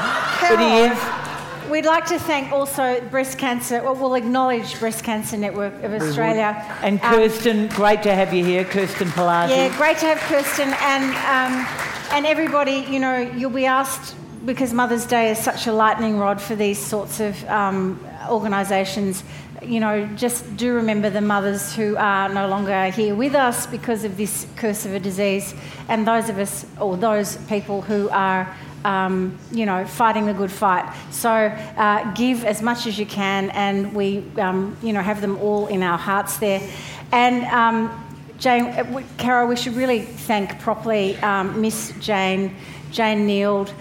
but 0.41 0.61
he 0.61 0.85
is. 0.85 1.28
We'd 1.71 1.85
like 1.85 2.07
to 2.07 2.19
thank 2.19 2.51
also 2.51 3.01
Breast 3.11 3.37
Cancer, 3.37 3.83
well, 3.83 3.95
we'll 3.95 4.15
acknowledge 4.15 4.79
Breast 4.81 5.05
Cancer 5.05 5.37
Network 5.37 5.83
of 5.83 5.93
Australia. 5.93 6.57
And 6.83 6.99
Um, 7.03 7.15
Kirsten, 7.15 7.69
great 7.69 8.03
to 8.05 8.15
have 8.15 8.33
you 8.33 8.43
here, 8.43 8.65
Kirsten 8.65 9.09
Pilatti. 9.09 9.51
Yeah, 9.51 9.77
great 9.77 9.99
to 9.99 10.07
have 10.07 10.19
Kirsten 10.19 10.73
and 10.81 11.05
um, 11.05 11.67
and 12.13 12.25
everybody. 12.25 12.87
You 12.89 13.01
know, 13.01 13.19
you'll 13.19 13.51
be 13.51 13.67
asked 13.67 14.17
because 14.47 14.73
Mother's 14.73 15.05
Day 15.05 15.31
is 15.31 15.39
such 15.39 15.67
a 15.67 15.73
lightning 15.73 16.17
rod 16.19 16.41
for 16.41 16.55
these 16.57 16.79
sorts 16.79 17.21
of 17.21 17.45
um, 17.49 18.01
organisations. 18.31 19.23
You 19.61 19.81
know, 19.81 20.07
just 20.17 20.57
do 20.57 20.73
remember 20.73 21.11
the 21.11 21.21
mothers 21.21 21.75
who 21.75 21.97
are 21.97 22.31
no 22.31 22.49
longer 22.49 22.87
here 22.91 23.15
with 23.15 23.35
us 23.35 23.67
because 23.67 24.05
of 24.05 24.17
this 24.17 24.47
curse 24.57 24.87
of 24.87 24.95
a 24.95 25.01
disease, 25.01 25.55
and 25.89 26.07
those 26.07 26.31
of 26.31 26.39
us 26.39 26.65
or 26.81 26.97
those 26.97 27.37
people 27.47 27.83
who 27.83 28.09
are. 28.09 28.57
Um, 28.85 29.37
you 29.51 29.67
know, 29.67 29.85
fighting 29.85 30.27
the 30.27 30.33
good 30.33 30.53
fight. 30.53 30.95
So 31.11 31.31
uh, 31.31 32.15
give 32.15 32.45
as 32.45 32.63
much 32.63 32.87
as 32.87 32.97
you 32.99 33.07
can, 33.07 33.51
and 33.51 33.93
we, 33.93 34.23
um, 34.39 34.77
you 34.83 34.93
know, 34.93 35.03
have 35.03 35.21
them 35.21 35.37
all 35.39 35.67
in 35.67 35.83
our 35.83 35.99
hearts 35.99 36.37
there. 36.39 36.63
And 37.11 37.45
um, 37.47 37.91
Jane, 38.39 38.67
uh, 38.67 38.85
we- 38.95 39.05
Carol, 39.17 39.49
we 39.49 39.57
should 39.57 39.75
really 39.75 40.03
thank 40.03 40.61
properly 40.61 41.17
um, 41.19 41.61
Miss 41.61 41.93
Jane, 41.99 42.55
Jane 42.93 43.27
Neild. 43.27 43.73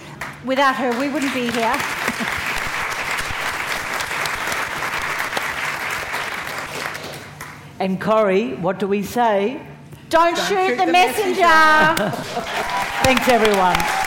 Without 0.45 0.76
her, 0.76 0.99
we 0.99 1.10
wouldn't 1.10 1.34
be 1.34 1.49
here. 1.52 1.76
And 7.80 8.02
Corrie, 8.02 8.56
what 8.56 8.80
do 8.80 8.88
we 8.88 9.03
say? 9.03 9.61
Don't, 10.10 10.36
shoot, 10.38 10.48
shoot 10.48 10.78
the, 10.78 10.86
the 10.86 10.91
messenger. 10.91 12.11
Thanks, 13.03 13.28
everyone. 13.30 14.07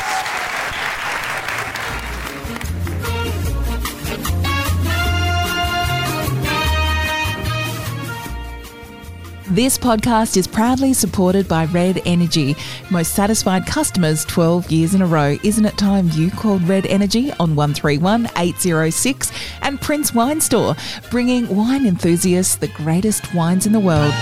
This 9.51 9.77
podcast 9.77 10.37
is 10.37 10.47
proudly 10.47 10.93
supported 10.93 11.49
by 11.49 11.65
Red 11.65 12.03
Energy. 12.07 12.55
Most 12.89 13.17
satisfied 13.17 13.67
customers 13.67 14.25
12 14.27 14.71
years 14.71 14.95
in 14.95 15.03
a 15.03 15.07
row. 15.07 15.39
Isn't 15.43 15.67
it 15.67 15.77
time 15.77 16.09
you 16.13 16.31
called 16.31 16.63
Red 16.69 16.87
Energy 16.87 17.33
on 17.41 17.57
131 17.57 18.29
806? 18.37 19.33
And 19.63 19.81
Prince 19.81 20.15
Wine 20.15 20.41
Store, 20.41 20.77
bringing 21.11 21.49
wine 21.49 21.85
enthusiasts 21.85 22.55
the 22.55 22.69
greatest 22.69 23.35
wines 23.35 23.67
in 23.67 23.73
the 23.73 23.81
world. 23.81 24.15